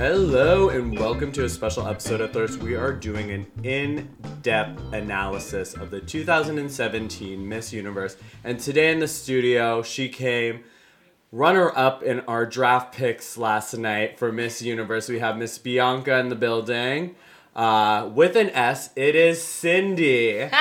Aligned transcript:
Hello 0.00 0.70
and 0.70 0.98
welcome 0.98 1.30
to 1.32 1.44
a 1.44 1.48
special 1.50 1.86
episode 1.86 2.22
of 2.22 2.32
THYRST. 2.32 2.62
We 2.62 2.74
are 2.74 2.90
doing 2.90 3.32
an 3.32 3.46
in-depth 3.62 4.94
analysis 4.94 5.74
of 5.74 5.90
the 5.90 6.00
2017 6.00 7.46
Miss 7.46 7.70
Universe. 7.70 8.16
And 8.42 8.58
today 8.58 8.92
in 8.92 9.00
the 9.00 9.06
studio, 9.06 9.82
she 9.82 10.08
came 10.08 10.64
runner-up 11.32 12.02
in 12.02 12.20
our 12.20 12.46
draft 12.46 12.94
picks 12.94 13.36
last 13.36 13.74
night 13.74 14.18
for 14.18 14.32
Miss 14.32 14.62
Universe. 14.62 15.10
We 15.10 15.18
have 15.18 15.36
Miss 15.36 15.58
Bianca 15.58 16.18
in 16.18 16.30
the 16.30 16.34
building. 16.34 17.14
Uh, 17.54 18.08
with 18.10 18.36
an 18.36 18.48
S, 18.48 18.88
it 18.96 19.14
is 19.14 19.44
Sindy. 19.44 20.48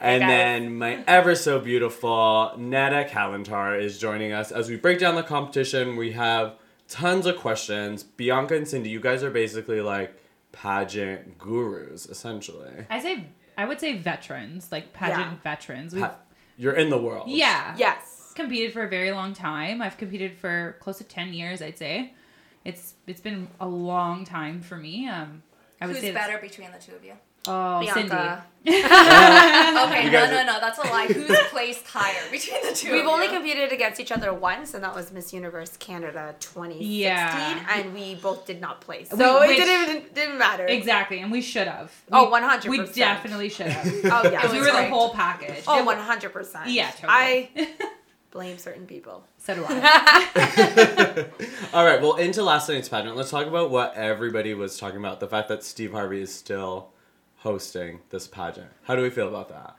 And 0.00 0.20
guys. 0.20 0.28
then 0.28 0.76
my 0.76 1.04
ever 1.06 1.34
so 1.34 1.60
beautiful 1.60 2.52
Neda 2.58 3.08
Kalantar 3.08 3.80
is 3.80 3.98
joining 3.98 4.32
us 4.32 4.52
as 4.52 4.68
we 4.68 4.76
break 4.76 4.98
down 4.98 5.14
the 5.14 5.22
competition. 5.22 5.96
We 5.96 6.12
have 6.12 6.56
tons 6.88 7.26
of 7.26 7.36
questions. 7.36 8.02
Bianca 8.02 8.54
and 8.56 8.66
Sindy, 8.68 8.90
you 8.90 9.00
guys 9.00 9.22
are 9.22 9.30
basically 9.30 9.80
like 9.80 10.14
pageant 10.52 11.38
gurus, 11.38 12.06
essentially. 12.06 12.86
I 12.90 13.00
say 13.00 13.26
I 13.56 13.64
would 13.66 13.80
say 13.80 13.96
veterans, 13.96 14.70
like 14.72 14.92
pageant 14.92 15.20
Yeah. 15.32 15.36
veterans. 15.42 15.94
Pa- 15.94 16.16
You're 16.56 16.74
in 16.74 16.90
the 16.90 16.98
world. 16.98 17.28
yeah 17.28 17.74
Yes. 17.76 18.32
competed 18.34 18.72
for 18.72 18.82
a 18.84 18.88
very 18.88 19.12
long 19.12 19.32
time. 19.32 19.80
I've 19.82 19.96
competed 19.96 20.36
for 20.36 20.76
close 20.80 20.98
to 20.98 21.04
ten 21.04 21.32
years, 21.32 21.62
I'd 21.62 21.78
say. 21.78 22.14
It's 22.64 22.94
it's 23.06 23.20
been 23.20 23.48
a 23.60 23.68
long 23.68 24.24
time 24.24 24.60
for 24.62 24.76
me. 24.76 25.08
Um, 25.08 25.42
I 25.80 25.86
would 25.86 25.96
Who's 25.96 26.02
say 26.02 26.10
that's- 26.12 26.28
better 26.28 26.40
between 26.40 26.70
the 26.72 26.78
two 26.78 26.94
of 26.94 27.04
you? 27.04 27.14
Oh, 27.46 27.80
Bianca. 27.80 28.44
Oh. 28.66 29.86
Okay, 29.90 30.08
no, 30.10 30.24
no, 30.30 30.42
no, 30.44 30.58
that's 30.60 30.78
a 30.78 30.82
lie. 30.82 31.06
Who's 31.06 31.36
placed 31.50 31.86
higher 31.86 32.22
between 32.30 32.62
the 32.66 32.72
two? 32.74 32.92
We've 32.92 33.02
of 33.04 33.08
only 33.10 33.26
you? 33.26 33.32
competed 33.32 33.72
against 33.72 34.00
each 34.00 34.10
other 34.10 34.32
once, 34.32 34.72
and 34.72 34.82
that 34.82 34.94
was 34.94 35.12
Miss 35.12 35.34
Universe 35.34 35.76
Canada 35.76 36.34
2016, 36.40 36.88
Yeah. 36.98 37.66
and 37.70 37.92
we 37.92 38.14
both 38.14 38.46
did 38.46 38.62
not 38.62 38.80
place. 38.80 39.10
So 39.10 39.40
We- 39.40 39.48
it 39.48 39.56
didn't 39.66 39.90
even 39.96 40.14
didn't 40.14 40.38
matter. 40.38 40.64
Exactly, 40.64 41.20
and 41.20 41.30
we 41.30 41.42
should 41.42 41.68
have. 41.68 41.92
Oh, 42.10 42.30
100%. 42.30 42.66
We 42.68 42.86
definitely 42.86 43.50
should 43.50 43.66
have. 43.66 43.84
Oh 44.26 44.30
yeah. 44.30 44.40
Because 44.40 44.52
we 44.52 44.58
was 44.60 44.68
were 44.68 44.72
the 44.80 44.88
whole 44.88 45.10
package. 45.12 45.62
Oh, 45.66 45.84
100 45.84 46.30
percent. 46.32 46.70
Yeah, 46.70 46.90
totally. 46.92 47.10
I 47.10 47.50
blame 48.30 48.56
certain 48.56 48.86
people. 48.86 49.24
so 49.36 49.56
do 49.56 49.64
I. 49.68 51.26
All 51.74 51.84
right, 51.84 52.00
well, 52.00 52.14
into 52.14 52.42
last 52.42 52.70
night's 52.70 52.88
pageant, 52.88 53.14
let's 53.14 53.30
talk 53.30 53.46
about 53.46 53.70
what 53.70 53.94
everybody 53.94 54.54
was 54.54 54.78
talking 54.78 54.98
about. 54.98 55.20
The 55.20 55.28
fact 55.28 55.48
that 55.48 55.62
Steve 55.62 55.92
Harvey 55.92 56.22
is 56.22 56.34
still 56.34 56.93
hosting 57.44 58.00
this 58.08 58.26
pageant. 58.26 58.70
How 58.84 58.96
do 58.96 59.02
we 59.02 59.10
feel 59.10 59.28
about 59.28 59.50
that? 59.50 59.76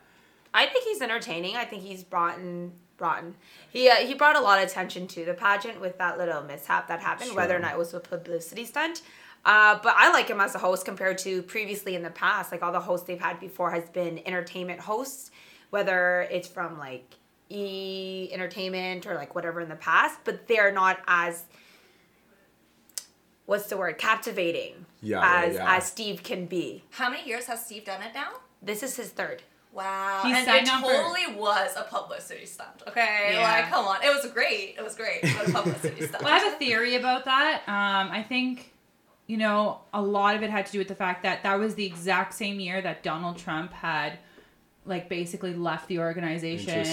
I 0.54 0.66
think 0.66 0.84
he's 0.84 1.02
entertaining. 1.02 1.56
I 1.56 1.64
think 1.64 1.82
he's 1.82 2.04
brought 2.04 2.38
in, 2.38 2.72
brought 2.96 3.24
in. 3.24 3.34
He 3.68 3.90
uh, 3.90 3.96
he 3.96 4.14
brought 4.14 4.36
a 4.36 4.40
lot 4.40 4.62
of 4.62 4.68
attention 4.68 5.08
to 5.08 5.24
the 5.24 5.34
pageant 5.34 5.80
with 5.80 5.98
that 5.98 6.16
little 6.16 6.42
mishap 6.42 6.86
that 6.88 7.00
happened, 7.00 7.34
whether 7.34 7.54
or 7.54 7.58
not 7.58 7.72
it 7.72 7.78
was 7.78 7.92
a 7.92 8.00
publicity 8.00 8.64
stunt. 8.64 9.02
Uh, 9.44 9.78
but 9.82 9.94
I 9.96 10.12
like 10.12 10.28
him 10.28 10.40
as 10.40 10.54
a 10.54 10.58
host 10.58 10.84
compared 10.84 11.18
to 11.18 11.42
previously 11.42 11.96
in 11.96 12.02
the 12.02 12.10
past. 12.10 12.52
Like 12.52 12.62
all 12.62 12.72
the 12.72 12.80
hosts 12.80 13.06
they've 13.06 13.20
had 13.20 13.38
before 13.40 13.72
has 13.72 13.88
been 13.90 14.20
entertainment 14.24 14.80
hosts, 14.80 15.32
whether 15.70 16.22
it's 16.30 16.48
from 16.48 16.78
like 16.78 17.16
E 17.50 18.30
Entertainment 18.32 19.06
or 19.06 19.14
like 19.16 19.34
whatever 19.34 19.60
in 19.60 19.68
the 19.68 19.74
past. 19.76 20.20
But 20.24 20.46
they're 20.46 20.72
not 20.72 21.00
as 21.08 21.44
what's 23.44 23.66
the 23.66 23.76
word 23.76 23.98
captivating 23.98 24.86
Yeah, 25.06 25.20
yeah, 25.20 25.46
as 25.48 25.54
yeah. 25.54 25.76
as 25.76 25.84
Steve 25.86 26.22
can 26.22 26.46
be. 26.46 26.84
How 26.90 27.10
many 27.10 27.26
years 27.28 27.46
has 27.46 27.64
Steve 27.64 27.84
done 27.84 28.02
it 28.02 28.12
now? 28.14 28.28
This 28.62 28.82
is 28.82 28.96
his 28.96 29.10
third. 29.10 29.42
Wow, 29.72 30.22
He 30.24 30.32
and 30.32 30.48
it 30.48 30.68
on 30.72 30.82
for- 30.82 30.90
totally 30.90 31.36
was 31.38 31.76
a 31.76 31.82
publicity 31.82 32.46
stunt. 32.46 32.82
Okay, 32.88 33.32
Yeah. 33.34 33.42
like 33.42 33.68
come 33.70 33.84
on, 33.86 34.02
it 34.02 34.08
was 34.08 34.24
great. 34.32 34.74
It 34.78 34.82
was 34.82 34.94
great, 34.94 35.20
but 35.22 35.48
a 35.48 35.52
publicity 35.52 36.06
stunt. 36.08 36.24
Well, 36.24 36.32
I 36.32 36.38
have 36.38 36.54
a 36.54 36.56
theory 36.56 36.94
about 36.94 37.26
that. 37.26 37.62
Um, 37.68 38.10
I 38.10 38.22
think, 38.22 38.72
you 39.26 39.36
know, 39.36 39.80
a 39.92 40.00
lot 40.00 40.34
of 40.34 40.42
it 40.42 40.48
had 40.48 40.64
to 40.66 40.72
do 40.72 40.78
with 40.78 40.88
the 40.88 40.94
fact 40.94 41.22
that 41.24 41.42
that 41.42 41.58
was 41.58 41.74
the 41.74 41.84
exact 41.84 42.32
same 42.32 42.58
year 42.58 42.80
that 42.80 43.02
Donald 43.02 43.36
Trump 43.36 43.72
had, 43.74 44.18
like, 44.86 45.08
basically 45.08 45.54
left 45.54 45.88
the 45.88 45.98
organization. 45.98 46.84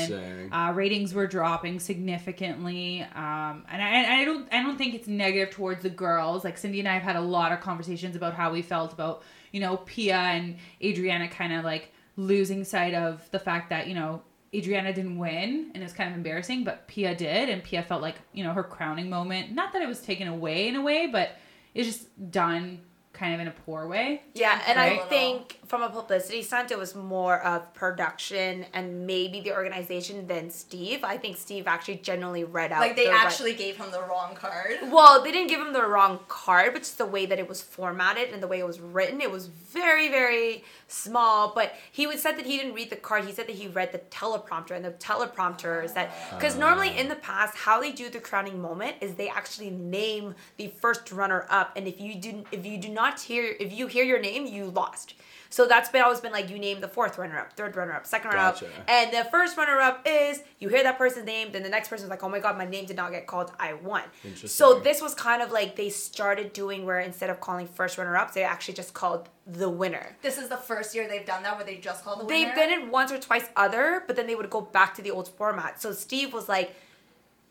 Uh, 0.51 0.71
ratings 0.73 1.13
were 1.13 1.27
dropping 1.27 1.79
significantly, 1.79 3.01
um, 3.15 3.65
and 3.69 3.81
I, 3.81 4.21
I 4.21 4.25
don't, 4.25 4.51
I 4.53 4.61
don't 4.63 4.77
think 4.77 4.93
it's 4.93 5.07
negative 5.07 5.53
towards 5.53 5.83
the 5.83 5.89
girls. 5.89 6.43
Like 6.43 6.57
Sindy 6.57 6.79
and 6.79 6.87
I 6.87 6.93
have 6.93 7.03
had 7.03 7.15
a 7.15 7.21
lot 7.21 7.51
of 7.51 7.59
conversations 7.59 8.15
about 8.15 8.33
how 8.33 8.51
we 8.51 8.61
felt 8.61 8.93
about, 8.93 9.23
you 9.51 9.59
know, 9.59 9.77
Pia 9.77 10.15
and 10.15 10.57
Adriana 10.81 11.27
kind 11.27 11.53
of 11.53 11.63
like 11.63 11.91
losing 12.15 12.63
sight 12.63 12.93
of 12.93 13.29
the 13.31 13.39
fact 13.39 13.69
that 13.69 13.87
you 13.87 13.95
know 13.95 14.21
Adriana 14.53 14.93
didn't 14.93 15.17
win 15.17 15.71
and 15.73 15.83
it's 15.83 15.93
kind 15.93 16.09
of 16.09 16.15
embarrassing, 16.15 16.63
but 16.63 16.87
Pia 16.87 17.15
did, 17.15 17.49
and 17.49 17.63
Pia 17.63 17.81
felt 17.83 18.01
like, 18.01 18.15
you 18.33 18.43
know, 18.43 18.53
her 18.53 18.63
crowning 18.63 19.09
moment. 19.09 19.51
Not 19.51 19.73
that 19.73 19.81
it 19.81 19.87
was 19.87 20.01
taken 20.01 20.27
away 20.27 20.67
in 20.67 20.75
a 20.75 20.81
way, 20.81 21.07
but 21.07 21.31
it's 21.73 21.87
just 21.87 22.31
done 22.31 22.79
kind 23.13 23.35
of 23.35 23.39
in 23.39 23.47
a 23.47 23.53
poor 23.65 23.87
way. 23.87 24.23
Yeah, 24.33 24.59
and 24.67 24.79
I 24.79 24.97
think 24.97 25.59
from 25.67 25.83
a 25.83 25.89
publicity 25.89 26.41
stunt, 26.41 26.71
it 26.71 26.77
was 26.77 26.95
more 26.95 27.39
of 27.41 27.71
production 27.75 28.65
and 28.73 29.05
maybe 29.05 29.39
the 29.39 29.53
organization 29.53 30.25
than 30.27 30.49
Steve. 30.49 31.03
I 31.03 31.17
think 31.17 31.37
Steve 31.37 31.67
actually 31.67 31.97
genuinely 31.97 32.43
read 32.43 32.71
out. 32.71 32.81
like 32.81 32.95
they 32.95 33.05
the 33.05 33.11
right- 33.11 33.25
actually 33.25 33.53
gave 33.53 33.77
him 33.77 33.91
the 33.91 34.01
wrong 34.01 34.35
card. 34.35 34.79
Well, 34.91 35.23
they 35.23 35.31
didn't 35.31 35.49
give 35.49 35.61
him 35.61 35.73
the 35.73 35.85
wrong 35.85 36.19
card, 36.27 36.73
but 36.73 36.79
just 36.79 36.97
the 36.97 37.05
way 37.05 37.27
that 37.27 37.37
it 37.37 37.47
was 37.47 37.61
formatted 37.61 38.29
and 38.29 38.41
the 38.41 38.47
way 38.47 38.59
it 38.59 38.65
was 38.65 38.79
written, 38.79 39.21
it 39.21 39.31
was 39.31 39.45
very, 39.45 40.09
very 40.09 40.63
small. 40.87 41.53
But 41.53 41.73
he 41.91 42.07
would 42.07 42.19
said 42.19 42.37
that 42.37 42.45
he 42.45 42.57
didn't 42.57 42.73
read 42.73 42.89
the 42.89 42.95
card. 42.95 43.25
He 43.25 43.31
said 43.31 43.47
that 43.47 43.55
he 43.55 43.67
read 43.67 43.91
the 43.91 43.99
teleprompter, 43.99 44.71
and 44.71 44.83
the 44.83 44.91
teleprompter 44.91 45.83
is 45.83 45.93
that 45.93 46.11
because 46.31 46.57
normally 46.57 46.97
in 46.97 47.09
the 47.09 47.15
past, 47.15 47.55
how 47.57 47.79
they 47.79 47.91
do 47.91 48.09
the 48.09 48.19
crowning 48.19 48.59
moment 48.61 48.95
is 49.01 49.15
they 49.15 49.29
actually 49.29 49.69
name 49.69 50.33
the 50.57 50.67
first 50.67 51.11
runner 51.11 51.45
up, 51.49 51.75
and 51.75 51.87
if 51.87 52.01
you 52.01 52.15
do, 52.15 52.43
if 52.51 52.65
you 52.65 52.77
do 52.77 52.89
not 52.89 53.02
hear, 53.19 53.55
if 53.59 53.73
you 53.73 53.87
hear 53.87 54.03
your 54.03 54.19
name, 54.19 54.45
you 54.45 54.65
lost. 54.65 55.15
So 55.49 55.67
that's 55.67 55.87
been 55.87 56.01
always 56.01 56.19
been 56.19 56.31
like 56.31 56.49
you 56.49 56.57
name 56.57 56.81
the 56.81 56.87
fourth 56.87 57.19
runner 57.19 57.37
up, 57.37 57.53
third 57.53 57.75
runner 57.75 57.93
up, 57.93 58.07
second 58.07 58.29
runner 58.29 58.53
Gotcha. 58.53 58.65
up, 58.65 58.71
and 58.87 59.13
the 59.13 59.23
first 59.29 59.55
runner 59.55 59.79
up 59.79 60.01
is 60.03 60.41
you 60.57 60.67
hear 60.67 60.81
that 60.81 60.97
person's 60.97 61.27
name, 61.27 61.51
then 61.51 61.61
the 61.61 61.69
next 61.69 61.89
person's 61.89 62.09
like, 62.09 62.23
oh 62.23 62.29
my 62.29 62.39
god, 62.39 62.57
my 62.57 62.65
name 62.65 62.85
did 62.85 62.95
not 62.95 63.11
get 63.11 63.27
called, 63.27 63.51
I 63.59 63.73
won. 63.73 64.01
So 64.33 64.79
this 64.79 64.99
was 64.99 65.13
kind 65.13 65.43
of 65.43 65.51
like 65.51 65.75
they 65.75 65.89
started 65.89 66.53
doing 66.53 66.85
where 66.85 67.01
instead 67.01 67.29
of 67.29 67.39
calling 67.39 67.67
first 67.67 67.99
runner 67.99 68.17
ups, 68.17 68.33
they 68.33 68.43
actually 68.43 68.73
just 68.73 68.95
called 68.95 69.29
the 69.45 69.69
winner. 69.69 70.17
This 70.23 70.39
is 70.39 70.49
the 70.49 70.57
first 70.57 70.95
year 70.95 71.07
they've 71.07 71.23
done 71.23 71.43
that 71.43 71.55
where 71.55 71.65
they 71.65 71.77
just 71.77 72.03
called 72.03 72.21
the 72.21 72.25
winner. 72.25 72.35
They've 72.35 72.55
winner. 72.55 72.75
done 72.75 72.87
it 72.87 72.91
once 72.91 73.11
or 73.11 73.19
twice 73.19 73.47
other, 73.55 74.03
but 74.07 74.15
then 74.15 74.25
they 74.25 74.33
would 74.33 74.49
go 74.49 74.61
back 74.61 74.95
to 74.95 75.03
the 75.03 75.11
old 75.11 75.27
format. 75.27 75.79
So 75.79 75.91
Steve 75.91 76.33
was 76.33 76.49
like, 76.49 76.73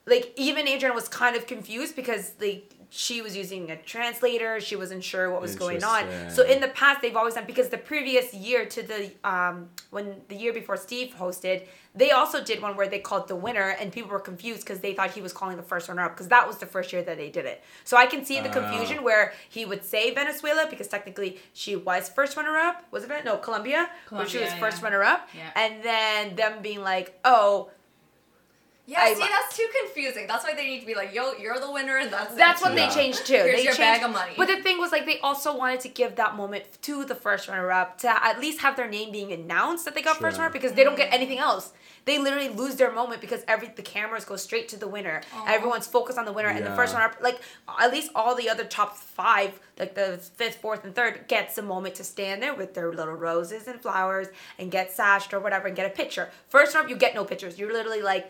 like 0.07 0.33
even 0.37 0.67
Adrian 0.67 0.95
was 0.95 1.07
kind 1.07 1.37
of 1.37 1.47
confused 1.47 1.95
because 1.95 2.33
like 2.41 2.75
she 2.95 3.23
was 3.23 3.35
using 3.35 3.71
a 3.71 3.77
translator, 3.77 4.61
she 4.61 4.77
wasn't 4.77 5.03
sure 5.03 5.31
what 5.31 5.41
was 5.41 5.57
going 5.57 5.83
on. 5.83 6.05
So 6.31 6.45
in 6.45 6.61
the 6.61 6.69
past, 6.69 7.01
they've 7.01 7.17
always 7.17 7.33
done 7.33 7.47
because 7.47 7.71
the 7.71 7.79
previous 7.79 8.35
year 8.35 8.67
to 8.67 8.83
the 8.83 9.11
um 9.25 9.71
when 9.89 10.17
the 10.29 10.37
year 10.37 10.53
before 10.53 10.77
Steve 10.77 11.15
hosted, 11.19 11.67
they 11.95 12.11
also 12.11 12.45
did 12.45 12.61
one 12.61 12.77
where 12.77 12.87
they 12.87 12.99
called 12.99 13.29
the 13.29 13.37
winner, 13.37 13.69
and 13.81 13.91
people 13.91 14.11
were 14.11 14.21
confused 14.21 14.61
because 14.61 14.81
they 14.81 14.93
thought 14.93 15.11
he 15.13 15.23
was 15.23 15.33
calling 15.33 15.57
the 15.57 15.63
first 15.63 15.89
runner 15.89 16.03
up 16.03 16.13
because 16.13 16.29
that 16.29 16.47
was 16.47 16.59
the 16.59 16.67
first 16.67 16.93
year 16.93 17.03
that 17.03 17.17
they 17.17 17.31
did 17.31 17.47
it. 17.47 17.63
So 17.85 17.97
I 17.97 18.05
can 18.05 18.27
see 18.27 18.39
the 18.41 18.51
confusion 18.51 19.03
where 19.03 19.33
he 19.49 19.65
would 19.65 19.85
say 19.85 20.13
Venezuela 20.13 20.67
because 20.69 20.89
technically 20.89 21.39
she 21.55 21.77
was 21.77 22.11
first 22.11 22.37
runner 22.37 22.57
up. 22.59 22.85
Was 22.91 23.05
it 23.05 23.25
no 23.25 23.39
Colombia? 23.39 23.89
where 24.11 24.27
she 24.29 24.37
was 24.39 24.49
Colombia, 24.49 24.71
first 24.71 24.83
runner 24.83 25.03
up, 25.03 25.29
Yeah. 25.35 25.51
and 25.57 25.83
then 25.83 26.37
them 26.37 26.61
being 26.61 26.83
like, 26.83 27.19
oh. 27.25 27.71
Yeah, 28.87 29.01
I- 29.01 29.15
see, 29.15 29.21
that's 29.21 29.57
too 29.57 29.67
confusing. 29.85 30.27
That's 30.27 30.45
why 30.45 30.55
they 30.55 30.67
need 30.67 30.81
to 30.81 30.87
be 30.87 30.95
like, 30.95 31.15
yo, 31.15 31.33
you're 31.35 31.59
the 31.61 31.71
winner, 31.71 31.97
and 31.99 32.13
that's 32.13 32.35
That's 32.35 32.61
it. 32.61 32.65
what 32.65 32.75
Yeah. 32.77 32.89
they 32.89 32.95
changed 32.95 33.27
too. 33.27 33.35
Here's 33.35 33.57
they 33.57 33.65
your 33.65 33.75
changed, 33.75 33.79
bag 33.79 34.03
of 34.03 34.11
money. 34.11 34.35
But 34.37 34.49
the 34.49 34.63
thing 34.63 34.79
was, 34.79 34.91
like, 34.93 35.07
they 35.07 35.21
also 35.21 35.57
wanted 35.57 35.81
to 35.81 35.89
give 35.89 36.17
that 36.17 36.35
moment 36.35 36.65
to 36.83 37.05
the 37.05 37.15
first 37.15 37.49
runner-up 37.49 37.99
to 37.99 38.25
at 38.27 38.41
least 38.41 38.61
have 38.61 38.77
their 38.77 38.89
name 38.89 39.13
being 39.13 39.33
announced 39.33 39.85
that 39.85 39.95
they 39.95 40.03
got 40.03 40.17
first 40.17 40.37
Sure. 40.37 40.45
runner 40.45 40.53
because 40.53 40.73
they 40.73 40.85
don't 40.85 40.97
get 40.97 41.11
mm. 41.11 41.15
anything 41.15 41.39
else. 41.39 41.73
They 42.05 42.19
literally 42.19 42.49
lose 42.49 42.75
their 42.75 42.91
moment 42.91 43.21
because 43.21 43.45
every 43.47 43.69
the 43.69 43.83
cameras 43.83 44.25
go 44.25 44.35
straight 44.35 44.69
to 44.71 44.77
the 44.77 44.89
winner. 44.89 45.21
Everyone's 45.47 45.87
focused 45.87 46.19
on 46.19 46.25
the 46.25 46.33
winner, 46.33 46.49
and 46.49 46.67
the 46.67 46.75
first 46.75 46.93
Yeah. 46.93 46.99
runner-up, 47.03 47.23
like 47.23 47.41
at 47.79 47.93
least 47.93 48.11
all 48.17 48.35
the 48.35 48.51
other 48.51 48.65
top 48.65 48.97
five, 48.97 49.61
like 49.79 49.95
the 49.95 50.19
fifth, 50.37 50.57
fourth, 50.61 50.83
and 50.85 50.93
third, 50.97 51.29
gets 51.29 51.57
a 51.59 51.63
moment 51.63 51.95
to 51.97 52.05
stand 52.05 52.43
there 52.43 52.55
with 52.55 52.75
their 52.75 52.91
little 52.93 53.15
roses 53.15 53.69
and 53.69 53.81
flowers 53.81 54.27
and 54.59 54.73
get 54.73 54.91
sashed 54.91 55.33
or 55.33 55.39
whatever 55.39 55.69
and 55.69 55.77
get 55.77 55.87
a 55.87 55.91
picture. 55.95 56.31
First 56.49 56.75
runner-up, 56.75 56.91
you 56.91 56.97
get 56.97 57.15
no 57.15 57.25
pictures. 57.25 57.57
You're 57.59 57.73
literally 57.73 58.03
like. 58.03 58.29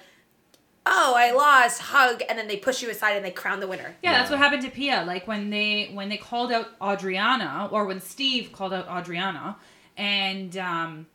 Oh, 0.85 1.15
I 1.17 1.31
lost. 1.33 1.81
Hug, 1.81 2.23
and 2.29 2.39
then 2.39 2.49
they 2.49 2.57
push 2.57 2.83
you 2.83 2.91
aside 2.91 3.17
and 3.17 3.25
they 3.25 3.31
crown 3.31 3.61
the 3.61 3.69
winner. 3.69 3.95
Yeah, 4.03 4.13
that's 4.13 4.31
what 4.31 4.39
happened 4.39 4.63
to 4.63 4.71
Pia. 4.71 5.05
Like 5.07 5.29
when 5.29 5.51
they 5.51 5.91
when 5.93 6.09
they 6.09 6.17
called 6.17 6.51
out 6.53 6.69
Adriana, 6.83 7.69
or 7.71 7.85
when 7.85 8.01
Steve 8.01 8.53
called 8.53 8.73
out 8.73 8.89
Adriana, 8.89 9.57
and 9.97 10.57
um, 10.57 11.07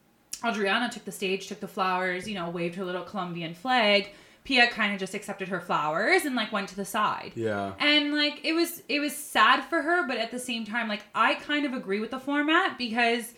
Adriana 0.46 0.90
took 0.90 1.06
the 1.06 1.12
stage, 1.12 1.48
took 1.48 1.60
the 1.60 1.68
flowers, 1.68 2.28
you 2.28 2.36
know, 2.36 2.50
waved 2.50 2.75
her 2.75 2.86
little 2.86 3.04
Colombian 3.04 3.54
flag. 3.54 4.10
Pia 4.46 4.69
kind 4.69 4.94
of 4.94 5.00
just 5.00 5.14
accepted 5.14 5.50
her 5.50 5.60
flowers 5.60 6.24
and 6.24 6.34
like 6.34 6.54
went 6.54 6.69
to 6.69 6.75
the 6.78 6.86
side. 6.86 7.34
Yeah. 7.36 7.74
And 7.80 8.16
like 8.16 8.40
it 8.46 8.54
was 8.54 8.81
it 8.88 9.02
was 9.02 9.14
sad 9.14 9.66
for 9.66 9.81
her, 9.81 10.08
but 10.08 10.18
at 10.18 10.31
the 10.31 10.40
same 10.40 10.64
time, 10.64 10.88
like 10.88 11.04
I 11.14 11.34
kind 11.34 11.66
of 11.66 11.74
agree 11.74 12.00
with 12.00 12.12
the 12.12 12.19
format 12.19 12.78
because 12.78 13.34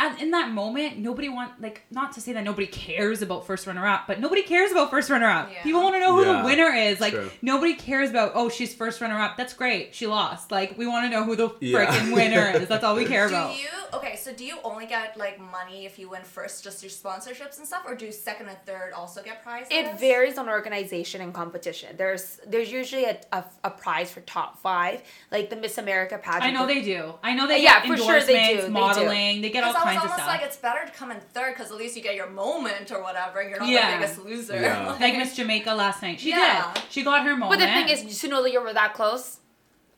at, 0.00 0.20
in 0.20 0.30
that 0.32 0.50
moment, 0.50 0.98
nobody 0.98 1.28
want 1.28 1.60
like 1.60 1.82
not 1.90 2.12
to 2.14 2.20
say 2.20 2.32
that 2.32 2.42
nobody 2.42 2.66
cares 2.66 3.22
about 3.22 3.46
first 3.46 3.66
runner 3.66 3.86
up, 3.86 4.06
but 4.06 4.18
nobody 4.18 4.42
cares 4.42 4.72
about 4.72 4.90
first 4.90 5.10
runner 5.10 5.28
up. 5.28 5.50
Yeah. 5.52 5.62
People 5.62 5.82
want 5.82 5.94
to 5.94 6.00
know 6.00 6.16
who 6.16 6.24
Yeah, 6.24 6.38
the 6.40 6.44
winner 6.46 6.72
is. 6.74 7.00
Like 7.00 7.12
true. 7.12 7.30
nobody 7.42 7.74
cares 7.74 8.10
about 8.10 8.32
oh 8.34 8.48
she's 8.48 8.74
first 8.74 9.00
runner 9.00 9.18
up. 9.20 9.36
That's 9.36 9.52
great. 9.52 9.94
She 9.94 10.06
lost. 10.06 10.50
Like 10.50 10.76
we 10.78 10.86
want 10.86 11.04
to 11.04 11.10
know 11.10 11.24
who 11.24 11.36
the 11.36 11.54
Yeah. 11.60 11.78
freaking 11.86 12.14
winner 12.14 12.50
is. 12.60 12.66
That's 12.68 12.82
all 12.82 12.96
we 12.96 13.04
care 13.14 13.28
Do 13.28 13.34
about. 13.34 13.56
you 13.58 13.68
okay? 13.94 14.16
So 14.16 14.32
do 14.32 14.44
you 14.44 14.56
only 14.64 14.86
get 14.86 15.16
like 15.18 15.38
money 15.38 15.84
if 15.86 15.98
you 15.98 16.08
win 16.08 16.22
first, 16.22 16.64
just 16.64 16.80
through 16.80 16.88
sponsorships 16.90 17.58
and 17.58 17.66
stuff, 17.66 17.82
or 17.86 17.94
do 17.94 18.10
second 18.10 18.48
and 18.48 18.58
third 18.64 18.92
also 18.94 19.22
get 19.22 19.42
prizes? 19.44 19.68
It 19.70 20.00
varies 20.00 20.38
on 20.38 20.48
organization 20.48 21.20
and 21.20 21.34
competition. 21.34 21.96
There's 21.96 22.40
there's 22.46 22.72
usually 22.72 23.04
a, 23.04 23.20
a, 23.32 23.44
a 23.64 23.70
prize 23.70 24.10
for 24.10 24.20
top 24.22 24.58
five, 24.60 25.02
like 25.30 25.50
the 25.50 25.56
Miss 25.56 25.76
America 25.78 26.16
pageant. 26.18 26.44
I 26.44 26.50
know 26.52 26.66
they 26.66 26.80
do. 26.82 27.14
I 27.22 27.34
know 27.34 27.46
they 27.46 27.62
Yeah, 27.62 27.80
get 27.80 27.86
for 27.88 27.96
sure 27.96 28.20
they 28.20 28.20
endorsements, 28.20 28.48
do, 28.48 28.56
they 28.60 28.66
do. 28.66 28.72
modeling. 28.72 29.42
They, 29.42 29.50
get 29.50 29.64
all 29.64 29.70
It's 29.70 29.78
almost, 29.78 29.89
kinds 29.94 30.04
of 30.04 30.10
almost 30.10 30.26
like 30.26 30.42
it's 30.42 30.56
better 30.56 30.84
to 30.86 30.92
come 30.92 31.10
in 31.10 31.20
third 31.20 31.54
because 31.54 31.70
at 31.70 31.76
least 31.78 31.96
you 31.96 32.02
get 32.02 32.14
your 32.14 32.30
moment 32.30 32.90
or 32.92 33.02
whatever. 33.02 33.40
and 33.40 33.50
You're 33.50 33.58
not 33.60 33.68
Yeah. 33.68 33.92
the 33.92 33.96
biggest 34.06 34.24
loser. 34.24 34.60
Yeah. 34.60 34.96
like 35.00 35.16
Miss 35.16 35.36
Jamaica 35.36 35.74
last 35.74 36.02
night. 36.02 36.20
She 36.20 36.30
Yeah. 36.30 36.72
did. 36.74 36.82
She 36.90 37.02
got 37.02 37.22
her 37.24 37.36
moment. 37.36 37.50
But 37.58 37.58
moment. 37.66 37.88
the 37.88 37.94
thing 37.96 38.08
is, 38.08 38.20
to 38.20 38.28
know 38.28 38.42
that 38.42 38.52
you 38.52 38.60
were 38.60 38.72
that 38.72 38.94
close, 38.94 39.38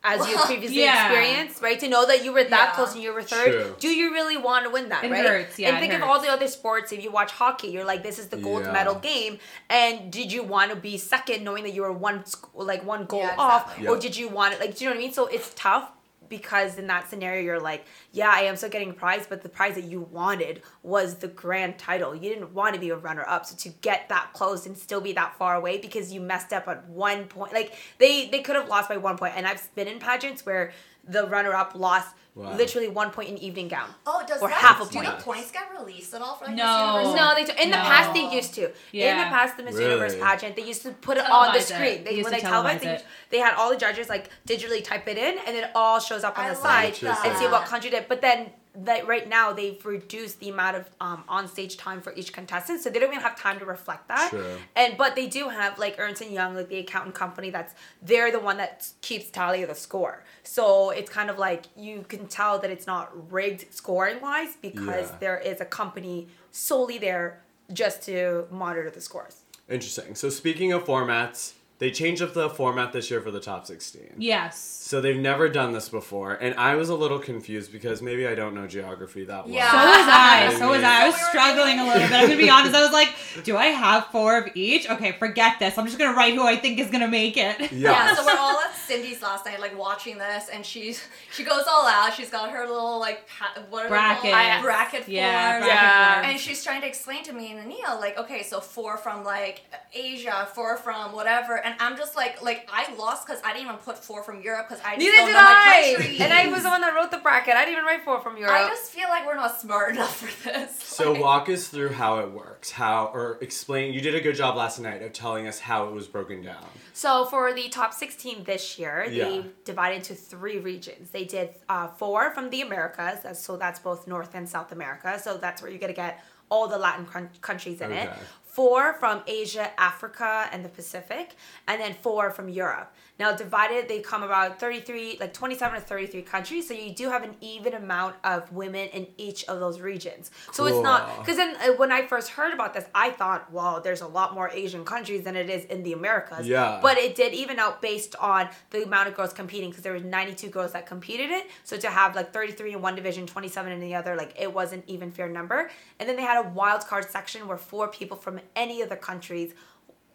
as 0.05 0.27
you 0.29 0.37
previously 0.47 0.81
yeah. 0.83 1.07
experienced, 1.07 1.63
right? 1.63 1.79
To 1.79 1.89
know 1.89 2.05
that 2.07 2.25
you 2.25 2.33
were 2.33 2.43
that 2.43 2.51
Yeah. 2.51 2.73
close 2.75 2.93
and 2.95 3.03
you 3.03 3.13
were 3.13 3.23
third, 3.23 3.53
True. 3.53 3.77
do 3.79 3.89
you 3.89 4.13
really 4.13 4.37
want 4.37 4.65
to 4.65 4.71
win 4.71 4.89
that, 4.89 5.05
It 5.05 5.13
right? 5.13 5.25
hurts, 5.25 5.59
yeah, 5.61 5.69
And 5.69 5.77
it 5.77 5.81
think 5.81 5.93
of 5.93 6.03
all 6.03 6.19
the 6.21 6.29
other 6.29 6.49
sports. 6.49 6.91
If 6.91 7.05
you 7.05 7.13
watch 7.13 7.31
hockey, 7.31 7.69
you're 7.69 7.85
like, 7.85 8.03
this 8.03 8.19
is 8.19 8.27
the 8.29 8.37
gold 8.37 8.65
Yeah. 8.65 8.73
medal 8.73 8.97
game. 8.97 9.39
And 9.71 10.11
did 10.11 10.33
you 10.33 10.43
want 10.43 10.71
to 10.71 10.77
be 10.77 10.99
second, 10.99 11.45
knowing 11.45 11.63
that 11.63 11.71
you 11.73 11.83
were 11.83 11.93
one 11.93 12.25
like 12.55 12.85
one 12.85 13.05
goal 13.05 13.21
Yeah, 13.21 13.37
off, 13.39 13.63
exactly. 13.67 13.87
or 13.89 13.97
did 13.99 14.17
you 14.17 14.27
want 14.29 14.55
it? 14.55 14.61
Like, 14.61 14.77
do 14.77 14.85
you 14.85 14.91
know 14.91 14.97
what 14.97 15.01
I 15.03 15.05
mean? 15.07 15.13
So 15.13 15.27
it's 15.27 15.53
tough. 15.55 15.89
Because 16.33 16.79
in 16.79 16.87
that 16.87 17.11
scenario, 17.11 17.43
you're 17.43 17.61
like, 17.61 17.85
yeah, 18.11 18.31
I 18.33 18.45
am 18.45 18.57
still 18.57 18.71
getting 18.71 18.89
a 18.89 18.95
prize, 18.95 19.27
but 19.29 19.43
the 19.43 19.51
prize 19.51 19.75
that 19.75 19.85
you 19.85 20.01
wanted 20.01 20.63
was 20.83 21.17
the 21.17 21.29
grand 21.29 21.79
title. 21.79 22.15
You 22.15 22.31
didn't 22.31 22.55
want 22.55 22.75
to 22.75 22.81
be 22.81 22.89
a 22.89 22.97
runner 22.97 23.23
up. 23.29 23.45
So 23.45 23.55
to 23.55 23.69
get 23.83 24.09
that 24.09 24.33
close 24.33 24.65
and 24.65 24.75
still 24.75 25.03
be 25.03 25.13
that 25.13 25.37
far 25.37 25.57
away 25.57 25.77
because 25.77 26.11
you 26.11 26.23
messed 26.23 26.55
up 26.55 26.69
at 26.69 26.89
one 26.89 27.27
point, 27.27 27.53
like 27.53 27.75
they 27.99 28.31
they 28.31 28.41
could 28.41 28.57
have 28.57 28.67
lost 28.67 28.89
by 28.89 28.97
one. 28.97 29.19
And 29.23 29.47
I've 29.47 29.75
been 29.75 29.89
in 29.89 29.99
pageants 29.99 30.47
where 30.47 30.73
the 31.07 31.27
runner 31.27 31.53
up 31.53 31.75
lost 31.75 32.15
Wow. 32.35 32.57
literally 32.57 32.89
one 32.89 33.11
point 33.11 33.29
in 33.29 33.37
evening 33.39 33.69
gown. 33.69 33.91
Oh, 34.07 34.25
does 34.27 34.41
Or 34.41 34.49
that 34.49 34.57
half 34.57 34.81
a 34.81 34.91
do 34.91 35.03
the 35.03 35.11
points 35.23 35.51
get 35.51 35.65
released 35.79 36.15
at 36.15 36.23
all 36.23 36.35
for 36.37 36.47
like 36.47 36.55
No. 36.55 36.65
Miss 36.97 37.07
Universe? 37.09 37.21
No, 37.21 37.35
they 37.35 37.45
do. 37.45 37.63
in 37.63 37.71
the 37.71 37.77
past 37.77 38.15
they 38.15 38.35
used 38.35 38.55
to. 38.55 38.71
Yeah. 38.91 39.13
In 39.13 39.19
the 39.19 39.25
past, 39.25 39.57
the 39.59 39.63
Miss 39.65 39.75
Really? 39.75 39.91
Universe 39.91 40.17
pageant, 40.17 40.57
they 40.57 40.63
used 40.65 40.81
to 40.83 40.93
put 40.93 41.19
it 41.19 41.31
on 41.31 41.53
the 41.53 41.59
Televise 41.59 41.61
it. 41.61 41.75
screen. 41.75 42.05
They 42.05 42.11
They, 42.11 42.11
used 42.17 42.31
when 42.31 42.39
to 42.41 42.45
they 42.45 42.49
televised, 42.51 42.79
televise 42.81 42.83
they, 42.85 42.95
it. 42.95 43.07
they 43.31 43.39
had 43.39 43.53
all 43.55 43.69
the 43.69 43.77
judges 43.77 44.09
like 44.09 44.31
digitally 44.49 44.83
type 44.83 45.07
it 45.09 45.19
in, 45.19 45.37
and 45.47 45.55
it 45.57 45.71
all 45.75 46.01
shows 46.01 46.25
up 46.25 46.39
on 46.39 46.47
I 46.47 46.55
the 46.55 46.61
like 46.61 46.95
side 46.95 46.95
that. 47.07 47.27
and 47.27 47.37
see 47.39 47.47
what 47.49 47.67
country 47.67 47.91
did. 47.91 48.07
But 48.09 48.23
then. 48.23 48.51
That 48.75 49.07
right 49.07 49.29
now 49.29 49.53
they've 49.53 49.85
reduced 49.85 50.41
the 50.41 50.49
amount 50.49 50.77
of 50.79 50.89
um, 50.99 51.25
on 51.29 51.47
stage 51.47 51.77
time 51.77 52.01
for 52.01 52.15
each 52.15 52.33
contestant, 52.33 52.81
so 52.81 52.89
they 52.89 52.99
don't 52.99 53.11
even 53.11 53.21
have 53.23 53.39
time 53.39 53.59
to 53.59 53.67
reflect 53.67 54.09
that. 54.09 54.31
True. 54.31 54.57
And 54.75 54.97
but 54.97 55.15
they 55.15 55.27
do 55.27 55.51
have 55.51 55.79
like 55.79 55.97
Ernst 55.99 56.23
and 56.23 56.31
Young, 56.33 56.55
like 56.55 56.69
the 56.71 56.79
accountant 56.79 57.15
company. 57.15 57.51
That's 57.51 57.75
they're 58.01 58.33
the 58.33 58.41
one 58.41 58.57
that 58.57 58.89
keeps 59.03 59.29
tally 59.31 59.63
of 59.63 59.69
the 59.69 59.75
score. 59.75 60.25
So 60.43 60.89
it's 60.91 61.11
kind 61.11 61.29
of 61.29 61.39
like 61.39 61.65
you 61.77 62.07
can 62.09 62.27
tell 62.29 62.59
that 62.61 62.71
it's 62.71 62.87
not 62.87 63.11
rigged 63.31 63.67
scoring 63.75 64.21
wise 64.23 64.57
because 64.57 65.11
Yeah. 65.11 65.17
there 65.21 65.39
is 65.39 65.61
a 65.61 65.67
company 65.67 66.29
solely 66.51 66.97
there 66.97 67.43
just 67.73 68.03
to 68.05 68.47
monitor 68.51 68.89
the 68.91 69.01
scores. 69.03 69.43
Interesting. 69.69 70.15
So 70.15 70.31
speaking 70.31 70.73
of 70.73 70.85
formats, 70.85 71.53
they 71.83 71.91
changed 71.91 72.23
up 72.23 72.33
the 72.33 72.49
format 72.49 72.93
this 72.93 73.11
year 73.11 73.21
for 73.21 73.33
the 73.33 73.41
top 73.41 73.67
16. 73.67 74.15
yes. 74.17 74.69
So 74.83 75.01
they've 75.01 75.17
never 75.19 75.49
done 75.49 75.73
this 75.73 75.89
before, 75.89 76.35
and 76.35 76.55
I 76.57 76.77
was 76.77 76.91
a 76.91 76.95
little 76.95 77.19
confused 77.19 77.73
because 77.73 78.03
maybe 78.03 78.27
I 78.29 78.35
don't 78.35 78.55
know 78.55 78.67
geography 78.67 79.25
that 79.25 79.47
well. 79.47 79.55
Yeah. 79.55 79.71
So 79.71 79.77
was 79.79 79.87
I. 79.97 80.47
I 80.47 80.59
So 80.59 80.69
was 80.71 80.83
I. 80.83 81.03
I 81.03 81.07
was 81.07 81.15
So 81.15 81.21
we 81.21 81.25
were 81.25 81.29
struggling 81.31 81.79
a 81.81 81.85
little 81.85 82.03
bit. 82.09 82.13
I'm 82.13 82.27
gonna 82.29 82.37
be 82.37 82.51
honest. 82.51 82.75
I 82.75 82.83
was 82.83 82.93
like, 82.93 83.09
do 83.45 83.57
I 83.57 83.67
have 83.67 84.07
four 84.09 84.37
of 84.37 84.51
each? 84.55 84.89
Okay, 84.91 85.13
forget 85.13 85.59
this. 85.59 85.79
I'm 85.79 85.87
just 85.87 85.99
gonna 85.99 86.15
write 86.15 86.35
who 86.35 86.47
I 86.47 86.57
think 86.57 86.79
is 86.79 86.91
gonna 86.91 87.09
make 87.09 87.37
it. 87.39 87.73
Yeah. 87.73 87.91
Yeah, 87.91 88.15
so 88.15 88.27
we're 88.27 88.39
all 88.39 88.61
at 88.61 88.72
Sindy's 88.87 89.23
last 89.23 89.47
night, 89.47 89.61
like 89.61 89.77
watching 89.79 90.19
this, 90.19 90.49
and 90.53 90.65
she's 90.65 91.03
she 91.33 91.45
goes 91.45 91.65
all 91.69 91.87
out. 91.87 92.13
She's 92.15 92.31
got 92.31 92.51
her 92.51 92.67
little 92.67 92.99
like 92.99 93.27
pa- 93.29 93.61
what 93.71 93.87
are 93.87 93.89
they 93.91 93.97
called? 93.97 94.33
Bracket. 94.33 94.63
bracket 94.63 95.09
Yeah, 95.09 95.53
forms. 95.53 95.65
bracket 95.67 95.83
Yeah. 95.83 96.15
forms. 96.15 96.29
And 96.33 96.41
she's 96.41 96.65
trying 96.65 96.81
to 96.83 96.87
explain 96.87 97.23
to 97.25 97.33
me 97.33 97.53
and 97.53 97.71
Aneal, 97.73 98.01
like, 98.01 98.19
okay, 98.19 98.43
so 98.43 98.61
four 98.61 98.97
from 98.97 99.25
like 99.25 99.63
Asia, 99.95 100.49
four 100.55 100.77
from 100.77 101.13
whatever, 101.13 101.57
and 101.65 101.75
I'm 101.81 101.97
just 101.97 102.17
like, 102.17 102.43
like 102.43 102.69
I 102.73 102.93
lost 102.97 103.27
because 103.27 103.41
I 103.45 103.53
didn't 103.53 103.67
even 103.67 103.77
put 103.79 103.99
four 103.99 104.23
from 104.23 104.41
Europe 104.43 104.69
because 104.69 104.83
I 104.85 104.97
just 104.97 104.99
Neither 105.01 105.17
don't 105.17 105.27
did 105.27 105.33
know 105.35 105.41
my 105.41 105.97
I. 105.99 106.17
And 106.25 106.33
I 106.33 106.47
was 106.49 106.63
the 106.63 106.69
one 106.69 106.81
that 106.81 106.95
wrote 106.95 107.11
the 107.11 107.19
bracket. 107.19 107.55
I 107.55 107.61
didn't 107.65 107.73
even 107.75 107.85
write 107.85 108.05
four 108.05 108.21
from 108.21 108.37
Europe. 108.37 108.55
I 108.55 108.69
just 108.69 108.91
feel 108.91 109.09
like 109.09 109.27
we're 109.27 109.37
not 109.37 109.61
smart 109.61 109.91
enough 109.95 110.17
for 110.17 110.49
this. 110.49 110.83
So 110.83 111.13
Like- 111.13 111.23
walk 111.23 111.49
us 111.49 111.69
through 111.69 111.91
how 111.93 112.19
it 112.21 112.31
works. 112.31 112.71
How 112.71 113.11
or 113.13 113.39
explain. 113.41 113.93
You 113.93 114.01
did 114.01 114.15
a 114.15 114.21
good 114.21 114.35
job 114.37 114.57
last 114.57 114.79
night 114.81 115.03
of 115.03 115.13
telling 115.13 115.47
us 115.47 115.59
how 115.59 115.87
it 115.89 115.93
was 115.93 116.07
broken 116.07 116.43
down. 116.43 116.65
So 116.95 117.25
for 117.27 117.53
the 117.53 117.69
top 117.69 117.93
16 117.95 118.45
this 118.45 118.63
year, 118.79 119.07
Yeah. 119.11 119.25
they 119.25 119.45
divided 119.65 119.97
into 119.97 120.15
three 120.15 120.59
regions. 120.59 121.11
They 121.11 121.25
did 121.25 121.51
uh, 121.69 121.89
four 121.89 122.31
from 122.31 122.51
the 122.51 122.61
Americas, 122.63 123.39
so 123.39 123.57
that's 123.57 123.81
both 123.81 124.07
North 124.07 124.35
and 124.35 124.49
South 124.49 124.73
America. 124.73 125.19
So 125.19 125.37
that's 125.37 125.63
where 125.63 125.71
you're 125.71 125.81
gonna 125.81 125.93
get 125.93 126.23
all 126.51 126.69
the 126.69 126.79
Latin 126.79 127.07
countries 127.41 127.81
in 127.81 127.93
it. 127.93 128.11
Four 128.45 128.93
from 128.95 129.23
Asia, 129.27 129.71
Africa, 129.81 130.47
and 130.53 130.63
the 130.63 130.69
Pacific, 130.69 131.37
and 131.67 131.81
then 131.81 131.95
four 131.95 132.31
from 132.31 132.51
Europe. 132.51 132.93
Now 133.23 133.31
divided, 133.31 133.87
they 133.87 134.01
come 134.01 134.25
about 134.25 134.59
33, 134.59 135.19
like 135.21 135.33
27 135.33 135.81
to 135.81 135.87
33 135.87 136.23
countries. 136.23 136.67
So 136.67 136.75
you 136.75 136.93
do 136.93 137.09
have 137.09 137.23
an 137.23 137.37
even 137.41 137.73
amount 137.73 138.17
of 138.25 138.51
women 138.53 138.89
in 138.89 139.07
each 139.17 139.45
of 139.45 139.61
those 139.61 139.79
regions. 139.79 140.33
So 140.51 140.67
it's 140.67 140.83
not 140.83 141.19
because 141.19 141.37
then 141.37 141.55
uh, 141.55 141.75
when 141.77 141.93
I 141.93 142.05
first 142.05 142.31
heard 142.31 142.53
about 142.53 142.75
this, 142.75 142.85
I 142.97 143.11
thought, 143.11 143.53
well, 143.53 143.81
there's 143.81 144.01
a 144.01 144.09
lot 144.09 144.35
more 144.35 144.51
Asian 144.53 144.85
countries 144.85 145.23
than 145.23 145.37
it 145.37 145.49
is 145.49 145.65
in 145.67 145.85
the 145.85 145.93
Americas. 145.93 146.49
Yeah. 146.49 146.81
But 146.83 146.99
it 146.99 147.15
did 147.15 147.33
even 147.33 147.61
out 147.61 147.81
based 147.81 148.17
on 148.17 148.49
the 148.71 148.83
amount 148.83 149.07
of 149.07 149.15
girls 149.15 149.33
competing 149.33 149.71
because 149.71 149.85
there 149.85 149.93
was 149.93 150.03
92 150.03 150.49
girls 150.49 150.73
that 150.73 150.87
competed 150.87 151.31
it. 151.31 151.49
So 151.63 151.77
to 151.77 151.91
have 151.91 152.17
like 152.17 152.33
33 152.33 152.73
in 152.73 152.83
one 152.83 152.97
division, 152.97 153.29
27 153.29 153.71
in 153.71 153.79
the 153.79 153.95
other, 153.95 154.17
like 154.17 154.35
it 154.37 154.53
wasn't 154.53 154.83
even 154.89 155.13
fair 155.13 155.29
number. 155.29 155.71
And 156.01 156.09
then 156.09 156.17
they 156.17 156.23
had 156.23 156.45
a 156.45 156.49
wild 156.49 156.85
card 156.89 157.09
section 157.09 157.47
where 157.47 157.57
four 157.57 157.87
people 157.87 158.17
from 158.17 158.41
any 158.57 158.83
of 158.83 158.89
the 158.89 158.97
countries 158.97 159.55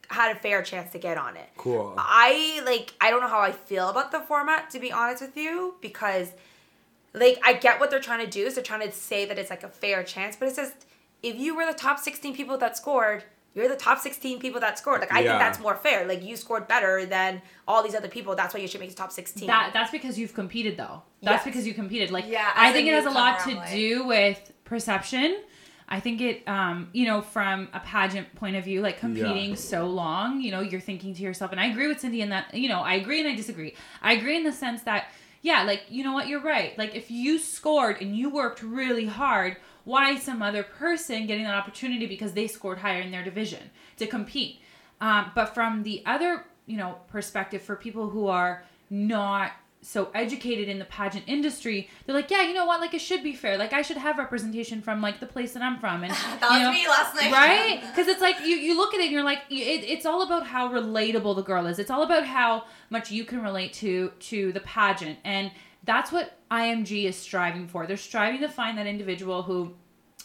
had 0.09 0.36
a 0.36 0.39
fair 0.39 0.62
chance 0.62 0.92
to 0.94 1.00
get 1.00 1.18
on 1.18 1.36
it. 1.36 1.50
Cool. 1.57 1.94
I 1.98 2.62
like 2.65 2.94
I 3.01 3.09
don't 3.09 3.21
know 3.21 3.27
how 3.27 3.42
I 3.42 3.51
feel 3.51 3.89
about 3.89 4.12
the 4.12 4.19
format 4.21 4.69
to 4.71 4.80
be 4.80 4.92
honest 4.92 5.21
with 5.21 5.36
you 5.38 5.76
because 5.81 6.31
like 7.14 7.40
I 7.44 7.54
get 7.54 7.80
what 7.80 7.90
they're 7.90 7.99
trying 7.99 8.23
to 8.26 8.31
do 8.31 8.45
is 8.45 8.56
they're 8.56 8.64
trying 8.64 8.87
to 8.87 8.92
say 8.92 9.26
that 9.26 9.37
it's 9.37 9.49
like 9.49 9.64
a 9.64 9.69
fair 9.69 10.04
chance, 10.04 10.35
but 10.35 10.47
it's 10.47 10.57
just 10.57 10.85
if 11.23 11.35
you 11.35 11.56
were 11.56 11.66
the 11.66 11.73
top 11.78 11.99
16 11.99 12.35
people 12.35 12.57
that 12.59 12.78
scored, 12.78 13.23
you're 13.56 13.68
the 13.68 13.76
top 13.76 13.97
16 13.99 14.40
people 14.40 14.61
that 14.61 14.78
scored. 14.78 15.02
Like 15.02 15.11
I 15.11 15.21
Yeah. 15.21 15.31
think 15.31 15.40
that's 15.40 15.59
more 15.59 15.76
fair. 15.76 16.06
Like 16.07 16.23
you 16.23 16.35
scored 16.37 16.68
better 16.68 17.06
than 17.06 17.42
all 17.68 17.81
these 17.83 17.95
other 17.95 18.07
people. 18.07 18.35
That's 18.35 18.54
why 18.54 18.59
you 18.59 18.68
should 18.68 18.80
make 18.80 18.92
the 18.92 18.95
top 18.95 19.11
16. 19.11 19.47
That 19.47 19.71
that's 19.73 19.92
because 19.92 20.18
you've 20.18 20.33
competed 20.33 20.78
though. 20.78 21.02
That's 21.21 21.37
Yes. 21.37 21.44
because 21.45 21.68
you 21.68 21.73
competed. 21.73 22.11
Like 22.11 22.26
Yeah, 22.28 22.52
I 22.56 22.71
think 22.71 22.87
it 22.87 22.94
has 22.94 23.06
a 23.06 23.09
lot 23.09 23.40
to 23.42 23.56
like- 23.56 23.71
do 23.71 24.06
with 24.06 24.54
perception. 24.64 25.37
I 25.90 26.00
think 26.02 26.20
it 26.22 26.48
um, 26.48 26.90
you 26.92 27.06
know, 27.06 27.22
from 27.22 27.70
a 27.74 27.80
pageant 27.80 28.34
point 28.36 28.56
of 28.56 28.64
view, 28.66 28.82
like 28.82 29.00
competing 29.00 29.52
Yeah. 29.52 29.56
so 29.56 29.88
long, 29.88 30.42
you 30.42 30.52
know, 30.52 30.60
you're 30.60 30.82
thinking 30.82 31.14
to 31.16 31.22
yourself, 31.22 31.52
and 31.52 31.62
I 31.62 31.68
agree 31.68 31.88
with 31.88 32.00
Sindy 32.02 32.22
in 32.22 32.30
that, 32.30 32.54
you 32.54 32.68
know, 32.70 32.82
I 32.82 32.96
agree 32.96 33.20
and 33.20 33.30
I 33.30 33.36
disagree. 33.36 33.74
I 34.02 34.14
agree 34.14 34.36
in 34.36 34.44
the 34.44 34.52
sense 34.52 34.82
that, 34.84 35.06
yeah, 35.42 35.64
like, 35.64 35.84
you 35.90 36.04
know 36.04 36.12
what, 36.14 36.28
you're 36.28 36.42
right. 36.42 36.78
Like 36.78 36.96
if 36.96 37.10
you 37.10 37.40
scored 37.40 38.02
and 38.02 38.16
you 38.18 38.30
worked 38.30 38.62
really 38.62 39.06
hard, 39.06 39.58
why 39.86 40.18
some 40.18 40.42
other 40.42 40.64
person 40.64 41.26
getting 41.28 41.46
that 41.46 41.56
opportunity 41.56 42.06
because 42.06 42.34
they 42.34 42.48
scored 42.48 42.80
higher 42.80 43.00
in 43.00 43.12
their 43.12 43.24
division 43.24 43.70
to 43.98 44.08
compete? 44.08 44.60
Um, 45.00 45.32
but 45.36 45.54
from 45.54 45.84
the 45.84 46.04
other, 46.06 46.44
you 46.66 46.76
know, 46.76 46.98
perspective 47.08 47.62
for 47.62 47.78
people 47.78 48.10
who 48.10 48.28
are 48.28 48.64
not 48.90 49.52
so 49.81 50.10
educated 50.14 50.68
in 50.68 50.80
the 50.80 50.86
pageant 50.86 51.24
industry, 51.28 51.90
they're 52.06 52.16
like, 52.16 52.31
yeah, 52.31 52.42
you 52.42 52.54
know 52.54 52.66
what? 52.66 52.81
Like 52.81 52.94
it 52.94 53.02
should 53.02 53.24
be 53.24 53.34
fair. 53.34 53.57
Like 53.57 53.74
I 53.74 53.81
should 53.81 53.98
have 53.98 54.18
representation 54.18 54.81
from 54.81 55.02
like 55.02 55.19
the 55.19 55.26
place 55.26 55.54
that 55.54 55.64
I'm 55.64 55.80
from, 55.80 56.04
and 56.04 56.12
that 56.40 56.50
was 56.50 56.62
know, 56.62 56.72
me 56.72 56.88
last 56.88 57.16
night. 57.16 57.31
right? 57.31 57.84
Because 57.88 58.07
it's 58.07 58.22
like 58.22 58.40
you 58.42 58.56
you 58.56 58.78
look 58.78 58.94
at 58.94 59.00
it 59.00 59.06
and 59.06 59.12
you're 59.12 59.24
like, 59.24 59.44
it, 59.50 59.84
it's 59.84 60.06
all 60.06 60.24
about 60.24 60.46
how 60.48 60.69
relatable 60.69 61.36
the 61.36 61.44
girl 61.44 61.68
is. 61.68 61.80
It's 61.80 61.92
all 61.92 62.04
about 62.04 62.26
how 62.26 62.66
much 62.90 63.12
you 63.12 63.24
can 63.24 63.42
relate 63.42 63.74
to 63.74 64.12
to 64.19 64.52
the 64.52 64.62
pageant, 64.62 65.19
and 65.24 65.52
that's 65.84 66.12
what 66.12 66.38
IMG 66.52 67.06
is 67.06 67.16
striving 67.16 67.68
for. 67.68 67.88
They're 67.88 67.98
striving 67.98 68.42
to 68.42 68.50
find 68.50 68.78
that 68.78 68.88
individual 68.88 69.44
who 69.44 69.74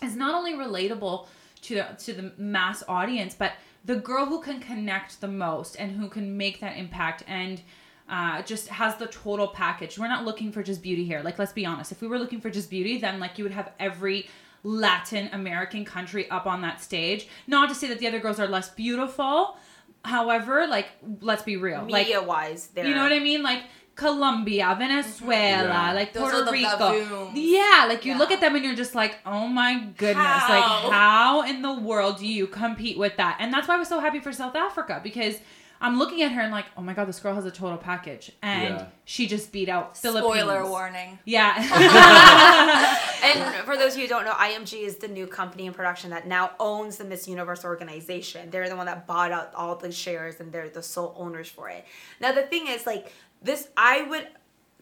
is 0.02 0.16
not 0.16 0.34
only 0.34 0.54
relatable 0.54 1.26
to 1.62 1.74
the, 1.76 1.86
to 2.04 2.12
the 2.12 2.32
mass 2.36 2.82
audience, 2.88 3.34
but 3.34 3.52
the 3.84 3.96
girl 3.96 4.26
who 4.26 4.40
can 4.40 4.60
connect 4.60 5.20
the 5.20 5.28
most 5.28 5.76
and 5.76 5.92
who 5.92 6.08
can 6.08 6.36
make 6.36 6.60
that 6.60 6.76
impact 6.76 7.24
and 7.26 7.62
uh, 8.08 8.42
just 8.42 8.68
has 8.68 8.96
the 8.96 9.06
total 9.06 9.48
package. 9.48 9.98
We're 9.98 10.08
not 10.08 10.24
looking 10.24 10.52
for 10.52 10.62
just 10.62 10.82
beauty 10.82 11.04
here. 11.04 11.20
Like, 11.22 11.38
let's 11.38 11.52
be 11.52 11.64
honest. 11.64 11.92
If 11.92 12.00
we 12.02 12.08
were 12.08 12.18
looking 12.18 12.40
for 12.40 12.50
just 12.50 12.68
beauty, 12.70 12.98
then 12.98 13.20
like 13.20 13.38
you 13.38 13.44
would 13.44 13.52
have 13.52 13.70
every 13.80 14.28
Latin 14.64 15.28
American 15.32 15.84
country 15.84 16.28
up 16.30 16.46
on 16.46 16.60
that 16.62 16.80
stage. 16.80 17.28
Not 17.46 17.68
to 17.68 17.74
say 17.74 17.88
that 17.88 17.98
the 17.98 18.06
other 18.06 18.20
girls 18.20 18.38
are 18.38 18.46
less 18.48 18.68
beautiful. 18.70 19.56
However, 20.04 20.66
like 20.66 20.88
let's 21.20 21.42
be 21.42 21.56
real. 21.56 21.80
like 21.88 22.06
media 22.06 22.22
wise, 22.22 22.68
there. 22.68 22.86
you 22.86 22.94
know 22.94 23.02
what 23.02 23.12
I 23.12 23.20
mean? 23.20 23.42
Like 23.42 23.62
Colombia, 23.94 24.74
Venezuela, 24.78 25.68
Yeah. 25.68 25.92
like 25.92 26.12
Those 26.12 26.22
are 26.28 26.30
Puerto 26.30 26.44
the 26.46 26.52
Rico. 26.52 26.78
baboons. 26.78 27.38
Yeah, 27.38 27.86
like 27.88 28.04
you 28.04 28.16
look 28.18 28.30
at 28.30 28.40
them 28.40 28.54
and 28.56 28.64
you're 28.64 28.74
just 28.74 28.94
like, 28.94 29.16
oh 29.24 29.46
my 29.46 29.84
goodness, 29.96 30.16
How? 30.26 30.48
like 30.82 30.92
how 30.92 31.42
in 31.42 31.62
the 31.62 31.72
world 31.74 32.18
do 32.18 32.26
you 32.26 32.46
compete 32.46 32.98
with 32.98 33.16
that? 33.18 33.36
And 33.38 33.52
that's 33.52 33.68
why 33.68 33.76
I 33.76 33.78
was 33.78 33.88
so 33.88 34.00
happy 34.00 34.18
for 34.20 34.32
South 34.32 34.56
Africa 34.56 35.00
because 35.04 35.36
I'm 35.82 35.98
looking 35.98 36.22
at 36.22 36.32
her 36.32 36.40
and 36.40 36.52
like, 36.52 36.66
oh 36.76 36.80
my 36.82 36.94
god, 36.94 37.08
this 37.08 37.18
girl 37.20 37.34
has 37.34 37.44
a 37.44 37.50
total 37.50 37.76
package, 37.76 38.32
and 38.40 38.74
Yeah. 38.76 38.86
she 39.04 39.26
just 39.26 39.52
beat 39.52 39.68
out 39.68 39.96
Philippines. 39.96 40.34
Spoiler 40.42 40.64
warning. 40.68 41.18
Yeah. 41.24 42.98
And 43.24 43.54
for 43.64 43.76
those 43.76 43.92
of 43.92 43.98
you 43.98 44.04
who 44.04 44.08
don't 44.08 44.24
know, 44.24 44.32
IMG 44.32 44.82
is 44.82 44.96
the 44.96 45.06
new 45.06 45.28
company 45.28 45.66
in 45.66 45.72
production 45.72 46.10
that 46.10 46.26
now 46.26 46.50
owns 46.58 46.96
the 46.96 47.04
Miss 47.04 47.28
Universe 47.28 47.64
organization. 47.64 48.50
They're 48.50 48.68
the 48.68 48.74
one 48.76 48.86
that 48.86 49.06
bought 49.06 49.30
out 49.30 49.54
all 49.54 49.76
the 49.76 49.92
shares 49.92 50.40
and 50.40 50.50
they're 50.52 50.68
the 50.68 50.82
sole 50.82 51.14
owners 51.16 51.48
for 51.48 51.68
it. 51.68 51.84
Now 52.20 52.32
the 52.32 52.42
thing 52.42 52.66
is 52.66 52.84
like 52.84 53.12
this 53.40 53.68
I 53.76 54.02
would 54.02 54.26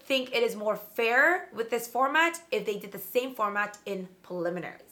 think 0.01 0.35
it 0.35 0.43
is 0.43 0.57
more 0.57 0.77
fair 0.77 1.49
with 1.55 1.69
this 1.71 1.87
format 1.87 2.41
if 2.51 2.65
they 2.65 2.79
did 2.79 2.93
the 2.93 2.99
same 2.99 3.35
format 3.35 3.77
in 3.85 4.09
preliminaries. 4.23 4.90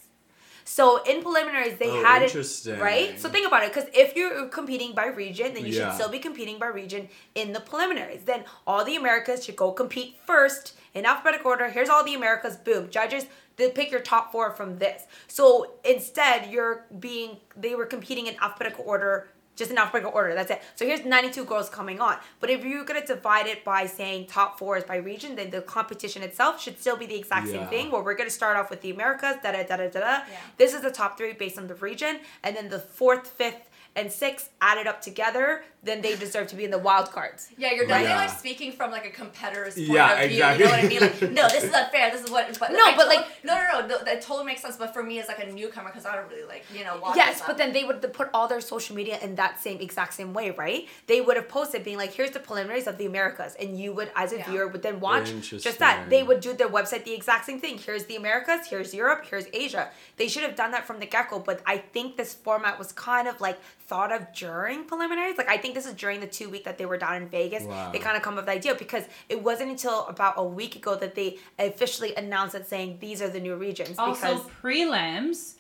So 0.71 1.03
in 1.05 1.23
preliminaries 1.23 1.79
they 1.79 1.89
Oh, 1.89 2.03
had 2.03 2.23
it 2.23 2.35
right. 2.79 3.19
So 3.19 3.31
think 3.31 3.47
about 3.47 3.63
it, 3.65 3.73
because 3.73 3.89
if 3.95 4.15
you're 4.15 4.47
competing 4.49 4.93
by 4.93 5.07
region, 5.07 5.55
then 5.55 5.65
you 5.65 5.73
Yeah. 5.73 5.87
should 5.87 5.95
still 5.95 6.11
be 6.11 6.19
competing 6.19 6.59
by 6.59 6.67
region 6.67 7.09
in 7.35 7.53
the 7.55 7.61
preliminaries. 7.61 8.25
Then 8.25 8.45
all 8.67 8.85
the 8.85 8.95
Americas 8.97 9.45
should 9.45 9.57
go 9.57 9.73
compete 9.73 10.19
first 10.27 10.75
in 10.93 11.07
alphabetical 11.07 11.51
order. 11.51 11.69
Here's 11.71 11.89
all 11.89 12.05
the 12.05 12.15
Americas. 12.15 12.57
Boom, 12.59 12.91
judges. 12.91 13.25
They 13.57 13.71
pick 13.71 13.91
your 13.91 14.01
top 14.01 14.31
four 14.31 14.53
from 14.53 14.79
this. 14.79 15.05
So 15.27 15.73
instead, 15.85 16.51
you're 16.53 16.85
being 17.01 17.39
they 17.57 17.75
were 17.75 17.87
competing 17.87 18.27
in 18.27 18.37
alphabetical 18.41 18.85
order. 18.87 19.29
Just 19.59 19.73
in 19.73 19.79
alphabetical 19.79 20.13
order, 20.15 20.35
that's 20.35 20.53
it. 20.53 20.63
So 20.77 20.87
here's 20.87 21.05
92 21.05 21.45
girls 21.45 21.69
coming 21.69 22.01
on. 22.01 22.17
But 22.39 22.49
if 22.49 22.65
you're 22.65 22.85
gonna 22.85 23.05
divide 23.05 23.47
it 23.49 23.65
by 23.65 23.87
saying 23.87 24.27
top 24.27 24.57
four 24.59 24.77
is 24.77 24.85
by 24.85 24.97
region, 24.97 25.35
then 25.35 25.51
the 25.51 25.63
competition 25.63 26.23
itself 26.23 26.63
should 26.63 26.79
still 26.81 26.97
be 26.97 27.07
the 27.07 27.17
exact 27.17 27.49
same 27.49 27.67
thing. 27.67 27.91
Where 27.91 28.03
we're 28.03 28.15
gonna 28.15 28.31
start 28.31 28.57
off 28.57 28.71
with 28.71 28.81
the 28.83 28.91
Americas, 28.91 29.37
da 29.43 29.51
da 29.53 29.65
da 29.65 29.77
da 29.77 29.89
da. 29.89 30.01
da. 30.01 30.07
Yeah. 30.07 30.23
This 30.57 30.75
is 30.75 30.83
the 30.83 30.93
top 30.93 31.19
three 31.19 31.33
based 31.33 31.59
on 31.59 31.67
the 31.67 31.75
region, 31.75 32.21
and 32.45 32.57
then 32.57 32.69
the 32.69 32.79
fourth, 32.79 33.27
fifth, 33.27 33.68
and 33.97 34.13
six 34.13 34.49
added 34.61 34.87
up 34.87 35.01
together, 35.03 35.63
then 35.83 36.03
they 36.03 36.15
deserve 36.17 36.47
to 36.49 36.57
be 36.57 36.65
in 36.65 36.71
the 36.71 36.79
wild 36.79 37.11
cards. 37.11 37.49
Yeah, 37.57 37.73
you're 37.73 37.87
definitely 37.87 38.11
Yeah. 38.11 38.17
like 38.27 38.31
speaking 38.39 38.73
from 38.73 38.91
like 38.91 39.07
a 39.07 39.11
competitor's 39.11 39.75
point 39.75 39.89
Yeah, 39.89 40.13
of 40.21 40.29
view. 40.31 40.37
exactly. 40.45 40.65
You 40.65 40.71
know 40.71 40.77
what 40.77 40.85
I 40.85 40.89
mean? 40.89 41.01
Like, 41.01 41.23
no, 41.33 41.49
this 41.49 41.65
is 41.65 41.73
unfair. 41.75 42.11
This 42.11 42.23
is 42.25 42.31
what. 42.31 42.59
But 42.59 42.73
No, 42.73 42.79
I 42.85 42.95
but, 42.97 43.05
tot- 43.05 43.09
like- 43.17 43.45
no, 43.45 43.55
no, 43.55 43.81
no, 43.81 43.87
no, 43.87 44.05
that 44.05 44.21
totally 44.23 44.47
makes 44.47 44.63
sense. 44.63 44.77
But 44.77 44.93
for 44.93 45.03
me, 45.03 45.19
as 45.21 45.29
like 45.29 45.39
a 45.41 45.51
newcomer, 45.53 45.89
because 45.91 46.07
I 46.07 46.15
don't 46.17 46.29
really 46.29 46.47
like 46.47 46.65
you 46.75 46.85
know 46.85 46.99
watch. 46.99 47.17
Yes, 47.17 47.43
but 47.47 47.59
then 47.59 47.73
they 47.73 47.85
would 47.85 48.01
put 48.13 48.29
all 48.35 48.47
their 48.49 48.61
social 48.61 48.95
media 48.95 49.19
in 49.23 49.35
that 49.37 49.61
same 49.61 49.81
exact 49.81 50.15
same 50.15 50.33
way, 50.35 50.51
right? 50.51 50.87
They 51.07 51.21
would 51.21 51.37
have 51.37 51.49
posted 51.49 51.85
being 51.85 51.97
like, 51.99 52.13
"Here's 52.13 52.31
the 52.33 52.41
preliminaries 52.41 52.87
of 52.87 52.99
the 52.99 53.07
Americas," 53.07 53.55
and 53.57 53.79
you 53.79 53.93
would, 53.95 54.11
as 54.15 54.33
a 54.33 54.39
Yeah. 54.39 54.51
viewer, 54.51 54.69
would 54.69 54.83
then 54.83 55.01
watch 55.01 55.33
just 55.41 55.79
that. 55.79 56.09
They 56.11 56.23
would 56.23 56.41
do 56.41 56.53
their 56.53 56.69
website 56.69 57.05
the 57.05 57.15
exact 57.15 57.47
same 57.47 57.61
thing. 57.61 57.79
Here's 57.79 58.05
the 58.07 58.17
Americas. 58.17 58.67
Here's 58.69 58.93
Europe. 58.95 59.27
Here's 59.29 59.47
Asia. 59.53 59.91
They 60.17 60.29
should 60.29 60.43
have 60.43 60.55
done 60.57 60.71
that 60.73 60.87
from 60.87 60.99
the 61.01 61.07
get 61.07 61.31
go. 61.31 61.39
But 61.39 61.63
I 61.67 61.79
think 61.79 62.17
this 62.17 62.35
format 62.35 62.79
was 62.79 62.93
kind 62.93 63.27
of 63.29 63.41
like 63.41 63.59
thought 63.89 64.13
of 64.13 64.33
during 64.35 64.85
preliminaries. 64.85 65.37
Like 65.39 65.49
I 65.49 65.57
think 65.57 65.75
this 65.75 65.87
is 65.87 65.95
during 65.95 66.21
the 66.21 66.27
two 66.27 66.49
week 66.51 66.65
that 66.65 66.79
they 66.79 66.87
were 66.87 66.99
down 66.99 67.17
in 67.23 67.29
Vegas. 67.29 67.63
Wow. 67.65 67.91
They 67.91 67.99
kind 67.99 68.17
of 68.17 68.23
come 68.23 68.35
up 68.35 68.41
with 68.41 68.47
the 68.47 68.53
idea 68.53 68.75
because 68.75 69.05
it 69.29 69.43
wasn't 69.43 69.71
until 69.71 70.07
about 70.07 70.35
a 70.37 70.45
week 70.45 70.77
ago 70.77 70.95
that 70.97 71.15
they 71.15 71.39
officially 71.59 72.15
announced 72.15 72.55
it, 72.55 72.67
saying 72.69 72.99
these 73.01 73.21
are 73.23 73.29
the 73.29 73.41
new 73.41 73.57
regions. 73.57 73.99
also, 73.99 74.35
because 74.35 74.43
prelims 74.63 75.55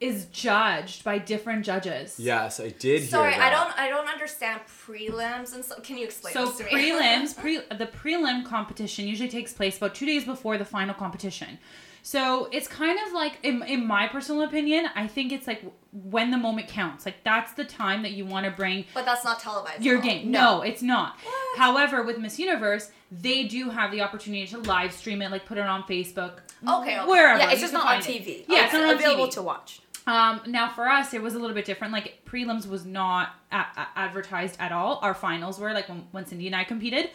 is 0.00 0.26
judged 0.26 1.04
by 1.04 1.18
different 1.18 1.64
judges. 1.64 2.18
Yes, 2.18 2.58
I 2.60 2.68
did 2.70 3.00
hear 3.02 3.08
Sorry, 3.10 3.30
that. 3.32 3.40
I 3.40 3.50
don't. 3.50 3.78
I 3.78 3.88
don't 3.88 4.08
understand 4.08 4.60
prelims 4.86 5.54
and 5.54 5.64
so. 5.64 5.80
Can 5.80 5.98
you 5.98 6.04
explain 6.04 6.34
So 6.34 6.46
this 6.46 6.58
to 6.58 6.64
me? 6.64 6.70
prelims, 6.70 7.36
pre, 7.40 7.58
the 7.58 7.86
prelim 7.86 8.44
competition 8.44 9.06
usually 9.06 9.28
takes 9.28 9.52
place 9.52 9.76
about 9.76 9.94
two 9.94 10.06
days 10.06 10.24
before 10.24 10.58
the 10.58 10.64
final 10.64 10.94
competition. 10.94 11.58
So 12.06 12.50
it's 12.52 12.68
kind 12.68 12.98
of 13.06 13.14
like, 13.14 13.38
in, 13.42 13.62
in 13.62 13.86
my 13.86 14.08
personal 14.08 14.42
opinion, 14.42 14.88
I 14.94 15.06
think 15.06 15.32
it's 15.32 15.46
like 15.46 15.62
when 15.90 16.30
the 16.30 16.36
moment 16.36 16.68
counts. 16.68 17.06
Like 17.06 17.24
that's 17.24 17.54
the 17.54 17.64
time 17.64 18.02
that 18.02 18.12
you 18.12 18.26
want 18.26 18.44
to 18.44 18.50
bring 18.52 18.84
but 18.92 19.06
that's 19.06 19.24
not 19.24 19.40
televised. 19.40 19.82
your 19.82 20.00
game. 20.02 20.30
No, 20.30 20.60
it's 20.60 20.82
not. 20.82 21.16
What? 21.24 21.58
However, 21.58 22.02
with 22.02 22.18
Miss 22.18 22.38
Universe, 22.38 22.90
they 23.10 23.44
do 23.44 23.70
have 23.70 23.90
the 23.90 24.02
opportunity 24.02 24.46
to 24.48 24.58
live 24.58 24.92
stream 24.92 25.22
it, 25.22 25.30
like 25.30 25.46
put 25.46 25.56
it 25.56 25.62
on 25.64 25.82
Facebook, 25.84 26.40
Okay, 26.68 26.98
okay. 26.98 27.08
wherever. 27.10 27.38
yeah, 27.40 27.50
it's 27.52 27.62
just 27.62 27.72
not 27.72 27.86
on 27.86 28.02
find 28.02 28.14
it. 28.16 28.22
TV. 28.22 28.44
Yeah, 28.48 28.64
it's 28.64 28.64
it's 28.64 28.72
not 28.74 28.84
on 28.90 28.94
available 28.96 29.26
TV. 29.28 29.32
to 29.32 29.42
watch. 29.42 29.80
Um, 30.06 30.42
now 30.46 30.68
for 30.68 30.86
us, 30.86 31.14
it 31.14 31.22
was 31.22 31.34
a 31.34 31.38
little 31.38 31.54
bit 31.54 31.64
different. 31.64 31.94
Like 31.94 32.22
prelims 32.26 32.68
was 32.68 32.84
not 32.84 33.30
a- 33.50 33.56
a- 33.56 33.88
advertised 33.96 34.56
at 34.60 34.72
all. 34.72 34.98
Our 35.00 35.14
finals 35.14 35.58
were 35.58 35.72
like 35.72 35.88
when, 35.88 36.04
when 36.10 36.26
Sindy 36.26 36.48
and 36.48 36.54
I 36.56 36.64
competed. 36.64 37.08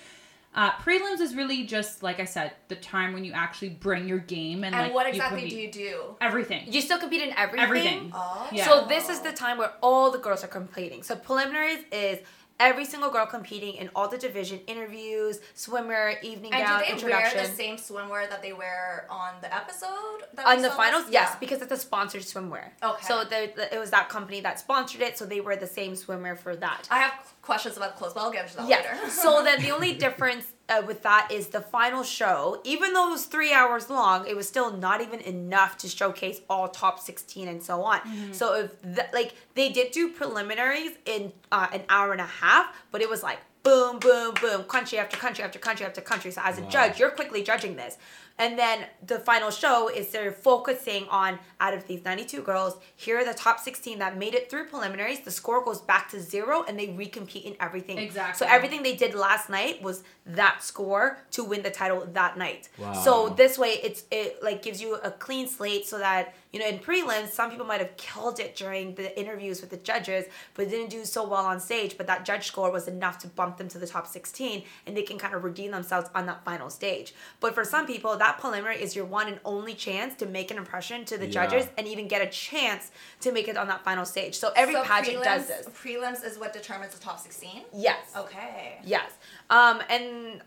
Uh, 0.56 0.72
prelims 0.80 1.20
is 1.20 1.36
really 1.36 1.64
just 1.64 2.02
like 2.02 2.20
I 2.20 2.26
said, 2.26 2.54
the 2.70 2.76
time 2.76 3.14
when 3.14 3.24
you 3.24 3.34
actually 3.34 3.70
bring 3.70 4.08
your 4.08 4.18
game 4.18 4.64
and, 4.64 4.74
And 4.74 4.86
like 4.86 4.94
what 4.94 5.08
exactly 5.08 5.42
compete. 5.42 5.72
do 5.72 5.80
you 5.80 5.90
do? 5.90 6.16
Everything. 6.20 6.64
You 6.68 6.82
still 6.82 6.98
compete 6.98 7.22
in 7.22 7.34
everything. 7.38 7.66
Everything. 7.66 8.12
Oh. 8.16 8.48
Yeah. 8.52 8.66
So 8.68 8.86
this 8.88 9.10
is 9.10 9.20
the 9.22 9.32
time 9.32 9.60
where 9.60 9.74
all 9.82 10.10
the 10.12 10.18
girls 10.18 10.44
are 10.44 10.48
competing. 10.48 11.04
So 11.04 11.16
preliminaries 11.16 11.84
is 11.92 12.20
every 12.60 12.86
single 12.86 13.10
girl 13.10 13.26
competing 13.26 13.76
in 13.76 13.90
all 13.96 14.08
the 14.08 14.18
division 14.18 14.60
interviews, 14.68 15.40
swimwear, 15.56 16.22
evening 16.24 16.54
And 16.54 16.64
gown, 16.66 16.82
do 16.88 16.96
they 17.06 17.12
wear 17.12 17.32
the 17.34 17.46
same 17.46 17.78
swimwear 17.78 18.30
that 18.30 18.42
they 18.42 18.54
wear 18.54 19.06
on 19.10 19.34
the 19.42 19.54
episode? 19.54 19.90
That 20.34 20.46
on 20.46 20.62
the 20.62 20.70
finals, 20.72 21.04
last- 21.04 21.14
yes, 21.14 21.30
Yeah. 21.34 21.40
because 21.40 21.62
it's 21.62 21.72
a 21.72 21.78
sponsored 21.78 22.22
swimwear. 22.24 22.70
Okay. 22.84 23.06
So 23.06 23.24
the, 23.24 23.52
the, 23.56 23.74
it 23.74 23.80
was 23.80 23.92
that 23.92 24.10
company 24.10 24.42
that 24.42 24.60
sponsored 24.60 25.02
it, 25.02 25.18
so 25.18 25.26
they 25.26 25.42
wear 25.42 25.56
the 25.56 25.68
same 25.68 25.94
swimwear 25.94 26.38
for 26.38 26.56
that. 26.58 26.88
I 26.92 27.00
have 27.00 27.14
questions 27.42 27.78
about 27.78 27.96
clothes, 27.98 28.14
but 28.14 28.22
I'll 28.22 28.32
get 28.32 28.46
into 28.46 28.58
that 28.58 28.68
Yeah. 28.70 28.78
later. 28.78 29.10
so 29.10 29.42
then 29.44 29.62
the 29.66 29.72
only 29.72 29.94
difference 29.94 30.46
uh, 30.70 30.82
with 30.86 31.02
that 31.04 31.30
is 31.32 31.48
the 31.48 31.62
final 31.62 32.04
show. 32.04 32.62
Even 32.64 32.94
though 32.94 33.08
it 33.10 33.12
was 33.12 33.26
three 33.26 33.52
hours 33.54 33.90
long, 33.90 34.28
it 34.28 34.36
was 34.36 34.48
still 34.48 34.72
not 34.76 35.02
even 35.02 35.20
enough 35.22 35.78
to 35.80 35.88
showcase 35.90 36.42
all 36.50 36.68
top 36.70 37.00
sixteen 37.00 37.48
and 37.48 37.62
so 37.62 37.82
on. 37.84 38.00
So 38.32 38.54
if 38.56 38.82
the, 38.82 39.06
like 39.14 39.34
they 39.56 39.70
did 39.70 39.92
do 39.92 40.10
preliminaries 40.10 40.92
in 41.06 41.34
uh, 41.52 41.68
an 41.74 41.82
hour 41.90 42.12
and 42.12 42.22
a 42.22 42.26
half, 42.26 42.68
but 42.92 43.02
it 43.02 43.10
was 43.10 43.24
like 43.24 43.40
boom, 43.62 44.00
boom, 44.00 44.34
boom, 44.42 44.64
country 44.64 44.98
after 44.98 45.18
country 45.18 45.44
after 45.44 45.60
country 45.60 45.86
after 45.86 46.02
country. 46.02 46.32
So 46.32 46.42
as 46.46 46.58
a 46.58 46.62
Wow. 46.62 46.70
judge, 46.70 47.00
you're 47.00 47.12
quickly 47.12 47.44
judging 47.44 47.76
this. 47.76 47.98
And 48.40 48.58
then 48.58 48.86
the 49.06 49.20
final 49.20 49.52
show 49.52 49.90
is 49.90 50.10
they're 50.12 50.32
focusing 50.32 51.06
on 51.10 51.40
out 51.60 51.74
of 51.74 51.86
these 51.88 52.06
92 52.06 52.42
girls, 52.42 52.78
here 52.96 53.20
are 53.20 53.26
the 53.26 53.34
top 53.34 53.60
16 53.60 54.00
that 54.00 54.18
made 54.18 54.34
it 54.34 54.50
through 54.50 54.68
preliminaries. 54.68 55.20
The 55.20 55.32
score 55.32 55.64
goes 55.64 55.82
back 55.82 56.10
to 56.12 56.22
zero 56.22 56.64
and 56.66 56.80
they 56.80 56.88
recompete 56.88 57.44
in 57.44 57.56
everything. 57.60 57.98
Exactly. 57.98 58.38
So 58.38 58.52
everything 58.52 58.82
they 58.82 58.96
did 58.96 59.14
last 59.14 59.50
night 59.50 59.82
was 59.82 60.04
that 60.26 60.64
score 60.64 61.20
to 61.32 61.44
win 61.44 61.64
the 61.64 61.70
title 61.70 62.08
that 62.14 62.38
night. 62.38 62.70
Wow. 62.78 62.94
So 62.94 63.30
this 63.30 63.58
way 63.58 63.80
it's 63.84 64.06
it 64.10 64.42
like 64.42 64.62
gives 64.62 64.82
you 64.82 64.96
a 64.96 65.12
clean 65.12 65.48
slate 65.48 65.86
so 65.86 66.00
that 66.00 66.34
you 66.52 66.60
know 66.60 66.68
in 66.68 66.80
prelims 66.80 67.30
some 67.30 67.52
people 67.52 67.66
might 67.66 67.80
have 67.80 67.96
killed 67.98 68.40
it 68.40 68.56
during 68.56 68.96
the 68.96 69.18
interviews 69.20 69.62
with 69.62 69.70
the 69.70 69.78
judges 69.78 70.26
but 70.56 70.70
didn't 70.70 70.90
do 70.90 71.06
so 71.06 71.28
well 71.28 71.46
on 71.46 71.60
stage 71.60 71.96
but 71.98 72.08
that 72.08 72.26
judge 72.26 72.48
score 72.48 72.72
was 72.72 72.88
enough 72.88 73.20
to 73.20 73.28
bump 73.28 73.58
them 73.58 73.68
to 73.68 73.78
the 73.78 73.86
top 73.88 74.08
16 74.08 74.64
and 74.88 74.98
they 74.98 75.04
can 75.04 75.18
kind 75.20 75.34
of 75.36 75.44
redeem 75.44 75.72
themselves 75.72 76.10
on 76.16 76.26
that 76.26 76.44
final 76.44 76.70
stage. 76.70 77.14
But 77.40 77.54
for 77.54 77.64
some 77.64 77.86
people 77.86 78.18
that 78.18 78.40
preliminary 78.40 78.82
is 78.82 78.96
your 78.96 79.06
one 79.06 79.28
and 79.28 79.40
only 79.46 79.74
chance 79.76 80.16
to 80.16 80.26
make 80.26 80.50
an 80.52 80.58
impression 80.58 81.06
to 81.06 81.18
the 81.18 81.26
Yeah. 81.28 81.46
judges 81.46 81.68
and 81.78 81.88
even 81.88 82.08
get 82.08 82.22
a 82.22 82.28
chance 82.28 82.92
to 83.22 83.32
make 83.32 83.48
it 83.48 83.58
on 83.58 83.68
that 83.68 83.84
final 83.84 84.06
stage. 84.06 84.36
So 84.38 84.52
every 84.56 84.74
So 84.74 84.84
pageant 84.84 85.24
does 85.24 85.44
prelims- 85.44 85.48
this. 85.48 85.68
Prelims 85.68 86.24
is 86.26 86.38
what 86.40 86.54
determines 86.54 86.94
the 86.96 87.00
top 87.00 87.20
16? 87.20 87.66
Yes. 87.74 88.00
Okay. 88.16 88.80
Yes. 88.84 89.12
Um, 89.50 89.82
and 89.90 90.42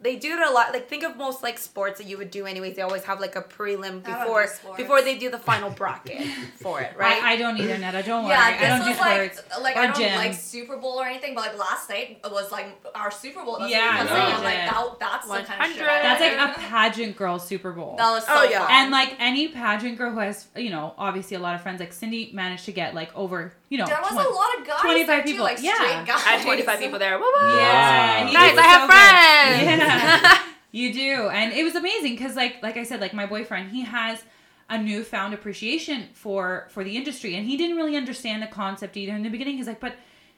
they 0.00 0.16
do 0.16 0.32
it 0.34 0.40
a 0.40 0.50
lot. 0.50 0.72
Like 0.72 0.88
think 0.88 1.02
of 1.02 1.16
most 1.16 1.42
like 1.42 1.56
sports 1.58 1.98
that 1.98 2.06
you 2.06 2.18
would 2.18 2.30
do 2.30 2.44
anyways. 2.44 2.76
They 2.76 2.82
always 2.82 3.04
have 3.04 3.20
like 3.20 3.36
a 3.36 3.42
prelim 3.42 4.02
before 4.04 4.46
before 4.76 5.00
they 5.02 5.16
do 5.16 5.30
the 5.30 5.38
final 5.38 5.70
bracket 5.70 6.26
for 6.60 6.80
it, 6.80 6.94
right? 6.98 7.22
I, 7.22 7.32
I 7.32 7.36
don't 7.36 7.56
either, 7.56 7.76
Neda. 7.76 8.04
Don't 8.04 8.24
worry. 8.24 8.32
Yeah, 8.34 8.40
I 8.42 8.58
this 8.58 8.68
don't 8.68 8.80
do 8.84 8.90
was 8.90 8.98
like 8.98 9.34
sports 9.34 9.62
like 9.62 9.76
or 9.76 9.78
I 9.80 9.86
don't 9.86 9.96
gym. 9.96 10.14
like 10.16 10.34
Super 10.34 10.76
Bowl 10.76 11.00
or 11.00 11.06
anything, 11.06 11.34
but 11.34 11.46
like 11.46 11.58
last 11.58 11.88
night 11.88 12.18
was 12.30 12.52
like 12.52 12.66
our 12.94 13.10
Super 13.10 13.44
Bowl. 13.44 13.58
That's 13.58 13.70
Yeah, 13.72 14.02
what 14.02 14.12
I'm 14.12 14.30
no. 14.38 14.44
Like 14.44 14.54
that, 14.56 14.96
that's 15.00 15.26
the 15.26 15.32
kind 15.32 15.62
of 15.62 15.76
shit. 15.76 15.86
100. 15.86 15.86
That's 16.02 16.20
like 16.20 16.36
like 16.38 16.56
a 16.56 16.60
pageant 16.60 17.16
girl 17.16 17.38
Super 17.38 17.72
Bowl. 17.72 17.94
That 17.96 18.10
was 18.10 18.24
so 18.26 18.32
Oh, 18.34 18.42
yeah. 18.44 18.60
fun. 18.66 18.70
and 18.72 18.90
like 18.90 19.16
any 19.18 19.48
pageant 19.48 19.96
girl 19.96 20.10
who 20.12 20.18
has, 20.18 20.46
you 20.56 20.70
know, 20.70 20.92
obviously 20.98 21.36
a 21.36 21.40
lot 21.40 21.54
of 21.54 21.62
friends, 21.62 21.80
like 21.80 21.92
Sindy 21.92 22.30
managed 22.34 22.64
to 22.66 22.72
get 22.72 22.94
like 22.94 23.14
over, 23.16 23.52
you 23.74 23.78
know, 23.78 23.86
there 23.86 24.00
was 24.00 24.12
20 24.12 24.28
a 24.28 24.32
lot 24.32 24.50
of 24.58 24.66
guys 24.66 24.80
25 24.80 25.06
there 25.08 25.22
too, 25.22 25.30
people. 25.32 25.44
like 25.44 25.58
Yeah. 25.60 25.74
straight 25.74 26.06
guys. 26.06 26.22
I 26.24 26.30
had 26.38 26.42
25 26.44 26.78
people 26.78 26.98
there. 27.00 27.18
Woo 27.18 27.24
woo. 27.26 27.56
Yeah, 27.58 28.22
Wow. 28.22 28.26
he 28.28 28.34
Nice. 28.34 28.56
I 28.58 28.66
have 28.74 28.82
so 28.82 28.86
friends. 28.94 29.82
Yeah, 29.82 30.42
you 30.80 30.92
do, 30.92 31.28
and 31.28 31.52
it 31.52 31.64
was 31.64 31.74
amazing 31.74 32.12
because, 32.16 32.36
like, 32.36 32.62
like 32.62 32.76
I 32.76 32.84
said, 32.84 33.00
like 33.00 33.14
my 33.14 33.26
boyfriend, 33.26 33.70
he 33.72 33.82
has 33.82 34.22
a 34.70 34.78
newfound 34.78 35.34
appreciation 35.34 36.08
for 36.14 36.66
for 36.70 36.82
the 36.84 36.96
industry, 36.96 37.34
and 37.36 37.46
he 37.46 37.56
didn't 37.56 37.76
really 37.76 37.96
understand 37.96 38.42
the 38.42 38.46
concept 38.46 38.96
either 38.96 39.14
in 39.14 39.22
the 39.22 39.28
beginning. 39.28 39.56
He's 39.56 39.66
like, 39.66 39.80
but. 39.80 39.94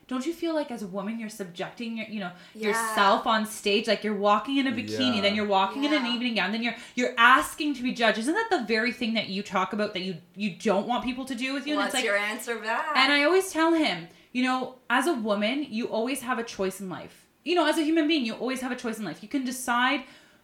Don't 0.08 0.24
you 0.24 0.32
feel 0.32 0.54
like 0.54 0.70
as 0.70 0.82
a 0.82 0.86
woman 0.86 1.18
you're 1.18 1.28
subjecting 1.28 1.96
your, 1.98 2.06
you 2.06 2.20
know, 2.20 2.30
Yeah. 2.54 2.68
yourself 2.68 3.26
on 3.26 3.44
stage 3.44 3.88
like 3.88 4.04
you're 4.04 4.14
walking 4.14 4.56
in 4.58 4.66
a 4.68 4.70
bikini, 4.72 5.16
Yeah. 5.16 5.20
then 5.22 5.34
you're 5.34 5.46
walking 5.46 5.82
in 5.84 5.92
an 5.92 6.06
evening 6.06 6.34
gown, 6.36 6.52
then 6.52 6.62
you're 6.62 6.76
you're 6.94 7.14
asking 7.18 7.74
to 7.74 7.82
be 7.82 7.92
judged. 7.92 8.18
Isn't 8.18 8.34
that 8.34 8.48
the 8.50 8.62
very 8.64 8.92
thing 8.92 9.14
that 9.14 9.28
you 9.28 9.42
talk 9.42 9.72
about 9.72 9.94
that 9.94 10.02
you 10.02 10.16
you 10.36 10.50
don't 10.50 10.86
want 10.86 11.04
people 11.04 11.24
to 11.24 11.34
do 11.34 11.52
with 11.54 11.66
you? 11.66 11.72
And 11.74 11.78
What's 11.82 11.88
it's 11.88 11.94
like 11.96 12.04
your 12.04 12.16
answer 12.16 12.56
back? 12.58 12.86
and 12.94 13.12
I 13.12 13.24
always 13.24 13.50
tell 13.50 13.74
him, 13.74 14.06
you 14.32 14.44
know, 14.44 14.76
as 14.88 15.06
a 15.08 15.14
woman, 15.14 15.66
you 15.68 15.86
always 15.86 16.20
have 16.22 16.38
a 16.38 16.44
choice 16.44 16.80
in 16.80 16.88
life. 16.88 17.22
you 17.48 17.54
know, 17.54 17.64
as 17.72 17.78
a 17.78 17.82
human 17.84 18.08
being, 18.08 18.24
you 18.26 18.34
always 18.34 18.60
have 18.60 18.72
a 18.72 18.76
choice 18.84 18.98
in 18.98 19.04
life. 19.04 19.22
You 19.22 19.28
can 19.28 19.44
decide 19.44 20.00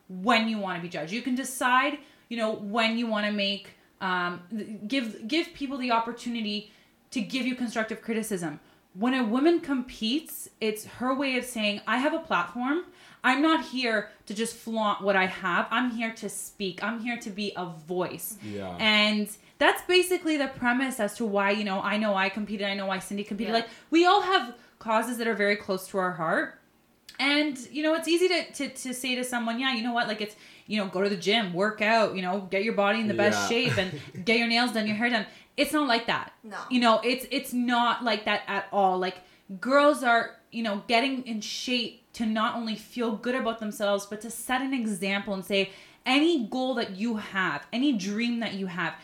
when 0.09 0.49
you 0.49 0.57
want 0.59 0.77
to 0.79 0.83
be 0.83 0.89
judged. 0.89 1.13
You 1.13 1.21
can 1.23 1.35
decide, 1.35 1.99
you 2.29 2.37
know, 2.37 2.53
when 2.77 2.97
you 2.99 3.07
want 3.09 3.27
to 3.27 3.33
make 3.33 3.65
um, 4.01 4.41
give 4.87 5.27
give 5.29 5.53
people 5.55 5.77
the 5.79 5.91
opportunity 5.91 6.71
to 7.11 7.21
give 7.21 7.45
you 7.47 7.55
constructive 7.57 7.99
criticism. 8.03 8.61
When 8.95 9.15
a 9.15 9.25
woman 9.25 9.61
competes, 9.61 10.49
it's 10.61 10.85
her 10.85 11.15
way 11.15 11.37
of 11.39 11.45
saying, 11.45 11.81
"I 11.87 11.99
have 11.99 12.13
a 12.13 12.19
platform. 12.19 12.85
I'm 13.25 13.41
not 13.41 13.65
here 13.67 14.11
to 14.27 14.35
just 14.35 14.55
flaunt 14.57 15.01
what 15.03 15.17
I 15.17 15.27
have. 15.27 15.67
I'm 15.71 15.93
here 15.93 16.13
to 16.15 16.29
speak. 16.29 16.83
I'm 16.83 17.01
here 17.01 17.17
to 17.19 17.31
be 17.31 17.53
a 17.57 17.67
voice." 17.67 18.37
Yeah. 18.45 18.77
And 18.79 19.29
that's 19.59 19.83
basically 19.83 20.37
the 20.37 20.49
premise 20.49 21.01
as 21.01 21.15
to 21.17 21.25
why, 21.25 21.53
you 21.53 21.65
know, 21.65 21.81
I 21.81 21.97
know 21.97 22.15
I 22.15 22.29
competed, 22.29 22.67
I 22.67 22.75
know 22.75 22.87
why 22.87 22.99
Sindy 22.99 23.25
competed. 23.25 23.53
Yeah. 23.53 23.61
Like 23.61 23.69
we 23.91 24.05
all 24.05 24.21
have 24.23 24.55
causes 24.79 25.19
that 25.19 25.27
are 25.27 25.35
very 25.35 25.57
close 25.57 25.87
to 25.89 25.99
our 25.99 26.13
heart. 26.13 26.59
And 27.19 27.57
you 27.71 27.83
know, 27.83 27.95
it's 27.95 28.09
easy 28.09 28.29
to, 28.29 28.53
to 28.53 28.69
to 28.69 28.93
say 28.95 29.15
to 29.15 29.25
someone, 29.25 29.61
yeah, 29.61 29.73
you 29.75 29.83
know 29.83 29.93
what, 29.93 30.09
like 30.09 30.21
it's 30.21 30.35
you 30.67 30.79
know, 30.79 30.87
go 30.89 31.03
to 31.03 31.09
the 31.09 31.17
gym, 31.17 31.53
work 31.53 31.83
out, 31.83 32.15
you 32.17 32.23
know, 32.23 32.47
get 32.51 32.63
your 32.65 32.73
body 32.75 33.01
in 33.01 33.07
the 33.09 33.15
best 33.15 33.39
Yeah. 33.43 33.49
shape 33.69 33.79
and 33.79 34.01
get 34.25 34.39
your 34.39 34.49
nails 34.49 34.73
done, 34.73 34.87
your 34.87 34.97
hair 34.97 35.11
done. 35.11 35.27
It's 35.57 35.73
not 35.73 35.89
like 35.89 36.07
that. 36.07 36.33
No. 36.43 36.59
You 36.71 36.81
know, 36.81 37.01
it's 37.05 37.27
it's 37.31 37.53
not 37.53 38.05
like 38.05 38.25
that 38.25 38.43
at 38.47 38.67
all. 38.73 38.99
Like 38.99 39.19
girls 39.61 40.03
are, 40.03 40.37
you 40.51 40.63
know, 40.63 40.83
getting 40.87 41.27
in 41.27 41.41
shape 41.41 42.03
to 42.15 42.27
not 42.27 42.57
only 42.57 42.77
feel 42.77 43.13
good 43.13 43.35
about 43.35 43.59
themselves, 43.59 44.07
but 44.07 44.21
to 44.23 44.31
set 44.31 44.63
an 44.63 44.73
example 44.75 45.35
and 45.35 45.45
say 45.45 45.71
any 46.05 46.47
goal 46.47 46.75
that 46.75 46.97
you 46.97 47.17
have, 47.17 47.67
any 47.73 47.93
dream 47.93 48.41
that 48.41 48.55
you 48.55 48.67
have, 48.67 48.95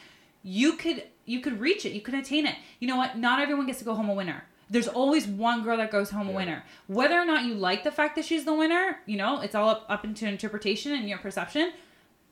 you 0.43 0.73
could 0.73 1.05
you 1.26 1.40
could 1.40 1.61
reach 1.61 1.85
it, 1.85 1.93
you 1.93 2.00
could 2.00 2.14
attain 2.14 2.47
it. 2.47 2.57
You 2.81 2.88
know 2.88 2.97
what? 2.97 3.19
Not 3.19 3.40
everyone 3.40 3.67
gets 3.67 3.81
to 3.81 3.85
go 3.85 3.95
home 3.95 4.09
a 4.09 4.14
winner. 4.14 4.45
There's 4.71 4.88
always 4.88 5.26
one 5.26 5.62
girl 5.62 5.78
that 5.78 5.90
goes 5.90 6.11
home 6.11 6.28
a 6.28 6.33
winner. 6.33 6.62
Whether 6.88 7.19
or 7.19 7.25
not 7.25 7.45
you 7.45 7.55
like 7.55 7.85
the 7.85 7.90
fact 7.90 8.17
that 8.17 8.25
she's 8.25 8.45
the 8.45 8.52
winner, 8.52 8.99
you 9.07 9.17
know, 9.17 9.40
it's 9.40 9.55
all 9.55 9.71
up, 9.71 9.87
up 9.88 10.05
into 10.05 10.26
interpretation 10.26 10.93
and 10.93 11.09
your 11.09 11.19
perception, 11.19 11.73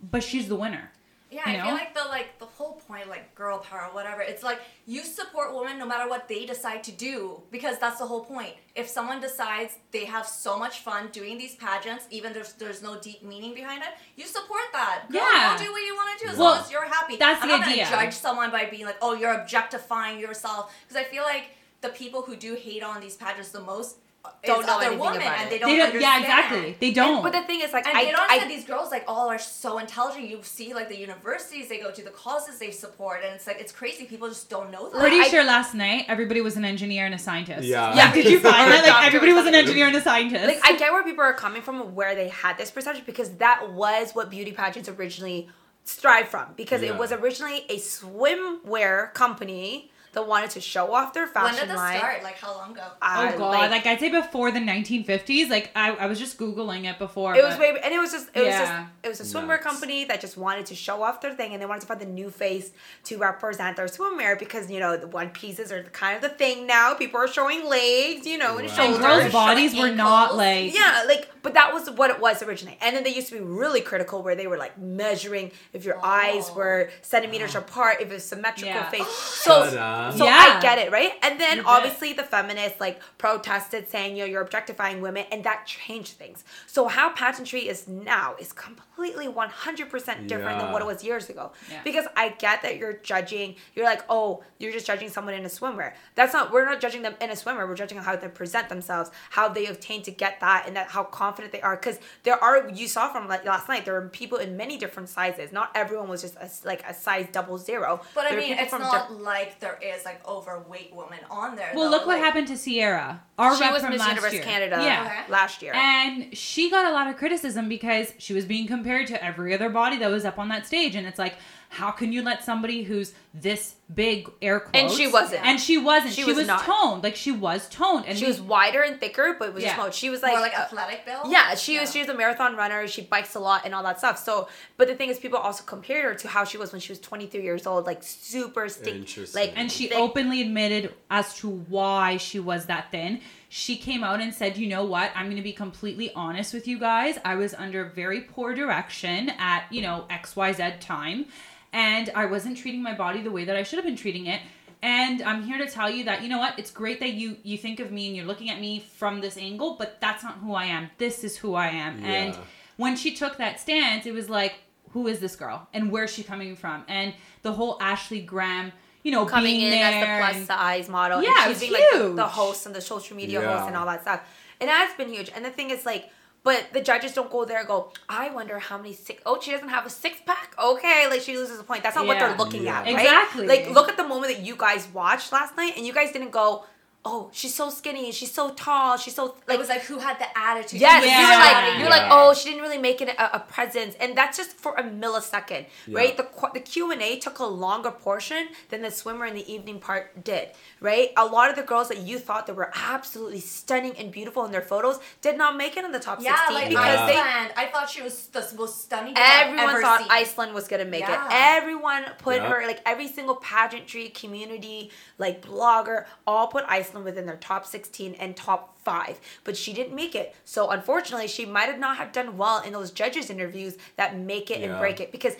but 0.02 0.23
she's 0.23 0.49
the 0.49 0.56
winner. 0.56 0.90
Yeah, 1.28 1.50
You 1.50 1.59
I 1.59 1.62
feel 1.64 1.75
like 1.75 1.95
the 1.95 2.04
like 2.09 2.38
the 2.38 2.45
whole 2.47 2.75
point, 2.87 3.09
like 3.09 3.35
girl 3.35 3.59
power, 3.59 3.88
whatever. 3.92 4.23
It's 4.23 4.45
like 4.45 4.61
you 4.87 5.02
support 5.02 5.54
women 5.56 5.76
no 5.76 5.85
matter 5.85 6.09
what 6.09 6.28
they 6.28 6.47
decide 6.47 6.85
to 6.85 6.92
do 6.92 7.42
because 7.50 7.78
that's 7.78 7.99
the 7.99 8.06
whole 8.06 8.25
point. 8.25 8.54
If 8.76 8.88
someone 8.88 9.21
decides 9.21 9.75
they 9.90 10.04
have 10.04 10.25
so 10.26 10.56
much 10.56 10.80
fun 10.80 11.09
doing 11.11 11.37
these 11.37 11.56
pageants, 11.56 12.06
even 12.11 12.37
if 12.37 12.56
there's 12.59 12.80
no 12.80 12.99
deep 13.00 13.25
meaning 13.25 13.54
behind 13.54 13.83
it, 13.83 13.88
you 14.14 14.25
support 14.25 14.62
that. 14.73 15.06
Girl, 15.11 15.21
Yeah. 15.21 15.56
go 15.59 15.64
do 15.64 15.73
what 15.73 15.83
you 15.83 15.95
want 15.97 16.16
to 16.18 16.25
do 16.26 16.30
as 16.30 16.38
Well, 16.38 16.50
long 16.54 16.61
as 16.64 16.71
you're 16.71 16.85
happy. 16.85 17.16
that's 17.16 17.42
I'm 17.42 17.49
the 17.49 17.56
not 17.59 17.68
idea. 17.68 17.85
gonna 17.90 18.04
judge 18.04 18.14
someone 18.14 18.50
by 18.52 18.66
being 18.66 18.85
like, 18.87 18.99
oh, 19.02 19.14
you're 19.14 19.33
objectifying 19.35 20.21
yourself 20.21 20.73
because 20.87 20.97
I 20.97 21.04
feel 21.04 21.25
like 21.25 21.50
the 21.80 21.88
people 21.88 22.23
who 22.23 22.37
do 22.37 22.54
hate 22.54 22.85
on 22.85 23.00
these 23.00 23.16
pageants 23.16 23.50
the 23.50 23.61
most 23.61 23.97
Don't 24.45 24.64
know 24.66 24.76
other 24.76 24.85
anything 24.87 25.00
women 25.00 25.23
about 25.23 25.38
and 25.38 25.47
it. 25.47 25.50
they 25.50 25.59
don't 25.59 25.68
They 25.71 25.76
don't, 25.76 25.87
understand. 25.87 26.25
yeah, 26.25 26.38
exactly. 26.38 26.76
They 26.80 26.92
don't. 26.92 27.23
But 27.23 27.33
the 27.33 27.42
thing 27.42 27.61
is, 27.62 27.73
like, 27.73 27.87
And 27.87 27.97
I, 27.99 28.04
they 28.04 28.11
don't 28.12 28.21
I, 28.21 28.35
understand 28.35 28.50
these 28.50 28.64
girls 28.64 28.90
like 28.90 29.04
all 29.09 29.28
are 29.28 29.38
so 29.38 29.78
intelligent. 29.78 30.28
You 30.28 30.38
see 30.42 30.73
like 30.75 30.88
the 30.88 30.99
universities 30.99 31.68
they 31.68 31.78
go 31.78 31.90
to, 31.90 32.02
the 32.02 32.11
causes 32.11 32.59
they 32.59 32.71
support, 32.71 33.23
and 33.25 33.35
it's 33.35 33.47
like 33.47 33.61
it's 33.61 33.73
crazy. 33.73 34.04
People 34.04 34.28
just 34.28 34.49
don't 34.49 34.71
know 34.71 34.88
that. 34.90 34.99
Pretty 35.00 35.21
I- 35.21 35.28
sure 35.28 35.45
last 35.45 35.75
night 35.75 36.04
everybody 36.09 36.40
was 36.40 36.56
an 36.56 36.64
engineer 36.64 37.06
and 37.06 37.14
a 37.14 37.18
scientist. 37.18 37.64
Yeah. 37.66 37.95
yeah 37.95 38.12
did 38.12 38.26
you 38.26 38.38
find 38.49 38.71
that? 38.71 38.87
Like 38.87 39.06
everybody 39.06 39.33
was 39.33 39.47
an 39.47 39.54
engineer 39.54 39.87
and 39.87 39.97
a 39.97 40.00
scientist. 40.00 40.45
like 40.47 40.61
I 40.64 40.76
get 40.76 40.92
where 40.92 41.02
people 41.02 41.25
are 41.25 41.35
coming 41.35 41.62
from 41.62 41.95
where 41.95 42.14
they 42.14 42.28
had 42.28 42.56
this 42.59 42.71
perception 42.71 43.02
because 43.06 43.30
that 43.37 43.73
was 43.73 44.12
what 44.12 44.30
beauty 44.30 44.52
pageants 44.52 44.88
originally 44.88 45.49
strive 45.85 46.28
from 46.28 46.47
because 46.56 46.83
Yeah. 46.83 46.90
it 46.90 46.99
was 46.99 47.12
originally 47.12 47.64
a 47.68 47.78
swimwear 47.78 49.12
company 49.14 49.90
that 50.16 50.26
wanted 50.26 50.50
to 50.50 50.61
show 50.61 50.92
off 50.92 51.12
their 51.12 51.26
fashion. 51.28 51.44
line. 51.44 51.44
when 51.44 51.54
fashion 51.54 51.68
did 51.68 51.75
this 51.75 51.76
line. 51.76 51.99
start? 51.99 52.23
Like 52.25 52.38
how 52.38 52.52
long 52.56 52.73
ago? 52.73 52.82
Uh, 53.00 53.30
oh 53.35 53.38
god, 53.38 53.50
like, 53.52 53.70
like, 53.70 53.87
I'd 53.87 54.00
say 54.00 54.11
before 54.11 54.50
the 54.50 54.58
1950s. 54.61 55.49
Like 55.49 55.70
I, 55.76 55.90
I 55.94 56.06
was 56.06 56.18
just 56.18 56.38
googling 56.38 56.85
it 56.90 56.99
before. 56.99 57.37
it 57.37 57.44
was 57.44 57.58
way, 57.58 57.78
and 57.85 57.94
it 57.94 57.99
was 57.99 58.11
just, 58.12 58.28
it 58.35 58.40
was 58.44 58.54
just, 58.54 58.73
it 59.04 59.08
was 59.08 59.20
a 59.20 59.25
swimwear 59.25 59.46
Nuts. 59.49 59.62
company 59.64 60.04
that 60.06 60.20
just 60.20 60.37
wanted 60.37 60.66
to 60.66 60.75
show 60.75 61.02
off 61.02 61.20
their 61.20 61.35
thing, 61.35 61.52
and 61.52 61.61
they 61.62 61.66
wanted 61.66 61.83
to 61.83 61.87
find 61.87 62.00
the 62.00 62.07
new 62.07 62.31
face 62.31 62.70
to 63.05 63.18
represent 63.18 63.76
their 63.76 63.87
swimwear 63.87 64.38
because 64.38 64.70
you 64.70 64.81
know 64.81 64.96
the 64.96 65.07
one 65.07 65.29
pieces 65.31 65.70
are 65.70 65.83
kind 65.92 66.16
of 66.16 66.22
the 66.22 66.31
thing 66.37 66.66
now. 66.66 66.94
People 66.94 67.20
are 67.20 67.29
showing 67.29 67.64
legs, 67.68 68.26
you 68.26 68.38
know, 68.38 68.59
and 68.59 68.66
Wow. 68.68 68.74
and 68.85 68.94
shoulders. 68.94 68.98
girls' 69.22 69.33
bodies 69.33 69.76
were 69.76 69.90
not 69.90 70.35
like 70.37 70.74
Yeah, 70.74 71.05
like, 71.07 71.29
but 71.42 71.55
that 71.55 71.72
was 71.72 71.90
what 71.90 72.11
it 72.11 72.18
was 72.20 72.42
originally. 72.42 72.79
And 72.81 72.96
then 72.96 73.05
they 73.05 73.14
used 73.14 73.29
to 73.29 73.35
be 73.35 73.40
really 73.40 73.81
critical 73.81 74.22
where 74.22 74.35
they 74.35 74.46
were 74.46 74.57
like 74.57 74.76
measuring 74.79 75.52
if 75.72 75.85
your 75.85 75.98
eyes 76.05 76.48
Oh. 76.50 76.55
were 76.57 76.90
centimeters 77.02 77.55
apart, 77.55 77.98
if 78.00 78.11
it 78.11 78.14
was 78.14 78.24
symmetrical 78.24 78.74
Yeah. 78.74 78.88
face. 78.90 79.07
So, 79.46 80.06
Shut 80.11 80.19
so 80.19 80.25
Yeah. 80.25 80.55
I 80.59 80.61
get 80.61 80.79
it, 80.79 80.90
right? 80.90 81.12
And 81.23 81.40
then 81.40 81.59
Legit. 81.59 81.66
obviously 81.66 82.12
the 82.12 82.23
feminists 82.25 82.81
like 82.81 83.01
protested 83.19 83.88
saying, 83.88 84.16
you 84.16 84.23
know, 84.25 84.31
you're 84.31 84.42
objectifying 84.42 85.01
women, 85.01 85.27
and 85.31 85.45
that 85.45 85.66
changed 85.66 86.14
things. 86.14 86.45
So 86.66 86.88
how 86.88 87.11
pageantry 87.11 87.69
is 87.69 87.87
now 87.88 88.35
is 88.38 88.53
completely 88.53 88.86
100% 88.98 90.26
different 90.26 90.59
than 90.61 90.72
what 90.72 90.82
it 90.82 90.87
was 90.87 91.04
years 91.04 91.28
ago. 91.28 91.52
Yeah. 91.70 91.80
Because 91.85 92.06
I 92.16 92.30
get 92.30 92.62
that 92.62 92.76
you're 92.78 92.94
judging, 92.94 93.56
you're 93.74 93.85
like, 93.85 94.02
oh, 94.09 94.42
you're 94.59 94.72
just 94.72 94.87
judging 94.87 95.09
someone 95.09 95.35
in 95.35 95.44
a 95.44 95.48
swimwear. 95.48 95.92
That's 96.14 96.32
not, 96.32 96.52
we're 96.52 96.64
not 96.64 96.80
judging 96.80 97.02
them 97.02 97.14
in 97.20 97.30
a 97.30 97.35
swimwear. 97.35 97.68
We're 97.68 97.74
judging 97.74 97.98
how 97.98 98.16
they 98.16 98.28
present 98.28 98.68
themselves, 98.68 99.11
how 99.30 99.48
they 99.48 99.66
obtain 99.66 100.02
to 100.02 100.11
get 100.11 100.40
that, 100.40 100.64
and 100.66 100.76
that 100.76 100.88
how 100.88 101.04
confident 101.04 101.52
they 101.52 101.61
are. 101.61 101.76
Because 101.76 101.98
there 102.22 102.42
are, 102.42 102.68
you 102.70 102.88
saw 102.88 103.12
from 103.12 103.28
like 103.28 103.44
last 103.44 103.68
night, 103.68 103.85
there 103.85 103.94
were 103.94 104.09
people 104.09 104.38
in 104.38 104.56
many 104.56 104.76
different 104.78 105.09
sizes. 105.09 105.52
Not 105.52 105.70
everyone 105.74 106.09
was 106.09 106.22
just 106.22 106.37
a, 106.37 106.48
like 106.66 106.82
a 106.88 106.94
size 106.94 107.26
double 107.32 107.59
zero. 107.59 108.00
But 108.14 108.26
I 108.26 108.30
There 108.30 108.40
were 108.40 108.46
mean, 108.48 108.59
it's 108.59 108.72
not 108.72 109.09
diff- 109.09 109.20
like 109.20 109.61
there 109.61 109.78
is 109.82 110.04
like 110.04 110.26
overweight 110.26 110.94
women 110.94 111.18
on 111.30 111.56
there. 111.56 111.72
Well, 111.74 111.85
though. 111.85 111.90
look 111.98 112.06
what 112.06 112.18
happened 112.18 112.48
to 112.48 112.56
Siera. 112.56 113.22
Our 113.38 113.54
she 113.54 113.62
rep 113.62 113.72
was 113.74 113.82
from 113.82 113.90
Miss 113.92 114.00
last 114.00 114.09
Universe 114.11 114.32
year. 114.32 114.42
Canada 114.42 114.76
Yeah. 114.82 115.04
Okay. 115.04 115.30
last 115.32 115.61
year. 115.62 115.72
And 115.74 116.35
she 116.37 116.70
got 116.70 116.87
a 116.87 116.92
lot 116.92 117.06
of 117.06 117.16
criticism 117.16 117.68
because 117.68 118.14
she 118.18 118.32
was 118.32 118.44
being 118.46 118.66
compared 118.66 118.86
to 118.87 119.25
every 119.25 119.53
other 119.55 119.68
body 119.68 119.96
that 119.99 120.11
was 120.11 120.25
up 120.25 120.38
on 120.38 120.49
that 120.49 120.66
stage. 120.66 120.94
And 120.94 121.07
it's 121.07 121.18
like, 121.18 121.35
how 121.68 121.90
can 121.90 122.12
you 122.12 122.22
let 122.22 122.44
somebody 122.44 122.85
who's 122.85 123.12
this 123.35 123.75
big, 123.92 124.31
air 124.40 124.61
quotes, 124.61 124.77
And 124.79 124.90
she 124.90 125.09
wasn't. 125.09 125.44
and 125.44 125.61
she 125.61 125.77
wasn't, 125.79 126.14
She 126.14 126.22
she, 126.22 126.25
was 126.33 126.37
was, 126.46 126.62
toned, 126.62 127.03
like 127.03 127.16
she 127.16 127.33
was 127.33 127.68
toned, 127.68 128.05
and 128.07 128.16
she 128.16 128.25
the- 128.25 128.31
was 128.31 128.40
wider 128.40 128.83
and 128.83 128.99
thicker, 129.01 129.35
but 129.38 129.53
was 129.53 129.62
Yeah. 129.64 129.70
just 129.70 129.77
small. 129.77 129.90
She 129.90 130.09
was 130.11 130.22
like, 130.22 130.33
more 130.33 130.40
like 130.40 130.57
athletic 130.59 131.05
build. 131.05 131.31
Yeah, 131.31 131.55
she 131.57 131.79
was 131.81 131.92
she 131.92 131.99
was 131.99 132.09
a 132.09 132.14
marathon 132.14 132.55
runner. 132.57 132.87
She 132.87 133.03
bikes 133.03 133.35
a 133.35 133.40
lot 133.40 133.62
and 133.64 133.75
all 133.75 133.83
that 133.83 133.99
stuff. 133.99 134.16
So, 134.22 134.49
but 134.77 134.87
the 134.87 134.94
thing 134.94 135.09
is, 135.11 135.18
people 135.18 135.38
also 135.38 135.64
compared 135.64 136.05
her 136.05 136.14
to 136.14 136.29
how 136.29 136.44
she 136.44 136.57
was 136.57 136.70
when 136.72 136.81
she 136.81 136.92
was 136.92 137.01
23 137.01 137.42
years 137.42 137.66
old, 137.66 137.85
like 137.85 138.03
super 138.03 138.68
stink, 138.68 138.96
Interesting. 138.99 139.40
like 139.42 139.53
and 139.57 139.70
she 139.70 139.88
thick. 139.88 139.99
openly 139.99 140.40
admitted 140.42 140.94
as 141.11 141.37
to 141.38 141.49
why 141.51 142.16
she 142.16 142.38
was 142.38 142.66
that 142.66 142.90
thin. 142.92 143.20
She 143.48 143.76
came 143.76 144.02
out 144.02 144.20
and 144.20 144.35
said, 144.35 144.56
"You 144.56 144.66
know 144.68 144.85
what? 144.85 145.12
I'm 145.14 145.26
going 145.26 145.37
to 145.37 145.42
be 145.42 145.52
completely 145.52 146.12
honest 146.14 146.52
with 146.52 146.66
you 146.66 146.78
guys. 146.78 147.18
I 147.24 147.37
was 147.37 147.54
under 147.54 147.85
very 147.85 148.22
poor 148.22 148.54
direction 148.54 149.30
at, 149.38 149.66
you 149.70 149.82
know, 149.82 150.06
XYZ 150.11 150.80
time, 150.80 151.26
and 151.72 152.11
I 152.14 152.26
wasn't 152.26 152.56
treating 152.56 152.82
my 152.82 152.94
body 152.94 153.22
the 153.22 153.30
way 153.30 153.44
that 153.44 153.56
I 153.56 153.62
should 153.62 153.78
have 153.78 153.87
been 153.87 153.96
treating 153.96 154.26
it." 154.26 154.40
And 154.82 155.22
I'm 155.22 155.42
here 155.42 155.59
to 155.59 155.68
tell 155.68 155.90
you 155.90 156.04
that 156.04 156.22
you 156.22 156.28
know 156.28 156.38
what? 156.38 156.59
It's 156.59 156.70
great 156.70 157.00
that 157.00 157.14
you 157.14 157.38
you 157.42 157.56
think 157.56 157.80
of 157.80 157.90
me 157.90 158.09
and 158.09 158.16
you're 158.16 158.26
looking 158.26 158.50
at 158.50 158.61
me 158.61 158.80
from 158.80 159.20
this 159.20 159.37
angle, 159.37 159.76
but 159.78 160.00
that's 160.00 160.22
not 160.22 160.35
who 160.35 160.54
I 160.54 160.66
am. 160.66 160.90
This 160.98 161.24
is 161.24 161.37
who 161.38 161.54
I 161.54 161.68
am. 161.68 162.04
And 162.04 162.35
when 162.76 162.94
she 162.96 163.14
took 163.14 163.38
that 163.38 163.59
stance, 163.59 164.06
it 164.06 164.12
was 164.12 164.28
like, 164.28 164.54
who 164.90 165.06
is 165.06 165.18
this 165.18 165.35
girl 165.35 165.66
and 165.72 165.90
where's 165.90 166.12
she 166.12 166.22
coming 166.22 166.56
from? 166.56 166.85
And 166.88 167.14
the 167.42 167.52
whole 167.52 167.78
Ashley 167.80 168.20
Graham, 168.20 168.72
you 169.07 169.12
know, 169.12 169.25
coming 169.25 169.55
being 169.61 169.62
in 169.66 169.71
there 169.71 169.87
as 169.92 170.01
the 170.01 170.07
plus 170.23 170.37
and- 170.37 170.47
size 170.47 170.88
model. 170.88 171.23
Yeah, 171.23 171.31
and 171.31 171.38
she's 171.42 171.49
was 171.49 171.61
being 171.61 171.73
like 171.75 171.83
the, 171.92 171.99
huge. 172.07 172.16
the 172.16 172.27
host 172.40 172.66
and 172.66 172.75
the 172.75 172.81
social 172.92 173.16
media 173.16 173.40
Yeah. 173.40 173.53
host 173.53 173.64
and 173.69 173.77
all 173.77 173.87
that 173.87 174.03
stuff. 174.03 174.21
And 174.61 174.69
that's 174.69 174.95
been 175.01 175.11
huge. 175.16 175.31
And 175.35 175.45
the 175.45 175.51
thing 175.51 175.71
is, 175.71 175.87
like, 175.87 176.11
but 176.42 176.61
the 176.73 176.81
judges 176.81 177.12
don't 177.12 177.31
go 177.31 177.45
there 177.45 177.59
and 177.61 177.69
go, 177.69 177.92
I 178.09 178.31
wonder 178.31 178.59
how 178.59 178.77
many 178.79 178.95
six. 178.95 179.23
Oh, 179.27 179.38
she 179.40 179.51
doesn't 179.53 179.69
have 179.69 179.85
a 179.87 179.90
six 179.90 180.19
pack. 180.27 180.55
Okay, 180.71 181.07
like 181.09 181.21
she 181.21 181.37
loses 181.37 181.59
a 181.61 181.64
point. 181.64 181.83
That's 181.85 181.97
not 181.97 182.07
what 182.07 182.19
they're 182.19 182.37
looking 182.37 182.64
Yeah. 182.64 182.79
at, 182.81 182.85
right? 182.87 182.95
Exactly. 182.95 183.47
Like, 183.47 183.71
look 183.71 183.88
at 183.88 183.97
the 183.97 184.07
moment 184.12 184.29
that 184.35 184.42
you 184.45 184.57
guys 184.57 184.88
watched 184.92 185.31
last 185.33 185.57
night, 185.57 185.75
and 185.77 185.87
you 185.87 185.92
guys 185.92 186.11
didn't 186.12 186.31
go, 186.42 186.64
oh, 187.09 187.31
she's 187.33 187.55
so 187.55 187.71
skinny, 187.71 188.11
she's 188.12 188.33
so 188.33 188.45
tall, 188.64 188.97
she's 188.97 189.14
so 189.14 189.25
Like, 189.27 189.35
like 189.49 189.55
it 189.57 189.59
was 189.64 189.69
like 189.75 189.83
who 189.83 189.99
had 189.99 190.19
the 190.19 190.27
attitude. 190.37 190.81
Yes, 190.81 191.05
Yeah. 191.05 191.21
you 191.21 191.27
were 191.27 191.40
like 191.47 191.79
you're 191.81 191.90
like 191.99 192.09
oh 192.11 192.35
she 192.35 192.45
didn't 192.51 192.62
really 192.66 192.83
make 192.88 193.01
it 193.01 193.09
a, 193.09 193.37
a 193.37 193.40
presence, 193.40 193.95
and 194.03 194.16
that's 194.19 194.37
just 194.37 194.53
for 194.64 194.73
a 194.75 194.83
millisecond, 194.83 195.66
Yeah. 195.87 195.99
right? 195.99 196.16
The 196.16 196.27
the 196.55 196.61
Q 196.61 196.90
and 196.92 197.01
A 197.03 197.19
took 197.19 197.38
a 197.38 197.45
longer 197.66 197.90
portion 197.90 198.49
than 198.71 198.83
the 198.83 198.90
swimmer 198.90 199.25
in 199.27 199.35
the 199.35 199.47
evening 199.57 199.79
part 199.79 200.25
did, 200.25 200.49
right? 200.87 201.11
A 201.16 201.27
lot 201.27 201.51
of 201.51 201.57
the 201.57 201.62
girls 201.62 201.88
that 201.88 201.99
you 201.99 202.18
thought 202.18 202.46
that 202.46 202.55
were 202.55 202.70
absolutely 202.75 203.40
stunning 203.40 203.94
and 203.99 204.11
beautiful 204.12 204.44
in 204.46 204.53
their 204.53 204.62
photos 204.62 205.01
did 205.20 205.37
not 205.37 205.57
make 205.57 205.77
it 205.77 205.85
in 205.85 205.90
the 205.92 205.99
top 205.99 206.20
yeah, 206.22 206.37
sixteen 206.37 206.55
like 206.55 206.68
because 206.68 207.01
Iceland. 207.01 207.51
they. 207.57 207.62
I 207.62 207.66
thought 207.72 207.90
she 207.90 208.03
was 208.03 208.29
the 208.29 208.49
most 208.57 208.83
stunning. 208.83 209.14
girl 209.14 209.25
Everyone 209.27 209.70
ever 209.70 209.81
thought 209.83 210.01
seen. 210.03 210.09
Iceland 210.11 210.55
was 210.55 210.68
gonna 210.68 210.85
make 210.85 211.01
Yeah. 211.01 211.27
it. 211.27 211.33
Everyone 211.59 212.05
put 212.18 212.37
Yeah. 212.37 212.49
her 212.51 212.66
like 212.66 212.81
every 212.87 213.09
single 213.09 213.37
pageantry 213.37 214.09
community, 214.11 214.90
like 215.18 215.42
blogger, 215.42 216.07
all 216.27 216.46
put 216.46 216.64
Iceland 216.68 217.05
within 217.05 217.27
their 217.27 217.37
top 217.37 217.66
sixteen 217.66 218.14
and 218.14 218.37
top 218.37 218.79
five. 218.85 219.18
But 219.42 219.57
she 219.57 219.72
didn't 219.72 219.94
make 219.94 220.14
it. 220.14 220.35
So 220.44 220.70
unfortunately, 220.70 221.27
she 221.27 221.44
might 221.44 221.66
have 221.72 221.81
not 221.81 221.96
have 221.96 222.12
done 222.12 222.38
well 222.38 222.62
in 222.62 222.72
those 222.72 222.92
judges 222.92 223.29
interviews 223.29 223.77
that 223.96 224.16
make 224.16 224.51
it 224.51 224.61
Yeah. 224.61 224.66
and 224.68 224.79
break 224.79 225.01
it 225.01 225.11
because 225.11 225.35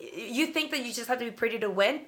you 0.00 0.46
think 0.46 0.70
that 0.70 0.80
you 0.84 0.92
just 0.92 1.08
have 1.08 1.18
to 1.18 1.24
be 1.26 1.30
pretty 1.30 1.58
to 1.58 1.68
win. 1.70 2.00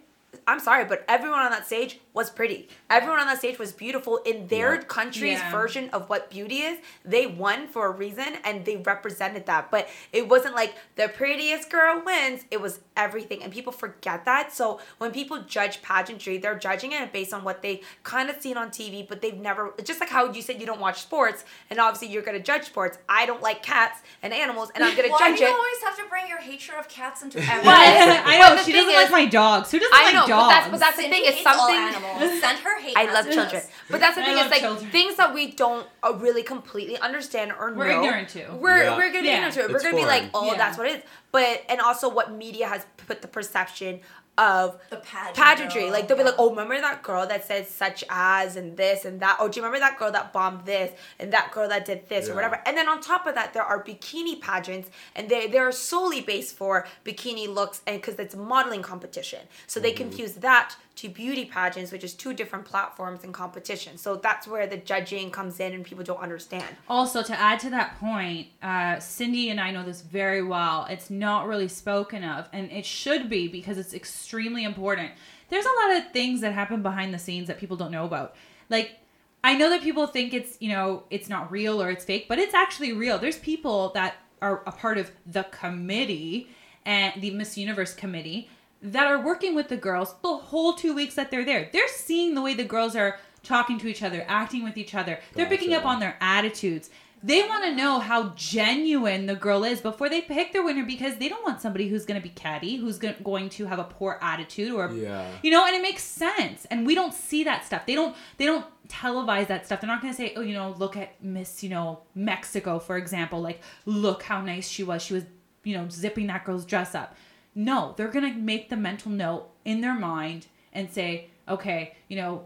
I'm 0.46 0.60
sorry, 0.60 0.84
but 0.84 1.04
everyone 1.08 1.38
on 1.40 1.50
that 1.52 1.66
stage 1.66 2.00
was 2.18 2.28
pretty. 2.30 2.68
Everyone 2.90 3.20
on 3.20 3.26
that 3.26 3.38
stage 3.38 3.58
was 3.58 3.70
beautiful 3.72 4.16
in 4.30 4.48
their 4.48 4.74
Yeah. 4.74 4.80
country's 4.82 5.38
Yeah. 5.38 5.50
version 5.52 5.88
of 5.90 6.08
what 6.10 6.28
beauty 6.30 6.58
is. 6.62 6.78
They 7.04 7.26
won 7.26 7.68
for 7.68 7.86
a 7.86 7.90
reason 7.90 8.36
and 8.44 8.64
they 8.64 8.76
represented 8.76 9.46
that. 9.46 9.70
But 9.70 9.88
it 10.12 10.28
wasn't 10.28 10.54
like 10.56 10.74
the 10.96 11.08
prettiest 11.08 11.70
girl 11.70 12.02
wins. 12.04 12.44
It 12.50 12.60
was 12.60 12.80
everything. 12.96 13.42
And 13.44 13.52
people 13.52 13.72
forget 13.72 14.24
that. 14.24 14.52
So 14.52 14.80
when 14.98 15.12
people 15.12 15.38
judge 15.42 15.80
pageantry, 15.80 16.38
they're 16.38 16.58
judging 16.58 16.90
it 16.92 17.12
based 17.12 17.32
on 17.32 17.44
what 17.44 17.62
they 17.62 17.82
kind 18.02 18.28
of 18.30 18.42
seen 18.42 18.56
on 18.56 18.70
TV, 18.70 19.02
but 19.08 19.22
they've 19.22 19.38
never 19.38 19.72
just 19.84 20.00
like 20.00 20.10
how 20.10 20.32
you 20.32 20.42
said 20.42 20.60
you 20.60 20.66
don't 20.66 20.80
watch 20.80 21.00
sports 21.00 21.44
and 21.70 21.78
obviously 21.78 22.08
you're 22.08 22.22
gonna 22.28 22.40
judge 22.40 22.64
sports. 22.64 22.98
I 23.08 23.26
don't 23.26 23.42
like 23.42 23.62
cats 23.62 24.00
and 24.24 24.34
animals 24.34 24.70
and 24.74 24.82
I'm 24.84 24.96
gonna 24.96 25.08
Why 25.16 25.18
judge 25.30 25.38
do 25.38 25.44
you 25.44 25.50
it. 25.50 25.54
always 25.54 25.82
have 25.84 25.96
to 25.98 26.04
bring 26.10 26.26
your 26.28 26.38
hatred 26.40 26.76
of 26.78 26.88
cats 26.88 27.22
into 27.22 27.38
everything? 27.54 27.62
I 27.70 28.38
know 28.40 28.60
she 28.64 28.72
doesn't 28.72 28.92
like 28.94 29.10
my 29.12 29.26
dogs. 29.26 29.70
Who 29.70 29.78
doesn't 29.78 29.94
I 29.94 30.02
like 30.04 30.14
know, 30.14 30.20
but 30.22 30.26
dogs? 30.28 30.52
that's- 30.54 30.70
but 30.72 30.80
that's 30.80 30.96
the 30.96 31.02
thing 31.04 31.24
is 31.24 31.34
hates 31.36 31.46
all 31.46 31.54
something- 31.68 31.76
animals. 31.76 32.07
Send 32.40 32.58
her 32.60 32.80
hate 32.80 32.96
I 32.96 33.04
love 33.04 33.26
messages. 33.26 33.34
children, 33.34 33.62
but 33.90 34.00
that's 34.00 34.14
the 34.16 34.22
I 34.22 34.24
thing. 34.26 34.36
love 34.36 34.44
It's 34.46 34.50
like 34.52 34.60
children. 34.62 34.90
things 34.90 35.16
that 35.16 35.34
we 35.34 35.50
don't 35.52 35.86
uh, 36.02 36.14
really 36.14 36.42
completely 36.42 36.98
understand 36.98 37.52
or 37.52 37.72
We're 37.74 37.88
know. 37.88 38.04
ignorant 38.04 38.28
to. 38.30 38.46
We're 38.54 38.82
Yeah. 38.84 38.96
we're 38.96 39.08
gonna 39.10 39.22
be 39.22 39.28
Yeah. 39.28 39.34
ignorant 39.36 39.54
to 39.54 39.60
it. 39.64 39.70
We're 39.72 39.82
gonna 39.82 39.96
be 39.96 40.04
like, 40.06 40.24
oh, 40.34 40.46
Yeah. 40.52 40.56
that's 40.56 40.78
what 40.78 40.86
it 40.88 40.96
is. 40.98 41.02
But 41.32 41.62
and 41.68 41.80
also 41.80 42.08
what 42.08 42.32
media 42.32 42.66
has 42.68 42.86
put 43.06 43.22
the 43.22 43.28
perception 43.28 44.00
of 44.38 44.78
The 44.90 44.98
pageant 44.98 45.34
pageantry. 45.36 45.80
girl, 45.82 45.90
Like 45.90 46.06
they'll 46.06 46.16
be 46.16 46.22
like, 46.22 46.36
oh, 46.38 46.50
remember 46.50 46.80
that 46.80 47.02
girl 47.02 47.26
that 47.26 47.44
said 47.44 47.66
such 47.66 48.04
as 48.08 48.54
and 48.54 48.76
this 48.76 49.04
and 49.04 49.18
that. 49.18 49.36
Oh, 49.40 49.48
do 49.48 49.58
you 49.58 49.66
remember 49.66 49.80
that 49.80 49.98
girl 49.98 50.12
that 50.12 50.32
bombed 50.32 50.64
this 50.64 50.92
and 51.18 51.32
that 51.32 51.50
girl 51.50 51.68
that 51.68 51.84
did 51.84 52.08
this 52.08 52.26
Yeah. 52.26 52.32
or 52.32 52.36
whatever? 52.36 52.62
And 52.64 52.76
then 52.76 52.88
on 52.88 53.00
top 53.00 53.26
of 53.26 53.34
that, 53.34 53.52
there 53.52 53.64
are 53.64 53.82
bikini 53.82 54.40
pageants, 54.40 54.90
and 55.16 55.28
they 55.28 55.48
they're 55.48 55.72
solely 55.72 56.20
based 56.20 56.56
for 56.56 56.86
bikini 57.04 57.52
looks 57.52 57.80
and 57.84 58.00
because 58.00 58.14
it's 58.20 58.34
a 58.34 58.38
modeling 58.38 58.80
competition. 58.82 59.40
So 59.66 59.80
they 59.80 59.90
confuse 59.90 60.34
that 60.34 60.76
to 60.98 61.08
beauty 61.08 61.44
pageants, 61.44 61.92
which 61.92 62.02
is 62.02 62.12
two 62.12 62.34
different 62.34 62.64
platforms 62.64 63.22
and 63.22 63.32
competition. 63.32 63.96
So 63.96 64.16
that's 64.16 64.48
where 64.48 64.66
the 64.66 64.76
judging 64.76 65.30
comes 65.30 65.60
in, 65.60 65.72
and 65.72 65.84
people 65.84 66.04
don't 66.04 66.20
understand. 66.20 66.66
Also, 66.88 67.22
to 67.22 67.38
add 67.38 67.60
to 67.60 67.70
that 67.70 67.98
point, 68.00 68.48
uh, 68.62 68.98
Sindy 68.98 69.50
and 69.50 69.60
I 69.60 69.70
know 69.70 69.84
this 69.84 70.00
very 70.00 70.42
well. 70.42 70.86
It's 70.90 71.08
not 71.08 71.46
really 71.46 71.68
spoken 71.68 72.24
of, 72.24 72.48
and 72.52 72.70
it 72.72 72.84
should 72.84 73.30
be 73.30 73.46
because 73.46 73.78
it's 73.78 73.94
extremely 73.94 74.64
important. 74.64 75.12
There's 75.50 75.66
a 75.66 75.86
lot 75.86 75.96
of 75.98 76.12
things 76.12 76.40
that 76.40 76.52
happen 76.52 76.82
behind 76.82 77.14
the 77.14 77.18
scenes 77.18 77.46
that 77.46 77.58
people 77.58 77.76
don't 77.76 77.92
know 77.92 78.04
about. 78.04 78.34
Like, 78.68 78.98
I 79.44 79.54
know 79.54 79.70
that 79.70 79.82
people 79.82 80.08
think 80.08 80.34
it's, 80.34 80.56
you 80.60 80.70
know, 80.70 81.04
it's 81.10 81.28
not 81.28 81.50
real 81.52 81.80
or 81.80 81.90
it's 81.90 82.04
fake, 82.04 82.26
but 82.28 82.38
it's 82.38 82.54
actually 82.54 82.92
real. 82.92 83.18
There's 83.18 83.38
people 83.38 83.90
that 83.90 84.16
are 84.42 84.62
a 84.66 84.72
part 84.72 84.98
of 84.98 85.12
the 85.26 85.44
committee 85.44 86.48
and 86.84 87.20
the 87.20 87.30
Miss 87.30 87.56
Universe 87.56 87.94
committee 87.94 88.48
that 88.82 89.06
are 89.06 89.20
working 89.20 89.54
with 89.54 89.68
the 89.68 89.76
girls 89.76 90.14
the 90.22 90.36
whole 90.36 90.74
two 90.74 90.94
weeks 90.94 91.14
that 91.16 91.30
they're 91.30 91.44
there. 91.44 91.68
They're 91.72 91.88
seeing 91.88 92.34
the 92.34 92.42
way 92.42 92.54
the 92.54 92.64
girls 92.64 92.94
are 92.96 93.18
talking 93.42 93.78
to 93.78 93.88
each 93.88 94.02
other, 94.02 94.24
acting 94.28 94.62
with 94.64 94.76
each 94.76 94.94
other. 94.94 95.18
They're 95.34 95.46
picking 95.46 95.74
up 95.74 95.84
on 95.86 96.00
their 96.00 96.16
attitudes. 96.20 96.90
They 97.20 97.42
want 97.42 97.64
to 97.64 97.74
know 97.74 97.98
how 97.98 98.32
genuine 98.36 99.26
the 99.26 99.34
girl 99.34 99.64
is 99.64 99.80
before 99.80 100.08
they 100.08 100.20
pick 100.20 100.52
their 100.52 100.62
winner 100.62 100.84
because 100.84 101.16
they 101.16 101.28
don't 101.28 101.42
want 101.44 101.60
somebody 101.60 101.88
who's 101.88 102.04
going 102.06 102.20
to 102.20 102.22
be 102.22 102.32
catty, 102.32 102.76
who's 102.76 102.98
going 102.98 103.48
to 103.48 103.66
have 103.66 103.80
a 103.80 103.84
poor 103.84 104.20
attitude 104.22 104.70
or 104.72 104.88
Yeah. 104.92 105.28
you 105.42 105.50
know, 105.50 105.64
and 105.66 105.74
it 105.74 105.82
makes 105.82 106.04
sense. 106.04 106.64
And 106.66 106.86
we 106.86 106.94
don't 106.94 107.12
see 107.12 107.42
that 107.42 107.64
stuff. 107.64 107.86
They 107.86 107.96
don't 107.96 108.14
they 108.36 108.46
don't 108.46 108.64
televise 108.88 109.48
that 109.48 109.66
stuff. 109.66 109.80
They're 109.80 109.88
not 109.90 110.00
going 110.00 110.12
to 110.14 110.16
say, 110.16 110.32
"Oh, 110.36 110.42
you 110.42 110.54
know, 110.54 110.76
look 110.78 110.96
at 110.96 111.20
Miss, 111.22 111.64
you 111.64 111.70
know, 111.70 112.02
Mexico 112.14 112.78
for 112.78 112.96
example, 112.96 113.40
like 113.40 113.60
look 113.84 114.22
how 114.22 114.40
nice 114.40 114.68
she 114.68 114.84
was. 114.84 115.02
She 115.02 115.14
was, 115.14 115.24
you 115.64 115.76
know, 115.76 115.88
zipping 115.90 116.28
that 116.28 116.44
girl's 116.44 116.64
dress 116.64 116.94
up." 116.94 117.16
No, 117.58 117.92
they're 117.96 118.06
going 118.06 118.32
to 118.32 118.38
make 118.38 118.68
the 118.68 118.76
mental 118.76 119.10
note 119.10 119.48
in 119.64 119.80
their 119.80 119.94
mind 119.94 120.46
and 120.72 120.88
say, 120.92 121.30
"Okay, 121.48 121.96
you 122.06 122.16
know, 122.16 122.44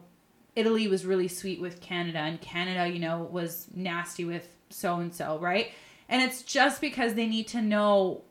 Italy 0.57 0.89
was 0.89 1.05
really 1.05 1.29
sweet 1.29 1.61
with 1.61 1.83
Canada, 1.83 2.19
and 2.21 2.41
Canada, 2.41 2.89
you 2.89 2.99
know, 2.99 3.29
was 3.31 3.67
nasty 3.75 4.25
with 4.25 4.49
so 4.71 4.97
and 4.97 5.15
so, 5.15 5.39
right? 5.39 5.71
And 6.09 6.23
it's 6.23 6.43
just 6.43 6.81
because 6.81 7.13
they 7.13 7.27
need 7.27 7.47
to 7.49 7.61
know 7.61 8.23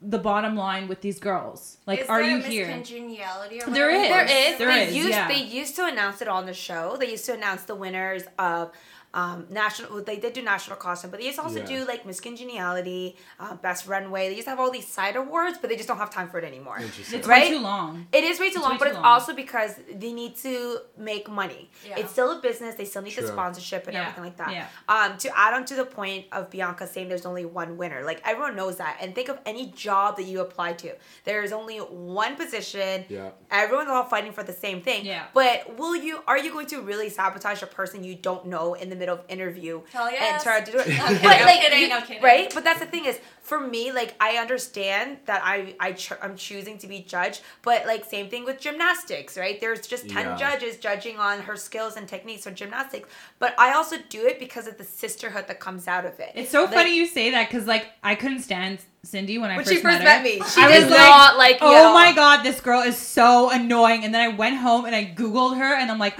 the 0.00 0.18
bottom 0.18 0.56
line 0.56 0.88
with 0.88 1.02
these 1.02 1.18
girls. 1.18 1.76
Like, 1.86 2.00
Is 2.00 2.08
are 2.08 2.22
you 2.22 2.38
here? 2.38 2.66
Miss 2.66 2.74
Congeniality 2.88 3.60
or 3.62 3.70
There 3.70 3.90
whatever? 3.90 4.24
is. 4.24 4.30
There 4.30 4.52
is. 4.52 4.58
There 4.58 4.68
they 4.68 4.86
is, 4.88 4.96
Used, 4.96 5.08
yeah. 5.10 5.28
They 5.28 5.42
used 5.42 5.76
to 5.76 5.84
announce 5.84 6.22
it 6.22 6.28
on 6.28 6.46
the 6.46 6.54
show. 6.54 6.96
They 6.98 7.10
used 7.10 7.26
to 7.26 7.34
announce 7.34 7.64
the 7.64 7.74
winners 7.74 8.22
of 8.38 8.72
um, 9.12 9.46
national. 9.50 10.02
They 10.04 10.18
did 10.18 10.32
do 10.34 10.42
national 10.42 10.76
costume, 10.76 11.10
but 11.10 11.18
they 11.20 11.26
used 11.26 11.38
to 11.38 11.42
also 11.44 11.58
Yeah. 11.60 11.66
do 11.66 11.84
like 11.84 12.06
Miss 12.06 12.20
Congeniality, 12.20 13.16
uh, 13.40 13.54
Best 13.56 13.86
Runway. 13.86 14.28
They 14.28 14.34
used 14.36 14.46
to 14.46 14.50
have 14.50 14.60
all 14.60 14.70
these 14.70 14.86
side 14.86 15.16
awards, 15.16 15.58
but 15.60 15.68
they 15.70 15.76
just 15.76 15.88
don't 15.88 15.98
have 15.98 16.10
time 16.10 16.28
for 16.28 16.38
it 16.38 16.44
anymore. 16.44 16.78
It's 16.78 17.12
Right? 17.26 17.42
way 17.44 17.50
too 17.50 17.58
long. 17.60 18.06
It 18.12 18.24
is 18.24 18.38
way 18.38 18.50
too 18.50 18.54
It's 18.56 18.62
long, 18.62 18.72
way 18.72 18.78
but 18.78 18.84
too 18.84 18.90
it's 18.90 18.96
long. 18.96 19.04
also 19.04 19.34
because 19.34 19.74
they 19.92 20.12
need 20.12 20.36
to 20.36 20.80
make 20.96 21.28
money. 21.28 21.70
Yeah. 21.84 21.98
It's 21.98 22.12
still 22.12 22.30
a 22.38 22.40
business. 22.40 22.76
They 22.76 22.84
still 22.84 23.02
need 23.02 23.16
the 23.16 23.26
sponsorship 23.26 23.86
and 23.86 23.94
Yeah. 23.94 24.02
everything 24.02 24.24
like 24.24 24.36
that. 24.36 24.52
Yeah. 24.52 24.66
Um, 24.88 25.16
to 25.18 25.38
add 25.38 25.54
on 25.54 25.64
to 25.66 25.74
the 25.74 25.84
point 25.84 26.26
of 26.32 26.50
Bianca 26.50 26.86
saying 26.86 27.08
there's 27.08 27.26
only 27.26 27.44
one 27.44 27.76
winner, 27.76 28.04
like 28.04 28.20
everyone 28.24 28.54
knows 28.56 28.76
that. 28.76 28.98
And 29.00 29.14
think 29.14 29.28
of 29.28 29.38
any 29.44 29.66
job 29.66 30.16
that 30.18 30.24
you 30.24 30.40
apply 30.40 30.74
to. 30.74 30.94
There 31.24 31.42
is 31.42 31.52
only 31.52 31.78
one 31.78 32.36
position. 32.36 33.06
Yeah. 33.08 33.30
Everyone's 33.50 33.88
all 33.90 34.04
fighting 34.04 34.32
for 34.32 34.42
the 34.44 34.52
same 34.52 34.82
thing. 34.82 35.04
Yeah. 35.04 35.24
But 35.34 35.76
will 35.76 35.96
you? 35.96 36.22
Are 36.28 36.38
you 36.38 36.52
going 36.52 36.66
to 36.68 36.80
really 36.80 37.08
sabotage 37.08 37.62
a 37.62 37.66
person 37.66 38.04
you 38.04 38.14
don't 38.14 38.46
know 38.46 38.74
in 38.74 38.88
the 38.88 38.96
middle 39.00 39.16
of 39.18 39.22
interview 39.28 39.74
Hell 39.92 40.06
and 40.06 40.14
yes. 40.14 40.42
try 40.42 40.60
to 40.60 40.70
do 40.72 40.78
it? 40.78 40.86
I'm 41.06 41.14
but 41.14 41.22
kidding, 41.22 41.46
like, 41.50 41.60
kidding, 41.60 41.80
you- 41.90 41.96
I'm 41.96 42.02
kidding. 42.08 42.22
right? 42.22 42.48
But 42.54 42.62
that's 42.64 42.80
the 42.84 42.86
thing 42.94 43.04
is, 43.10 43.18
for 43.50 43.58
me, 43.74 43.90
like 44.00 44.14
I 44.20 44.30
understand 44.44 45.18
that 45.30 45.40
I 45.44 45.74
I 45.80 45.92
ch- 46.02 46.20
I'm 46.24 46.36
choosing 46.36 46.76
to 46.82 46.86
be 46.94 46.98
judged, 47.14 47.40
but 47.62 47.78
like 47.92 48.02
same 48.16 48.28
thing 48.32 48.44
with 48.44 48.60
gymnastics, 48.66 49.32
right? 49.44 49.56
There's 49.62 49.86
just 49.94 50.04
ten 50.16 50.26
Yeah. 50.26 50.36
judges 50.44 50.76
judging 50.86 51.16
on 51.18 51.36
her 51.48 51.56
skills 51.56 51.96
and 51.98 52.06
techniques 52.14 52.42
for 52.44 52.52
gymnastics, 52.60 53.08
but 53.42 53.50
I 53.58 53.72
also 53.78 53.96
do 54.16 54.22
it 54.30 54.36
because 54.38 54.66
of 54.70 54.74
the 54.78 54.84
sisterhood 55.02 55.46
that 55.48 55.58
comes 55.66 55.88
out 55.94 56.04
of 56.10 56.14
it. 56.20 56.30
It's 56.34 56.50
so 56.50 56.62
Like, 56.64 56.74
funny 56.78 56.92
you 57.00 57.06
say 57.06 57.26
that 57.34 57.48
because 57.48 57.66
like 57.74 57.84
I 58.04 58.14
couldn't 58.14 58.40
stand 58.48 58.78
Sindy 59.02 59.38
when 59.38 59.50
I 59.50 59.56
When 59.56 59.64
first, 59.64 59.76
she 59.76 59.82
first 59.82 59.98
met, 60.00 60.22
met 60.22 60.22
me, 60.22 60.34
she 60.54 60.60
I 60.60 60.68
did 60.72 60.84
was 60.84 60.90
not 60.90 61.38
like 61.44 61.58
me 61.60 61.66
at 61.66 61.72
Oh 61.82 61.86
all." 61.88 61.94
my 61.94 62.12
god, 62.12 62.42
this 62.44 62.60
girl 62.60 62.82
is 62.82 62.98
so 62.98 63.50
annoying. 63.50 64.04
And 64.04 64.12
then 64.14 64.20
I 64.20 64.28
went 64.42 64.56
home 64.58 64.84
and 64.84 64.94
I 64.94 65.02
googled 65.06 65.56
her 65.56 65.74
and 65.80 65.90
I'm 65.90 65.98
like, 65.98 66.14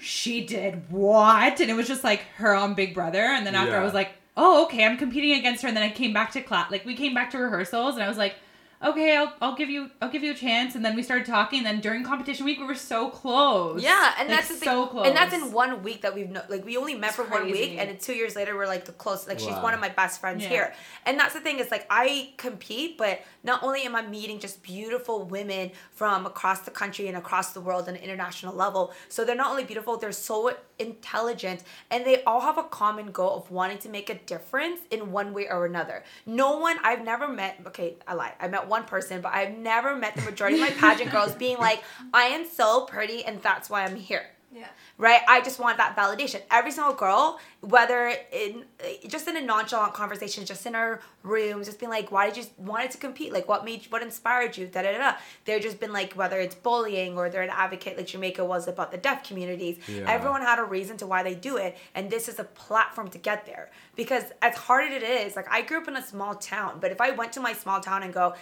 she 0.00 0.44
did 0.44 0.90
what? 0.90 1.60
And 1.60 1.70
it 1.70 1.74
was 1.74 1.86
just 1.88 2.04
like 2.04 2.20
her 2.36 2.54
on 2.54 2.74
Big 2.74 2.94
Brother. 2.94 3.22
And 3.22 3.46
then 3.46 3.54
after 3.54 3.76
I 3.76 3.82
was 3.84 3.94
like, 3.94 4.10
oh 4.36 4.64
okay, 4.66 4.84
I'm 4.84 4.96
competing 4.96 5.38
against 5.38 5.62
her. 5.62 5.68
And 5.68 5.76
then 5.76 5.84
I 5.84 5.90
came 5.90 6.12
back 6.12 6.32
to 6.32 6.40
class, 6.42 6.70
like 6.70 6.84
we 6.84 6.94
came 6.94 7.14
back 7.14 7.30
to 7.32 7.38
rehearsals 7.38 7.94
and 7.94 8.02
I 8.02 8.08
was 8.08 8.18
like. 8.18 8.34
Okay, 8.84 9.16
I'll, 9.16 9.32
I'll 9.40 9.54
give 9.54 9.70
you 9.70 9.90
I'll 10.02 10.10
give 10.10 10.22
you 10.22 10.32
a 10.32 10.34
chance, 10.34 10.74
and 10.74 10.84
then 10.84 10.94
we 10.94 11.02
started 11.02 11.26
talking. 11.26 11.60
And 11.60 11.66
then 11.66 11.80
during 11.80 12.04
competition 12.04 12.44
week, 12.44 12.58
we 12.58 12.66
were 12.66 12.74
so 12.74 13.08
close. 13.08 13.82
Yeah, 13.82 14.12
and 14.18 14.28
Like, 14.28 14.36
that's 14.36 14.48
the 14.48 14.54
thing. 14.56 14.68
so 14.68 14.86
close. 14.88 15.06
And 15.06 15.16
that's 15.16 15.32
in 15.32 15.52
one 15.52 15.82
week 15.82 16.02
that 16.02 16.14
we've 16.14 16.28
no, 16.28 16.42
like 16.50 16.66
we 16.66 16.76
only 16.76 16.94
met 16.94 17.06
It's 17.10 17.16
for 17.16 17.24
one 17.24 17.46
week, 17.50 17.76
and 17.78 17.88
then 17.88 17.96
two 17.96 18.12
years 18.12 18.36
later 18.36 18.54
we're 18.54 18.66
like 18.66 18.84
the 18.84 18.92
close. 18.92 19.26
Like 19.26 19.38
she's 19.38 19.54
one 19.54 19.72
of 19.72 19.80
my 19.80 19.88
best 19.88 20.20
friends 20.20 20.42
Yeah. 20.42 20.48
here, 20.50 20.74
and 21.06 21.18
that's 21.18 21.32
the 21.32 21.40
thing 21.40 21.60
is 21.60 21.70
like 21.70 21.86
I 21.88 22.32
compete, 22.36 22.98
but 22.98 23.20
not 23.44 23.62
only 23.62 23.82
am 23.82 23.94
I 23.94 24.02
meeting 24.02 24.40
just 24.40 24.62
beautiful 24.62 25.24
women 25.24 25.70
from 25.92 26.26
across 26.26 26.60
the 26.60 26.70
country 26.70 27.06
and 27.06 27.16
across 27.16 27.52
the 27.52 27.60
world 27.60 27.88
on 27.88 27.94
an 27.94 28.02
international 28.02 28.54
level. 28.54 28.92
So 29.08 29.24
they're 29.24 29.36
not 29.36 29.50
only 29.50 29.64
beautiful, 29.64 29.96
they're 29.96 30.12
so 30.12 30.56
intelligent, 30.78 31.62
and 31.90 32.04
they 32.04 32.24
all 32.24 32.40
have 32.40 32.58
a 32.58 32.64
common 32.64 33.12
goal 33.12 33.36
of 33.36 33.50
wanting 33.50 33.78
to 33.78 33.88
make 33.88 34.10
a 34.10 34.14
difference 34.14 34.80
in 34.90 35.12
one 35.12 35.32
way 35.32 35.48
or 35.48 35.66
another. 35.66 36.02
No 36.26 36.58
one 36.58 36.78
I've 36.82 37.04
never 37.04 37.28
met. 37.28 37.60
Okay, 37.66 37.96
I 38.08 38.14
lie, 38.14 38.32
I 38.40 38.48
met 38.48 38.66
one 38.66 38.84
person, 38.84 39.20
but 39.20 39.32
I've 39.32 39.56
never 39.56 39.94
met 39.94 40.16
the 40.16 40.22
majority 40.22 40.56
of 40.56 40.62
my 40.62 40.70
pageant 40.70 41.10
girls 41.12 41.34
being 41.34 41.58
like, 41.58 41.82
"I 42.12 42.24
am 42.24 42.46
so 42.46 42.86
pretty, 42.86 43.24
and 43.24 43.40
that's 43.42 43.70
why 43.70 43.84
I'm 43.84 43.96
here." 43.96 44.33
Yeah. 44.54 44.66
right? 44.98 45.20
I 45.28 45.40
just 45.40 45.58
want 45.58 45.78
that 45.78 45.96
validation. 45.96 46.40
Every 46.50 46.70
single 46.70 46.94
girl, 46.94 47.40
whether 47.60 48.14
in 48.32 48.64
just 49.08 49.26
in 49.26 49.36
a 49.36 49.40
nonchalant 49.40 49.94
conversation, 49.94 50.44
just 50.44 50.64
in 50.64 50.76
our 50.76 51.00
rooms, 51.24 51.66
just 51.66 51.80
being 51.80 51.90
like, 51.90 52.12
why 52.12 52.30
did 52.30 52.36
you 52.36 52.44
wanted 52.58 52.92
to 52.92 52.98
compete? 52.98 53.32
Like, 53.32 53.48
what 53.48 53.64
made, 53.64 53.84
what 53.88 54.02
inspired 54.02 54.56
you? 54.56 54.66
Da 54.66 54.82
da 54.82 54.92
da. 54.92 54.98
da. 54.98 55.12
They've 55.44 55.60
just 55.60 55.80
been 55.80 55.92
like, 55.92 56.12
whether 56.12 56.38
it's 56.40 56.54
bullying 56.54 57.18
or 57.18 57.28
they're 57.28 57.42
an 57.42 57.50
advocate, 57.50 57.96
like 57.96 58.06
Jamaica 58.06 58.44
was 58.44 58.68
about 58.68 58.92
the 58.92 58.98
deaf 58.98 59.24
communities. 59.24 59.78
Yeah. 59.88 60.04
Everyone 60.06 60.42
had 60.42 60.60
a 60.60 60.64
reason 60.64 60.96
to 60.98 61.06
why 61.06 61.24
they 61.24 61.34
do 61.34 61.56
it, 61.56 61.76
and 61.94 62.08
this 62.08 62.28
is 62.28 62.38
a 62.38 62.44
platform 62.44 63.08
to 63.08 63.18
get 63.18 63.46
there. 63.46 63.70
Because 63.96 64.24
as 64.40 64.54
hard 64.54 64.92
as 64.92 65.02
it 65.02 65.04
is, 65.04 65.34
like 65.34 65.50
I 65.50 65.62
grew 65.62 65.78
up 65.78 65.88
in 65.88 65.96
a 65.96 66.02
small 66.02 66.34
town, 66.36 66.78
but 66.80 66.92
if 66.92 67.00
I 67.00 67.10
went 67.10 67.32
to 67.32 67.40
my 67.40 67.52
small 67.52 67.80
town 67.80 68.04
and 68.04 68.14
go. 68.14 68.34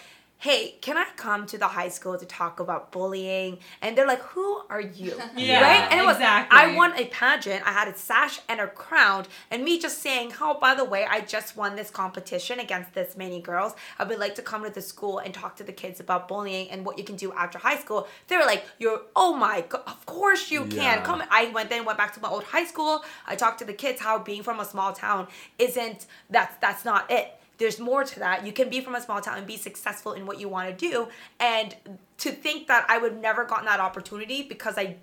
Hey, 0.43 0.75
can 0.81 0.99
I 0.99 1.07
come 1.15 1.47
to 1.47 1.57
the 1.57 1.69
high 1.69 1.89
school 1.89 2.19
to 2.19 2.27
talk 2.27 2.59
about 2.59 2.91
bullying? 2.91 3.61
And 3.81 3.97
they're 3.97 4.09
like, 4.09 4.23
"Who 4.35 4.63
are 4.69 4.81
you?" 4.81 5.23
Yeah, 5.37 5.61
right? 5.63 5.89
And 5.89 6.01
it 6.01 6.05
was 6.05 6.17
exactly. 6.17 6.59
I 6.59 6.75
won 6.75 6.99
a 6.99 7.05
pageant. 7.07 7.65
I 7.65 7.71
had 7.71 7.87
a 7.87 7.97
sash 7.97 8.41
and 8.49 8.61
a 8.61 8.67
crown, 8.67 9.27
and 9.53 9.63
me 9.63 9.79
just 9.79 9.99
saying, 10.03 10.33
"Oh, 10.41 10.59
by 10.61 10.75
the 10.75 10.85
way, 10.85 11.07
I 11.09 11.21
just 11.21 11.57
won 11.57 11.77
this 11.77 11.91
competition 11.91 12.59
against 12.59 12.93
this 12.93 13.17
many 13.17 13.41
girls. 13.41 13.75
I 14.01 14.03
would 14.03 14.19
like 14.19 14.35
to 14.35 14.43
come 14.43 14.65
to 14.65 14.71
the 14.71 14.83
school 14.83 15.19
and 15.21 15.33
talk 15.33 15.55
to 15.59 15.65
the 15.65 15.73
kids 15.73 16.01
about 16.01 16.27
bullying 16.27 16.69
and 16.73 16.85
what 16.85 16.99
you 16.99 17.05
can 17.05 17.15
do 17.15 17.33
after 17.35 17.59
high 17.59 17.79
school." 17.79 18.09
They 18.27 18.37
were 18.37 18.45
like, 18.55 18.65
"You're, 18.81 19.03
oh 19.15 19.35
my 19.35 19.61
god, 19.61 19.83
of 19.87 20.05
course 20.07 20.51
you 20.51 20.65
Yeah. 20.65 20.75
can 20.81 21.05
come." 21.05 21.23
I 21.31 21.51
went 21.55 21.71
then 21.71 21.85
went 21.85 21.99
back 21.99 22.15
to 22.15 22.21
my 22.21 22.29
old 22.29 22.43
high 22.43 22.65
school. 22.65 23.05
I 23.29 23.37
talked 23.37 23.61
to 23.61 23.65
the 23.65 23.75
kids 23.85 24.01
how 24.01 24.19
being 24.19 24.43
from 24.43 24.59
a 24.59 24.65
small 24.65 24.93
town 24.93 25.29
isn't 25.61 26.07
that's 26.31 26.57
that's 26.61 26.85
not 26.85 27.09
it. 27.13 27.39
There's 27.63 27.79
more 27.79 28.03
to 28.03 28.19
that. 28.19 28.45
You 28.45 28.53
can 28.53 28.69
be 28.69 28.81
from 28.81 28.97
a 28.97 29.01
small 29.01 29.21
town 29.21 29.39
and 29.39 29.47
be 29.47 29.57
successful 29.57 30.15
in 30.15 30.27
what 30.27 30.41
you 30.41 30.49
want 30.49 30.77
to 30.77 30.91
do. 30.91 31.07
And 31.39 31.77
to 32.19 32.33
think 32.33 32.67
that 32.67 32.85
I 32.89 32.99
would 32.99 33.21
never 33.21 33.45
gotten 33.45 33.67
that 33.67 33.79
opportunity 33.79 34.43
because 34.43 34.77
I 34.77 34.97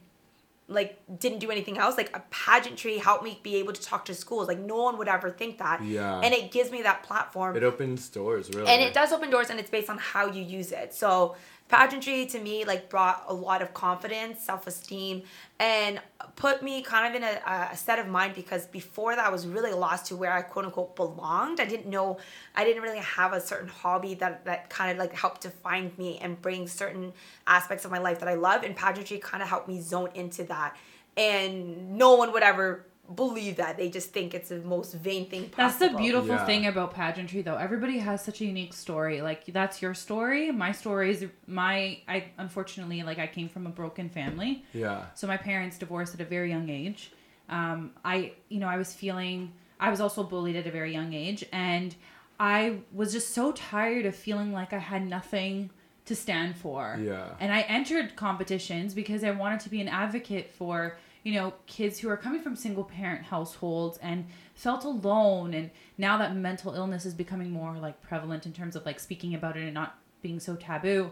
like 0.68 1.00
didn't 1.20 1.40
do 1.40 1.52
anything 1.52 1.78
else. 1.78 1.96
Like 1.96 2.14
a 2.14 2.22
pageantry 2.32 2.98
helped 2.98 3.24
me 3.24 3.40
be 3.44 3.56
able 3.56 3.72
to 3.72 3.82
talk 3.82 4.04
to 4.06 4.14
schools. 4.14 4.50
Like 4.50 4.60
no 4.60 4.84
one 4.84 4.98
would 4.98 5.08
ever 5.08 5.30
think 5.30 5.58
that. 5.60 5.82
Yeah. 5.82 6.20
And 6.20 6.34
it 6.34 6.52
gives 6.52 6.70
me 6.70 6.82
that 6.82 7.04
platform. 7.04 7.56
It 7.56 7.64
opens 7.64 8.10
doors, 8.10 8.50
really. 8.54 8.68
and 8.68 8.82
it 8.82 8.94
does 8.94 9.14
open 9.14 9.30
doors 9.30 9.50
and 9.50 9.58
it's 9.58 9.70
based 9.70 9.90
on 9.90 9.98
how 9.98 10.28
you 10.28 10.44
use 10.44 10.74
it 10.74 10.94
so 10.94 11.38
pageantry 11.70 12.26
to 12.26 12.40
me 12.40 12.66
like 12.66 12.90
brought 12.90 13.24
a 13.28 13.34
lot 13.34 13.62
of 13.62 13.74
confidence 13.74 14.42
self-esteem 14.42 15.22
and 15.60 16.02
put 16.36 16.64
me 16.64 16.82
kind 16.82 17.08
of 17.08 17.22
in 17.22 17.24
a, 17.24 17.70
a 17.72 17.78
set 17.78 18.00
of 18.00 18.08
mind 18.08 18.34
because 18.34 18.66
before 18.68 19.16
that 19.16 19.26
i 19.26 19.30
was 19.30 19.46
really 19.48 19.72
lost 19.72 20.08
to 20.08 20.16
where 20.16 20.34
i 20.34 20.42
quote 20.42 20.66
unquote 20.66 20.96
belonged. 20.96 21.60
I 21.60 21.66
didn't 21.66 21.86
know 21.88 22.18
i 22.56 22.66
didn't 22.66 22.82
really 22.82 23.00
have 23.00 23.34
a 23.34 23.40
certain 23.40 23.70
hobby 23.70 24.16
that 24.16 24.46
that 24.46 24.70
kind 24.70 24.92
of 24.92 24.98
like 24.98 25.14
helped 25.14 25.42
to 25.42 25.50
find 25.50 25.96
me 25.98 26.18
and 26.18 26.42
bring 26.42 26.68
certain 26.68 27.14
aspects 27.46 27.86
of 27.86 27.92
my 27.92 28.00
life 28.00 28.20
that 28.20 28.28
i 28.28 28.34
love 28.34 28.64
and 28.64 28.76
pageantry 28.76 29.20
kind 29.20 29.44
of 29.44 29.50
helped 29.50 29.68
me 29.68 29.80
zone 29.80 30.10
into 30.16 30.44
that. 30.46 30.76
And 31.18 31.98
no 31.98 32.16
one 32.16 32.32
would 32.32 32.44
ever 32.44 32.86
believe 33.16 33.56
that 33.58 33.78
they 33.78 33.90
just 33.90 34.12
think 34.12 34.34
it's 34.34 34.50
the 34.50 34.60
most 34.60 34.94
vain 34.94 35.30
thing 35.30 35.52
That's 35.58 35.78
the 35.78 35.90
beautiful 35.90 36.36
Yeah. 36.36 36.46
thing 36.46 36.68
about 36.68 36.94
pageantry, 36.94 37.42
though. 37.42 37.56
Everybody 37.58 37.98
has 38.00 38.24
such 38.24 38.42
a 38.42 38.46
unique 38.46 38.74
story. 38.74 39.22
Like 39.22 39.46
that's 39.46 39.82
your 39.82 39.94
story. 39.94 40.52
My 40.52 40.72
story 40.72 41.12
is 41.12 41.26
my. 41.48 42.00
I 42.08 42.26
unfortunately 42.38 43.02
like 43.04 43.20
I 43.20 43.28
came 43.28 43.50
from 43.50 43.66
a 43.66 43.70
broken 43.72 44.10
family. 44.10 44.64
Yeah. 44.74 45.06
So 45.16 45.26
my 45.28 45.38
parents 45.38 45.78
divorced 45.78 46.14
at 46.14 46.22
a 46.22 46.26
very 46.26 46.50
young 46.50 46.70
age. 46.70 47.12
Um, 47.50 47.92
I, 48.06 48.34
you 48.50 48.60
know, 48.60 48.68
I 48.68 48.78
was 48.78 48.94
feeling. 48.94 49.54
I 49.80 49.90
was 49.90 50.02
also 50.02 50.24
bullied 50.24 50.56
at 50.56 50.68
a 50.68 50.72
very 50.72 50.92
young 50.94 51.14
age, 51.14 51.44
and 51.52 51.96
I 52.40 52.80
was 52.94 53.12
just 53.12 53.34
so 53.34 53.52
tired 53.54 54.06
of 54.06 54.16
feeling 54.16 54.52
like 54.52 54.72
I 54.74 54.78
had 54.78 55.08
nothing 55.08 55.72
to 56.06 56.16
stand 56.16 56.56
for. 56.58 57.00
Yeah. 57.02 57.30
And 57.40 57.52
I 57.54 57.62
entered 57.62 58.16
competitions 58.16 58.94
because 58.94 59.24
I 59.24 59.32
wanted 59.32 59.60
to 59.62 59.70
be 59.70 59.80
an 59.82 59.88
advocate 59.88 60.50
for, 60.52 60.98
you 61.24 61.34
know, 61.34 61.54
kids 61.66 62.00
who 62.00 62.10
are 62.10 62.18
coming 62.18 62.42
from 62.42 62.56
single 62.56 62.84
parent 62.84 63.26
households 63.26 63.98
and 64.00 64.26
felt 64.54 64.84
alone. 64.84 65.54
And 65.54 65.70
now 65.98 66.18
that 66.18 66.36
mental 66.36 66.74
illness 66.74 67.06
is 67.06 67.14
becoming 67.14 67.52
more 67.52 67.76
like 67.78 68.02
prevalent 68.02 68.46
in 68.46 68.54
terms 68.54 68.76
of 68.76 68.86
like 68.86 69.00
speaking 69.00 69.36
about 69.36 69.58
it 69.58 69.64
and 69.64 69.74
not 69.74 69.98
being 70.22 70.40
so 70.40 70.56
taboo, 70.56 71.12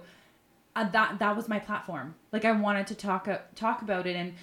uh, 0.76 0.90
that 0.90 1.20
that 1.20 1.36
was 1.36 1.48
my 1.48 1.60
platform. 1.60 2.16
Like 2.32 2.46
I 2.46 2.52
wanted 2.52 2.88
to 2.88 2.96
talk 2.96 3.28
uh, 3.28 3.40
talk 3.56 3.82
about 3.82 4.08
it 4.08 4.16
and 4.16 4.34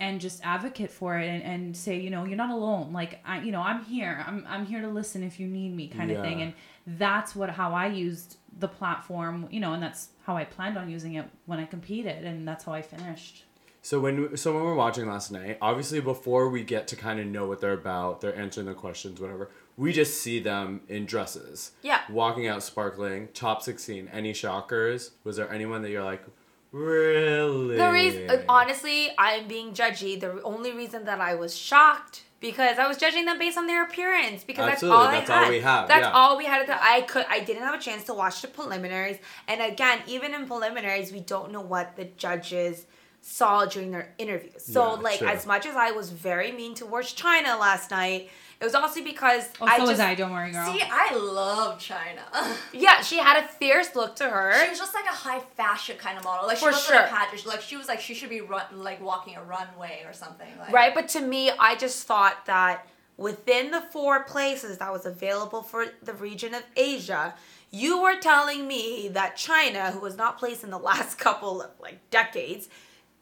and 0.00 0.20
just 0.20 0.44
advocate 0.44 0.90
for 0.90 1.18
it 1.18 1.26
and, 1.26 1.42
and 1.42 1.76
say, 1.76 1.98
you 1.98 2.10
know, 2.10 2.24
you're 2.24 2.36
not 2.36 2.50
alone. 2.50 2.92
Like 2.92 3.20
I, 3.24 3.40
you 3.40 3.52
know, 3.52 3.60
I'm 3.60 3.84
here. 3.84 4.24
I'm 4.26 4.44
I'm 4.48 4.66
here 4.66 4.80
to 4.80 4.88
listen 4.88 5.22
if 5.22 5.38
you 5.38 5.46
need 5.46 5.74
me, 5.74 5.88
kind 5.88 6.10
of 6.10 6.20
thing. 6.20 6.42
And 6.42 6.52
that's 6.98 7.34
what 7.36 7.50
how 7.50 7.72
I 7.72 7.86
used 7.86 8.38
the 8.58 8.68
platform, 8.68 9.48
you 9.50 9.60
know, 9.60 9.72
and 9.72 9.82
that's 9.82 10.08
how 10.24 10.36
I 10.36 10.44
planned 10.44 10.76
on 10.76 10.90
using 10.90 11.14
it 11.14 11.26
when 11.46 11.58
I 11.58 11.64
competed, 11.64 12.24
and 12.24 12.46
that's 12.46 12.64
how 12.64 12.72
I 12.72 12.82
finished. 12.82 13.44
So 13.84 14.00
when 14.00 14.34
so 14.38 14.54
when 14.54 14.64
we're 14.64 14.74
watching 14.74 15.06
last 15.06 15.30
night, 15.30 15.58
obviously 15.60 16.00
before 16.00 16.48
we 16.48 16.64
get 16.64 16.88
to 16.88 16.96
kind 16.96 17.20
of 17.20 17.26
know 17.26 17.46
what 17.46 17.60
they're 17.60 17.74
about, 17.74 18.22
they're 18.22 18.34
answering 18.34 18.66
the 18.66 18.72
questions, 18.72 19.20
whatever. 19.20 19.50
We 19.76 19.92
just 19.92 20.22
see 20.22 20.40
them 20.40 20.80
in 20.88 21.04
dresses. 21.04 21.72
Yeah. 21.82 22.00
Walking 22.08 22.46
out 22.46 22.62
sparkling, 22.62 23.28
top 23.34 23.60
sixteen. 23.60 24.08
Any 24.10 24.32
shockers? 24.32 25.10
Was 25.22 25.36
there 25.36 25.52
anyone 25.52 25.82
that 25.82 25.90
you're 25.90 26.02
like, 26.02 26.24
really? 26.72 27.76
The 27.76 27.92
reason, 27.92 28.30
uh, 28.30 28.42
honestly, 28.48 29.10
I'm 29.18 29.48
being 29.48 29.74
judgy. 29.74 30.18
The 30.18 30.42
only 30.44 30.72
reason 30.72 31.04
that 31.04 31.20
I 31.20 31.34
was 31.34 31.54
shocked 31.54 32.22
because 32.40 32.78
I 32.78 32.88
was 32.88 32.96
judging 32.96 33.26
them 33.26 33.38
based 33.38 33.58
on 33.58 33.66
their 33.66 33.84
appearance 33.84 34.44
because 34.44 34.66
Absolutely, 34.66 35.04
that's 35.04 35.28
that's 35.28 35.30
all 35.30 35.36
all 35.36 35.42
I 35.42 35.44
had. 35.44 35.50
we 35.50 35.60
have, 35.60 35.88
That's 35.88 36.06
yeah. 36.06 36.12
all 36.12 36.38
we 36.38 36.46
had. 36.46 36.62
At 36.62 36.66
the, 36.68 36.82
I 36.82 37.02
could. 37.02 37.26
I 37.28 37.40
didn't 37.40 37.64
have 37.64 37.78
a 37.78 37.82
chance 37.82 38.04
to 38.04 38.14
watch 38.14 38.40
the 38.40 38.48
preliminaries, 38.48 39.18
and 39.46 39.60
again, 39.60 39.98
even 40.06 40.32
in 40.32 40.46
preliminaries, 40.46 41.12
we 41.12 41.20
don't 41.20 41.52
know 41.52 41.60
what 41.60 41.96
the 41.96 42.06
judges 42.16 42.86
saw 43.26 43.64
during 43.64 43.90
their 43.90 44.12
interviews. 44.18 44.62
So, 44.64 44.96
Yeah, 44.96 45.00
like, 45.00 45.18
true. 45.20 45.28
as 45.28 45.46
much 45.46 45.64
as 45.66 45.74
I 45.76 45.92
was 45.92 46.10
very 46.10 46.52
mean 46.52 46.74
towards 46.74 47.12
China 47.12 47.56
last 47.56 47.90
night, 47.90 48.28
it 48.60 48.64
was 48.64 48.74
also 48.74 49.02
because 49.02 49.48
Oh, 49.60 49.66
I 49.66 49.76
so 49.76 49.82
just 49.82 49.90
was 49.92 50.00
I. 50.00 50.14
Don't 50.14 50.30
worry, 50.30 50.52
girl. 50.52 50.70
See, 50.72 50.80
I 50.82 51.14
love 51.14 51.78
China. 51.78 52.22
yeah, 52.72 53.00
she 53.00 53.16
had 53.18 53.42
a 53.42 53.48
fierce 53.48 53.94
look 53.96 54.14
to 54.16 54.24
her. 54.28 54.62
She 54.64 54.70
was 54.70 54.78
just 54.78 54.94
like 54.94 55.06
a 55.06 55.08
high 55.16 55.40
fashion 55.40 55.96
kind 55.96 56.18
of 56.18 56.24
model. 56.24 56.46
Like 56.46 56.58
she 56.58 56.64
For 56.66 56.70
wasn't 56.70 56.86
sure. 56.86 57.00
a 57.04 57.08
pageant. 57.08 57.46
Like 57.46 57.62
she 57.62 57.76
was 57.76 57.88
like 57.88 58.00
she 58.00 58.14
should 58.14 58.30
be 58.30 58.42
run 58.42 58.62
like 58.74 59.02
walking 59.02 59.36
a 59.36 59.42
runway 59.42 60.02
or 60.06 60.12
something. 60.12 60.48
Like 60.58 60.70
Right, 60.72 60.94
but 60.94 61.08
to 61.08 61.20
me, 61.20 61.50
I 61.58 61.74
just 61.76 62.06
thought 62.06 62.46
that 62.46 62.86
within 63.16 63.70
the 63.70 63.80
four 63.80 64.22
places 64.24 64.78
that 64.78 64.92
was 64.92 65.06
available 65.06 65.62
for 65.62 65.86
the 66.02 66.12
region 66.14 66.54
of 66.54 66.62
Asia, 66.76 67.34
you 67.70 68.00
were 68.02 68.16
telling 68.20 68.66
me 68.68 69.08
that 69.08 69.36
China, 69.36 69.90
who 69.90 70.00
was 70.00 70.16
not 70.16 70.38
placed 70.38 70.62
in 70.64 70.70
the 70.70 70.78
last 70.90 71.18
couple 71.18 71.60
of 71.62 71.70
like 71.80 71.98
decades, 72.10 72.68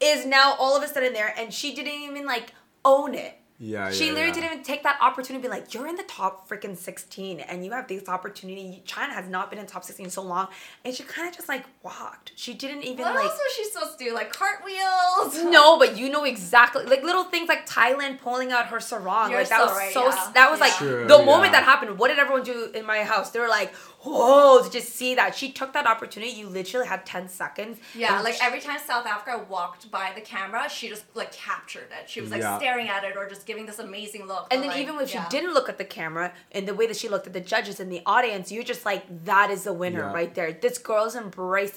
is 0.03 0.25
now 0.25 0.55
all 0.59 0.75
of 0.75 0.83
a 0.83 0.87
sudden 0.87 1.13
there, 1.13 1.33
and 1.37 1.53
she 1.53 1.73
didn't 1.73 1.93
even 1.93 2.25
like 2.25 2.53
own 2.85 3.15
it. 3.15 3.39
Yeah, 3.59 3.91
She 3.91 4.07
yeah, 4.07 4.11
literally 4.13 4.27
yeah. 4.27 4.33
didn't 4.33 4.51
even 4.51 4.63
take 4.63 4.83
that 4.83 4.97
opportunity 4.99 5.41
to 5.41 5.47
be 5.47 5.49
like, 5.49 5.73
you're 5.73 5.87
in 5.87 5.95
the 5.95 6.03
top 6.03 6.49
freaking 6.49 6.75
16 6.75 7.39
and 7.39 7.63
you 7.63 7.71
have 7.71 7.87
this 7.87 8.09
opportunity. 8.09 8.81
China 8.85 9.13
has 9.13 9.29
not 9.29 9.49
been 9.49 9.59
in 9.59 9.65
top 9.65 9.85
16 9.85 10.09
so 10.09 10.21
long. 10.21 10.47
And 10.83 10.93
she 10.93 11.03
kind 11.03 11.29
of 11.29 11.35
just 11.35 11.47
like 11.47 11.63
walked. 11.83 12.31
She 12.35 12.53
didn't 12.53 12.83
even 12.83 13.05
What 13.05 13.15
like. 13.15 13.25
else 13.25 13.33
was 13.37 13.53
she 13.55 13.65
supposed 13.65 13.99
to 13.99 14.05
do? 14.05 14.13
Like 14.13 14.31
cartwheels? 14.31 15.43
No, 15.43 15.77
but 15.77 15.97
you 15.97 16.09
know 16.09 16.23
exactly 16.23 16.85
like 16.85 17.03
little 17.03 17.25
things 17.25 17.49
like 17.49 17.67
Thailand 17.67 18.19
pulling 18.21 18.51
out 18.51 18.67
her 18.67 18.79
sarong. 18.79 19.29
You're 19.31 19.41
like 19.41 19.49
that 19.49 19.59
so 19.59 19.65
was 19.65 19.77
right, 19.77 19.93
so 19.93 20.05
yeah. 20.07 20.31
that 20.33 20.51
was 20.51 20.59
like 20.59 20.73
True, 20.75 21.05
the 21.07 21.17
yeah. 21.19 21.25
moment 21.25 21.51
that 21.51 21.63
happened. 21.63 21.99
What 21.99 22.07
did 22.07 22.19
everyone 22.19 22.43
do 22.43 22.71
in 22.73 22.85
my 22.85 23.03
house? 23.03 23.31
They 23.31 23.39
were 23.39 23.47
like, 23.49 23.73
"Whoa!" 24.01 24.63
To 24.63 24.69
just 24.69 24.89
see 24.95 25.15
that 25.15 25.35
she 25.35 25.51
took 25.51 25.73
that 25.73 25.85
opportunity. 25.85 26.31
You 26.31 26.47
literally 26.47 26.87
had 26.87 27.05
ten 27.05 27.27
seconds. 27.27 27.79
Yeah, 27.93 28.21
like 28.21 28.35
she- 28.35 28.41
every 28.43 28.61
time 28.61 28.79
South 28.85 29.05
Africa 29.05 29.45
walked 29.49 29.91
by 29.91 30.11
the 30.15 30.21
camera, 30.21 30.69
she 30.69 30.87
just 30.89 31.03
like 31.15 31.31
captured 31.33 31.89
it. 31.99 32.09
She 32.09 32.21
was 32.21 32.31
like 32.31 32.41
Yeah. 32.41 32.57
staring 32.57 32.87
at 32.89 33.03
it 33.03 33.15
or 33.17 33.27
just 33.27 33.45
giving 33.45 33.65
this 33.65 33.79
amazing 33.79 34.25
look. 34.27 34.47
And 34.51 34.61
then 34.61 34.69
like, 34.69 34.79
even 34.79 34.99
if 35.01 35.13
yeah. 35.13 35.25
she 35.25 35.29
didn't 35.29 35.53
look 35.53 35.67
at 35.69 35.77
the 35.77 35.85
camera 35.85 36.33
and 36.53 36.67
the 36.67 36.73
way 36.73 36.87
that 36.87 36.95
she 36.97 37.09
looked 37.09 37.27
at 37.27 37.33
the 37.33 37.41
judges 37.41 37.79
and 37.79 37.91
the 37.91 38.01
audience, 38.05 38.51
you're 38.51 38.63
just 38.63 38.85
like, 38.85 39.03
that 39.25 39.51
is 39.51 39.63
the 39.63 39.73
winner 39.73 39.99
Yeah. 40.01 40.13
right 40.13 40.33
there. 40.33 40.51
This 40.53 40.77
girl's 40.77 41.15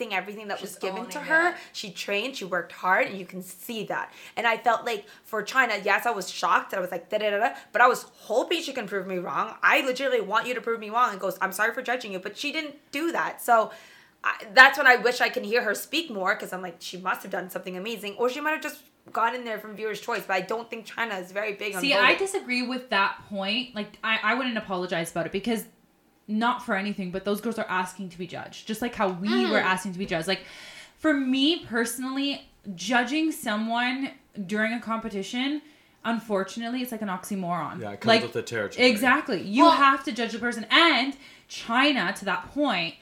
embracing 0.01 0.17
everything 0.17 0.49
that 0.49 0.61
was 0.61 0.77
given 0.77 1.07
to 1.07 1.19
her. 1.19 1.51
it. 1.51 1.55
She 1.73 1.91
trained, 1.91 2.37
she 2.37 2.45
worked 2.45 2.73
hard, 2.73 3.09
and 3.09 3.19
you 3.19 3.27
can 3.27 3.43
see 3.43 3.85
that. 3.85 4.13
And 4.37 4.47
I 4.47 4.57
felt 4.57 4.85
like 4.85 5.07
for 5.25 5.43
China, 5.43 5.75
yes, 5.83 6.07
I 6.07 6.11
was 6.11 6.31
shocked 6.31 6.71
that 6.71 6.79
I 6.79 6.81
was 6.81 6.91
like, 6.91 7.09
da 7.09 7.19
da 7.19 7.31
da 7.31 7.39
da, 7.39 7.55
but 7.73 7.81
I 7.81 7.87
was 7.87 8.07
hoping 8.15 8.63
she 8.63 8.73
can 8.73 8.87
prove 8.87 9.07
me 9.07 9.19
wrong. 9.19 9.55
I 9.63 9.81
legitimately 9.81 10.27
want 10.27 10.47
you 10.47 10.55
to 10.55 10.61
prove 10.61 10.81
me 10.81 10.91
wrong 10.91 11.11
and 11.11 11.21
goes, 11.21 11.39
I'm 11.41 11.53
sorry 11.53 11.73
for 11.75 11.83
judging 11.83 12.13
you, 12.13 12.19
but 12.19 12.37
she 12.37 12.53
didn't 12.53 12.77
do 12.93 13.13
that. 13.13 13.43
So 13.43 13.71
I, 14.25 14.45
that's 14.55 14.79
when 14.79 14.87
I 14.87 14.97
wish 14.97 15.21
I 15.21 15.29
can 15.29 15.45
hear 15.45 15.63
her 15.63 15.75
speak 15.75 16.11
more 16.11 16.35
because 16.35 16.53
I'm 16.53 16.63
like, 16.63 16.77
she 16.81 16.97
must 16.99 17.23
have 17.23 17.33
done 17.33 17.51
something 17.51 17.77
amazing, 17.77 18.15
or 18.17 18.29
she 18.29 18.41
might 18.41 18.53
have 18.53 18.63
just 18.63 18.83
got 19.13 19.37
in 19.37 19.45
there 19.45 19.59
from 19.59 19.77
viewer's 19.77 20.01
choice. 20.01 20.25
But 20.27 20.35
I 20.35 20.41
don't 20.41 20.69
think 20.69 20.85
China 20.85 21.15
is 21.17 21.31
very 21.31 21.55
big 21.55 21.77
on 21.77 21.81
See, 21.81 21.93
voting. 21.93 22.07
I 22.07 22.15
disagree 22.17 22.63
with 22.63 22.91
that 22.91 23.19
point. 23.29 23.75
Like, 23.75 23.99
I, 24.03 24.19
I 24.23 24.35
wouldn't 24.35 24.59
apologize 24.59 25.13
about 25.13 25.27
it 25.27 25.33
because 25.33 25.65
not 26.29 26.65
for 26.65 26.75
anything, 26.75 27.11
but 27.11 27.25
those 27.25 27.41
girls 27.41 27.59
are 27.59 27.67
asking 27.69 28.09
to 28.11 28.19
be 28.19 28.27
judged, 28.27 28.67
just 28.67 28.83
like 28.83 28.95
how 28.95 29.09
we 29.09 29.29
Mm. 29.29 29.51
were 29.51 29.59
asking 29.59 29.93
to 29.93 29.99
be 29.99 30.07
judged. 30.07 30.27
Like, 30.29 30.43
for 30.99 31.15
me 31.15 31.61
personally, 31.65 32.49
judging 32.75 33.31
someone 33.31 34.11
during 34.47 34.73
a 34.73 34.81
competition, 34.81 35.63
unfortunately, 36.05 36.83
it's 36.83 36.93
like 36.93 37.03
an 37.03 37.09
oxymoron. 37.09 37.81
Yeah, 37.81 37.91
it 37.93 38.01
comes 38.01 38.07
like, 38.07 38.23
with 38.23 38.33
the 38.33 38.43
territory. 38.43 38.87
Exactly. 38.87 39.43
You 39.43 39.65
Well- 39.65 39.73
have 39.73 40.05
to 40.05 40.13
judge 40.13 40.33
the 40.33 40.39
person. 40.39 40.67
And 40.71 41.17
China, 41.49 42.13
to 42.19 42.25
that 42.25 42.53
point, 42.53 42.95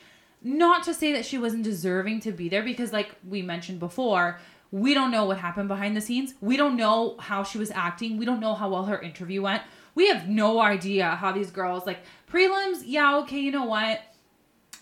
not 0.42 0.82
to 0.84 0.92
say 0.92 1.12
that 1.12 1.24
she 1.24 1.38
wasn't 1.38 1.62
deserving 1.64 2.20
to 2.20 2.32
be 2.32 2.48
there 2.48 2.62
because, 2.62 2.92
like 2.92 3.14
we 3.26 3.40
mentioned 3.42 3.80
before, 3.80 4.38
we 4.70 4.92
don't 4.92 5.10
know 5.10 5.24
what 5.24 5.38
happened 5.38 5.68
behind 5.68 5.96
the 5.96 6.00
scenes. 6.00 6.34
We 6.40 6.56
don't 6.56 6.76
know 6.76 7.16
how 7.18 7.42
she 7.44 7.58
was 7.58 7.70
acting. 7.70 8.16
We 8.18 8.24
don't 8.26 8.40
know 8.40 8.54
how 8.54 8.68
well 8.68 8.84
her 8.86 9.00
interview 9.00 9.40
went. 9.42 9.62
We 9.94 10.08
have 10.08 10.28
no 10.28 10.60
idea 10.60 11.10
how 11.10 11.32
these 11.32 11.50
girls, 11.50 11.86
like 11.86 11.98
prelims, 12.30 12.82
yeah, 12.84 13.18
okay, 13.18 13.38
you 13.38 13.50
know 13.52 13.64
what? 13.64 14.00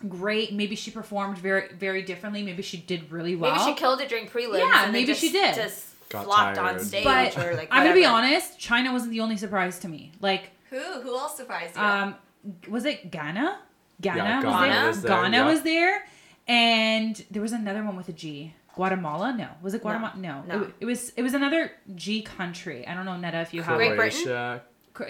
Great. 0.09 0.53
Maybe 0.53 0.75
she 0.75 0.90
performed 0.90 1.38
very, 1.38 1.68
very 1.75 2.03
differently. 2.03 2.42
Maybe 2.42 2.62
she 2.62 2.77
did 2.79 3.11
really 3.12 3.37
well. 3.37 3.53
Maybe 3.53 3.64
she 3.64 3.75
killed 3.75 4.01
it 4.01 4.09
during 4.09 4.27
prelims. 4.27 4.59
Yeah, 4.59 4.85
and 4.85 4.92
maybe 4.92 5.07
just, 5.07 5.20
she 5.20 5.31
did. 5.31 5.55
Just 5.55 5.87
Got 6.09 6.25
flopped 6.25 6.57
tired. 6.57 6.77
on 6.77 6.81
stage 6.85 7.05
but 7.05 7.38
or 7.38 7.55
like. 7.55 7.68
I'm 7.70 7.85
gonna 7.85 7.94
be 7.94 8.05
honest. 8.05 8.59
China 8.59 8.92
wasn't 8.92 9.12
the 9.12 9.20
only 9.20 9.37
surprise 9.37 9.79
to 9.81 9.88
me. 9.88 10.12
Like, 10.20 10.51
Who? 10.70 10.79
Who 11.03 11.16
else 11.16 11.37
surprised 11.37 11.77
you? 11.77 11.83
um, 11.83 12.16
was 12.68 12.85
it 12.85 13.11
Ghana? 13.11 13.59
Ghana 14.01 14.18
Yeah, 14.18 14.37
was 14.37 14.44
Ghana 14.44 14.72
there. 14.72 14.87
was 14.88 15.03
there, 15.03 15.11
Ghana 15.22 15.37
yeah. 15.37 15.46
was 15.46 15.62
there, 15.62 16.07
and 16.48 17.25
there 17.31 17.42
was 17.42 17.53
another 17.53 17.85
one 17.85 17.96
with 17.96 18.09
a 18.09 18.12
G. 18.12 18.55
Guatemala? 18.75 19.35
No. 19.37 19.48
Was 19.62 19.75
it 19.75 19.83
Guatemala? 19.83 20.14
No. 20.16 20.42
No. 20.48 20.62
It, 20.62 20.75
it 20.81 20.85
was. 20.87 21.11
It 21.11 21.22
was 21.22 21.35
another 21.35 21.70
G 21.94 22.22
country. 22.22 22.87
I 22.88 22.94
don't 22.94 23.05
know, 23.05 23.12
Neda, 23.12 23.42
if 23.42 23.55
you 23.55 23.62
have. 23.62 23.77
Great 23.77 23.94
Britain? 23.96 24.61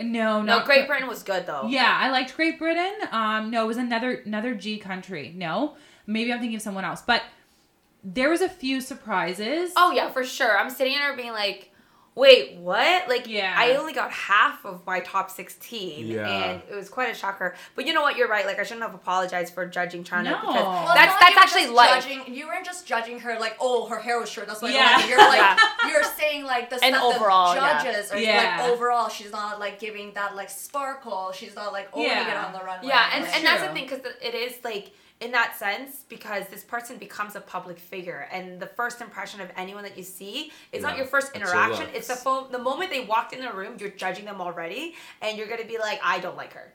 No, 0.02 0.42
No, 0.42 0.64
Great 0.64 0.86
Britain 0.86 1.08
was 1.08 1.22
good 1.22 1.46
though. 1.46 1.66
Yeah, 1.68 1.96
I 2.00 2.10
liked 2.10 2.36
Great 2.36 2.58
Britain. 2.58 2.92
Um, 3.10 3.50
no, 3.50 3.64
it 3.64 3.66
was 3.68 3.76
another 3.76 4.22
another 4.24 4.54
G 4.54 4.78
country. 4.78 5.32
No, 5.36 5.76
maybe 6.06 6.32
I'm 6.32 6.38
thinking 6.38 6.56
of 6.56 6.62
someone 6.62 6.84
else, 6.84 7.02
but 7.02 7.22
there 8.04 8.30
was 8.30 8.40
a 8.40 8.48
few 8.48 8.80
surprises. 8.80 9.72
Oh 9.76 9.92
yeah, 9.92 10.10
for 10.10 10.24
sure. 10.24 10.58
I'm 10.58 10.70
sitting 10.70 10.94
there 10.94 11.16
being 11.16 11.32
like, 11.32 11.71
wait, 12.14 12.57
what? 12.59 13.09
Like, 13.09 13.27
Yeah. 13.27 13.55
I 13.57 13.77
only 13.77 13.92
got 13.94 14.11
half 14.11 14.64
of 14.66 14.85
my 14.87 15.01
top 15.01 15.31
16. 15.31 16.07
Yeah. 16.07 16.29
And 16.29 16.62
it 16.70 16.75
was 16.75 16.88
quite 16.90 17.11
a 17.11 17.14
shocker. 17.14 17.55
But 17.75 17.87
you 17.87 17.94
know 17.94 18.03
what? 18.03 18.16
You're 18.16 18.29
right. 18.29 18.44
Like, 18.44 18.59
I 18.59 18.64
shouldn't 18.64 18.83
have 18.83 18.94
apologized 18.94 19.55
for 19.55 19.64
judging 19.66 20.05
China 20.05 20.31
No. 20.33 20.37
because 20.40 20.55
Well, 20.57 20.85
Well, 20.85 20.94
that's, 20.94 21.18
that's 21.20 21.37
actually 21.38 21.62
just 21.62 21.72
life. 21.75 22.05
Judging, 22.07 22.35
you 22.35 22.46
weren't 22.46 22.66
just 22.66 22.87
judging 22.87 23.20
her 23.20 23.38
like, 23.40 23.57
oh, 23.61 23.87
her 23.87 23.98
hair 23.98 24.20
was 24.20 24.29
short. 24.29 24.46
That's 24.46 24.61
why 24.61 24.70
Yeah. 24.70 24.88
I 24.90 24.96
like. 25.01 25.09
You're 25.09 25.18
like, 25.18 25.38
Yeah. 25.38 25.88
you're 25.88 26.05
saying 26.05 26.44
like 26.44 26.68
the 26.70 26.85
And 26.85 26.94
stuff 26.94 27.16
overall, 27.16 27.55
the 27.55 27.61
yeah. 27.61 27.83
judges 27.83 28.12
are 28.12 28.18
Yeah. 28.18 28.59
like 28.61 28.70
overall, 28.72 29.09
she's 29.09 29.33
not 29.33 29.59
like 29.59 29.79
giving 29.79 30.12
that 30.14 30.37
like 30.37 30.51
sparkle. 30.51 31.33
She's 31.33 31.55
not 31.57 31.72
like 31.72 31.88
oh, 31.94 31.98
owning 32.01 32.11
it 32.12 32.16
Yeah. 32.27 32.44
on 32.46 32.53
the 32.53 32.59
runway. 32.64 32.88
Yeah, 32.88 33.11
and, 33.14 33.25
Like, 33.25 33.37
and 33.37 33.46
that's 33.46 33.62
the 33.62 33.72
thing 33.72 33.87
because 33.88 34.01
it 34.20 34.35
is 34.35 34.55
like 34.64 34.92
in 35.22 35.30
that 35.30 35.56
sense 35.56 36.04
because 36.08 36.48
this 36.48 36.64
person 36.64 36.98
becomes 36.98 37.37
a 37.37 37.40
public 37.40 37.78
figure 37.78 38.28
and 38.32 38.58
the 38.58 38.66
first 38.66 39.00
impression 39.00 39.40
of 39.40 39.48
anyone 39.56 39.85
that 39.85 39.96
you 39.96 40.02
see 40.02 40.50
is 40.72 40.82
not 40.82 40.96
your 40.96 41.06
first 41.06 41.35
interaction. 41.37 41.87
It's 41.94 42.08
the 42.08 42.16
phone. 42.16 42.50
The 42.50 42.58
moment 42.58 42.90
they 42.90 43.04
walk 43.04 43.32
in 43.32 43.40
the 43.40 43.52
room, 43.52 43.76
you're 43.78 43.90
judging 43.90 44.24
them 44.24 44.40
already, 44.40 44.96
and 45.20 45.38
you're 45.38 45.46
gonna 45.46 45.64
be 45.64 45.78
like, 45.78 46.00
I 46.02 46.18
don't 46.18 46.37
like 46.37 46.52
her. 46.54 46.72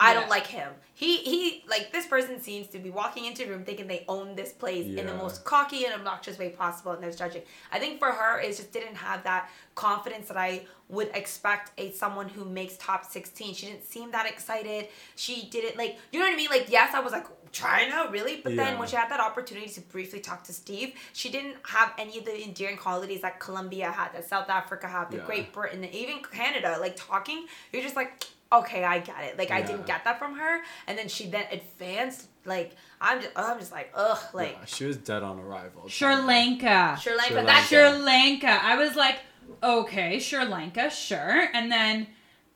I 0.00 0.12
Yeah. 0.12 0.20
don't 0.20 0.28
like 0.30 0.46
him. 0.46 0.72
He 0.94 1.18
he 1.18 1.64
like 1.68 1.92
this 1.92 2.06
person 2.06 2.40
seems 2.40 2.68
to 2.68 2.78
be 2.78 2.90
walking 2.90 3.24
into 3.24 3.44
a 3.44 3.48
room 3.48 3.64
thinking 3.64 3.86
they 3.88 4.04
own 4.08 4.36
this 4.36 4.52
place 4.52 4.86
in 4.86 5.06
the 5.06 5.14
most 5.14 5.44
cocky 5.44 5.84
and 5.86 5.94
obnoxious 5.94 6.38
way 6.38 6.50
possible, 6.50 6.92
and 6.92 7.02
there's 7.02 7.16
judging. 7.16 7.42
I 7.72 7.78
think 7.78 7.98
for 7.98 8.10
her, 8.12 8.40
it 8.40 8.56
just 8.56 8.72
didn't 8.72 8.96
have 8.96 9.24
that 9.24 9.50
confidence 9.74 10.28
that 10.28 10.36
I 10.36 10.66
would 10.88 11.10
expect 11.14 11.72
a 11.78 11.92
someone 11.92 12.28
who 12.28 12.44
makes 12.44 12.76
top 12.76 13.04
16. 13.04 13.54
She 13.54 13.66
didn't 13.66 13.84
seem 13.84 14.10
that 14.12 14.26
excited. 14.26 14.88
She 15.16 15.46
didn't 15.50 15.76
like 15.76 15.98
you 16.12 16.20
know 16.20 16.26
what 16.26 16.32
I 16.34 16.36
mean? 16.36 16.50
Like 16.50 16.66
yes, 16.70 16.94
I 16.94 17.00
was 17.00 17.12
like 17.12 17.26
China, 17.50 18.08
really? 18.10 18.36
But 18.42 18.56
then 18.56 18.74
Yeah. 18.74 18.78
when 18.78 18.88
she 18.88 18.96
had 18.96 19.10
that 19.10 19.20
opportunity 19.20 19.68
to 19.70 19.80
briefly 19.80 20.20
talk 20.20 20.44
to 20.44 20.52
Steve, 20.52 20.94
she 21.12 21.28
didn't 21.30 21.56
have 21.66 21.92
any 21.98 22.18
of 22.18 22.24
the 22.24 22.44
endearing 22.44 22.76
qualities 22.76 23.22
that 23.22 23.40
Colombia 23.40 23.90
had, 23.90 24.12
that 24.12 24.28
South 24.28 24.48
Africa 24.50 24.86
had, 24.86 25.10
the 25.10 25.16
Yeah. 25.18 25.24
Great 25.26 25.52
Britain, 25.52 25.82
and 25.82 25.94
even 25.94 26.22
Canada. 26.22 26.76
Like 26.80 26.94
talking, 26.96 27.46
you're 27.72 27.82
just 27.82 27.96
like, 27.96 28.22
okay, 28.52 28.84
I 28.84 28.98
get 29.00 29.22
it. 29.24 29.38
Like 29.38 29.50
I 29.50 29.62
didn't 29.62 29.86
get 29.86 30.04
that 30.04 30.18
from 30.18 30.36
her, 30.38 30.60
and 30.86 30.96
then 30.98 31.08
she 31.08 31.28
then 31.28 31.44
advanced. 31.52 32.28
Like 32.44 32.74
I'm 33.00 33.20
just, 33.20 33.32
I'm 33.36 33.58
just 33.58 33.72
like, 33.72 33.90
ugh, 33.94 34.18
like 34.32 34.52
Yeah, 34.58 34.64
she 34.64 34.84
was 34.86 34.96
dead 34.96 35.22
on 35.22 35.38
arrival. 35.38 35.88
Sri 35.88 36.14
Lanka. 36.14 36.96
Sri 37.00 37.14
Lanka. 37.14 37.34
Sri 37.34 37.42
That's 37.44 37.66
Sri 37.66 37.78
Lanka. 37.90 38.58
I 38.62 38.76
was 38.76 38.96
like, 38.96 39.18
okay, 39.62 40.18
Sri 40.18 40.44
Lanka, 40.44 40.90
sure. 40.90 41.48
And 41.54 41.70
then 41.70 42.06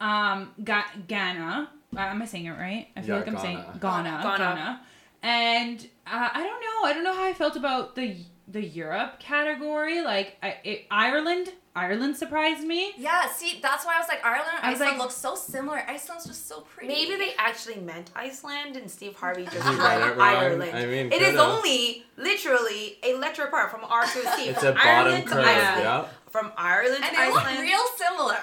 um 0.00 0.50
Ga- 0.64 0.92
Ghana. 1.06 1.70
Uh, 1.94 2.00
am 2.00 2.22
I 2.22 2.24
saying 2.24 2.46
it 2.46 2.52
right? 2.52 2.88
I 2.96 3.02
feel 3.02 3.10
Yeah, 3.10 3.16
like 3.18 3.28
I'm 3.28 3.34
Ghana. 3.34 3.44
saying 3.44 3.56
Ghana. 3.80 4.20
Ghana. 4.22 4.36
Ghana. 4.38 4.80
And 5.22 5.80
uh, 6.06 6.28
I 6.32 6.42
don't 6.42 6.60
know. 6.60 6.88
I 6.88 6.92
don't 6.94 7.04
know 7.04 7.14
how 7.14 7.24
I 7.24 7.34
felt 7.34 7.54
about 7.56 7.94
the 7.94 8.16
the 8.48 8.64
Europe 8.64 9.20
category. 9.20 10.00
Like 10.02 10.36
I, 10.42 10.56
it, 10.64 10.86
Ireland. 10.90 11.50
Ireland 11.74 12.16
surprised 12.16 12.64
me. 12.64 12.92
Yeah, 12.98 13.28
see, 13.32 13.58
that's 13.62 13.86
why 13.86 13.96
I 13.96 13.98
was 13.98 14.08
like, 14.08 14.24
Ireland 14.24 14.50
and 14.60 14.66
I 14.66 14.70
was 14.72 14.80
Iceland 14.80 14.98
like- 14.98 15.06
look 15.08 15.10
so 15.16 15.34
similar. 15.34 15.82
Iceland's 15.88 16.26
just 16.26 16.46
so 16.46 16.60
pretty. 16.60 16.88
Maybe 16.92 17.16
they 17.16 17.32
actually 17.38 17.76
meant 17.80 18.10
Iceland 18.14 18.76
and 18.76 18.90
Steve 18.90 19.14
Harvey 19.16 19.44
just 19.44 19.56
He 19.56 19.74
read 19.76 19.78
read 19.78 20.08
it 20.12 20.16
wrong. 20.18 20.20
Ireland. 20.20 20.76
I 20.76 20.84
mean, 20.86 21.06
it 21.12 21.22
is 21.22 21.32
could've. 21.32 21.40
only 21.40 22.04
literally 22.16 22.98
a 23.02 23.14
letter 23.16 23.44
apart 23.44 23.70
from 23.70 23.84
R 23.84 24.04
to 24.04 24.18
a 24.20 24.36
C. 24.36 24.48
It's 24.50 24.58
from 24.60 24.68
a 24.68 24.72
bottom 24.74 24.86
Ireland 24.88 25.24
to 25.28 25.32
curve. 25.32 25.44
Iceland. 25.46 25.82
Yeah. 25.82 26.04
From 26.30 26.50
Ireland 26.56 27.04
and 27.04 27.12
to 27.14 27.20
they 27.20 27.30
look 27.30 27.44
Iceland. 27.44 27.60
real 27.60 27.86
similar. 27.96 28.38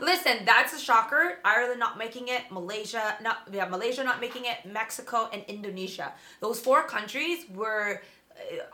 Listen, 0.00 0.44
that's 0.44 0.72
a 0.74 0.78
shocker. 0.78 1.38
Ireland 1.44 1.80
not 1.80 1.98
making 1.98 2.28
it, 2.28 2.42
Malaysia 2.50 3.16
not 3.22 3.38
yeah, 3.52 3.64
Malaysia 3.66 4.02
not 4.04 4.20
making 4.20 4.44
it, 4.46 4.58
Mexico 4.66 5.28
and 5.32 5.42
Indonesia. 5.48 6.12
Those 6.40 6.60
four 6.60 6.84
countries 6.84 7.44
were 7.52 8.00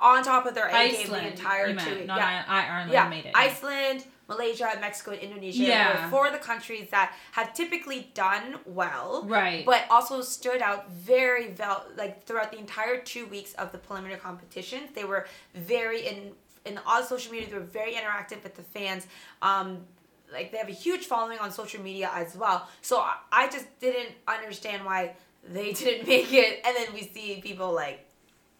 on 0.00 0.22
top 0.22 0.46
of 0.46 0.54
their 0.54 0.68
A 0.68 0.90
game 0.90 1.08
the 1.08 1.26
entire 1.26 1.74
two 1.74 1.94
weeks. 1.94 2.06
Yeah. 2.06 2.44
I, 2.48 2.60
I, 2.60 2.66
Ireland 2.68 2.92
Yeah, 2.92 3.08
made 3.08 3.26
it. 3.26 3.32
Iceland, 3.34 4.04
Malaysia, 4.28 4.70
Mexico, 4.80 5.12
and 5.12 5.20
Indonesia 5.20 5.62
Yeah. 5.64 6.04
were 6.04 6.10
four 6.10 6.26
of 6.26 6.32
the 6.32 6.38
countries 6.38 6.90
that 6.90 7.14
have 7.32 7.54
typically 7.54 8.10
done 8.14 8.56
well, 8.66 9.24
Right. 9.26 9.64
But 9.64 9.84
also 9.90 10.20
stood 10.22 10.60
out 10.62 10.90
very 10.90 11.54
well, 11.58 11.86
like 11.96 12.24
throughout 12.24 12.52
the 12.52 12.58
entire 12.58 12.98
two 13.00 13.26
weeks 13.26 13.54
of 13.54 13.72
the 13.72 13.78
preliminary 13.78 14.18
competitions. 14.20 14.90
They 14.94 15.04
were 15.04 15.26
very 15.54 16.06
in 16.06 16.32
in 16.64 16.78
all 16.86 17.02
social 17.02 17.32
media. 17.32 17.48
They 17.48 17.54
were 17.56 17.60
very 17.64 17.92
interactive 17.94 18.42
with 18.42 18.54
the 18.56 18.62
fans. 18.62 19.06
Um, 19.40 19.86
like 20.30 20.52
they 20.52 20.58
have 20.58 20.68
a 20.68 20.72
huge 20.72 21.06
following 21.06 21.38
on 21.38 21.50
social 21.50 21.82
media 21.82 22.10
as 22.14 22.36
well. 22.36 22.68
So 22.82 22.98
I, 22.98 23.14
I 23.32 23.48
just 23.48 23.66
didn't 23.80 24.10
understand 24.26 24.84
why 24.84 25.14
they 25.48 25.72
didn't 25.80 26.06
make 26.06 26.30
it, 26.34 26.60
and 26.66 26.76
then 26.76 26.88
we 26.92 27.02
see 27.04 27.40
people 27.42 27.72
like 27.72 28.04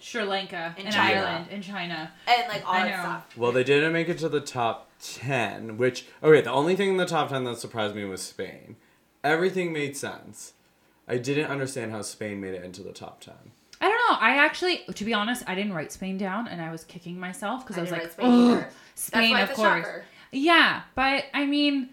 Sri 0.01 0.23
Lanka 0.23 0.75
In 0.79 0.87
and 0.87 0.95
China. 0.95 1.21
Ireland 1.21 1.47
and 1.51 1.63
China. 1.63 2.11
and 2.29 2.49
like 2.49 2.67
all 2.67 2.75
I 2.75 2.85
that 2.85 2.97
know. 2.97 3.03
stuff. 3.03 3.37
Well, 3.37 3.53
they 3.53 3.65
didn't 3.65 3.93
make 3.93 4.09
it 4.09 4.19
to 4.19 4.29
the 4.29 4.41
top 4.41 4.89
10, 5.03 5.77
which, 5.77 6.07
okay, 6.23 6.41
the 6.41 6.51
only 6.53 6.77
thing 6.77 6.91
in 6.91 6.97
the 6.97 7.07
top 7.07 7.31
10 7.31 7.45
that 7.45 7.59
surprised 7.59 7.95
me 7.95 8.05
was 8.05 8.23
Spain. 8.23 8.77
Everything 9.25 9.73
made 9.73 9.97
sense. 9.97 10.53
I 11.09 11.19
didn't 11.19 11.47
understand 11.51 11.91
how 11.91 12.03
Spain 12.03 12.41
made 12.41 12.55
it 12.55 12.63
into 12.65 12.83
the 12.83 12.93
top 12.93 13.21
10. 13.21 13.35
I 13.81 13.89
don't 13.89 13.95
know. 14.11 14.17
I 14.21 14.37
actually, 14.45 14.79
to 14.95 15.05
be 15.05 15.15
honest, 15.15 15.43
I 15.47 15.55
didn't 15.55 15.73
write 15.73 15.91
Spain 15.93 16.19
down, 16.19 16.49
and 16.49 16.61
I 16.61 16.71
was 16.71 16.85
kicking 16.85 17.19
myself 17.19 17.65
because 17.67 17.77
I, 17.77 17.81
I 17.81 17.83
was 17.83 17.93
like, 17.93 18.03
write 18.03 18.13
Spain 18.13 18.51
"Ugh, 18.59 18.65
Spain, 18.95 19.35
That's 19.35 19.59
why 19.59 19.67
of 19.69 19.73
course." 19.83 19.87
shocker. 19.87 20.05
Yeah, 20.33 20.83
but 20.95 21.25
I 21.33 21.47
mean, 21.47 21.89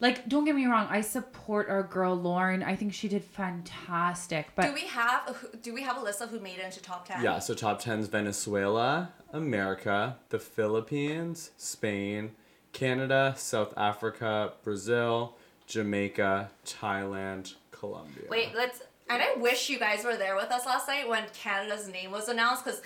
like, 0.00 0.28
don't 0.28 0.44
get 0.44 0.54
me 0.54 0.66
wrong. 0.66 0.86
I 0.90 1.00
support 1.00 1.68
our 1.68 1.82
girl 1.82 2.14
Lauren. 2.14 2.62
I 2.62 2.76
think 2.76 2.92
she 2.92 3.08
did 3.08 3.24
fantastic. 3.24 4.48
But 4.54 4.66
do 4.66 4.72
we 4.74 4.86
have 4.86 5.46
do 5.62 5.74
we 5.74 5.82
have 5.82 5.96
a 5.96 6.00
list 6.00 6.20
of 6.20 6.30
who 6.30 6.38
made 6.40 6.58
it 6.58 6.64
into 6.64 6.80
top 6.80 7.06
ten? 7.06 7.22
Yeah, 7.22 7.38
so 7.40 7.54
top 7.54 7.82
10's 7.82 8.06
Venezuela, 8.08 9.12
America, 9.32 10.16
the 10.28 10.38
Philippines, 10.38 11.50
Spain, 11.56 12.32
Canada, 12.72 13.34
South 13.36 13.74
Africa, 13.76 14.52
Brazil, 14.62 15.36
Jamaica, 15.66 16.50
Thailand, 16.64 17.54
Colombia. 17.70 18.24
Wait, 18.30 18.50
let's. 18.54 18.82
And 19.10 19.22
I 19.22 19.34
wish 19.36 19.70
you 19.70 19.78
guys 19.78 20.04
were 20.04 20.16
there 20.16 20.36
with 20.36 20.50
us 20.50 20.66
last 20.66 20.86
night 20.86 21.08
when 21.08 21.24
Canada's 21.32 21.88
name 21.88 22.10
was 22.10 22.28
announced 22.28 22.64
because, 22.64 22.82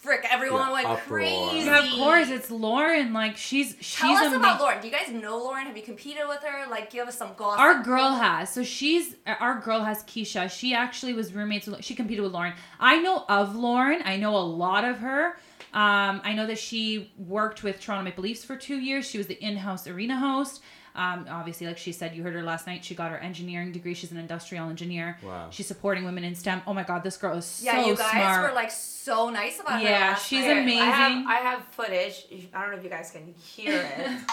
frick, 0.00 0.26
everyone 0.30 0.68
Yeah, 0.68 0.72
went 0.72 0.86
uproar. 0.88 1.18
crazy. 1.20 1.66
Yeah, 1.66 1.78
of 1.84 1.90
course, 1.98 2.28
it's 2.30 2.50
Lauren. 2.50 3.12
Like, 3.12 3.36
she's 3.36 3.76
she's 3.80 3.96
Tell 3.98 4.12
us 4.12 4.26
ama- 4.26 4.38
about 4.38 4.60
Lauren. 4.60 4.80
Do 4.80 4.88
you 4.88 4.92
guys 4.92 5.08
know 5.10 5.38
Lauren? 5.38 5.66
Have 5.66 5.76
you 5.76 5.82
competed 5.82 6.22
with 6.28 6.40
her? 6.42 6.68
Like, 6.70 6.90
give 6.90 7.06
us 7.06 7.16
some 7.18 7.30
gossip. 7.36 7.60
Our 7.60 7.82
girl 7.82 8.10
has. 8.14 8.50
So 8.52 8.62
she's 8.62 9.16
our 9.26 9.60
girl 9.60 9.82
has 9.84 10.02
Keisha. 10.04 10.50
She 10.50 10.74
actually 10.74 11.12
was 11.14 11.32
roommates 11.32 11.66
with 11.66 11.84
she 11.84 11.94
competed 11.94 12.22
with 12.24 12.32
Lauren. 12.32 12.54
I 12.78 12.98
know 12.98 13.24
of 13.28 13.54
Lauren. 13.56 14.00
I 14.04 14.16
know 14.16 14.36
a 14.36 14.40
lot 14.40 14.84
of 14.84 14.98
her. 14.98 15.36
Um, 15.72 16.20
I 16.24 16.32
know 16.34 16.46
that 16.46 16.58
she 16.58 17.12
worked 17.16 17.62
with 17.62 17.80
Toronto 17.80 18.02
Maple 18.02 18.24
Leafs 18.24 18.42
for 18.44 18.56
two 18.56 18.76
years. 18.80 19.08
She 19.08 19.18
was 19.18 19.28
the 19.28 19.40
in-house 19.40 19.86
arena 19.86 20.18
host. 20.18 20.62
Um, 20.94 21.26
obviously, 21.30 21.66
like 21.66 21.78
she 21.78 21.92
said, 21.92 22.14
you 22.14 22.22
heard 22.22 22.34
her 22.34 22.42
last 22.42 22.66
night. 22.66 22.84
She 22.84 22.94
got 22.94 23.10
her 23.10 23.18
engineering 23.18 23.72
degree. 23.72 23.94
She's 23.94 24.10
an 24.10 24.18
industrial 24.18 24.68
engineer. 24.68 25.18
Wow. 25.22 25.48
She's 25.50 25.66
supporting 25.66 26.04
women 26.04 26.24
in 26.24 26.34
STEM. 26.34 26.62
Oh 26.66 26.74
my 26.74 26.82
God, 26.82 27.02
this 27.02 27.16
girl 27.16 27.36
is 27.36 27.60
yeah, 27.64 27.72
so 27.72 27.76
smart. 27.76 27.86
Yeah, 27.86 27.90
you 27.90 27.96
guys 27.96 28.10
smart. 28.10 28.50
were 28.50 28.54
like 28.54 28.70
so 28.70 29.30
nice 29.30 29.60
about 29.60 29.80
her. 29.80 29.88
Yeah, 29.88 30.14
she's 30.16 30.44
night. 30.44 30.58
amazing. 30.58 30.82
I 30.82 30.90
have 30.90 31.26
I 31.26 31.34
have 31.36 31.64
footage. 31.66 32.26
I 32.52 32.62
don't 32.62 32.72
know 32.72 32.78
if 32.78 32.84
you 32.84 32.90
guys 32.90 33.10
can 33.10 33.34
hear 33.34 33.80
it. 33.80 34.10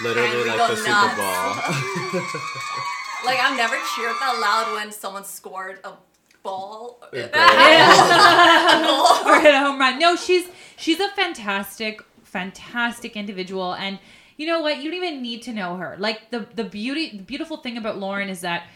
Literally 0.00 0.44
like 0.48 0.58
go 0.58 0.68
the 0.68 0.76
Super. 0.76 1.16
Bowl. 1.16 2.22
Like 3.24 3.40
I've 3.40 3.56
never 3.56 3.74
cheered 3.96 4.14
that 4.20 4.38
loud 4.40 4.74
when 4.76 4.92
someone 4.92 5.24
scored 5.24 5.80
a 5.82 5.90
ball. 6.42 6.98
Or 9.26 9.40
hit 9.40 9.54
a 9.54 9.58
home 9.60 9.78
run. 9.78 9.98
No, 9.98 10.16
she's 10.16 10.46
she's 10.76 11.00
a 11.00 11.08
fantastic, 11.10 12.00
fantastic 12.22 13.16
individual, 13.16 13.74
and 13.74 13.98
you 14.36 14.46
know 14.46 14.60
what? 14.60 14.78
You 14.78 14.90
don't 14.90 15.02
even 15.02 15.22
need 15.22 15.42
to 15.42 15.52
know 15.52 15.76
her. 15.76 15.96
Like 15.98 16.30
the 16.30 16.46
the 16.54 16.64
beauty, 16.64 17.16
the 17.16 17.22
beautiful 17.22 17.58
thing 17.58 17.76
about 17.76 17.98
Lauren 17.98 18.28
is 18.28 18.40
that 18.42 18.66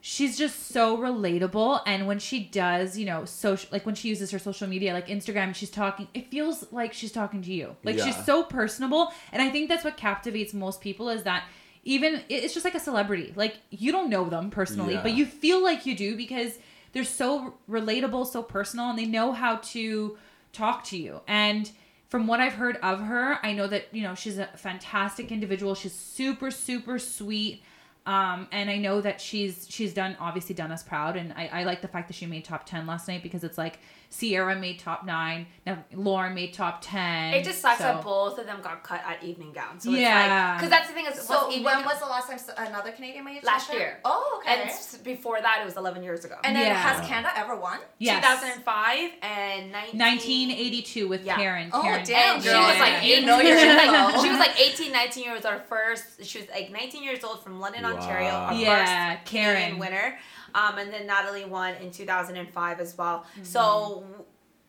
she's 0.00 0.38
just 0.38 0.68
so 0.68 0.96
relatable, 0.98 1.80
and 1.86 2.06
when 2.06 2.18
she 2.18 2.40
does, 2.40 2.96
you 2.98 3.06
know, 3.06 3.24
social, 3.24 3.68
like 3.72 3.84
when 3.86 3.94
she 3.94 4.08
uses 4.08 4.30
her 4.30 4.38
social 4.38 4.68
media, 4.68 4.92
like 4.92 5.08
Instagram, 5.08 5.54
she's 5.54 5.70
talking. 5.70 6.08
It 6.14 6.30
feels 6.30 6.70
like 6.72 6.92
she's 6.92 7.12
talking 7.12 7.42
to 7.42 7.52
you. 7.52 7.76
Like 7.82 7.98
she's 7.98 8.24
so 8.24 8.42
personable, 8.44 9.12
and 9.32 9.42
I 9.42 9.50
think 9.50 9.68
that's 9.68 9.84
what 9.84 9.96
captivates 9.96 10.54
most 10.54 10.80
people 10.80 11.08
is 11.08 11.22
that. 11.24 11.44
Even 11.88 12.20
it's 12.28 12.52
just 12.52 12.64
like 12.64 12.74
a 12.74 12.80
celebrity. 12.80 13.32
Like 13.36 13.58
you 13.70 13.92
don't 13.92 14.10
know 14.10 14.28
them 14.28 14.50
personally, 14.50 14.94
Yeah. 14.94 15.04
but 15.04 15.12
you 15.14 15.24
feel 15.24 15.62
like 15.62 15.86
you 15.86 15.94
do 15.96 16.16
because 16.16 16.58
they're 16.92 17.04
so 17.04 17.54
relatable, 17.68 18.26
so 18.26 18.42
personal, 18.42 18.90
and 18.90 18.98
they 18.98 19.06
know 19.06 19.32
how 19.32 19.56
to 19.56 20.16
talk 20.52 20.84
to 20.84 20.96
you. 20.96 21.20
And 21.26 21.70
from 22.08 22.26
what 22.26 22.40
I've 22.40 22.54
heard 22.54 22.76
of 22.82 23.00
her, 23.00 23.38
I 23.42 23.52
know 23.52 23.66
that 23.66 23.86
you 23.92 24.02
know 24.02 24.14
she's 24.14 24.38
a 24.38 24.46
fantastic 24.56 25.30
individual. 25.32 25.74
She's 25.74 25.94
super, 25.94 26.50
super 26.50 26.98
sweet. 26.98 27.62
Um, 28.06 28.46
and 28.52 28.70
I 28.70 28.76
know 28.76 29.00
that 29.00 29.20
she's 29.20 29.66
she's 29.68 29.92
done 29.92 30.16
obviously 30.20 30.54
done 30.54 30.70
us 30.70 30.82
proud, 30.82 31.16
and 31.16 31.32
I, 31.32 31.48
I 31.48 31.64
like 31.64 31.82
the 31.82 31.88
fact 31.88 32.08
that 32.08 32.14
she 32.14 32.26
made 32.26 32.44
top 32.44 32.64
ten 32.64 32.86
last 32.86 33.08
night 33.08 33.22
because 33.22 33.42
it's 33.42 33.58
like 33.58 33.80
Siera 34.08 34.54
made 34.56 34.78
top 34.78 35.04
nine. 35.04 35.46
Now 35.66 35.84
Lauren 35.92 36.34
made 36.34 36.54
top 36.54 36.78
ten. 36.80 37.34
It 37.34 37.44
just 37.44 37.60
sucks 37.60 37.78
so- 37.78 37.84
that 37.84 38.02
both 38.04 38.38
of 38.38 38.46
them 38.46 38.60
got 38.62 38.82
cut 38.82 39.02
at 39.06 39.22
evening 39.22 39.52
gowns. 39.52 39.82
So 39.84 39.90
Yeah. 39.90 40.54
Because 40.56 40.70
that's 40.70 40.88
the 40.88 40.94
thing 40.94 41.06
is, 41.06 41.20
So 41.20 41.34
what's 41.34 41.46
when 41.48 41.58
evening 41.60 41.84
was 41.84 41.98
the 41.98 42.06
last 42.06 42.28
time 42.28 42.66
another 42.68 42.92
Canadian 42.92 43.24
made 43.24 43.38
it? 43.38 43.44
Last 43.44 43.66
top 43.66 43.76
year. 43.76 43.98
Oh, 44.04 44.40
okay. 44.42 44.62
And 44.62 45.04
before 45.04 45.40
that, 45.40 45.58
it 45.60 45.64
was 45.64 45.76
11 45.76 46.02
years 46.02 46.24
ago. 46.24 46.36
And 46.44 46.56
then 46.56 46.66
Yeah. 46.66 46.74
has 46.74 47.06
Canada 47.06 47.32
ever 47.36 47.56
won? 47.56 47.78
Yes. 47.98 48.22
2005 48.24 49.10
and 49.22 49.72
19... 49.72 49.98
1982 49.98 51.08
with 51.08 51.24
Yeah. 51.24 51.36
Karen. 51.36 51.70
Oh, 51.72 51.82
Karen. 51.82 52.04
damn, 52.04 52.34
And 52.36 52.42
she 52.44 52.48
was 52.50 52.78
like, 52.78 53.02
You 53.04 53.14
eight- 53.16 53.24
know 53.24 53.40
your 53.40 53.58
she 53.58 53.66
like, 53.68 54.20
she 54.22 54.28
was 54.30 54.38
like 54.38 54.60
18, 54.60 54.92
19 54.92 55.24
years 55.24 55.44
old. 55.44 55.54
Our 55.54 55.60
first, 55.60 56.24
she 56.24 56.38
was 56.40 56.48
like 56.50 56.70
19 56.70 57.02
years 57.02 57.22
old 57.24 57.42
from 57.42 57.60
London, 57.60 57.82
Wow. 57.82 57.94
Ontario. 57.96 58.28
Our 58.30 58.54
Yeah, 58.54 59.16
first 59.16 59.26
Canadian 59.26 59.56
Karen. 59.56 59.78
winner. 59.78 60.18
Um, 60.56 60.78
and 60.78 60.90
then 60.92 61.06
Natalie 61.06 61.44
won 61.44 61.74
in 61.74 61.90
2005 61.90 62.80
as 62.80 62.96
well. 62.96 63.18
Mm-hmm. 63.18 63.44
So, 63.44 64.04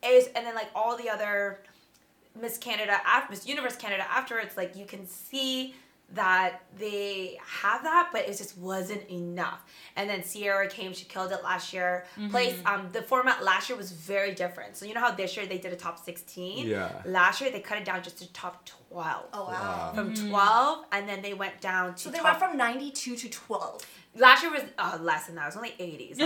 is 0.05 0.27
and 0.35 0.45
then 0.45 0.53
like 0.53 0.69
all 0.75 0.97
the 0.97 1.09
other 1.09 1.63
Miss 2.39 2.57
Canada, 2.57 2.99
Miss 3.29 3.47
Universe 3.47 3.77
Canada 3.77 4.05
afterwards, 4.09 4.57
like 4.57 4.75
you 4.75 4.85
can 4.85 5.07
see 5.07 5.73
that 6.13 6.61
they 6.79 7.37
have 7.45 7.83
that, 7.83 8.09
but 8.13 8.21
it 8.29 8.37
just 8.37 8.57
wasn't 8.57 9.07
enough. 9.09 9.65
And 9.97 10.09
then 10.09 10.23
Siera 10.23 10.69
came, 10.69 10.93
she 10.93 11.03
killed 11.05 11.31
it 11.33 11.43
last 11.43 11.73
year. 11.73 12.05
Mm-hmm. 12.17 12.29
Place, 12.29 12.57
um, 12.65 12.87
the 12.93 13.01
format 13.01 13.43
last 13.43 13.67
year 13.69 13.77
was 13.77 13.91
very 13.91 14.33
different. 14.33 14.77
So 14.77 14.85
you 14.85 14.93
know 14.93 15.01
how 15.01 15.11
this 15.11 15.35
year 15.35 15.45
they 15.45 15.57
did 15.57 15.73
a 15.73 15.75
top 15.75 15.99
sixteen. 15.99 16.67
Yeah. 16.67 16.89
Last 17.05 17.41
year 17.41 17.51
they 17.51 17.59
cut 17.59 17.77
it 17.77 17.85
down 17.85 18.01
just 18.03 18.19
to 18.19 18.31
top 18.31 18.65
twelve. 18.65 19.25
Oh, 19.33 19.43
wow. 19.45 19.51
Wow. 19.51 19.91
From 19.95 20.13
Mm-hmm. 20.13 20.29
twelve, 20.29 20.85
and 20.93 21.09
then 21.09 21.21
they 21.21 21.33
went 21.33 21.59
down 21.59 21.95
to 21.95 21.99
So 22.03 22.09
they 22.09 22.19
top 22.19 22.25
went 22.25 22.39
from 22.39 22.57
92 22.57 23.15
to 23.17 23.29
12. 23.29 23.85
Last 24.15 24.41
year 24.43 24.51
was 24.51 24.63
uh, 24.79 24.97
less 25.01 25.25
than 25.27 25.35
that. 25.35 25.43
It 25.43 25.45
was 25.47 25.57
only 25.57 25.69
80s. 25.77 26.17
but 26.17 26.23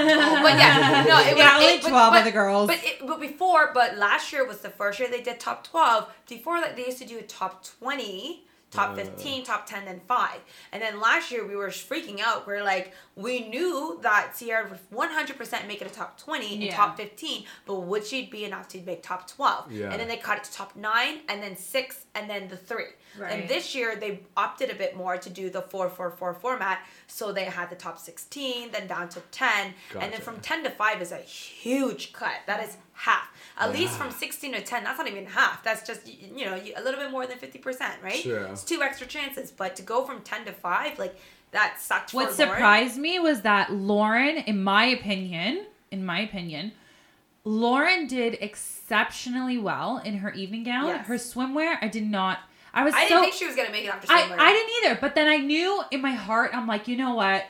yeah, 0.58 1.04
no, 1.10 1.20
it 1.22 1.32
was 1.32 1.38
Yeah, 1.38 1.54
only 1.56 1.66
it- 1.74 1.82
but- 1.82 1.90
12 1.90 2.14
but, 2.14 2.20
of 2.20 2.26
the 2.26 2.32
girls. 2.32 2.68
But 2.68 2.80
it, 2.84 3.06
but 3.06 3.20
before, 3.20 3.72
but 3.74 3.98
last 3.98 4.32
year 4.32 4.46
was 4.48 4.60
the 4.60 4.70
first 4.70 5.00
year 5.00 5.10
they 5.10 5.22
did 5.22 5.40
top 5.40 5.66
12. 5.68 6.08
Before 6.30 6.62
that, 6.62 6.76
they 6.78 6.86
used 6.86 7.00
to 7.00 7.06
do 7.06 7.18
a 7.18 7.24
top 7.24 7.66
20, 7.80 8.46
top 8.72 8.92
Uh. 8.92 8.96
15, 8.96 9.44
top 9.44 9.66
10, 9.66 9.86
then 9.86 10.02
five. 10.08 10.40
And 10.72 10.82
then 10.82 11.00
last 11.00 11.30
year 11.32 11.46
we 11.46 11.56
were 11.56 11.68
freaking 11.68 12.20
out. 12.22 12.48
We're 12.48 12.64
like, 12.64 12.94
we 13.16 13.48
knew 13.50 14.00
that 14.02 14.36
Siera 14.38 14.70
would 14.70 14.80
100% 15.10 15.68
make 15.68 15.82
it 15.82 15.88
a 15.88 15.94
top 15.94 16.18
20 16.18 16.54
and 16.54 16.64
Yeah. 16.64 16.76
top 16.76 16.98
15, 16.98 17.46
but 17.66 17.76
would 17.82 18.06
she 18.06 18.26
be 18.26 18.46
enough 18.46 18.68
to 18.70 18.82
make 18.82 19.04
top 19.04 19.28
12? 19.30 19.72
Yeah. 19.72 19.92
And 19.92 20.00
then 20.00 20.08
they 20.08 20.18
cut 20.18 20.38
it 20.40 20.44
to 20.46 20.52
top 20.54 20.76
nine, 20.76 21.20
and 21.28 21.44
then 21.44 21.56
six, 21.58 22.06
and 22.16 22.30
then 22.30 22.47
the 22.47 22.57
three. 22.57 22.86
Right. 23.18 23.32
And 23.32 23.49
this 23.49 23.76
year 23.76 23.95
they 23.95 24.22
opted 24.38 24.70
a 24.70 24.76
bit 24.76 24.95
more 24.95 25.18
to 25.18 25.30
do 25.30 25.49
the 25.49 25.62
4-4-4 25.62 26.38
format, 26.39 26.80
so 27.07 27.32
they 27.32 27.45
had 27.45 27.70
the 27.70 27.76
top 27.76 27.99
16, 27.99 28.72
then 28.72 28.88
down 28.88 29.09
to 29.09 29.20
10, 29.32 29.74
and 29.99 30.14
then 30.14 30.22
from 30.22 30.39
10 30.39 30.64
to 30.64 30.70
5 30.70 31.01
is 31.01 31.12
a 31.12 31.18
huge 31.18 32.14
cut. 32.14 32.38
That 32.47 32.64
is 32.64 32.78
half. 32.93 33.28
At 33.57 33.74
least 33.74 33.97
from 33.97 34.12
16 34.12 34.53
to 34.53 34.62
10, 34.62 34.84
that's 34.84 34.97
not 34.97 35.07
even 35.07 35.26
half. 35.26 35.64
That's 35.64 35.86
just 35.86 36.07
you 36.07 36.45
know 36.45 36.55
a 36.55 36.82
little 36.82 36.99
bit 36.99 37.12
more 37.12 37.28
than 37.28 37.38
50%, 37.38 37.80
right? 38.01 38.22
True. 38.22 38.47
It's 38.51 38.64
two 38.64 38.82
extra 38.82 39.07
chances, 39.07 39.51
but 39.51 39.76
to 39.76 39.82
go 39.82 40.05
from 40.05 40.22
10 40.22 40.45
to 40.45 40.51
5, 40.51 40.99
like 40.99 41.16
that 41.51 41.78
sucked 41.80 42.14
What 42.14 42.32
for 42.32 42.43
Lauren. 42.43 42.53
surprised 42.55 42.97
me 42.97 43.20
was 43.20 43.41
that 43.41 43.74
Lauren, 43.74 44.38
in 44.38 44.64
my 44.64 44.86
opinion, 44.86 45.66
in 45.91 46.05
my 46.05 46.22
opinion, 46.22 46.72
Lauren 47.44 48.08
did 48.08 48.38
exceptionally 48.42 49.58
well 49.58 49.98
in 50.00 50.18
her 50.18 50.32
evening 50.32 50.64
gown. 50.64 50.88
Yes. 50.88 51.08
Her 51.08 51.16
swimwear, 51.16 51.78
I 51.82 51.88
did 51.88 52.10
not. 52.10 52.39
I 52.74 52.84
was 52.84 52.94
I 52.94 53.04
so. 53.04 53.10
didn't 53.10 53.24
think 53.24 53.36
she 53.36 53.48
was 53.48 53.56
gonna 53.56 53.72
make 53.72 53.86
it 53.86 53.94
after 53.94 54.08
I, 54.12 54.22
swimwear. 54.22 54.38
I 54.39 54.54
didn't 54.54 54.72
either, 54.92 54.98
but 55.02 55.16
then 55.16 55.28
I 55.28 55.38
knew 55.38 55.82
in 55.92 56.02
my 56.02 56.12
heart, 56.12 56.52
I'm 56.54 56.68
like, 56.68 56.88
you 56.88 56.96
know 56.98 57.16
what? 57.16 57.46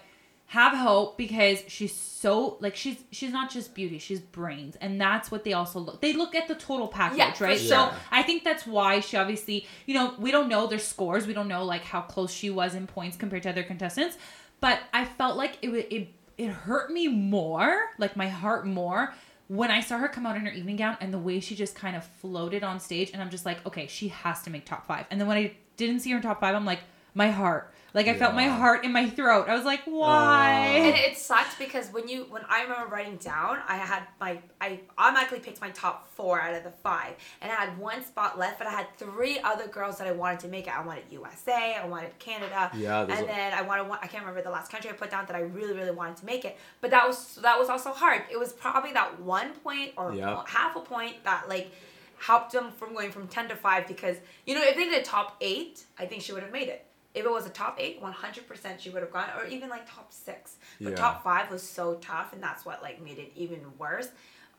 Have 0.48 0.74
hope 0.76 1.18
because 1.18 1.64
she's 1.68 1.96
so 1.96 2.58
like 2.60 2.76
she's 2.76 2.98
she's 3.12 3.32
not 3.32 3.50
just 3.50 3.74
beauty, 3.74 4.00
she's 4.00 4.20
brains, 4.20 4.76
and 4.82 5.00
that's 5.00 5.32
what 5.32 5.44
they 5.46 5.54
also 5.54 5.80
look. 5.80 6.02
They 6.02 6.12
look 6.14 6.36
at 6.36 6.48
the 6.50 6.56
total 6.56 6.88
package, 6.90 7.18
Yeah, 7.20 7.34
right? 7.40 7.58
sure. 7.58 7.68
So 7.70 7.92
I 8.12 8.22
think 8.24 8.44
that's 8.44 8.68
why 8.68 9.00
she 9.00 9.16
obviously, 9.16 9.66
you 9.86 9.94
know, 9.94 10.14
we 10.20 10.30
don't 10.32 10.50
know 10.50 10.68
their 10.68 10.80
scores, 10.80 11.26
we 11.26 11.34
don't 11.34 11.48
know 11.48 11.64
like 11.64 11.84
how 11.84 12.02
close 12.02 12.32
she 12.32 12.50
was 12.50 12.76
in 12.76 12.86
points 12.86 13.16
compared 13.16 13.44
to 13.44 13.50
other 13.50 13.64
contestants, 13.64 14.18
but 14.60 14.80
I 14.94 15.06
felt 15.06 15.38
like 15.38 15.58
it 15.62 15.70
wa- 15.70 15.84
it 15.90 16.10
it 16.38 16.50
hurt 16.50 16.92
me 16.92 17.08
more, 17.08 17.90
like 17.98 18.16
my 18.18 18.28
heart 18.28 18.66
more. 18.68 19.14
When 19.52 19.70
I 19.70 19.82
saw 19.82 19.98
her 19.98 20.08
come 20.08 20.26
out 20.26 20.38
in 20.38 20.46
her 20.46 20.52
evening 20.54 20.78
gown 20.78 20.96
and 21.02 21.14
the 21.14 21.20
way 21.20 21.42
she 21.42 21.56
just 21.56 21.76
kind 21.76 21.98
of 21.98 22.06
floated 22.06 22.64
on 22.64 22.80
stage, 22.80 23.12
and 23.12 23.22
I'm 23.22 23.30
just 23.30 23.46
like, 23.46 23.66
okay, 23.66 23.86
she 23.86 24.08
has 24.08 24.42
to 24.44 24.50
make 24.50 24.66
top 24.66 24.88
five. 24.88 25.08
And 25.12 25.20
then 25.20 25.28
when 25.28 25.36
I 25.36 25.52
didn't 25.76 26.00
see 26.00 26.12
her 26.12 26.16
in 26.16 26.24
top 26.24 26.40
five, 26.40 26.56
I'm 26.56 26.64
like, 26.64 26.80
my 27.14 27.32
heart. 27.32 27.74
Like 27.94 28.08
I 28.08 28.14
felt 28.14 28.34
my 28.36 28.48
heart 28.48 28.86
in 28.86 28.94
my 28.94 29.10
throat. 29.10 29.50
I 29.50 29.56
was 29.56 29.66
like, 29.66 29.82
why? 29.84 30.52
Uh. 30.80 30.84
And 30.88 30.96
it 30.96 31.18
sucked 31.18 31.60
because 31.60 31.90
when 31.90 32.08
you 32.08 32.26
when 32.30 32.44
I 32.50 32.64
remember 32.64 32.88
writing 32.88 33.18
down, 33.18 33.58
I 33.68 33.76
had 33.76 34.04
my 34.20 34.40
I 34.62 34.80
automatically 34.98 35.40
picked 35.40 35.60
my 35.60 35.72
top 35.72 36.08
four 36.16 36.40
out 36.40 36.54
of 36.56 36.64
the 36.64 36.72
five, 36.72 37.16
and 37.42 37.52
I 37.52 37.56
had 37.56 37.78
one 37.78 38.04
spot 38.06 38.40
left, 38.40 38.60
but 38.60 38.68
I 38.68 38.72
had 38.72 38.88
three 38.98 39.40
other 39.40 39.68
girls 39.68 39.98
that 39.98 40.08
I 40.08 40.12
wanted 40.14 40.40
to 40.42 40.48
make 40.48 40.68
it. 40.68 40.74
I 40.78 40.86
wanted 40.86 41.04
USA, 41.12 41.76
I 41.76 41.86
wanted 41.86 42.18
Canada, 42.20 42.72
Yeah, 42.74 43.02
and 43.02 43.12
a- 43.12 43.26
then 43.26 43.54
I 43.54 43.62
wanted 43.62 43.90
one. 43.90 44.00
I 44.02 44.08
can't 44.08 44.24
remember 44.24 44.42
the 44.42 44.52
last 44.52 44.72
country 44.72 44.90
I 44.90 44.94
put 44.94 45.12
down 45.12 45.26
that 45.26 45.36
I 45.36 45.42
really 45.42 45.74
really 45.74 45.92
wanted 45.92 46.16
to 46.18 46.26
make 46.26 46.46
it, 46.46 46.58
but 46.80 46.92
that 46.92 47.06
was 47.06 47.36
that 47.42 47.60
was 47.60 47.68
also 47.70 47.92
hard. 47.92 48.22
It 48.32 48.40
was 48.40 48.54
probably 48.54 48.94
that 48.94 49.20
one 49.20 49.52
point 49.66 49.92
or 49.98 50.14
Yep. 50.14 50.48
half 50.48 50.76
a 50.78 50.80
point 50.82 51.24
that 51.26 51.50
like 51.50 51.72
helped 52.20 52.52
them 52.54 52.72
from 52.72 52.94
going 52.94 53.12
from 53.12 53.28
10 53.28 53.50
to 53.50 53.56
5 53.56 53.88
because 53.88 54.16
you 54.46 54.54
know 54.54 54.62
if 54.64 54.76
they 54.76 54.86
did 54.86 55.02
a 55.02 55.04
top 55.04 55.36
8 55.42 55.84
i 55.98 56.06
think 56.06 56.22
she 56.22 56.32
would 56.34 56.44
have 56.44 56.52
made 56.52 56.68
it 56.70 56.86
if 57.14 57.26
it 57.26 57.30
was 57.32 57.46
a 57.46 57.50
top 57.50 57.78
8 57.80 58.02
100% 58.02 58.80
she 58.80 58.90
would 58.90 59.02
have 59.02 59.12
gone 59.12 59.30
or 59.38 59.46
even 59.46 59.70
like 59.70 59.90
top 59.90 60.12
6 60.12 60.56
but 60.80 60.92
Yeah. 60.92 60.96
top 60.96 61.24
5 61.24 61.52
was 61.52 61.62
so 61.64 61.96
tough 61.96 62.34
and 62.34 62.42
that's 62.42 62.66
what 62.66 62.82
like 62.82 63.02
made 63.02 63.18
it 63.20 63.32
even 63.36 63.60
worse 63.78 64.10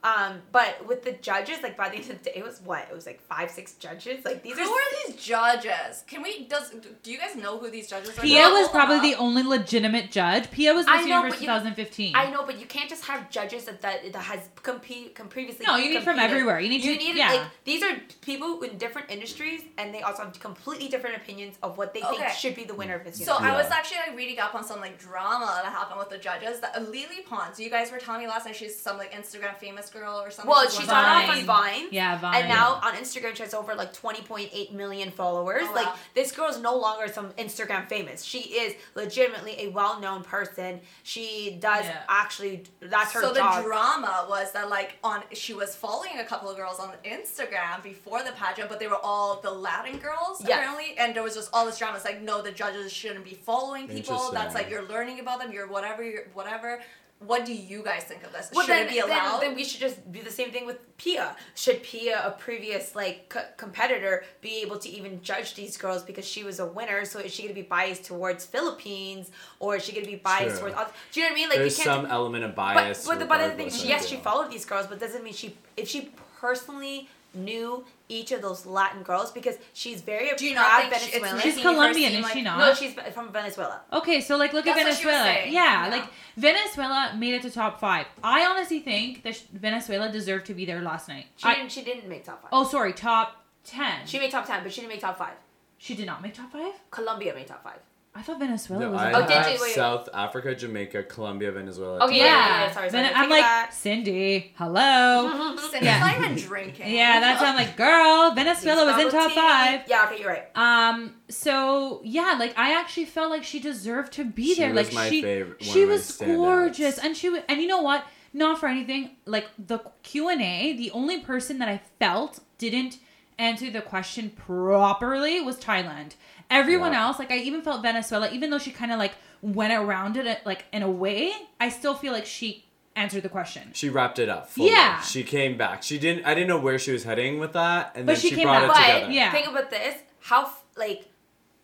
um 0.05 0.42
but 0.50 0.86
with 0.86 1.03
the 1.05 1.12
judges 1.12 1.62
like 1.62 1.76
by 1.76 1.88
the 1.88 1.96
end 1.96 2.11
of 2.11 2.18
the 2.22 2.30
day 2.30 2.32
it 2.36 2.44
was 2.44 2.61
what 2.62 2.86
it 2.90 2.94
was 2.94 3.07
like 3.07 3.20
five 3.22 3.50
six 3.50 3.74
judges 3.74 4.24
like 4.24 4.42
these 4.42 4.55
Who 4.59 4.62
are 4.62 4.66
are 4.70 5.07
these 5.07 5.16
judges? 5.24 6.05
Can 6.07 6.22
we, 6.22 6.44
does, 6.46 6.74
do 7.03 7.12
you 7.12 7.18
guys 7.18 7.36
know 7.36 7.59
who 7.59 7.70
these 7.70 7.88
judges 7.88 8.18
are? 8.18 8.22
Pia 8.22 8.48
was 8.48 8.68
probably 8.68 8.96
up? 8.96 9.03
the 9.03 9.14
only 9.14 9.42
legitimate 9.42 10.11
judge. 10.11 10.50
Pia 10.50 10.74
was 10.74 10.86
I 10.88 10.98
Miss 10.98 11.07
know, 11.07 11.16
Universe 11.18 11.32
but 11.34 11.40
you- 11.40 11.46
2015. 11.46 12.16
I 12.16 12.30
know, 12.30 12.44
but 12.44 12.59
you 12.59 12.66
can't 12.66 12.88
just 12.88 13.05
have 13.05 13.30
judges 13.30 13.64
that 13.66 13.80
that, 13.82 14.12
that 14.12 14.22
has 14.22 14.48
compete 14.62 15.14
com- 15.14 15.28
previously. 15.28 15.64
No, 15.66 15.76
you 15.76 15.90
need 15.90 16.03
from 16.03 16.18
everywhere. 16.18 16.59
You 16.61 16.68
need 16.68 16.82
you 16.84 16.94
to- 16.94 16.98
need 17.05 17.16
yeah. 17.16 17.32
like 17.32 17.42
these 17.64 17.82
are 17.82 17.96
people 18.22 18.62
in 18.62 18.78
different 18.78 19.11
industries, 19.11 19.62
and 19.78 19.94
they 19.94 20.03
also 20.03 20.24
have 20.24 20.38
completely 20.40 20.88
different 20.88 21.16
opinions 21.16 21.57
of 21.62 21.78
what 21.78 21.94
they 21.94 22.00
think 22.00 22.26
should 22.30 22.55
be 22.55 22.64
the 22.64 22.74
winner 22.74 22.96
of 22.96 23.05
Miss 23.05 23.24
So 23.24 23.34
Universe. 23.34 23.53
I 23.53 23.57
was 23.57 23.70
actually 23.70 23.98
like 24.07 24.16
reading 24.16 24.38
up 24.40 24.55
on 24.55 24.64
some 24.64 24.80
like 24.80 24.98
drama 24.98 25.61
that 25.62 25.72
happened 25.72 25.98
with 25.98 26.11
the 26.11 26.18
judges. 26.18 26.61
That 26.61 26.80
Lele 26.82 27.22
Pons, 27.28 27.61
you 27.61 27.70
guys 27.70 27.90
were 27.92 27.98
telling 27.98 28.22
me 28.22 28.26
last 28.28 28.46
night 28.46 28.57
she's 28.57 28.76
some 28.78 28.98
like 28.98 29.12
Instagram 29.12 29.57
famous 29.57 29.90
girl 29.93 30.20
or 30.20 30.30
something. 30.30 30.51
well, 30.51 30.64
She's 30.64 30.78
she 30.80 30.84
started 30.84 31.30
off 31.30 31.36
on 31.38 31.45
Vine. 31.45 31.88
Yeah, 31.90 32.18
Vine. 32.18 32.34
And 32.40 32.49
now 32.49 32.80
on 32.82 32.95
Instagram, 32.95 33.34
she 33.36 33.43
has 33.43 33.55
over 33.55 33.74
like 33.74 33.93
20.8 33.93 34.72
million 34.72 35.11
followers. 35.11 35.64
Oh, 35.66 35.72
Like, 35.74 35.86
wow. 35.86 35.95
this 36.14 36.32
girl 36.32 36.49
is 36.49 36.61
no 36.61 36.76
longer 36.76 37.09
some 37.12 37.30
Instagram 37.32 37.86
famous. 37.88 38.22
She 38.24 38.38
is 38.40 38.74
legitimately 38.95 39.57
a 39.61 39.68
well 39.68 40.01
known 40.01 40.22
person. 40.22 40.80
She 41.03 41.59
does 41.61 41.84
Yeah. 41.84 42.03
actually, 42.09 42.64
that's 42.80 43.12
her 43.12 43.20
so 43.22 43.34
job. 43.34 43.57
the 43.62 43.68
drama 43.68 44.26
was 44.28 44.53
that 44.53 44.68
like 44.70 44.97
on 45.05 45.22
she 45.32 45.55
was 45.55 45.74
following 45.74 46.18
a 46.18 46.24
couple 46.24 46.49
of 46.51 46.57
girls 46.57 46.78
on 46.80 46.93
Instagram 47.05 47.82
before 47.82 48.22
the 48.22 48.32
pageant, 48.32 48.68
but 48.68 48.78
they 48.80 48.88
were 48.88 49.01
all 49.03 49.40
the 49.40 49.51
Latin 49.51 49.99
girls 49.99 50.40
Yes. 50.40 50.51
apparently, 50.59 50.97
and 50.99 51.14
there 51.14 51.22
was 51.22 51.34
just 51.34 51.51
all 51.53 51.66
this 51.66 51.78
drama. 51.78 51.97
It's 51.97 52.05
like 52.05 52.20
no, 52.22 52.43
the 52.43 52.53
judges 52.53 52.93
shouldn't 52.93 53.24
be 53.24 53.34
following 53.34 53.88
people. 53.88 54.30
That's 54.32 54.55
like 54.55 54.70
you're 54.70 54.86
learning 54.88 55.20
about 55.20 55.40
them. 55.40 55.53
You're 55.53 55.66
whatever. 55.68 56.03
You're 56.03 56.24
whatever. 56.34 56.80
What 57.27 57.45
do 57.45 57.55
you 57.55 57.83
guys 57.83 58.05
think 58.05 58.25
of 58.25 58.33
this? 58.33 58.51
Well, 58.53 58.66
Should 58.66 58.75
then, 58.75 58.87
it 58.87 58.91
be 58.91 58.99
allowed? 58.99 59.41
Then, 59.41 59.51
then 59.51 59.57
we 59.57 59.64
should 59.64 59.81
just 59.81 60.11
do 60.11 60.23
the 60.23 60.31
same 60.31 60.51
thing 60.51 60.66
with 60.66 60.79
Pia. 60.97 61.37
Should 61.55 61.83
Pia, 61.83 62.27
a 62.27 62.31
previous 62.33 62.95
like 62.95 63.33
c- 63.33 63.41
competitor, 63.57 64.25
be 64.41 64.61
able 64.62 64.79
to 64.79 64.89
even 64.89 65.23
judge 65.23 65.55
these 65.55 65.77
girls 65.77 66.03
because 66.03 66.25
she 66.27 66.45
was 66.45 66.59
a 66.61 66.66
winner? 66.66 67.05
So 67.05 67.18
is 67.18 67.33
she 67.33 67.43
gonna 67.43 67.55
be 67.55 67.62
biased 67.62 68.05
towards 68.05 68.45
Philippines 68.47 69.31
or 69.61 69.77
is 69.77 69.85
she 69.85 69.93
gonna 69.93 70.07
be 70.07 70.16
biased 70.16 70.61
True. 70.61 70.70
towards? 70.70 70.77
Other, 70.77 70.93
do 71.12 71.20
you 71.20 71.27
know 71.27 71.31
what 71.33 71.37
I 71.37 71.41
mean? 71.41 71.49
Like 71.49 71.59
There's 71.59 71.79
you 71.79 71.85
can't. 71.85 72.03
some 72.03 72.11
element 72.11 72.45
of 72.45 72.55
bias. 72.55 73.07
but 73.07 73.18
the 73.18 73.25
but 73.27 73.39
the 73.39 73.45
thing, 73.49 73.66
regardless 73.66 73.77
she, 73.77 73.83
of 73.85 73.89
yes, 73.91 74.07
she 74.09 74.16
followed 74.16 74.51
these 74.51 74.64
girls, 74.64 74.87
but 74.87 74.99
doesn't 75.01 75.23
mean 75.25 75.35
she 75.35 75.57
if 75.77 75.89
she 75.89 76.11
personally 76.41 77.09
knew 77.35 77.85
each 78.09 78.30
of 78.33 78.43
those 78.43 78.66
Latin 78.66 79.03
girls 79.03 79.30
because 79.33 79.57
she's 79.72 80.01
very 80.03 80.30
do 80.37 80.47
you 80.47 80.55
proud 80.55 80.83
not 80.83 80.91
think 80.91 81.03
she, 81.03 81.09
it's 81.16 81.18
Venezuelan. 81.26 81.41
She's 81.43 81.62
Colombian, 81.62 82.11
seem 82.11 82.18
is 82.20 82.24
like- 82.24 82.33
she 82.35 82.43
not? 82.43 82.59
no, 82.59 82.74
she's 82.74 82.93
from 83.14 83.33
Venezuela. 83.33 83.80
Okay, 83.93 84.20
so 84.20 84.37
like 84.37 84.53
look 84.53 84.64
That's 84.64 84.78
at 84.80 84.87
what 84.87 84.97
she 84.97 85.07
was 85.07 85.14
Venezuela. 85.14 85.24
saying. 85.41 85.53
Yeah, 85.53 85.85
Yeah. 85.87 85.91
like 85.97 86.05
Venezuela 86.37 87.14
made 87.16 87.35
it 87.35 87.43
to 87.43 87.51
top 87.51 87.80
five. 87.80 88.07
I 88.22 88.45
honestly 88.47 88.80
think 88.80 89.22
that 89.22 89.37
sh- 89.37 89.43
Venezuela 89.53 90.11
deserved 90.11 90.47
to 90.47 90.55
be 90.55 90.64
there 90.64 90.80
last 90.83 91.09
night. 91.09 91.26
She 91.37 91.47
I- 91.49 91.55
didn't. 91.55 91.72
She 91.72 91.83
didn't 91.83 92.09
make 92.09 92.24
top 92.24 92.43
five. 92.43 92.51
oh, 92.53 92.64
sorry, 92.64 92.93
top 92.93 93.45
ten. 93.64 94.07
She 94.07 94.18
made 94.18 94.30
top 94.30 94.47
ten, 94.47 94.62
but 94.62 94.72
she 94.72 94.80
didn't 94.83 94.93
make 94.93 95.01
top 95.01 95.16
five. 95.18 95.35
She 95.78 95.95
did 95.95 96.07
not 96.07 96.22
make 96.22 96.35
top 96.35 96.53
five. 96.53 96.74
Colombia 96.91 97.35
made 97.35 97.47
top 97.47 97.64
five. 97.64 97.80
I 98.15 98.21
thought 98.21 98.39
Venezuela 98.41 98.83
No, 98.85 98.91
was. 98.91 99.01
I 99.01 99.13
Oh, 99.13 99.27
did 99.27 99.55
you? 99.57 99.63
Wait. 99.63 99.75
South 99.75 100.07
Africa, 100.13 100.55
Jamaica, 100.55 101.05
Colombia, 101.05 101.51
Venezuela. 101.51 101.99
Oh 102.03 102.09
Yeah, 102.09 102.17
yeah, 102.17 102.25
yeah, 102.25 102.47
yeah, 102.67 102.71
sorry, 102.73 102.91
sorry. 102.91 103.03
Then 103.05 103.13
I'm 103.17 103.31
like 103.31 103.41
back. 103.41 103.73
Sindy. 103.73 104.53
Hello. 104.59 105.57
Sindy's 105.71 105.83
Yeah. 105.83 105.99
not 106.01 106.19
even 106.19 106.37
drinking. 106.37 106.93
yeah, 106.95 107.21
that's 107.21 107.41
why 107.41 107.49
I'm 107.49 107.57
like, 107.57 107.75
girl. 107.75 108.33
Venezuela 108.35 108.85
was 108.93 109.03
in 109.03 109.11
top 109.11 109.31
tea. 109.31 109.35
five. 109.35 109.81
Yeah, 109.89 110.05
okay, 110.11 110.21
you're 110.21 110.29
right. 110.31 110.49
Um. 110.55 111.15
So 111.31 112.03
yeah, 112.05 112.37
like 112.39 112.53
I 112.59 112.79
actually 112.79 113.07
felt 113.07 113.31
like 113.31 113.45
she 113.45 113.61
deserved 113.61 114.13
to 114.15 114.25
be 114.25 114.55
She 114.55 114.61
there. 114.61 114.75
was 114.75 114.89
like 114.89 114.95
my 114.95 115.09
she, 115.09 115.23
favorite- 115.23 115.63
she 115.63 115.83
of 115.85 115.89
my 115.89 115.95
was 115.95 116.17
gorgeous, 116.19 116.99
and 116.99 117.17
she 117.17 117.31
wa- 117.31 117.41
and 117.49 117.61
you 117.63 117.67
know 117.69 117.81
what? 117.83 118.05
not 118.35 118.59
for 118.59 118.67
anything, 118.67 119.11
like 119.27 119.47
the 119.59 119.79
Q 120.03 120.31
and 120.31 120.41
A, 120.41 120.73
the 120.75 120.91
only 120.93 121.21
person 121.21 121.59
that 121.59 121.69
I 121.69 121.83
felt 121.99 122.41
didn't 122.57 122.97
answer 123.39 123.71
the 123.71 123.83
question 123.83 124.31
properly 124.31 125.39
was 125.43 125.59
Thailand. 125.59 126.13
Everyone 126.53 126.92
Yeah. 126.92 127.07
else, 127.07 127.18
like 127.18 127.30
I 127.32 127.36
even 127.38 127.62
felt 127.62 127.82
Venezuela, 127.82 128.30
even 128.30 128.50
though 128.50 128.59
she 128.59 128.70
kind 128.70 128.92
of 128.92 128.98
like 128.98 129.14
went 129.40 129.72
around 129.72 130.16
it 130.16 130.40
like 130.44 130.64
in 130.72 130.82
a 130.82 130.90
way, 130.90 131.32
I 131.61 131.68
still 131.68 131.94
feel 131.94 132.12
like 132.12 132.26
she 132.26 132.64
answered 132.94 133.22
the 133.22 133.28
question. 133.28 133.70
She 133.74 133.88
wrapped 133.88 134.18
it 134.18 134.28
up. 134.28 134.48
Fully. 134.50 134.70
Yeah. 134.70 135.00
She 135.00 135.22
came 135.24 135.57
back. 135.57 135.82
She 135.82 135.98
didn't. 135.98 136.24
I 136.26 136.34
didn't 136.34 136.48
know 136.48 136.59
where 136.61 136.78
she 136.78 136.92
was 136.92 137.05
heading 137.05 137.38
with 137.40 137.53
that, 137.55 137.92
and 137.96 138.07
But 138.07 138.12
then 138.14 138.20
she 138.20 138.28
she, 138.30 138.34
came 138.36 138.44
brought 138.44 138.68
back. 138.68 138.70
it 138.70 138.74
But 138.92 138.94
together. 138.98 139.12
Yeah. 139.12 139.32
think 139.32 139.48
about 139.48 139.70
this: 139.70 139.96
how 140.20 140.53
like 140.76 141.07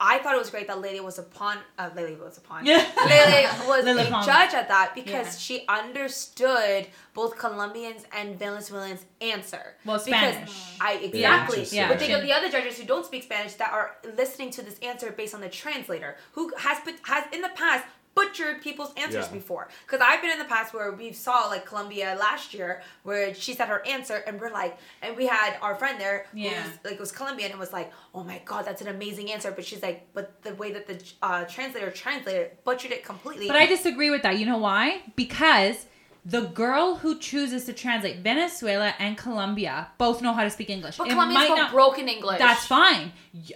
I 0.01 0.19
thought 0.19 0.35
it 0.35 0.39
was 0.39 0.51
great 0.51 0.69
that 0.69 0.81
Lele 0.81 1.03
was 1.05 1.19
a 1.19 1.25
pawn. 1.25 1.59
Uh, 1.77 1.91
Lele 1.97 2.17
was 2.23 2.39
a 2.39 2.41
pawn. 2.41 2.65
Yeah. 2.65 2.77
Lele 3.05 3.69
was 3.69 3.85
Lele 3.85 4.07
a 4.07 4.11
Pons. 4.11 4.27
judge 4.27 4.55
at 4.55 4.69
that 4.69 4.95
because 4.95 5.27
Yeah. 5.27 5.39
she 5.39 5.65
understood 5.69 6.87
both 7.15 7.37
Colombians 7.37 8.05
and 8.13 8.39
Venezuelans' 8.39 9.05
answer. 9.21 9.75
Well, 9.85 9.97
Because 9.97 10.07
Spanish. 10.35 10.73
I 10.81 10.93
exactly. 10.95 11.65
Yeah. 11.73 11.89
But 11.89 11.99
think 11.99 12.13
of 12.13 12.23
the 12.23 12.33
other 12.33 12.49
judges 12.49 12.79
who 12.79 12.85
don't 12.85 13.05
speak 13.05 13.25
Spanish 13.25 13.55
that 13.55 13.73
are 13.73 13.97
listening 14.17 14.51
to 14.53 14.63
this 14.63 14.79
answer 14.81 15.11
based 15.11 15.35
on 15.35 15.41
the 15.41 15.49
translator, 15.49 16.17
who 16.33 16.53
has 16.59 16.79
put, 16.81 16.95
has 17.03 17.25
in 17.33 17.41
the 17.43 17.51
past 17.51 17.85
butchered 18.15 18.61
people's 18.63 18.93
answers 18.97 19.27
Yeah. 19.27 19.33
before. 19.33 19.69
Because 19.87 20.01
I've 20.05 20.21
been 20.21 20.31
in 20.33 20.39
the 20.39 20.45
past 20.45 20.75
where 20.75 20.93
we 20.93 21.13
saw 21.13 21.47
like 21.47 21.65
Colombia 21.67 22.17
last 22.19 22.53
year, 22.53 22.83
where 23.05 23.33
she 23.35 23.55
said 23.55 23.69
her 23.69 23.87
answer, 23.87 24.17
and 24.27 24.41
we're 24.41 24.51
like, 24.51 24.77
and 25.03 25.17
we 25.17 25.27
had 25.27 25.57
our 25.63 25.75
friend 25.77 26.01
there 26.01 26.27
who 26.33 26.39
Yeah. 26.41 26.65
was 26.65 26.73
like 26.85 26.99
was 27.01 27.13
Colombian 27.13 27.51
and 27.53 27.61
was 27.61 27.73
like, 27.73 27.93
oh 28.15 28.25
my 28.25 28.41
god, 28.45 28.65
that's 28.65 28.83
an 28.83 28.89
amazing 28.89 29.31
answer. 29.33 29.51
But 29.53 29.65
she's 29.65 29.83
like, 29.83 30.13
but 30.15 30.43
the 30.43 30.55
way 30.57 30.73
that 30.73 30.87
the 30.87 31.03
uh, 31.23 31.45
translator 31.45 31.91
translated 31.91 32.53
butchered 32.65 32.91
it 32.93 33.05
completely. 33.05 33.47
But 33.47 33.57
I 33.57 33.67
disagree 33.67 34.11
with 34.11 34.23
that. 34.23 34.39
You 34.39 34.47
know 34.47 34.59
why? 34.59 35.03
Because 35.15 35.87
the 36.29 36.43
girl 36.43 36.97
who 36.97 37.19
chooses 37.19 37.65
to 37.65 37.73
translate 37.73 38.19
Venezuela 38.19 38.93
and 38.99 39.17
Colombia 39.17 39.89
both 39.97 40.21
know 40.21 40.35
how 40.35 40.45
to 40.45 40.51
speak 40.51 40.69
English. 40.69 40.99
But 40.99 41.07
It 41.07 41.11
Colombians 41.13 41.49
might 41.49 41.57
not- 41.57 41.71
broken 41.73 42.07
English. 42.07 42.39
That's 42.39 42.67
fine. 42.67 43.13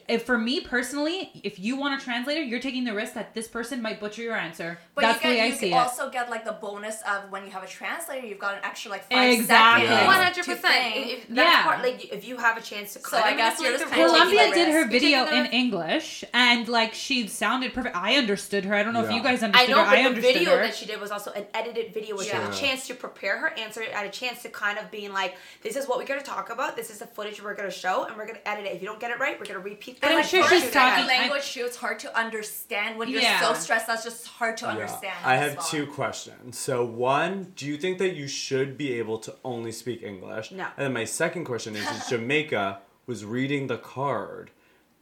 If 0.08 0.24
for 0.24 0.38
me 0.38 0.60
personally, 0.60 1.30
if 1.42 1.58
you 1.58 1.76
want 1.76 2.00
a 2.00 2.04
translator, 2.04 2.40
you're 2.42 2.60
taking 2.60 2.84
the 2.84 2.94
risk 2.94 3.12
that 3.14 3.34
this 3.34 3.46
person 3.48 3.82
might 3.82 4.00
butcher 4.00 4.22
your 4.22 4.36
answer. 4.36 4.78
But 4.94 5.02
That's 5.02 5.16
you 5.16 5.22
the 5.22 5.28
way 5.28 5.36
get, 5.36 5.42
I 5.42 5.46
you 5.48 5.54
see 5.54 5.68
can 5.70 5.78
it. 5.78 5.82
also 5.82 6.08
get 6.10 6.30
like 6.30 6.44
the 6.46 6.52
bonus 6.52 7.02
of 7.02 7.30
when 7.30 7.44
you 7.44 7.50
have 7.50 7.62
a 7.62 7.66
translator, 7.66 8.26
you've 8.26 8.38
got 8.38 8.54
an 8.54 8.60
extra 8.64 8.90
like 8.90 9.04
five 9.10 9.30
Exactly. 9.32 9.86
seconds. 9.88 10.06
One 10.06 10.16
Yeah. 10.16 10.24
hundred 10.24 10.44
to 10.44 10.50
percent. 10.54 10.94
think. 10.94 11.26
That's 11.28 11.50
Yeah. 11.56 11.62
part 11.64 11.82
like 11.82 12.12
if 12.12 12.26
you 12.26 12.36
have 12.38 12.56
a 12.56 12.62
chance 12.62 12.94
to. 12.94 13.00
So 13.00 13.18
I 13.18 13.34
guess 13.34 13.60
you're 13.60 13.72
just 13.72 13.84
the 13.84 13.90
kinda 13.90 14.04
rules, 14.06 14.18
taking 14.18 14.36
Colombia 14.38 14.54
did 14.64 14.72
her 14.72 14.86
video 14.86 15.26
in 15.26 15.46
English, 15.46 16.24
and 16.32 16.66
like 16.68 16.94
she 16.94 17.26
sounded 17.26 17.74
perfect. 17.74 17.96
I 17.96 18.16
understood 18.16 18.64
her. 18.64 18.74
I 18.74 18.82
don't 18.82 18.94
know 18.94 19.04
if 19.04 19.10
you 19.12 19.22
guys 19.22 19.42
I 19.42 19.46
understood 19.46 19.70
know, 19.76 19.84
her. 19.84 19.90
but 19.90 19.98
I 19.98 20.08
the 20.12 20.20
video 20.20 20.50
her. 20.56 20.62
that 20.62 20.74
she 20.74 20.86
did 20.86 21.00
was 21.00 21.10
also 21.10 21.32
an 21.32 21.44
edited 21.52 21.92
video, 21.92 22.16
which 22.16 22.28
Yeah. 22.28 22.40
Had 22.62 22.68
a 22.68 22.76
chance 22.76 22.86
to 22.88 22.94
prepare 22.94 23.38
her 23.38 23.48
answer, 23.58 23.82
had 23.82 24.06
a 24.06 24.10
chance 24.10 24.42
to 24.42 24.48
kind 24.48 24.78
of 24.78 24.90
being 24.90 25.12
like, 25.12 25.36
"This 25.62 25.76
is 25.76 25.86
what 25.88 25.98
we're 25.98 26.06
gonna 26.06 26.22
talk 26.22 26.50
about. 26.50 26.76
This 26.76 26.90
is 26.90 26.98
the 26.98 27.06
footage 27.06 27.42
we're 27.42 27.54
gonna 27.54 27.70
show, 27.70 28.04
and 28.04 28.16
we're 28.16 28.26
gonna 28.26 28.38
edit 28.46 28.66
it. 28.66 28.72
If 28.76 28.82
you 28.82 28.88
don't 28.88 29.00
get 29.00 29.10
it 29.10 29.18
right, 29.18 29.38
we're 29.38 29.46
gonna 29.46 29.58
repeat." 29.60 30.00
But 30.00 30.08
the 30.08 30.12
I'm 30.14 30.18
like, 30.20 30.28
sure 30.28 30.42
first 30.44 30.54
she's 30.54 30.62
two 30.64 30.70
talking- 30.70 31.04
seconds. 31.04 31.08
language 31.20 31.52
too. 31.52 31.64
It's 31.64 31.76
hard 31.76 31.98
to 32.00 32.16
understand 32.18 32.98
when 32.98 33.08
you're 33.08 33.20
Yeah. 33.22 33.40
so 33.40 33.54
stressed. 33.54 33.86
That's 33.86 34.04
just 34.04 34.26
hard 34.26 34.56
to 34.58 34.66
Yeah. 34.66 34.70
understand. 34.72 35.14
I 35.24 35.36
have 35.36 35.56
well. 35.56 35.66
two 35.66 35.86
questions. 35.86 36.58
So 36.58 36.84
one, 36.84 37.52
do 37.56 37.66
you 37.66 37.76
think 37.76 37.98
that 37.98 38.14
you 38.14 38.28
should 38.28 38.76
be 38.78 38.94
able 38.98 39.18
to 39.18 39.34
only 39.44 39.72
speak 39.72 40.02
English? 40.02 40.50
No. 40.50 40.64
And 40.76 40.86
then 40.86 40.92
my 40.92 41.04
second 41.04 41.44
question 41.44 41.76
is, 41.76 41.88
is 41.90 42.06
Jamaica 42.08 42.80
was 43.06 43.24
reading 43.24 43.66
the 43.66 43.78
card 43.78 44.50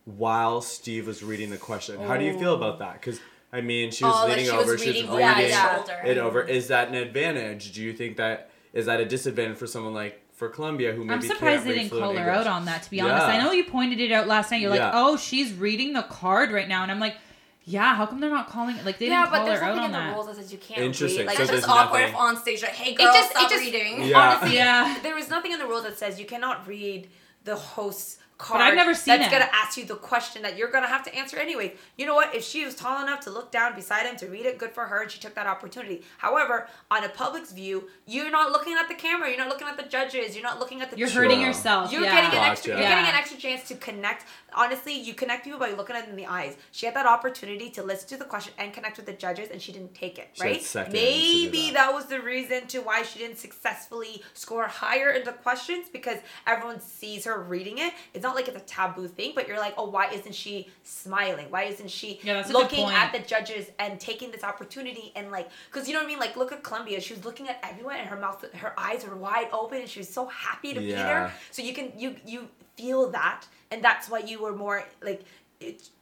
while 0.04 0.60
Steve 0.60 1.06
was 1.06 1.22
reading 1.22 1.50
the 1.50 1.58
question. 1.58 2.00
How 2.00 2.16
do 2.16 2.24
you 2.24 2.38
feel 2.38 2.54
about 2.54 2.78
that? 2.78 2.94
Because 2.94 3.20
I 3.52 3.60
mean, 3.60 3.90
she 3.90 4.04
was 4.04 4.14
Oh, 4.16 4.20
like 4.26 4.36
leaning 4.36 4.44
she 4.46 4.56
was 4.56 4.62
over, 4.66 4.78
she 4.78 4.86
was 4.88 4.96
reading 4.96 5.10
reading 5.10 5.26
over 5.28 5.34
his 5.40 5.54
shoulder. 5.56 6.00
it 6.04 6.18
over. 6.18 6.40
Is 6.42 6.68
that 6.68 6.88
an 6.88 6.94
advantage? 6.94 7.72
Do 7.72 7.82
you 7.82 7.92
think 7.92 8.16
that 8.18 8.50
is 8.72 8.86
that 8.86 9.00
a 9.00 9.04
disadvantage 9.04 9.58
for 9.58 9.66
someone 9.66 9.92
like 9.94 10.22
for 10.32 10.48
Colombia 10.48 10.92
who 10.92 11.00
maybe 11.04 11.14
I'm 11.14 11.20
can't 11.20 11.32
surprised 11.34 11.64
they 11.64 11.74
didn't 11.74 11.90
call 11.90 12.14
her 12.16 12.30
out 12.30 12.46
on 12.46 12.64
that. 12.66 12.84
To 12.84 12.90
be 12.90 13.00
honest, 13.00 13.26
I 13.26 13.38
know 13.38 13.52
you 13.52 13.64
pointed 13.64 14.00
it 14.00 14.12
out 14.12 14.26
last 14.28 14.50
night. 14.50 14.60
You're 14.62 14.74
Yeah. 14.74 14.84
like, 14.86 14.94
"Oh, 14.94 15.16
she's 15.16 15.52
reading 15.52 15.92
the 15.92 16.02
card 16.02 16.50
right 16.52 16.68
now," 16.68 16.82
and 16.84 16.90
I'm 16.92 17.00
like, 17.00 17.16
"Yeah, 17.64 17.94
how 17.96 18.06
come 18.06 18.20
they're 18.20 18.30
not 18.30 18.48
calling 18.48 18.76
it? 18.76 18.86
Like 18.86 18.98
they 18.98 19.08
yeah, 19.08 19.22
didn't 19.22 19.32
but 19.32 19.36
call 19.38 19.46
there's 19.46 19.58
her 19.58 19.64
out 19.66 19.76
nothing 19.76 19.94
in 19.94 20.06
the 20.06 20.12
rules 20.14 20.26
that 20.28 20.36
says 20.36 20.52
you 20.52 20.58
can't 20.58 20.80
Interesting. 20.80 21.18
read. 21.18 21.26
Like, 21.26 21.36
So 21.36 21.42
It's 21.42 21.50
there's 21.50 21.62
just 21.62 21.70
awkward 21.72 21.98
nothing- 22.00 22.14
if 22.14 22.20
on 22.20 22.36
stage 22.38 22.62
like, 22.62 22.70
"Hey, 22.72 22.94
girl, 22.94 23.08
it 23.08 23.12
just, 23.18 23.30
stop 23.32 23.42
it 23.42 23.50
just 23.50 23.64
reading." 23.64 24.04
Yeah. 24.04 24.18
honestly, 24.30 24.54
Yeah. 24.56 24.96
there 25.02 25.18
is 25.18 25.28
nothing 25.28 25.50
in 25.52 25.58
the 25.58 25.66
rules 25.66 25.82
that 25.82 25.98
says 25.98 26.18
you 26.20 26.24
cannot 26.26 26.66
read 26.66 27.08
the 27.44 27.56
host's 27.56 28.16
card. 28.40 28.58
But 28.60 28.64
I've 28.66 28.74
never 28.74 28.94
seen 28.94 29.18
that's 29.18 29.32
it. 29.32 29.38
gonna 29.38 29.50
ask 29.52 29.76
you 29.76 29.84
the 29.84 29.96
question 29.96 30.42
that 30.42 30.56
you're 30.56 30.70
gonna 30.70 30.86
have 30.88 31.04
to 31.04 31.14
answer 31.14 31.36
anyway. 31.38 31.74
You 31.96 32.06
know 32.06 32.14
what? 32.14 32.34
If 32.34 32.42
she 32.42 32.64
was 32.64 32.74
tall 32.74 33.02
enough 33.02 33.20
to 33.20 33.30
look 33.30 33.52
down 33.52 33.74
beside 33.74 34.06
him 34.06 34.16
to 34.16 34.26
read 34.26 34.46
it, 34.46 34.58
good 34.58 34.70
for 34.72 34.86
her, 34.86 35.02
and 35.02 35.10
she 35.10 35.20
took 35.20 35.34
that 35.34 35.46
opportunity. 35.46 36.02
However, 36.18 36.66
on 36.90 37.04
a 37.04 37.08
public's 37.08 37.52
view, 37.52 37.88
you're 38.06 38.30
not 38.30 38.50
looking 38.52 38.76
at 38.80 38.88
the 38.88 38.94
camera. 38.94 39.28
You're 39.28 39.38
not 39.38 39.48
looking 39.48 39.68
at 39.68 39.76
the 39.76 39.84
judges. 39.84 40.34
You're 40.34 40.42
not 40.44 40.58
looking 40.58 40.80
at 40.80 40.90
the. 40.90 40.96
You're 40.98 41.08
jury. 41.08 41.26
hurting 41.26 41.40
Sure. 41.40 41.46
yourself. 41.48 41.92
You're 41.92 42.02
yeah. 42.02 42.14
getting 42.14 42.38
an 42.38 42.44
extra. 42.50 42.72
Gotcha. 42.72 42.82
You're 42.82 42.90
getting 42.90 43.08
an 43.10 43.14
extra 43.14 43.38
chance 43.38 43.68
to 43.68 43.74
connect. 43.74 44.24
Honestly, 44.54 44.98
you 44.98 45.14
connect 45.14 45.44
people 45.44 45.58
by 45.58 45.70
looking 45.70 45.96
at 45.96 46.02
them 46.02 46.10
in 46.10 46.16
the 46.16 46.26
eyes. 46.26 46.56
She 46.72 46.86
had 46.86 46.94
that 46.96 47.06
opportunity 47.06 47.70
to 47.70 47.82
listen 47.82 48.08
to 48.10 48.16
the 48.16 48.24
question 48.24 48.52
and 48.58 48.72
connect 48.72 48.96
with 48.96 49.06
the 49.06 49.12
judges, 49.12 49.48
and 49.50 49.60
she 49.60 49.72
didn't 49.72 49.94
take 49.94 50.18
it. 50.18 50.30
She 50.32 50.42
had 50.42 50.50
right? 50.50 50.60
to 50.60 50.84
do 50.84 50.92
Maybe 50.92 51.70
that. 51.70 51.74
that 51.74 51.94
was 51.94 52.06
the 52.06 52.20
reason 52.20 52.66
to 52.68 52.80
why 52.80 53.02
she 53.02 53.18
didn't 53.20 53.38
successfully 53.38 54.22
score 54.34 54.66
higher 54.66 55.10
in 55.10 55.24
the 55.24 55.32
questions 55.32 55.88
because 55.92 56.18
everyone 56.46 56.80
sees 56.80 57.24
her 57.24 57.40
reading 57.40 57.78
it. 57.78 57.92
It's 58.14 58.22
not 58.22 58.34
like 58.34 58.48
it's 58.48 58.56
a 58.56 58.60
taboo 58.60 59.08
thing, 59.08 59.32
but 59.34 59.48
you're 59.48 59.58
like, 59.58 59.74
oh, 59.76 59.88
why 59.88 60.10
isn't 60.10 60.34
she 60.34 60.68
smiling? 60.82 61.46
Why 61.50 61.64
isn't 61.64 61.90
she 61.90 62.20
Yeah, 62.22 62.34
that's 62.34 62.50
a 62.50 62.52
good 62.52 62.62
looking 62.62 62.88
at 62.90 63.12
the 63.12 63.20
judges 63.20 63.70
and 63.78 63.98
taking 64.00 64.30
this 64.30 64.44
opportunity 64.44 65.12
and 65.16 65.30
like, 65.30 65.48
because 65.70 65.88
you 65.88 65.94
know 65.94 66.00
what 66.00 66.06
I 66.06 66.08
mean? 66.08 66.18
Like, 66.18 66.36
look 66.36 66.52
at 66.52 66.62
Colombia. 66.62 67.00
She 67.00 67.14
was 67.14 67.24
looking 67.24 67.48
at 67.48 67.58
everyone, 67.62 67.96
and 67.96 68.08
her 68.08 68.16
mouth, 68.16 68.44
her 68.54 68.78
eyes 68.78 69.04
were 69.06 69.16
wide 69.16 69.48
open, 69.52 69.80
and 69.80 69.88
she 69.88 70.00
was 70.00 70.08
so 70.08 70.26
happy 70.26 70.74
to 70.74 70.80
be 70.80 70.92
there. 70.92 71.32
So 71.50 71.62
you 71.62 71.72
can 71.74 71.92
you 71.96 72.16
you 72.26 72.48
feel 72.76 73.10
that, 73.10 73.46
and 73.70 73.82
that's 73.82 74.08
why 74.08 74.20
you 74.20 74.42
were 74.42 74.54
more 74.54 74.84
like 75.02 75.24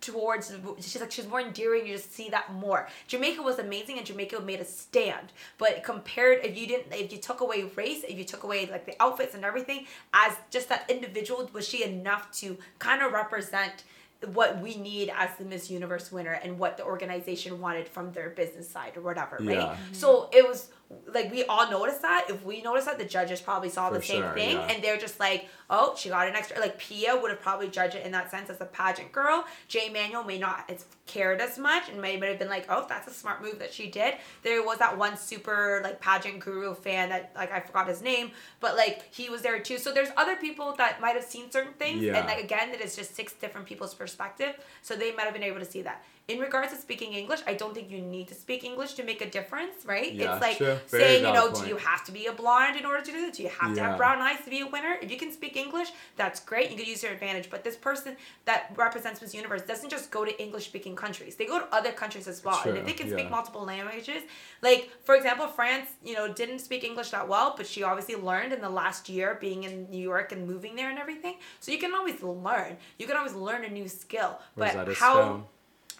towards. 0.00 0.52
She's 0.80 1.00
like 1.00 1.10
she's 1.10 1.26
more 1.26 1.40
endearing. 1.40 1.86
You 1.86 1.96
just 1.96 2.12
see 2.12 2.30
that 2.30 2.52
more. 2.52 2.88
Jamaica 3.08 3.42
was 3.42 3.58
amazing, 3.58 3.98
and 3.98 4.06
Jamaica 4.06 4.40
made 4.40 4.60
a 4.60 4.64
stand. 4.64 5.32
But 5.58 5.82
compared, 5.82 6.44
if 6.44 6.56
you 6.56 6.66
didn't, 6.66 6.92
if 6.92 7.12
you 7.12 7.18
took 7.18 7.40
away 7.40 7.64
race, 7.76 8.04
if 8.08 8.16
you 8.16 8.24
took 8.24 8.44
away 8.44 8.66
like 8.66 8.86
the 8.86 8.94
outfits 9.00 9.34
and 9.34 9.44
everything, 9.44 9.86
as 10.14 10.34
just 10.50 10.68
that 10.68 10.88
individual, 10.88 11.48
was 11.52 11.66
she 11.68 11.84
enough 11.84 12.30
to 12.38 12.58
kind 12.78 13.02
of 13.02 13.12
represent? 13.12 13.84
what 14.32 14.60
we 14.60 14.74
need 14.74 15.12
as 15.14 15.30
the 15.38 15.44
Miss 15.44 15.70
Universe 15.70 16.10
winner 16.10 16.32
and 16.32 16.58
what 16.58 16.76
the 16.76 16.84
organization 16.84 17.60
wanted 17.60 17.86
from 17.86 18.10
their 18.10 18.30
business 18.30 18.68
side 18.68 18.96
or 18.96 19.00
whatever, 19.00 19.36
right? 19.40 19.58
Yeah. 19.58 19.76
So 19.92 20.28
it 20.32 20.44
was 20.44 20.70
like 21.12 21.30
we 21.30 21.44
all 21.44 21.70
noticed 21.70 22.02
that. 22.02 22.26
If 22.30 22.42
we 22.44 22.62
noticed 22.62 22.86
that, 22.86 22.98
the 22.98 23.04
judges 23.04 23.40
probably 23.40 23.68
saw 23.68 23.88
For 23.88 23.96
the 23.96 24.02
same 24.02 24.22
sure, 24.22 24.32
thing, 24.34 24.56
yeah. 24.56 24.68
and 24.70 24.82
they're 24.82 24.96
just 24.96 25.20
like, 25.20 25.46
"Oh, 25.68 25.94
she 25.96 26.08
got 26.08 26.28
an 26.28 26.34
extra." 26.34 26.58
Like 26.58 26.78
Pia 26.78 27.14
would 27.16 27.30
have 27.30 27.40
probably 27.40 27.68
judged 27.68 27.94
it 27.94 28.06
in 28.06 28.12
that 28.12 28.30
sense 28.30 28.48
as 28.48 28.60
a 28.60 28.64
pageant 28.64 29.12
girl. 29.12 29.44
Jay 29.68 29.90
Manuel 29.90 30.24
may 30.24 30.38
not 30.38 30.64
have 30.70 30.84
cared 31.06 31.40
as 31.42 31.58
much, 31.58 31.88
and 31.90 32.00
may 32.00 32.18
have 32.18 32.38
been 32.38 32.48
like, 32.48 32.66
"Oh, 32.70 32.86
that's 32.88 33.06
a 33.06 33.12
smart 33.12 33.42
move 33.42 33.58
that 33.58 33.72
she 33.72 33.90
did." 33.90 34.14
There 34.42 34.62
was 34.62 34.78
that 34.78 34.96
one 34.96 35.16
super 35.18 35.80
like 35.84 36.00
pageant 36.00 36.40
guru 36.40 36.74
fan 36.74 37.10
that 37.10 37.32
like 37.36 37.52
I 37.52 37.60
forgot 37.60 37.86
his 37.88 38.00
name, 38.00 38.30
but 38.60 38.74
like 38.76 39.12
he 39.14 39.28
was 39.28 39.42
there 39.42 39.58
too. 39.58 39.76
So 39.78 39.92
there's 39.92 40.10
other 40.16 40.36
people 40.36 40.74
that 40.78 41.00
might 41.02 41.16
have 41.16 41.24
seen 41.24 41.50
certain 41.50 41.74
things, 41.74 42.02
Yeah. 42.02 42.16
and 42.16 42.26
like 42.26 42.42
again, 42.42 42.70
that 42.72 42.80
is 42.80 42.96
just 42.96 43.14
six 43.14 43.34
different 43.34 43.66
people's 43.66 43.94
perspective, 43.94 44.54
so 44.80 44.94
they 44.96 45.12
might 45.12 45.24
have 45.24 45.34
been 45.34 45.42
able 45.42 45.58
to 45.60 45.70
see 45.70 45.82
that. 45.82 46.02
In 46.28 46.40
regards 46.40 46.74
to 46.74 46.78
speaking 46.78 47.14
English, 47.14 47.40
I 47.46 47.54
don't 47.54 47.72
think 47.72 47.90
you 47.90 48.02
need 48.02 48.28
to 48.28 48.34
speak 48.34 48.62
English 48.62 48.92
to 48.94 49.02
make 49.02 49.22
a 49.22 49.30
difference, 49.30 49.86
right? 49.86 50.12
Yeah, 50.12 50.34
it's 50.34 50.42
like 50.42 50.58
true. 50.58 50.76
Very 50.88 51.02
saying, 51.02 51.24
you 51.24 51.32
know, 51.32 51.48
valid 51.48 51.64
do 51.64 51.68
you 51.70 51.76
have 51.78 52.04
to 52.04 52.12
be 52.12 52.26
a 52.26 52.34
blonde 52.34 52.76
in 52.76 52.84
order 52.84 53.02
to 53.02 53.10
do 53.10 53.20
this? 53.22 53.38
Do 53.38 53.44
you 53.44 53.48
have 53.48 53.74
to 53.74 53.80
have 53.80 53.96
brown 53.96 54.20
eyes 54.20 54.44
to 54.44 54.50
be 54.50 54.60
a 54.60 54.66
winner? 54.66 54.98
If 55.00 55.10
you 55.10 55.16
can 55.16 55.32
speak 55.32 55.56
English, 55.56 55.88
that's 56.16 56.38
great. 56.40 56.70
You 56.70 56.76
can 56.76 56.84
use 56.84 57.02
your 57.02 57.12
advantage. 57.12 57.48
But 57.48 57.64
this 57.64 57.76
person 57.76 58.14
that 58.44 58.74
represents 58.76 59.22
Miss 59.22 59.34
Universe 59.34 59.62
doesn't 59.62 59.88
just 59.88 60.10
go 60.10 60.26
to 60.26 60.42
English 60.42 60.66
speaking 60.66 60.94
countries. 60.94 61.36
They 61.36 61.46
go 61.46 61.60
to 61.60 61.74
other 61.74 61.92
countries 61.92 62.28
as 62.28 62.44
well. 62.44 62.60
and 62.66 62.76
if 62.76 62.84
they 62.84 62.92
can 62.92 63.08
yeah. 63.08 63.14
speak 63.14 63.30
multiple 63.30 63.64
languages, 63.64 64.22
like 64.60 64.90
for 65.04 65.14
example, 65.14 65.46
France, 65.46 65.88
you 66.04 66.14
know, 66.14 66.30
didn't 66.30 66.58
speak 66.58 66.84
English 66.84 67.08
that 67.12 67.26
well, 67.26 67.54
but 67.56 67.66
she 67.66 67.82
obviously 67.82 68.16
learned 68.16 68.52
in 68.52 68.60
the 68.60 68.68
last 68.68 69.08
year 69.08 69.38
being 69.40 69.64
in 69.64 69.88
New 69.88 70.02
York 70.12 70.32
and 70.32 70.46
moving 70.46 70.76
there 70.76 70.90
and 70.90 70.98
everything. 70.98 71.36
So 71.60 71.72
you 71.72 71.78
can 71.78 71.94
always 71.94 72.22
learn. 72.22 72.76
You 72.98 73.06
can 73.06 73.16
always 73.16 73.32
learn 73.32 73.64
a 73.64 73.70
new 73.70 73.88
skill. 73.88 74.38
But 74.56 74.92
how. 74.92 75.46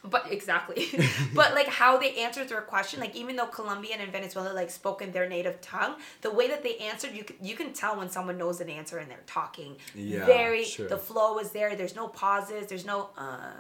But 0.05 0.31
exactly. 0.31 0.87
but 1.35 1.55
like 1.55 1.69
how 1.69 1.99
they 1.99 2.15
answered 2.17 2.49
their 2.49 2.61
question, 2.61 3.01
like 3.01 3.15
even 3.17 3.37
though 3.37 3.47
Colombian 3.47 4.01
and 4.01 4.13
Venezuela 4.13 4.53
like 4.53 4.71
spoke 4.71 5.03
in 5.03 5.13
their 5.13 5.29
native 5.29 5.61
tongue, 5.61 5.97
the 6.21 6.31
way 6.31 6.49
that 6.49 6.63
they 6.63 6.77
answered, 6.79 7.15
you 7.15 7.25
can, 7.25 7.37
you 7.43 7.57
can 7.57 7.73
tell 7.73 7.97
when 7.97 8.09
someone 8.09 8.39
knows 8.39 8.61
an 8.61 8.69
answer 8.71 8.99
and 8.99 9.11
they're 9.11 9.19
talking. 9.27 9.77
Yeah, 9.95 10.27
Very 10.27 10.65
sure. 10.65 10.89
the 10.89 10.99
flow 10.99 11.39
is 11.39 11.51
there. 11.51 11.75
There's 11.77 11.97
no 11.97 12.09
pauses. 12.09 12.67
There's 12.67 12.87
no 12.87 13.11
uh 13.17 13.53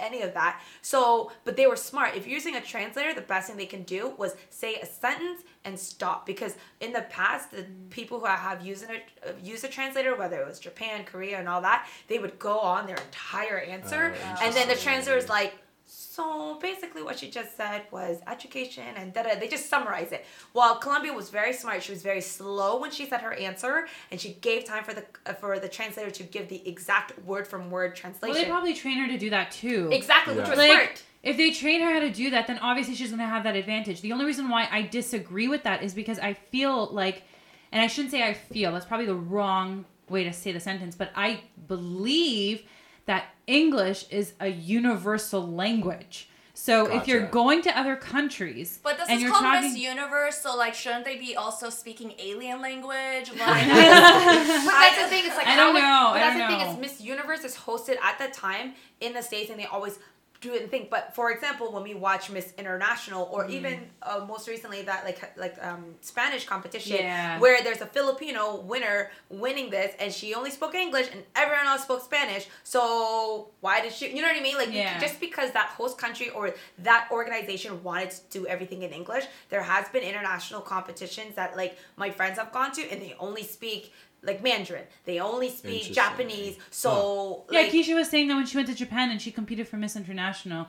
any 0.00 0.22
of 0.22 0.34
that. 0.34 0.60
So, 0.82 1.30
but 1.44 1.56
they 1.56 1.66
were 1.66 1.76
smart. 1.76 2.16
If 2.16 2.26
you're 2.26 2.34
using 2.34 2.56
a 2.56 2.60
translator, 2.60 3.14
the 3.14 3.20
best 3.20 3.48
thing 3.48 3.56
they 3.56 3.66
can 3.66 3.82
do 3.82 4.14
was 4.16 4.34
say 4.48 4.76
a 4.76 4.86
sentence 4.86 5.42
and 5.64 5.78
stop 5.78 6.24
because 6.26 6.54
in 6.80 6.92
the 6.92 7.02
past 7.02 7.50
the 7.50 7.66
people 7.90 8.18
who 8.18 8.26
have 8.26 8.64
used 8.64 8.84
a 8.84 9.34
used 9.42 9.64
a 9.64 9.68
translator 9.68 10.16
whether 10.16 10.40
it 10.40 10.46
was 10.46 10.58
Japan, 10.58 11.04
Korea 11.04 11.38
and 11.38 11.48
all 11.48 11.60
that, 11.62 11.86
they 12.08 12.18
would 12.18 12.38
go 12.38 12.58
on 12.58 12.86
their 12.86 12.96
entire 12.96 13.58
answer 13.58 14.14
Oh, 14.22 14.38
and 14.42 14.54
then 14.54 14.68
the 14.68 14.76
translator 14.76 15.18
is 15.18 15.28
like 15.28 15.54
So 15.92 16.56
basically, 16.62 17.02
what 17.02 17.18
she 17.18 17.28
just 17.28 17.56
said 17.56 17.82
was 17.90 18.18
education 18.28 18.84
and 18.96 19.12
da 19.12 19.24
da. 19.24 19.34
They 19.40 19.48
just 19.48 19.68
summarize 19.68 20.12
it. 20.12 20.24
While 20.52 20.76
Colombia 20.76 21.12
was 21.12 21.30
very 21.30 21.52
smart, 21.52 21.82
she 21.82 21.90
was 21.90 22.02
very 22.02 22.20
slow 22.20 22.78
when 22.80 22.92
she 22.92 23.06
said 23.06 23.22
her 23.22 23.32
answer, 23.32 23.88
and 24.12 24.20
she 24.20 24.34
gave 24.34 24.64
time 24.64 24.84
for 24.84 24.94
the 24.94 25.04
uh, 25.26 25.32
for 25.34 25.58
the 25.58 25.68
translator 25.68 26.10
to 26.12 26.22
give 26.22 26.48
the 26.48 26.66
exact 26.68 27.18
word 27.24 27.46
from 27.48 27.70
word 27.72 27.90
Well, 27.90 27.96
translation. 27.96 28.34
they 28.42 28.48
probably 28.48 28.74
train 28.74 28.98
her 28.98 29.08
to 29.08 29.18
do 29.18 29.30
that 29.30 29.50
too. 29.50 29.88
exactly, 29.92 30.36
which 30.36 30.48
was 30.48 30.58
like 30.58 30.70
smart. 30.70 31.02
if 31.24 31.36
they 31.36 31.50
train 31.50 31.80
her 31.80 31.92
how 31.92 32.00
to 32.00 32.10
do 32.10 32.30
that 32.30 32.46
then 32.46 32.58
obviously 32.58 32.94
she's 32.94 33.08
going 33.10 33.18
to 33.18 33.26
have 33.26 33.42
that 33.44 33.56
advantage 33.56 34.00
the 34.00 34.12
only 34.12 34.24
reason 34.24 34.48
why 34.48 34.66
i 34.70 34.80
disagree 34.82 35.48
with 35.48 35.62
that 35.64 35.82
is 35.82 35.92
because 35.92 36.18
i 36.20 36.32
feel 36.32 36.86
like 36.92 37.24
and 37.72 37.82
i 37.82 37.86
shouldn't 37.86 38.10
say 38.10 38.22
i 38.22 38.32
feel 38.32 38.72
that's 38.72 38.86
probably 38.86 39.06
the 39.06 39.14
wrong 39.14 39.84
way 40.08 40.24
to 40.24 40.32
say 40.32 40.50
the 40.52 40.60
sentence 40.60 40.94
but 40.94 41.10
i 41.14 41.40
believe 41.68 42.62
that 43.06 43.26
english 43.50 44.00
is 44.10 44.32
a 44.40 44.48
universal 44.48 45.42
language 45.64 46.28
so 46.52 46.74
if 46.96 47.08
you're 47.08 47.26
going 47.26 47.62
to 47.62 47.70
other 47.80 47.96
countries 47.96 48.80
But 48.82 48.98
this 48.98 49.08
and 49.08 49.16
is 49.16 49.22
you're 49.22 49.30
called 49.32 49.44
talking 49.44 49.70
Miss 49.72 49.78
Universe, 49.78 50.36
so 50.44 50.50
like, 50.64 50.74
shouldn't 50.74 51.06
they 51.06 51.16
be 51.16 51.34
also 51.34 51.70
speaking 51.70 52.12
alien 52.18 52.60
language? 52.60 53.26
Like, 53.46 53.66
But 53.66 54.74
that's 54.82 54.98
the 55.02 55.08
thing. 55.08 55.24
It's 55.28 55.36
like 55.38 55.46
I 55.46 55.56
don't 55.56 55.74
how 55.74 55.76
is- 55.78 55.82
know, 55.82 56.06
But 56.12 56.16
I 56.16 56.18
that's 56.20 56.36
don't 56.38 56.50
the 56.50 56.56
thing 56.56 56.66
know. 56.66 56.72
is 56.74 56.78
Miss 56.78 57.00
Universe 57.00 57.44
is 57.44 57.56
hosted 57.56 57.96
at 58.02 58.18
the 58.18 58.28
time 58.46 58.74
in 59.00 59.14
the 59.14 59.22
states, 59.22 59.48
and 59.50 59.58
they 59.58 59.64
always 59.66 59.98
do 60.40 60.54
it 60.54 60.62
and 60.62 60.70
think. 60.70 60.88
But 60.90 61.14
for 61.14 61.30
example, 61.30 61.70
when 61.72 61.82
we 61.82 61.94
watch 61.94 62.30
Miss 62.30 62.52
International, 62.56 63.28
or 63.32 63.44
Mm. 63.44 63.50
even 63.50 63.90
uh, 64.02 64.24
most 64.26 64.48
recently 64.48 64.82
that 64.82 65.04
like 65.04 65.20
like 65.36 65.56
um, 65.62 65.94
Spanish 66.00 66.46
competition, 66.46 66.96
Yeah. 66.96 67.38
where 67.38 67.62
there's 67.62 67.80
a 67.82 67.86
Filipino 67.86 68.56
winner 68.60 69.10
winning 69.28 69.70
this, 69.70 69.94
and 70.00 70.12
she 70.12 70.34
only 70.34 70.50
spoke 70.50 70.74
English, 70.74 71.08
and 71.12 71.22
everyone 71.36 71.66
else 71.66 71.82
spoke 71.82 72.02
Spanish. 72.02 72.46
So 72.64 73.50
why 73.60 73.80
did 73.82 73.92
she? 73.92 74.08
You 74.14 74.22
know 74.22 74.28
what 74.28 74.36
I 74.36 74.40
mean? 74.42 74.56
Like 74.56 74.72
Yeah. 74.72 74.98
just 74.98 75.20
because 75.20 75.50
that 75.52 75.68
host 75.78 75.98
country 75.98 76.30
or 76.30 76.54
that 76.78 77.08
organization 77.10 77.82
wanted 77.84 78.10
to 78.10 78.20
do 78.38 78.46
everything 78.46 78.82
in 78.82 78.92
English, 78.92 79.24
there 79.50 79.62
has 79.62 79.88
been 79.88 80.02
international 80.02 80.62
competitions 80.62 81.34
that 81.36 81.56
like 81.56 81.76
my 81.96 82.10
friends 82.10 82.38
have 82.38 82.50
gone 82.52 82.72
to, 82.72 82.82
and 82.90 83.00
they 83.02 83.14
only 83.18 83.42
speak 83.42 83.92
like 84.22 84.42
Mandarin. 84.42 84.84
They 85.04 85.18
only 85.20 85.48
speak 85.50 85.92
Japanese. 85.92 86.56
So 86.70 87.44
yeah 87.50 87.60
like, 87.62 87.70
keisha 87.72 87.94
was 87.94 88.08
saying 88.08 88.28
that 88.28 88.34
when 88.34 88.46
she 88.46 88.56
went 88.56 88.68
to 88.68 88.74
japan 88.74 89.10
and 89.10 89.20
she 89.20 89.30
competed 89.30 89.66
for 89.68 89.76
miss 89.76 89.96
international 89.96 90.66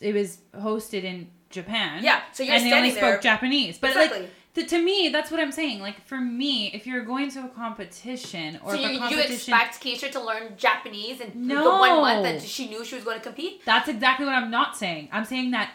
it 0.00 0.12
was 0.14 0.38
hosted 0.56 1.04
in 1.04 1.28
japan 1.50 2.02
Yeah, 2.02 2.20
so 2.32 2.42
you're 2.42 2.54
and 2.54 2.64
they 2.64 2.72
only 2.72 2.90
standing 2.90 2.94
there- 3.02 3.12
spoke 3.14 3.22
japanese 3.22 3.78
but 3.78 3.90
Exactly. 3.90 4.20
like 4.22 4.30
to, 4.54 4.66
to 4.66 4.82
me 4.82 5.08
that's 5.10 5.30
what 5.30 5.40
i'm 5.40 5.52
saying 5.52 5.80
like 5.80 6.00
for 6.06 6.18
me 6.20 6.70
if 6.74 6.86
you're 6.86 7.04
going 7.04 7.30
to 7.30 7.44
a 7.44 7.48
competition 7.48 8.58
or 8.64 8.72
so 8.74 8.80
you, 8.80 8.88
a 8.88 8.92
you 8.92 8.98
competition 8.98 9.34
expect 9.34 9.82
Keisha 9.82 10.10
to 10.12 10.20
learn 10.20 10.54
Japanese 10.56 11.20
in 11.20 11.48
the 11.48 11.54
one 11.56 12.00
month 12.00 12.22
that 12.24 12.42
she 12.42 12.68
knew 12.68 12.84
she 12.84 12.94
was 12.96 13.04
going 13.04 13.18
to 13.18 13.22
compete? 13.22 13.64
that's 13.64 13.88
exactly 13.88 14.26
what 14.26 14.34
i'm 14.34 14.50
not 14.50 14.76
saying 14.76 15.08
i'm 15.12 15.24
saying 15.24 15.50
that 15.52 15.70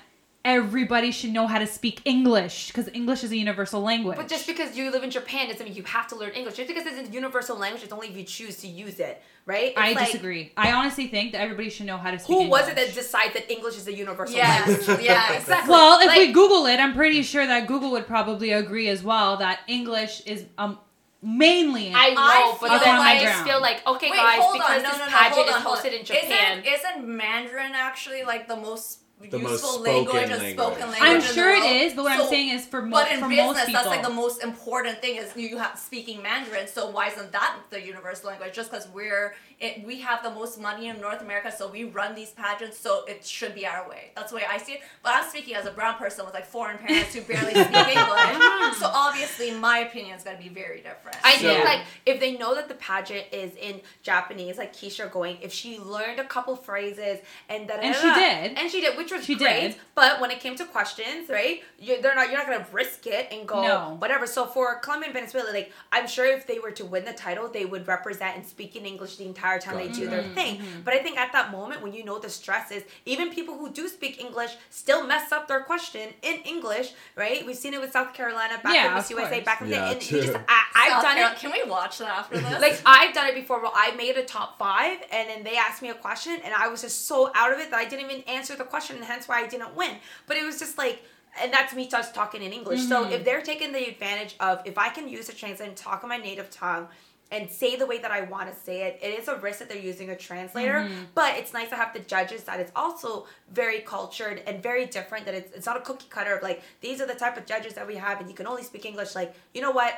everybody 0.45 1.11
should 1.11 1.31
know 1.31 1.47
how 1.47 1.59
to 1.59 1.67
speak 1.67 2.01
english 2.05 2.67
because 2.67 2.87
english 2.93 3.23
is 3.23 3.31
a 3.31 3.37
universal 3.37 3.81
language 3.81 4.15
But 4.15 4.29
just 4.29 4.47
because 4.47 4.77
you 4.77 4.89
live 4.89 5.03
in 5.03 5.11
Japan 5.11 5.49
doesn't 5.49 5.65
mean 5.65 5.75
you 5.75 5.83
have 5.83 6.07
to 6.07 6.15
learn 6.15 6.31
English. 6.31 6.55
Just 6.55 6.67
because 6.67 6.85
it's 6.85 7.09
a 7.09 7.11
universal 7.11 7.57
language, 7.57 7.83
it's 7.83 7.91
only 7.91 8.07
if 8.07 8.15
you 8.15 8.23
choose 8.23 8.57
to 8.57 8.67
use 8.67 8.99
it, 8.99 9.21
right? 9.45 9.71
It's 9.71 9.77
i 9.77 9.91
like, 9.93 10.05
disagree 10.07 10.53
i 10.55 10.71
honestly 10.71 11.07
think 11.07 11.33
that 11.33 11.41
everybody 11.41 11.69
should 11.69 11.85
know 11.85 11.97
how 11.97 12.11
to 12.11 12.19
speak 12.19 12.35
Who 12.35 12.41
english 12.43 12.61
was 12.61 12.69
it 12.69 12.75
that 12.75 12.93
decided 12.93 13.33
that 13.35 13.51
English 13.51 13.77
is 13.77 13.87
a 13.87 13.93
universal 13.93 14.35
yes, 14.35 14.67
language? 14.67 15.05
yes. 15.11 15.41
Exactly. 15.41 15.71
well 15.71 15.99
if 15.99 16.07
Like- 16.07 16.17
we 16.17 16.31
google 16.31 16.65
it 16.67 16.79
i'm 16.79 16.93
pretty 16.93 17.23
sure 17.23 17.45
that 17.45 17.67
google 17.67 17.91
would 17.91 18.07
probably 18.07 18.51
agree 18.51 18.87
as 18.89 19.03
well 19.03 19.37
that 19.37 19.59
english 19.67 20.21
is 20.25 20.45
um 20.57 20.79
mainly 21.21 21.91
I 21.93 22.09
know, 22.11 22.21
I 22.21 22.57
but 22.61 22.79
then 22.79 22.95
I 22.95 23.19
just 23.21 23.43
feel 23.43 23.59
like, 23.59 23.85
okay, 23.85 24.09
Wait, 24.09 24.17
guys, 24.17 24.37
because 24.53 24.77
on. 24.77 24.83
No, 24.83 24.89
this 24.89 24.99
no, 24.99 25.05
no. 25.05 25.11
pageant 25.11 25.33
hold 25.33 25.49
on, 25.49 25.55
is 25.57 25.63
hold 25.63 25.77
hosted 25.79 25.99
in 25.99 26.05
Japan. 26.05 26.59
Isn't, 26.59 26.73
isn't 26.73 27.07
Mandarin 27.17 27.71
actually 27.73 28.23
like 28.23 28.47
the 28.47 28.55
most 28.55 28.99
The 29.19 29.37
most 29.37 29.61
spoken 29.63 29.83
language, 29.83 30.29
language. 30.29 30.53
spoken 30.53 30.79
language? 30.91 31.01
i'm 31.01 31.21
sure 31.21 31.49
it 31.49 31.65
is, 31.83 31.93
but 31.93 32.03
what 32.03 32.19
i'm 32.19 32.27
saying 32.29 32.49
is 32.55 32.65
for, 32.65 32.81
mo- 32.81 32.91
But 32.97 33.11
in 33.11 33.19
for 33.19 33.27
business, 33.27 33.47
most 33.47 33.65
people 33.65 33.73
that's 33.73 33.87
like 33.89 34.03
the 34.03 34.09
most 34.13 34.41
important 34.41 35.01
thing 35.01 35.17
is 35.17 35.35
you 35.35 35.57
have 35.57 35.77
speaking 35.77 36.21
Mandarin. 36.21 36.67
So 36.67 36.89
why 36.89 37.07
isn't 37.09 37.31
that 37.33 37.57
the 37.69 37.81
universal 37.85 38.29
language? 38.29 38.53
Just 38.53 38.71
because 38.71 38.87
we're 38.89 39.35
it, 39.59 39.85
we 39.85 39.99
have 39.99 40.23
the 40.23 40.29
most 40.31 40.57
money 40.61 40.87
in 40.87 41.01
North 41.01 41.21
America, 41.21 41.51
so 41.51 41.69
we 41.69 41.83
run 41.83 42.15
these 42.15 42.29
pageants, 42.31 42.77
so 42.77 43.03
it 43.07 43.25
should 43.25 43.53
be 43.53 43.67
our 43.67 43.89
way. 43.89 44.11
That's 44.15 44.31
the 44.31 44.37
way 44.37 44.43
I 44.49 44.57
see 44.57 44.73
it. 44.73 44.81
But 45.03 45.11
I'm 45.15 45.29
speaking 45.29 45.53
as 45.55 45.65
a 45.65 45.71
brown 45.71 45.95
person 45.95 46.23
with 46.23 46.33
like 46.33 46.45
foreign 46.45 46.77
parents 46.77 47.13
who 47.13 47.19
barely 47.21 47.51
speak 47.51 47.75
English, 47.75 47.95
mm. 47.95 48.73
so 48.75 48.85
obviously 48.93 49.51
my 49.51 49.79
opinion 49.79 50.15
is 50.17 50.23
going 50.23 50.37
to 50.37 50.41
be 50.43 50.47
very 50.47 50.77
different. 50.77 51.17
I 51.25 51.35
So- 51.35 51.39
think 51.49 51.65
like 51.65 51.81
if 52.05 52.21
they 52.21 52.37
know 52.37 52.55
that 52.55 52.69
the 52.69 52.75
pageant 52.75 53.25
is 53.33 53.51
in 53.57 53.81
Japanese, 54.01 54.57
like 54.57 54.73
Keisha 54.73 55.11
going, 55.11 55.37
if 55.41 55.51
she 55.51 55.77
learned 55.77 56.19
a 56.21 56.25
couple 56.25 56.55
phrases 56.55 57.19
and 57.49 57.67
that 57.69 57.83
And 57.83 57.93
she 57.93 58.13
did. 58.13 58.57
and 58.57 58.71
she 58.71 58.79
did, 58.79 58.97
which 58.97 59.08
was 59.11 59.25
She 59.25 59.35
great. 59.35 59.59
did. 59.61 59.75
But 59.95 60.21
when 60.21 60.31
it 60.31 60.39
came 60.39 60.55
to 60.55 60.65
questions, 60.65 61.29
right, 61.29 61.61
you, 61.77 62.01
they're 62.01 62.15
not 62.15 62.29
you're 62.29 62.37
not 62.37 62.47
gonna 62.47 62.65
risk 62.71 63.05
it 63.07 63.27
and 63.31 63.47
go 63.47 63.61
No. 63.61 63.95
whatever. 63.99 64.25
So 64.25 64.45
for 64.45 64.79
Colombia 64.79 65.07
and 65.07 65.13
Venezuela, 65.13 65.51
like 65.51 65.71
I'm 65.91 66.07
sure 66.07 66.25
if 66.25 66.47
they 66.47 66.59
were 66.59 66.71
to 66.71 66.85
win 66.85 67.05
the 67.05 67.13
title, 67.13 67.47
they 67.49 67.65
would 67.65 67.87
represent 67.87 68.37
and 68.37 68.45
speak 68.45 68.75
in 68.75 68.85
English 68.85 69.17
the 69.17 69.25
entire 69.25 69.59
time 69.59 69.75
they 69.77 69.89
do 69.89 70.09
their 70.09 70.21
mm-hmm. 70.23 70.33
thing. 70.33 70.57
Mm-hmm. 70.57 70.81
But 70.85 70.93
I 70.93 70.99
think 70.99 71.17
at 71.17 71.31
that 71.33 71.51
moment 71.51 71.81
when 71.81 71.93
you 71.93 72.03
know 72.05 72.17
the 72.19 72.29
stress 72.29 72.71
is, 72.71 72.83
even 73.05 73.29
people 73.29 73.57
who 73.57 73.69
do 73.71 73.87
speak 73.89 74.21
English 74.21 74.51
still 74.69 75.05
mess 75.05 75.31
up 75.31 75.47
their 75.47 75.61
question 75.61 76.09
in 76.21 76.35
English, 76.45 76.93
right? 77.15 77.45
We've 77.45 77.55
seen 77.57 77.73
it 77.73 77.81
with 77.81 77.91
South 77.91 78.13
Carolina 78.13 78.59
back 78.63 78.73
Yeah, 78.73 78.89
in 78.89 78.93
Miss 78.95 79.09
USA 79.09 79.29
course. 79.35 79.45
back 79.45 79.61
in 79.61 79.69
the 79.69 79.75
Yeah, 79.75 79.85
day. 79.87 79.93
And 79.93 80.11
you 80.11 80.21
just. 80.21 80.37
I, 80.47 80.63
I've 80.75 80.91
South 80.93 81.01
done 81.03 81.15
Carol- 81.15 81.31
it 81.33 81.37
Can 81.39 81.51
we 81.51 81.63
watch 81.69 81.97
that 81.97 82.07
after 82.09 82.37
this? 82.39 82.61
like 82.61 82.81
I've 82.85 83.13
done 83.13 83.27
it 83.27 83.35
before 83.35 83.61
where 83.61 83.71
I 83.73 83.93
made 83.95 84.15
a 84.17 84.23
top 84.23 84.57
five 84.57 84.97
and 85.11 85.29
then 85.29 85.43
they 85.43 85.57
asked 85.57 85.81
me 85.81 85.89
a 85.89 85.93
question 85.93 86.37
and 86.43 86.53
I 86.53 86.67
was 86.69 86.81
just 86.81 87.05
so 87.05 87.31
out 87.35 87.51
of 87.51 87.59
it 87.59 87.69
that 87.71 87.77
I 87.79 87.85
didn't 87.85 88.09
even 88.09 88.21
answer 88.23 88.55
the 88.55 88.63
question 88.63 88.98
and 88.99 89.05
hence 89.11 89.27
why 89.27 89.37
I 89.43 89.47
didn't 89.47 89.75
win. 89.75 89.95
But 90.27 90.37
it 90.37 90.43
was 90.45 90.59
just 90.59 90.77
like 90.77 91.03
and 91.41 91.53
that's 91.53 91.73
me 91.75 91.87
just 91.87 92.13
talking 92.15 92.41
in 92.41 92.51
English. 92.51 92.81
So 92.87 93.03
Mm-hmm. 93.03 93.13
if 93.13 93.23
they're 93.25 93.41
taking 93.41 93.71
the 93.71 93.83
advantage 93.87 94.35
of 94.39 94.61
if 94.65 94.77
I 94.77 94.89
can 94.89 95.07
use 95.07 95.29
a 95.29 95.33
translator 95.33 95.69
and 95.69 95.77
talk 95.77 96.03
in 96.03 96.09
my 96.09 96.17
native 96.17 96.49
tongue 96.49 96.87
and 97.31 97.47
say 97.49 97.75
the 97.75 97.85
way 97.85 97.99
that 97.99 98.09
I 98.09 98.21
want 98.21 98.51
to 98.51 98.59
say 98.59 98.81
it, 98.87 98.99
it 99.03 99.11
is 99.19 99.27
a 99.27 99.35
risk 99.35 99.59
that 99.59 99.69
they're 99.69 99.77
using 99.93 100.09
a 100.09 100.15
translator. 100.17 100.79
Mm-hmm. 100.79 101.03
But 101.13 101.37
it's 101.37 101.53
nice 101.53 101.69
to 101.69 101.75
have 101.75 101.93
the 101.93 101.99
judges 101.99 102.43
that 102.45 102.59
it's 102.59 102.71
also 102.75 103.27
very 103.51 103.81
cultured 103.81 104.41
and 104.47 104.61
very 104.63 104.87
different. 104.87 105.25
That 105.25 105.35
it's 105.35 105.51
it's 105.55 105.67
not 105.67 105.77
a 105.77 105.81
cookie 105.81 106.07
cutter 106.09 106.33
of 106.37 106.41
like 106.43 106.63
these 106.81 106.99
are 107.01 107.05
the 107.13 107.19
type 107.23 107.37
of 107.37 107.45
judges 107.45 107.73
that 107.75 107.85
we 107.87 107.95
have 107.95 108.19
and 108.19 108.27
you 108.29 108.35
can 108.35 108.47
only 108.47 108.63
speak 108.63 108.83
English. 108.85 109.13
Like 109.13 109.33
you 109.53 109.61
know 109.61 109.71
what, 109.71 109.93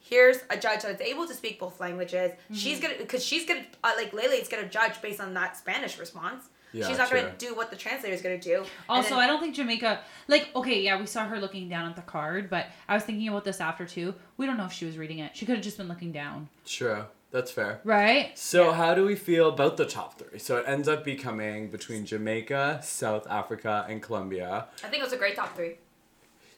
here's 0.00 0.38
a 0.50 0.56
judge 0.56 0.82
that's 0.82 1.02
able 1.02 1.26
to 1.28 1.34
speak 1.34 1.60
both 1.60 1.78
languages. 1.80 2.32
She's 2.52 2.78
Mm-hmm. 2.78 2.82
gonna 2.82 2.94
because 2.98 3.22
she's 3.24 3.44
gonna 3.46 3.66
uh, 3.84 3.92
like 3.96 4.12
Lele 4.14 4.32
is 4.32 4.48
gonna 4.48 4.68
judge 4.68 5.00
based 5.02 5.20
on 5.20 5.34
that 5.34 5.56
Spanish 5.58 5.98
response. 5.98 6.44
Yeah, 6.72 6.88
she's 6.88 6.98
not 6.98 7.08
true. 7.08 7.20
gonna 7.20 7.34
do 7.38 7.54
what 7.54 7.70
the 7.70 7.76
translator 7.76 8.14
is 8.14 8.22
gonna 8.22 8.38
do. 8.38 8.64
Also, 8.88 9.10
then- 9.10 9.18
I 9.18 9.26
don't 9.26 9.40
think 9.40 9.54
Jamaica, 9.54 10.00
like, 10.28 10.48
okay, 10.56 10.80
yeah, 10.80 10.98
we 10.98 11.06
saw 11.06 11.26
her 11.26 11.38
looking 11.38 11.68
down 11.68 11.88
at 11.88 11.96
the 11.96 12.02
card, 12.02 12.48
but 12.50 12.66
I 12.88 12.94
was 12.94 13.04
thinking 13.04 13.28
about 13.28 13.44
this 13.44 13.60
after 13.60 13.86
too. 13.86 14.14
We 14.36 14.46
don't 14.46 14.56
know 14.56 14.66
if 14.66 14.72
she 14.72 14.84
was 14.86 14.96
reading 14.98 15.18
it. 15.18 15.36
She 15.36 15.46
could 15.46 15.56
have 15.56 15.64
just 15.64 15.76
been 15.76 15.88
looking 15.88 16.12
down, 16.12 16.48
True. 16.66 17.04
That's 17.30 17.50
fair. 17.50 17.80
right? 17.84 18.36
So, 18.38 18.72
how 18.72 18.94
do 18.94 19.06
we 19.06 19.14
feel 19.16 19.48
about 19.48 19.78
the 19.78 19.86
top 19.86 20.18
three? 20.18 20.38
So, 20.38 20.58
it 20.58 20.64
ends 20.66 20.86
up 20.86 21.02
becoming 21.02 21.70
between 21.70 22.04
Jamaica, 22.04 22.80
South 22.82 23.26
Africa, 23.26 23.86
and 23.88 24.02
Colombia. 24.02 24.66
I 24.84 24.88
think 24.88 25.00
it 25.00 25.04
was 25.04 25.14
a 25.14 25.16
great 25.16 25.34
top 25.34 25.56
three. 25.56 25.76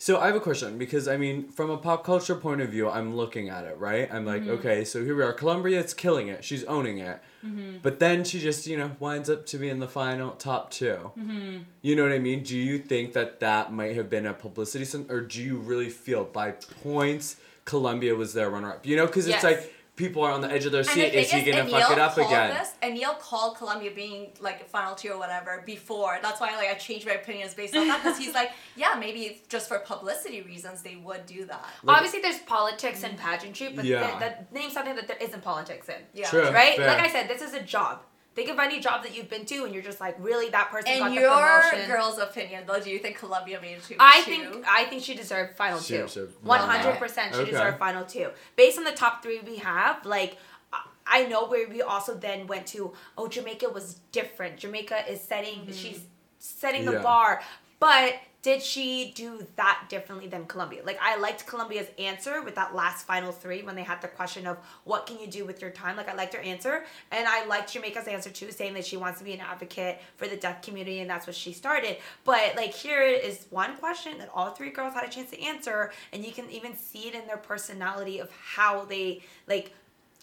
So, 0.05 0.20
I 0.20 0.26
have 0.26 0.36
a 0.36 0.40
question 0.40 0.76
because, 0.76 1.09
I 1.09 1.16
mean, 1.16 1.48
from 1.48 1.70
a 1.70 1.78
pop 1.78 2.05
culture 2.05 2.34
point 2.34 2.61
of 2.61 2.68
view, 2.68 2.90
I'm 2.90 3.16
looking 3.16 3.48
at 3.48 3.64
it, 3.64 3.78
right? 3.78 4.07
I'm 4.12 4.26
like, 4.26 4.42
mm-hmm. 4.42 4.50
okay, 4.50 4.84
so 4.84 5.02
here 5.02 5.16
we 5.16 5.22
are. 5.22 5.32
Colombia, 5.32 5.80
it's 5.80 5.94
killing 5.94 6.28
it. 6.28 6.44
She's 6.44 6.62
owning 6.64 6.98
it. 6.98 7.22
Mm-hmm. 7.42 7.78
But 7.80 8.00
then 8.00 8.22
she 8.22 8.38
just, 8.38 8.66
you 8.66 8.76
know, 8.76 8.90
winds 9.00 9.30
up 9.30 9.46
to 9.46 9.57
be 9.57 9.70
in 9.70 9.78
the 9.78 9.88
final 9.88 10.32
top 10.32 10.70
2 10.72 10.84
mm-hmm. 10.84 11.59
You 11.80 11.96
know 11.96 12.02
what 12.02 12.12
I 12.12 12.18
mean? 12.18 12.42
Do 12.42 12.55
you 12.55 12.78
think 12.80 13.14
that 13.14 13.40
that 13.40 13.72
might 13.72 13.96
have 13.96 14.11
been 14.11 14.26
a 14.26 14.34
publicity 14.34 14.84
stunt, 14.84 15.11
or 15.11 15.22
do 15.22 15.42
you 15.42 15.57
really 15.57 15.88
feel 15.88 16.24
by 16.24 16.50
points 16.82 17.36
Colombia 17.64 18.14
was 18.14 18.34
their 18.34 18.50
runner 18.50 18.72
up? 18.72 18.84
You 18.84 18.96
know, 18.96 19.07
because 19.07 19.26
Yes. 19.26 19.36
it's 19.36 19.44
like 19.44 19.73
people 19.97 20.22
are 20.22 20.32
on 20.32 20.40
the 20.40 20.51
edge 20.51 20.66
of 20.66 20.72
their 20.72 20.80
And 20.80 20.88
the 20.88 20.92
seat. 20.92 21.14
Is 21.14 21.30
he 21.30 21.40
is, 21.40 21.55
gonna 21.55 21.68
Aneal 21.68 21.80
fuck 21.80 21.90
it 21.92 21.99
up 21.99 22.14
called 22.14 22.26
again? 22.26 22.55
This, 22.55 22.72
and 22.82 22.95
Neil 22.95 23.14
called 23.14 23.57
Colombia 23.57 23.90
being 23.95 24.32
like 24.40 24.68
final 24.68 24.95
two 24.95 25.11
or 25.11 25.18
whatever 25.18 25.62
before. 25.64 26.18
That's 26.22 26.40
why 26.40 26.57
like 26.57 26.68
I 26.68 26.74
changed 26.74 27.07
my 27.07 27.12
opinions 27.12 27.55
based 27.55 27.76
on 27.76 27.86
that 27.88 28.03
because 28.03 28.18
he's 28.18 28.34
like, 28.34 28.51
yeah, 28.76 28.97
maybe 28.99 29.22
it's 29.22 29.47
just 29.49 29.68
for 29.68 29.78
publicity 29.78 30.42
reasons 30.42 30.82
they 30.82 30.97
would 30.97 31.26
do 31.26 31.45
that. 31.47 31.64
Like- 31.82 31.97
Obviously, 31.97 32.20
there's 32.20 32.38
politics 32.40 33.05
and 33.05 33.16
mm. 33.16 33.22
pageantry, 33.22 33.72
but 33.74 33.84
Yeah. 33.84 34.01
that, 34.01 34.20
that 34.20 34.53
name 34.53 34.70
something 34.70 34.97
that 34.97 35.07
there 35.07 35.18
isn't 35.20 35.42
politics 35.42 35.88
in. 35.88 36.03
Yeah. 36.12 36.28
True. 36.28 36.51
Right? 36.51 36.76
fair. 36.76 36.86
Like 36.88 37.01
I 37.01 37.09
said, 37.09 37.28
this 37.28 37.42
is 37.42 37.55
a 37.55 37.62
job. 37.62 38.01
Think 38.35 38.51
of 38.51 38.59
any 38.59 38.80
job 38.80 39.05
that 39.05 39.14
you've 39.16 39.30
been 39.30 39.45
to, 39.47 39.64
and 39.64 39.72
you're 39.72 39.82
just 39.82 40.01
like, 40.01 40.16
really, 40.18 40.51
that 40.51 40.68
person 40.70 40.99
got 40.99 41.09
In 41.11 41.14
the 41.14 41.20
your 41.20 41.30
promotion. 41.32 41.87
girl's 41.89 42.18
opinion, 42.18 42.64
though, 42.66 42.80
do 42.80 42.91
you 42.91 42.99
think 42.99 43.16
Colombia 43.16 43.61
made 43.61 43.74
it 43.78 43.85
to 43.85 43.95
I 44.01 44.22
two? 44.24 44.30
think 44.30 44.64
I 44.68 44.85
think 44.87 45.05
she 45.05 45.14
deserved 45.14 45.57
final 45.57 45.78
She 45.78 45.95
two. 45.97 46.03
deserved 46.03 46.45
One 46.45 46.59
hundred 46.61 46.99
percent, 46.99 47.32
she 47.35 47.43
Okay. 47.43 47.53
deserved 47.53 47.78
final 47.78 48.05
two. 48.05 48.30
Based 48.57 48.76
on 48.76 48.82
the 48.85 48.93
top 48.93 49.22
three 49.22 49.39
we 49.41 49.57
have, 49.59 50.05
like 50.05 50.37
I- 50.72 50.87
I 51.07 51.24
know 51.26 51.47
where 51.47 51.68
we 51.68 51.80
also 51.82 52.14
then 52.14 52.47
went 52.49 52.66
to. 52.68 52.93
Oh, 53.16 53.28
Jamaica 53.28 53.68
was 53.68 53.95
different. 54.11 54.57
Jamaica 54.57 55.09
is 55.09 55.20
setting. 55.20 55.61
Mm-hmm. 55.61 55.72
She's 55.72 56.01
setting 56.41 56.87
the 56.87 56.93
Yeah. 56.95 57.03
bar, 57.03 57.43
but 57.78 58.14
did 58.45 58.62
she 58.62 59.11
do 59.16 59.47
that 59.57 59.86
differently 59.88 60.28
than 60.28 60.45
Colombia? 60.45 60.82
Like 60.84 60.99
I 61.01 61.16
liked 61.16 61.47
Colombia's 61.47 61.86
answer 61.99 62.42
with 62.42 62.55
that 62.57 62.74
last 62.74 63.07
final 63.07 63.32
three 63.32 63.62
when 63.62 63.74
they 63.74 63.82
had 63.82 64.03
the 64.03 64.09
question 64.09 64.47
of 64.47 64.59
what 64.84 65.07
can 65.07 65.18
you 65.18 65.26
do 65.26 65.47
with 65.47 65.62
your 65.62 65.70
time. 65.70 65.97
Like 65.97 66.11
I 66.11 66.14
liked 66.14 66.34
her 66.34 66.40
answer, 66.40 66.84
and 67.11 67.26
I 67.26 67.47
liked 67.47 67.72
Jamaica's 67.72 68.07
answer 68.07 68.28
too, 68.28 68.53
saying 68.53 68.74
that 68.74 68.84
she 68.84 68.99
wants 68.99 69.18
to 69.20 69.24
be 69.24 69.32
an 69.32 69.40
advocate 69.40 69.99
for 70.18 70.28
the 70.28 70.36
deaf 70.36 70.61
community, 70.61 71.01
and 71.01 71.09
that's 71.09 71.26
what 71.26 71.34
she 71.34 71.55
started. 71.55 71.97
But 72.24 72.55
like 72.55 72.74
here 72.74 73.03
is 73.03 73.47
one 73.49 73.78
question 73.78 74.18
that 74.18 74.28
all 74.34 74.51
three 74.51 74.70
girls 74.70 74.92
had 74.92 75.09
a 75.09 75.11
chance 75.11 75.30
to 75.30 75.42
answer, 75.42 75.90
and 76.12 76.22
you 76.22 76.30
can 76.30 76.51
even 76.51 76.76
see 76.76 77.09
it 77.09 77.14
in 77.14 77.26
their 77.26 77.38
personality 77.38 78.18
of 78.18 78.30
how 78.30 78.84
they 78.84 79.22
like 79.49 79.72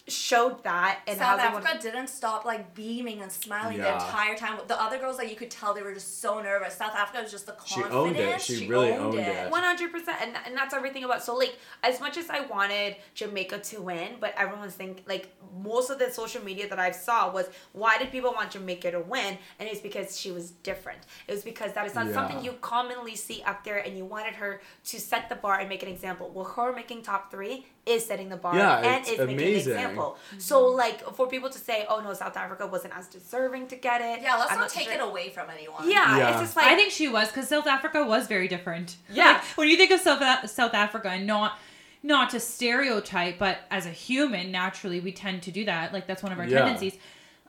showed 0.08 0.64
that 0.64 1.00
and 1.06 1.16
South 1.16 1.38
how 1.38 1.46
Africa 1.48 1.68
want 1.70 1.80
didn't 1.80 2.08
stop 2.08 2.44
like 2.44 2.74
beaming 2.74 3.22
and 3.22 3.30
smiling 3.30 3.78
the 3.78 3.86
entire 3.92 4.36
time. 4.36 4.58
The 4.66 4.80
other 4.80 4.98
girls, 4.98 5.16
like 5.16 5.30
you 5.30 5.36
could 5.36 5.50
tell, 5.50 5.74
they 5.74 5.82
were 5.82 5.94
just 5.94 6.20
so 6.20 6.40
nervous. 6.42 6.74
South 6.74 6.94
Africa 6.96 7.22
was 7.22 7.30
just 7.30 7.46
the 7.46 7.54
She 7.64 7.76
confidence. 7.82 7.94
owned 7.94 8.16
it. 8.16 8.40
She 8.40 8.66
really 8.68 8.92
owned 8.92 9.14
it. 9.18 9.50
One 9.50 9.62
hundred 9.62 9.92
percent, 9.92 10.18
and 10.20 10.36
and 10.46 10.56
that's 10.56 10.74
everything 10.74 11.04
about. 11.04 11.22
So 11.22 11.36
like, 11.36 11.56
as 11.84 12.00
much 12.00 12.16
as 12.16 12.28
I 12.30 12.40
wanted 12.46 12.96
Jamaica 13.14 13.60
to 13.60 13.80
win, 13.82 14.16
but 14.20 14.34
everyone's 14.36 14.74
thinking 14.74 15.04
like 15.06 15.28
most 15.62 15.90
of 15.90 15.98
the 15.98 16.10
social 16.10 16.42
media 16.42 16.68
that 16.68 16.80
I 16.80 16.90
saw 16.90 17.32
was 17.32 17.48
why 17.72 17.98
did 17.98 18.10
people 18.10 18.32
want 18.32 18.50
Jamaica 18.50 18.90
to 18.92 19.00
win? 19.00 19.38
And 19.60 19.68
it's 19.68 19.80
because 19.80 20.18
she 20.18 20.32
was 20.32 20.50
different. 20.50 20.98
It 21.28 21.32
was 21.32 21.44
because 21.44 21.74
that 21.74 21.86
is 21.86 21.94
not 21.94 22.06
Yeah. 22.08 22.12
something 22.14 22.44
you 22.44 22.52
commonly 22.60 23.14
see 23.14 23.42
up 23.44 23.62
there, 23.62 23.78
and 23.78 23.96
you 23.96 24.04
wanted 24.04 24.34
her 24.34 24.60
to 24.86 25.00
set 25.00 25.28
the 25.28 25.36
bar 25.36 25.60
and 25.60 25.68
make 25.68 25.82
an 25.84 25.88
example. 25.88 26.28
Well, 26.34 26.44
her 26.44 26.72
making 26.72 27.02
top 27.02 27.30
three 27.30 27.66
is 27.86 28.04
setting 28.04 28.28
the 28.28 28.36
bar 28.36 28.56
Yeah, 28.56 28.78
and 28.78 29.00
it's 29.02 29.10
is 29.10 29.18
making 29.18 29.32
an 29.32 29.38
amazing. 29.42 29.91
Example. 29.92 30.18
So 30.38 30.64
mm-hmm. 30.64 30.76
like 30.76 31.14
for 31.14 31.26
people 31.28 31.50
to 31.50 31.58
say, 31.58 31.86
oh 31.88 32.00
no, 32.00 32.12
South 32.14 32.36
Africa 32.36 32.66
wasn't 32.66 32.94
as 32.96 33.06
deserving 33.08 33.68
to 33.68 33.76
get 33.76 34.00
it. 34.00 34.22
Yeah, 34.22 34.36
let's 34.36 34.52
I'm 34.52 34.58
not 34.58 34.68
take 34.70 34.84
sure- 34.84 34.94
it 34.94 35.00
away 35.00 35.30
from 35.30 35.48
anyone. 35.50 35.90
Yeah, 35.90 36.16
Yeah. 36.18 36.30
it's 36.32 36.40
just 36.40 36.56
like 36.56 36.66
I 36.66 36.76
think 36.76 36.92
she 36.92 37.08
was 37.08 37.28
because 37.28 37.48
South 37.48 37.66
Africa 37.66 38.04
was 38.04 38.26
very 38.26 38.48
different. 38.48 38.96
Yeah. 39.10 39.32
Like, 39.32 39.42
when 39.56 39.68
you 39.68 39.76
think 39.76 39.90
of 39.90 40.00
South 40.00 40.50
South 40.50 40.74
Africa, 40.74 41.08
and 41.10 41.26
not 41.26 41.58
not 42.04 42.30
to 42.30 42.40
stereotype, 42.40 43.38
but 43.38 43.58
as 43.70 43.86
a 43.86 43.90
human, 43.90 44.50
naturally 44.50 45.00
we 45.00 45.12
tend 45.12 45.42
to 45.42 45.50
do 45.50 45.64
that. 45.66 45.92
Like 45.92 46.06
that's 46.06 46.22
one 46.22 46.32
of 46.32 46.38
our 46.38 46.46
Yeah. 46.46 46.58
tendencies. 46.60 46.96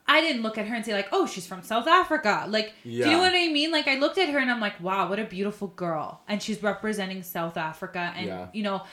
I 0.06 0.20
didn't 0.20 0.42
look 0.42 0.58
at 0.58 0.68
her 0.68 0.76
and 0.76 0.86
say 0.86 0.94
like, 0.94 1.08
"Oh, 1.14 1.26
she's 1.26 1.48
from 1.48 1.64
South 1.64 1.88
Africa." 1.88 2.46
Like, 2.50 2.74
do 2.84 2.90
you 2.90 3.06
know 3.06 3.20
what 3.20 3.32
I 3.34 3.48
mean? 3.48 3.72
Like, 3.72 3.88
I 3.88 3.96
looked 3.96 4.18
at 4.18 4.28
her 4.30 4.38
and 4.38 4.52
I'm 4.52 4.60
like, 4.60 4.80
"Wow, 4.82 5.08
what 5.10 5.18
a 5.18 5.24
beautiful 5.24 5.70
girl!" 5.70 6.22
And 6.28 6.44
she's 6.44 6.62
representing 6.62 7.24
South 7.24 7.56
Africa, 7.56 8.12
and 8.16 8.28
Yeah. 8.28 8.48
you 8.54 8.64
know, 8.64 8.84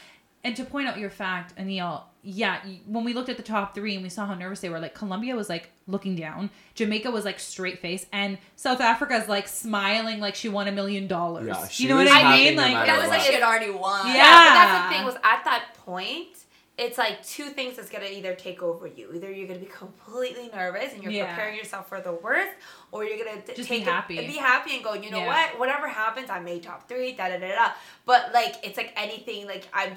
and 0.44 0.54
to 0.56 0.64
point 0.64 0.86
out 0.86 0.98
your 0.98 1.10
fact, 1.10 1.56
Aneal, 1.56 2.02
yeah, 2.22 2.60
when 2.86 3.04
we 3.04 3.14
looked 3.14 3.28
at 3.30 3.36
the 3.38 3.42
top 3.42 3.74
three 3.74 3.94
and 3.94 4.02
we 4.02 4.08
saw 4.10 4.26
how 4.26 4.34
nervous 4.34 4.60
they 4.60 4.68
were, 4.68 4.78
like 4.78 4.94
Colombia 4.94 5.34
was 5.34 5.48
like 5.48 5.70
looking 5.86 6.16
down, 6.16 6.50
Jamaica 6.74 7.10
was 7.10 7.24
like 7.24 7.40
straight 7.40 7.78
face, 7.80 8.06
and 8.12 8.36
South 8.56 8.80
Africa's 8.80 9.28
like 9.28 9.48
smiling 9.48 10.20
like 10.20 10.34
she 10.34 10.48
won 10.48 10.68
a 10.68 10.72
million 10.72 11.06
dollars. 11.06 11.46
Yeah, 11.46 11.66
you 11.72 11.88
know 11.88 11.96
what 11.96 12.08
I 12.10 12.36
mean? 12.36 12.56
no 12.56 12.62
Like, 12.62 12.86
that 12.86 12.98
It 12.98 13.00
was 13.00 13.08
like 13.08 13.20
she 13.22 13.32
had 13.32 13.42
already 13.42 13.70
won. 13.70 14.06
Yeah. 14.06 14.14
Yeah, 14.14 14.44
but 14.44 14.54
that's 14.54 14.88
the 14.90 14.96
thing 14.96 15.04
was 15.06 15.14
at 15.16 15.44
that 15.44 15.74
point, 15.84 16.28
it's 16.78 16.96
like 16.96 17.22
two 17.26 17.50
things 17.50 17.76
that's 17.76 17.90
gonna 17.90 18.06
either 18.06 18.34
take 18.34 18.62
over 18.62 18.86
you. 18.86 19.10
Either 19.14 19.30
you're 19.30 19.46
gonna 19.46 19.58
be 19.58 19.66
completely 19.66 20.48
nervous 20.54 20.92
and 20.94 21.02
you're 21.02 21.12
Yeah. 21.12 21.26
preparing 21.34 21.56
yourself 21.58 21.88
for 21.88 22.00
the 22.00 22.12
worst, 22.12 22.52
or 22.92 23.04
you're 23.04 23.22
gonna 23.22 23.40
Just 23.54 23.68
take 23.68 23.84
be 23.84 23.88
it- 23.90 23.92
happy. 23.92 24.16
be 24.26 24.32
happy 24.36 24.74
and 24.76 24.84
go. 24.84 24.94
You 24.94 25.10
know 25.10 25.18
Yeah. 25.18 25.26
what? 25.52 25.58
Whatever 25.58 25.88
happens, 25.88 26.30
I 26.30 26.38
made 26.40 26.62
top 26.62 26.88
three. 26.88 27.12
Da 27.12 27.28
da 27.28 27.38
da 27.38 27.48
da. 27.54 27.72
But 28.06 28.32
like, 28.32 28.56
it's 28.62 28.76
like 28.78 28.92
anything. 28.96 29.46
Like 29.46 29.66
I'm. 29.72 29.96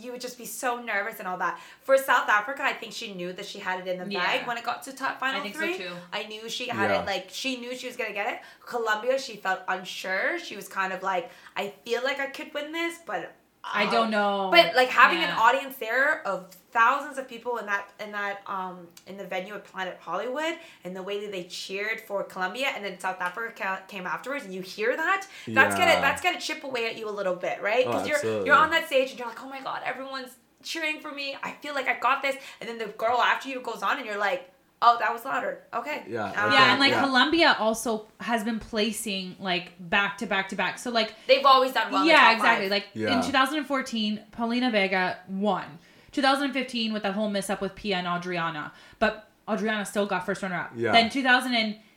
You 0.00 0.12
would 0.12 0.20
just 0.20 0.38
be 0.38 0.46
so 0.46 0.80
nervous 0.82 1.18
and 1.18 1.28
all 1.28 1.36
that. 1.38 1.60
For 1.82 1.96
South 1.98 2.28
Africa, 2.28 2.62
I 2.62 2.72
think 2.72 2.92
she 2.92 3.14
knew 3.14 3.32
that 3.34 3.46
she 3.46 3.58
had 3.58 3.80
it 3.80 3.86
in 3.88 3.98
the 3.98 4.04
bag 4.04 4.40
Yeah. 4.40 4.46
when 4.46 4.56
it 4.58 4.64
got 4.64 4.82
to 4.84 4.92
top 4.92 5.20
final 5.20 5.40
I 5.40 5.42
think 5.42 5.54
so 5.54 5.60
three. 5.60 5.76
too. 5.78 5.90
I 6.12 6.24
knew 6.24 6.48
she 6.48 6.68
had 6.68 6.90
Yeah. 6.90 7.02
it. 7.02 7.06
Like 7.06 7.28
she 7.30 7.56
knew 7.58 7.76
she 7.76 7.86
was 7.86 7.96
gonna 7.96 8.12
get 8.12 8.32
it. 8.34 8.40
Colombia, 8.66 9.18
she 9.18 9.36
felt 9.36 9.60
unsure. 9.68 10.38
She 10.38 10.56
was 10.56 10.68
kind 10.68 10.92
of 10.92 11.02
like, 11.02 11.30
I 11.56 11.74
feel 11.84 12.02
like 12.02 12.18
I 12.20 12.26
could 12.26 12.52
win 12.54 12.72
this, 12.72 12.98
but 13.06 13.32
I 13.62 13.90
don't 13.90 14.10
know. 14.10 14.48
but 14.50 14.74
like 14.74 14.88
having 14.88 15.18
an 15.18 15.30
audience 15.30 15.76
there 15.76 16.26
of 16.26 16.46
thousands 16.72 17.18
of 17.18 17.28
people 17.28 17.58
in 17.58 17.66
that 17.66 17.88
in 18.00 18.12
that 18.12 18.40
um 18.46 18.86
in 19.06 19.16
the 19.16 19.24
venue 19.24 19.54
at 19.54 19.64
Planet 19.64 19.98
Hollywood 20.00 20.54
and 20.84 20.94
the 20.96 21.02
way 21.02 21.20
that 21.20 21.30
they 21.32 21.44
cheered 21.44 22.00
for 22.00 22.22
Colombia 22.24 22.68
and 22.74 22.84
then 22.84 22.98
South 22.98 23.20
Africa 23.20 23.82
came 23.88 24.06
afterwards 24.06 24.44
and 24.44 24.54
you 24.54 24.62
hear 24.62 24.96
that 24.96 25.26
that's 25.48 25.76
Yeah. 25.78 25.78
gonna 25.78 26.00
that's 26.00 26.22
gonna 26.22 26.40
chip 26.40 26.64
away 26.64 26.86
at 26.86 26.96
you 26.96 27.08
a 27.08 27.10
little 27.10 27.34
bit 27.36 27.60
right 27.60 27.84
Oh, 27.86 27.92
because 27.92 28.06
you're 28.08 28.16
absolutely. 28.16 28.46
you're 28.46 28.56
on 28.56 28.70
that 28.70 28.86
stage 28.86 29.10
and 29.10 29.18
you're 29.18 29.28
like 29.28 29.42
oh 29.42 29.48
my 29.48 29.60
god 29.60 29.82
everyone's 29.84 30.30
cheering 30.62 31.00
for 31.00 31.10
me 31.12 31.36
I 31.42 31.52
feel 31.52 31.74
like 31.74 31.88
I 31.88 31.98
got 31.98 32.22
this 32.22 32.36
and 32.60 32.68
then 32.68 32.78
the 32.78 32.86
girl 32.86 33.18
after 33.20 33.48
you 33.48 33.60
goes 33.60 33.82
on 33.82 33.96
and 33.98 34.06
you're 34.06 34.18
like 34.18 34.49
oh 34.82 34.96
that 34.98 35.12
was 35.12 35.24
louder 35.24 35.60
okay 35.74 36.04
Yeah, 36.08 36.30
okay. 36.30 36.54
yeah, 36.54 36.70
and 36.72 36.80
like 36.80 36.92
Yeah. 36.92 37.02
Colombia 37.04 37.56
also 37.58 38.06
has 38.20 38.44
been 38.44 38.58
placing 38.58 39.36
like 39.38 39.72
back 39.78 40.18
to 40.18 40.26
back 40.26 40.48
to 40.50 40.56
back. 40.56 40.78
So 40.78 40.90
like 40.90 41.14
they've 41.26 41.44
always 41.44 41.72
done 41.72 41.92
well 41.92 42.04
yeah, 42.04 42.32
exactly. 42.32 42.64
five. 42.66 42.70
Like 42.70 42.86
Yeah. 42.94 43.14
in 43.18 43.22
2014, 43.24 44.20
Paulina 44.32 44.70
Vega 44.70 45.18
won. 45.28 45.64
2015 46.12 46.92
with 46.92 47.02
that 47.04 47.14
whole 47.14 47.30
miss 47.30 47.50
up 47.50 47.60
with 47.60 47.74
Pia 47.74 47.96
and 47.98 48.06
Ariadna, 48.06 48.72
but 48.98 49.28
Ariadna 49.46 49.86
still 49.86 50.06
got 50.06 50.26
first 50.26 50.42
runner 50.42 50.56
up. 50.56 50.72
Yeah. 50.76 50.92
Then 50.92 51.08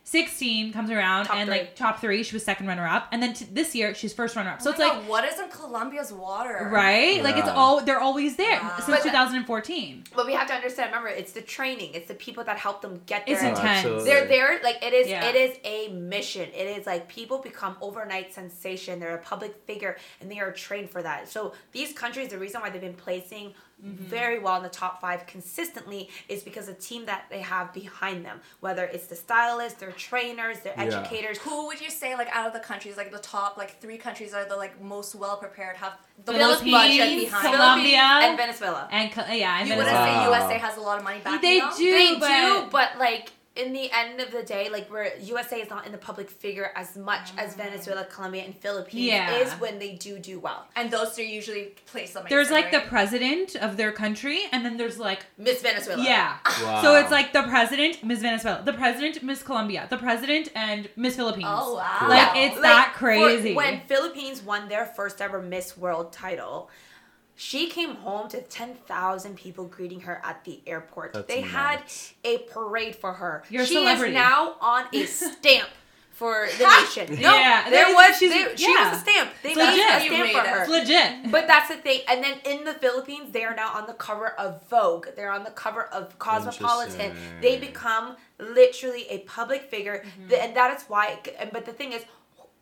2016 0.05 0.73
comes 0.73 0.91
around 0.91 1.25
Top 1.25 1.35
and 1.37 1.47
three. 1.49 1.57
like 1.59 1.75
top 1.75 1.99
three, 2.01 2.23
she 2.23 2.35
was 2.35 2.43
second 2.43 2.67
runner 2.67 2.85
up, 2.85 3.07
and 3.11 3.23
then 3.23 3.33
t- 3.33 3.45
this 3.51 3.73
year 3.73 3.95
she's 3.95 4.13
first 4.13 4.35
runner 4.35 4.49
up. 4.51 4.61
So 4.61 4.69
Oh 4.69 4.71
it's 4.71 4.79
my 4.79 4.89
like 4.89 5.09
what 5.09 5.23
is 5.25 5.39
in 5.39 5.49
Colombia's 5.49 6.11
water? 6.11 6.69
right, 6.71 7.23
like 7.23 7.37
it's 7.37 7.47
all 7.47 7.81
they're 7.81 7.99
always 7.99 8.35
there 8.35 8.59
Wow. 8.61 8.73
since 8.75 8.85
But 8.87 9.03
that- 9.03 9.03
2014. 9.03 10.03
but 10.15 10.25
we 10.25 10.33
have 10.33 10.47
to 10.47 10.53
understand 10.53 10.89
remember 10.91 11.07
it's 11.09 11.31
the 11.31 11.41
training 11.41 11.91
it's 11.93 12.07
the 12.07 12.13
people 12.15 12.43
that 12.43 12.57
help 12.57 12.81
them 12.81 13.01
get 13.05 13.25
there 13.25 13.35
It's 13.35 13.43
Oh, 13.43 13.49
intense. 13.49 13.65
absolutely. 13.79 14.03
they're 14.05 14.25
there 14.27 14.59
like 14.63 14.83
it 14.83 14.93
is 14.93 15.07
Yeah. 15.07 15.25
it 15.25 15.35
is 15.35 15.57
a 15.63 15.87
mission 15.89 16.49
it 16.53 16.77
is 16.77 16.85
like 16.85 17.07
people 17.07 17.37
become 17.39 17.77
overnight 17.81 18.33
sensation 18.33 18.99
they're 18.99 19.15
a 19.15 19.21
public 19.21 19.55
figure 19.65 19.97
and 20.21 20.29
they 20.29 20.39
are 20.39 20.51
trained 20.51 20.89
for 20.89 21.01
that 21.01 21.29
so 21.29 21.53
these 21.71 21.93
countries 21.93 22.29
the 22.29 22.37
reason 22.37 22.61
why 22.61 22.69
they've 22.69 22.81
been 22.81 22.93
placing 22.93 23.53
Mm-hmm. 23.83 24.05
very 24.05 24.39
well 24.39 24.55
in 24.57 24.63
the 24.63 24.69
top 24.69 25.01
five 25.01 25.27
consistently 25.27 26.09
is 26.29 26.41
because 26.41 26.67
the 26.67 26.73
team 26.73 27.05
that 27.05 27.25
they 27.29 27.39
have 27.41 27.73
behind 27.73 28.23
them 28.23 28.39
whether 28.61 28.85
it's 28.85 29.07
the 29.07 29.15
stylists 29.15 29.79
their 29.81 29.91
trainers 29.91 30.59
their 30.61 30.73
Yeah. 30.77 30.83
educators 30.85 31.37
Who 31.39 31.67
would 31.67 31.81
you 31.81 31.89
say 31.89 32.15
like 32.15 32.29
out 32.31 32.47
of 32.47 32.53
the 32.53 32.59
countries, 32.59 32.95
like 32.95 33.11
the 33.11 33.19
top 33.19 33.57
like 33.57 33.81
three 33.81 33.97
countries 33.97 34.33
are 34.33 34.45
the 34.47 34.55
like 34.55 34.81
most 34.81 35.15
well 35.15 35.35
prepared, 35.37 35.75
have 35.77 35.93
the 36.23 36.31
most 36.33 36.63
budget 36.63 37.19
behind 37.19 37.45
them? 37.45 37.53
Colombia, 37.53 37.99
and 38.23 38.37
venezuela 38.37 38.87
And 38.91 39.11
co- 39.11 39.25
yeah, 39.31 39.59
and 39.59 39.67
You 39.67 39.75
Venezuela. 39.75 39.77
wouldn't 39.77 40.17
Wow. 40.17 40.33
say 40.43 40.49
USA 40.53 40.57
has 40.67 40.77
a 40.77 40.81
lot 40.81 40.97
of 40.99 41.03
money 41.03 41.19
back. 41.19 41.41
They 41.41 41.59
them? 41.59 41.71
do. 41.77 41.91
they 41.91 42.15
but- 42.19 42.27
do 42.63 42.67
but 42.71 42.89
like 42.99 43.31
in 43.55 43.71
the 43.71 43.91
end 43.91 44.19
of 44.19 44.31
the 44.31 44.41
day 44.41 44.69
like 44.69 44.89
where 44.91 45.11
usa 45.19 45.57
is 45.57 45.69
not 45.69 45.85
in 45.85 45.91
the 45.91 45.97
public 45.97 46.29
figure 46.29 46.71
as 46.75 46.97
much 46.97 47.31
as 47.37 47.53
ah. 47.53 47.63
venezuela 47.63 48.03
colombia 48.05 48.43
and 48.43 48.55
philippines 48.57 49.05
Yeah. 49.05 49.37
is 49.37 49.51
when 49.53 49.77
they 49.79 49.93
do 49.93 50.17
do 50.17 50.39
well 50.39 50.65
And 50.75 50.89
those 50.89 51.13
three 51.13 51.31
usually 51.31 51.75
place 51.85 52.13
them. 52.13 52.25
There's 52.29 52.49
like 52.49 52.71
the 52.71 52.81
president 52.81 53.55
of 53.55 53.77
their 53.77 53.91
country, 53.91 54.39
and 54.51 54.65
then 54.65 54.77
there's 54.77 54.97
like 54.97 55.25
miss 55.37 55.61
venezuela 55.61 56.03
yeah. 56.03 56.37
Wow. 56.63 56.81
So 56.81 56.95
it's 56.95 57.11
like 57.11 57.33
the 57.33 57.43
president, 57.43 58.03
Miss 58.03 58.19
Venezuela, 58.19 58.61
the 58.63 58.73
president, 58.73 59.23
Miss 59.23 59.43
Colombia, 59.43 59.87
the 59.89 59.97
president, 59.97 60.49
and 60.55 60.89
Miss 60.95 61.15
Philippines. 61.15 61.47
Oh 61.49 61.75
wow. 61.75 62.07
Like, 62.09 62.31
it's 62.35 62.59
that 62.61 62.91
for- 62.93 62.99
crazy. 62.99 63.53
when 63.53 63.81
Philippines 63.87 64.41
won 64.41 64.67
their 64.69 64.85
first 64.85 65.21
ever 65.21 65.41
Miss 65.41 65.77
World 65.77 66.11
title, 66.11 66.69
she 67.35 67.67
came 67.69 67.95
home 67.95 68.27
to 68.29 68.41
10,000 68.41 69.35
people 69.35 69.65
greeting 69.65 70.01
her 70.01 70.21
at 70.23 70.43
the 70.45 70.61
airport. 70.67 71.13
That's 71.13 71.27
they 71.27 71.41
had 71.41 71.83
a 72.23 72.37
parade 72.51 72.95
for 72.95 73.13
her. 73.13 73.43
You're 73.49 73.65
she 73.65 73.73
celebrity. 73.75 74.11
is 74.11 74.15
now 74.15 74.55
on 74.61 74.85
a 74.93 75.05
stamp 75.05 75.69
for 76.11 76.47
the 76.59 76.63
nation. 76.67 77.15
No, 77.19 77.33
Yeah, 77.35 77.69
there 77.71 77.85
there 77.85 77.95
was 77.95 78.11
is- 78.11 78.17
she's- 78.19 78.31
there- 78.31 78.57
she 78.57 78.71
yeah. 78.71 78.91
was 78.91 78.99
a 78.99 79.01
stamp. 79.01 79.31
They 79.41 79.49
It's 79.49 79.57
made 79.57 79.65
legit. 79.71 79.79
a 79.89 79.99
stamp 79.99 80.11
made 80.25 80.31
for 80.33 80.39
her. 80.41 80.61
It's 80.61 80.69
legit. 80.69 81.31
But 81.31 81.47
that's 81.47 81.69
the 81.69 81.77
thing. 81.77 82.01
And 82.07 82.23
then 82.23 82.37
in 82.45 82.63
the 82.65 82.75
Philippines, 82.75 83.31
they 83.31 83.43
are 83.43 83.55
now 83.55 83.73
on 83.73 83.87
the 83.87 83.93
cover 83.93 84.29
of 84.29 84.61
Vogue. 84.69 85.07
They're 85.15 85.31
on 85.31 85.43
the 85.43 85.49
cover 85.51 85.85
of 85.85 86.17
Cosmopolitan. 86.19 87.15
They 87.41 87.57
become 87.57 88.15
literally 88.37 89.07
a 89.09 89.19
public 89.19 89.63
figure. 89.71 90.03
Mm-hmm. 90.05 90.33
And 90.39 90.55
that 90.55 90.77
is 90.77 90.83
why, 90.87 91.17
and- 91.39 91.51
but 91.51 91.65
the 91.65 91.73
thing 91.73 91.93
is, 91.93 92.03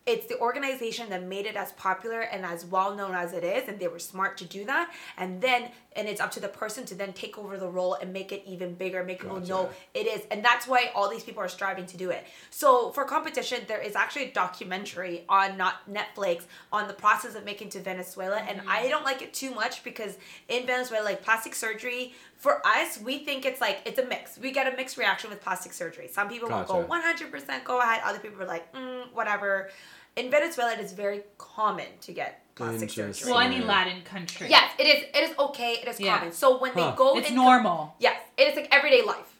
it's 0.05 0.25
the 0.25 0.39
organization 0.39 1.09
that 1.09 1.23
made 1.23 1.45
it 1.45 1.55
as 1.55 1.73
popular 1.73 2.21
and 2.21 2.43
as 2.43 2.65
well 2.65 2.95
known 2.95 3.13
as 3.13 3.33
it 3.33 3.43
is, 3.43 3.67
and 3.67 3.79
they 3.79 3.87
were 3.87 3.99
smart 3.99 4.37
to 4.39 4.45
do 4.45 4.65
that. 4.65 4.91
And 5.17 5.39
then, 5.41 5.69
and 5.95 6.07
it's 6.07 6.19
up 6.19 6.31
to 6.31 6.39
the 6.39 6.47
person 6.47 6.85
to 6.85 6.95
then 6.95 7.13
take 7.13 7.37
over 7.37 7.57
the 7.57 7.67
role 7.67 7.93
and 7.93 8.11
make 8.11 8.31
it 8.31 8.43
even 8.47 8.73
bigger, 8.73 9.03
make 9.03 9.21
people 9.21 9.39
Gotcha. 9.39 9.49
know 9.51 9.69
it 9.93 10.07
is. 10.07 10.21
And 10.31 10.43
that's 10.43 10.67
why 10.67 10.91
all 10.95 11.07
these 11.07 11.23
people 11.23 11.43
are 11.43 11.49
striving 11.49 11.85
to 11.85 11.97
do 11.97 12.09
it. 12.09 12.25
So 12.49 12.89
for 12.91 13.03
competition, 13.05 13.59
there 13.67 13.81
is 13.81 13.95
actually 13.95 14.25
a 14.25 14.33
documentary 14.33 15.23
on 15.29 15.55
not 15.55 15.75
Netflix 15.91 16.45
on 16.71 16.87
the 16.87 16.93
process 16.93 17.35
of 17.35 17.45
making 17.45 17.69
to 17.69 17.79
Venezuela. 17.79 18.37
And 18.37 18.59
mm-hmm. 18.59 18.69
I 18.69 18.87
don't 18.87 19.05
like 19.05 19.21
it 19.21 19.33
too 19.33 19.53
much 19.53 19.83
because 19.83 20.17
in 20.49 20.65
Venezuela, 20.65 21.03
like 21.03 21.21
plastic 21.21 21.53
surgery, 21.53 22.15
for 22.41 22.59
us, 22.65 22.99
we 22.99 23.19
think 23.19 23.45
it's 23.45 23.61
like 23.61 23.77
it's 23.85 23.99
a 23.99 24.05
mix. 24.05 24.39
We 24.39 24.51
get 24.51 24.71
a 24.71 24.75
mixed 24.75 24.97
reaction 24.97 25.29
with 25.29 25.41
plastic 25.41 25.73
surgery. 25.73 26.07
Some 26.11 26.27
people 26.27 26.49
will 26.49 26.63
go 26.63 26.83
100% 26.83 27.63
go 27.63 27.79
ahead. 27.79 28.01
Other 28.03 28.17
people 28.17 28.41
are 28.41 28.47
like, 28.47 28.73
mm, 28.73 29.03
whatever. 29.13 29.69
In 30.15 30.31
Venezuela, 30.31 30.73
it 30.73 30.79
is 30.79 30.91
very 30.91 31.21
common 31.37 31.85
to 32.01 32.11
get 32.13 32.43
plastic 32.55 32.89
Interesting. 32.89 33.13
surgery. 33.13 33.31
well, 33.31 33.41
any 33.41 33.63
Latin 33.63 34.01
country. 34.01 34.47
Yes, 34.49 34.71
it 34.79 34.87
is. 34.87 35.03
It 35.13 35.29
is 35.29 35.37
okay. 35.37 35.73
It 35.83 35.87
is 35.87 35.99
Yeah. 35.99 36.17
common. 36.17 36.33
So 36.33 36.57
when 36.57 36.71
Huh. 36.73 36.89
they 36.91 36.97
go, 36.97 37.15
It's 37.17 37.29
into- 37.29 37.39
normal. 37.43 37.95
Yes, 37.99 38.19
it 38.37 38.47
is 38.47 38.55
like 38.55 38.67
everyday 38.71 39.03
life. 39.03 39.30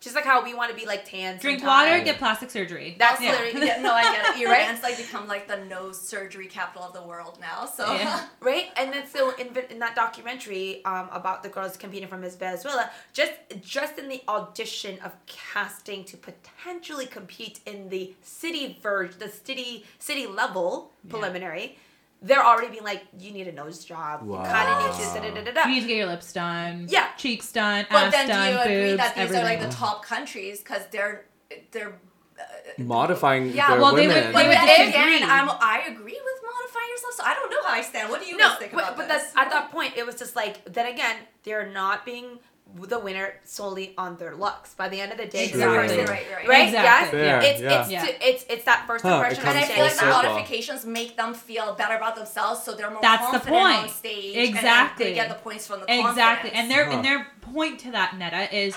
Just 0.00 0.14
like 0.14 0.24
how 0.24 0.44
we 0.44 0.54
want 0.54 0.70
to 0.70 0.76
be 0.76 0.86
like 0.86 1.04
tan. 1.04 1.38
Drink 1.38 1.58
sometimes. 1.60 1.90
water, 1.90 2.04
get 2.04 2.18
plastic 2.18 2.50
surgery. 2.50 2.94
That's 2.98 3.20
Yeah. 3.20 3.32
literally 3.32 3.66
Yeah, 3.66 3.82
no, 3.82 3.92
I 3.92 4.02
get 4.02 4.36
it. 4.36 4.46
Right? 4.48 4.60
Iran's 4.62 4.82
like 4.82 4.96
become 4.96 5.26
like 5.26 5.48
the 5.48 5.56
nose 5.64 6.00
surgery 6.00 6.46
capital 6.46 6.84
of 6.86 6.92
the 6.94 7.02
world 7.02 7.38
now. 7.40 7.66
So 7.66 7.92
Yeah. 7.94 8.24
right 8.40 8.66
and 8.76 8.92
then 8.92 9.06
so 9.08 9.34
in, 9.36 9.48
in 9.70 9.78
that 9.80 9.96
documentary 9.96 10.84
um, 10.84 11.08
about 11.12 11.42
the 11.42 11.48
girls 11.48 11.76
competing 11.76 12.08
from 12.08 12.20
miss 12.20 12.36
venezuela 12.36 12.90
just 13.12 13.32
just 13.60 13.98
in 13.98 14.08
the 14.08 14.22
audition 14.28 14.98
of 15.04 15.12
casting 15.26 16.04
to 16.04 16.16
potentially 16.16 17.06
compete 17.06 17.58
in 17.66 17.88
the 17.88 18.14
city 18.22 18.78
verge 18.82 19.16
the 19.18 19.28
city 19.28 19.84
city 19.98 20.26
level 20.26 20.92
preliminary 21.08 21.76
they're 22.20 22.44
already 22.44 22.68
being 22.68 22.82
like 22.84 23.04
you 23.18 23.30
need 23.30 23.46
a 23.48 23.52
nose 23.52 23.84
job 23.84 24.22
you 24.26 24.32
kind 24.34 24.68
of 24.68 24.98
need 24.98 25.04
to 25.06 25.14
da, 25.14 25.20
da, 25.20 25.34
da, 25.34 25.44
da, 25.44 25.62
da. 25.62 25.68
You 25.68 25.74
need 25.76 25.80
to 25.82 25.86
get 25.86 25.96
your 25.98 26.06
lips 26.06 26.32
done. 26.32 26.86
Yeah. 26.88 27.08
Cheeks 27.16 27.52
done. 27.52 27.86
But 27.90 28.06
ass 28.06 28.12
then 28.12 28.26
do 28.26 28.52
you 28.52 28.58
agree 28.60 28.90
boobs, 28.90 28.96
that 28.98 29.14
these 29.14 29.24
everything. 29.24 29.42
are 29.42 29.44
like 29.44 29.60
the 29.60 29.68
top 29.76 30.04
countries 30.04 30.58
because 30.60 30.82
they're 30.90 31.26
they're 31.70 32.00
uh, 32.38 32.42
Modifying 32.82 33.50
Yeah, 33.50 33.70
their 33.70 33.80
well, 33.80 33.94
they 33.94 34.06
would- 34.06 34.14
women. 34.16 34.26
they 34.28 34.32
But 34.32 34.46
would 34.46 34.56
then 34.56 34.66
disagree. 34.88 35.16
again, 35.16 35.28
I'm, 35.30 35.48
I 35.50 35.84
agree 35.88 36.20
with 36.24 36.42
modifying 36.42 36.88
yourself, 36.90 37.14
so 37.14 37.22
I 37.24 37.34
don't 37.34 37.50
know 37.50 37.62
how 37.64 37.72
I 37.74 37.82
stand. 37.82 38.10
What 38.10 38.20
do 38.20 38.26
you 38.26 38.36
no 38.36 38.48
guys 38.50 38.58
think 38.58 38.72
but, 38.72 38.82
about 38.84 38.96
but 38.96 39.08
this? 39.08 39.22
that's 39.24 39.36
at 39.36 39.50
that 39.50 39.70
point 39.70 39.94
it 39.96 40.06
was 40.06 40.14
just 40.16 40.36
like 40.36 40.64
then 40.64 40.86
again 40.92 41.16
they're 41.44 41.68
not 41.70 42.04
being 42.04 42.38
the 42.76 42.98
winner 42.98 43.32
solely 43.44 43.94
on 43.96 44.16
their 44.18 44.36
looks 44.36 44.74
by 44.74 44.88
the 44.88 45.00
end 45.00 45.10
of 45.10 45.18
the 45.18 45.26
day 45.26 45.46
Exactly. 45.46 45.66
Right, 45.78 45.88
person- 45.88 46.04
right, 46.06 46.26
right. 46.36 46.48
right 46.48 46.68
Exactly. 46.68 47.20
yes 47.20 47.40
Fair, 47.40 47.40
it's 47.52 47.60
yeah. 47.62 47.80
it's 47.80 47.90
Yeah. 47.90 48.04
to- 48.04 48.28
it's 48.28 48.44
it's 48.50 48.64
that 48.66 48.86
first 48.86 49.02
Huh, 49.04 49.14
impression 49.14 49.42
comes 49.42 49.56
And 49.56 49.64
I 49.64 49.68
of 49.68 49.72
feel 49.74 49.84
like 49.84 49.96
the 49.98 50.06
modifications 50.28 50.84
make 50.84 51.16
them 51.16 51.32
feel 51.34 51.74
better 51.74 51.96
about 51.96 52.14
themselves, 52.16 52.62
so 52.62 52.74
they're 52.74 52.90
more 52.90 53.00
That's 53.00 53.24
the 53.32 53.38
confident 53.38 53.62
on 53.64 53.80
point. 53.80 53.90
stage. 53.92 54.36
Exactly. 54.36 55.06
And 55.06 55.14
they 55.16 55.18
get 55.18 55.28
the 55.30 55.42
points 55.42 55.66
from 55.66 55.80
the 55.80 55.86
Exactly. 55.86 56.50
confidence. 56.50 56.54
And 56.58 56.70
their 56.70 56.84
Huh. 56.84 56.92
and 56.92 57.04
their 57.04 57.26
point 57.40 57.80
to 57.80 57.90
that, 57.92 58.10
Neda, 58.18 58.52
is 58.52 58.76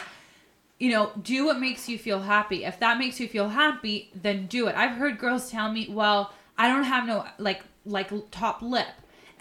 you 0.80 0.90
know, 0.90 1.12
do 1.22 1.46
what 1.46 1.60
makes 1.60 1.88
you 1.88 2.00
feel 2.00 2.22
happy. 2.22 2.64
If 2.66 2.80
that 2.80 2.98
makes 2.98 3.20
you 3.20 3.28
feel 3.28 3.50
happy, 3.50 4.10
then 4.16 4.48
do 4.48 4.68
it. 4.68 4.76
I've 4.76 4.96
heard 4.98 5.20
girls 5.20 5.52
tell 5.52 5.72
me, 5.72 5.88
"Well, 5.90 6.34
I 6.58 6.68
don't 6.70 6.86
have 6.86 7.06
no 7.06 7.26
like 7.38 7.62
like 7.86 8.10
top 8.32 8.62
lip." 8.64 8.88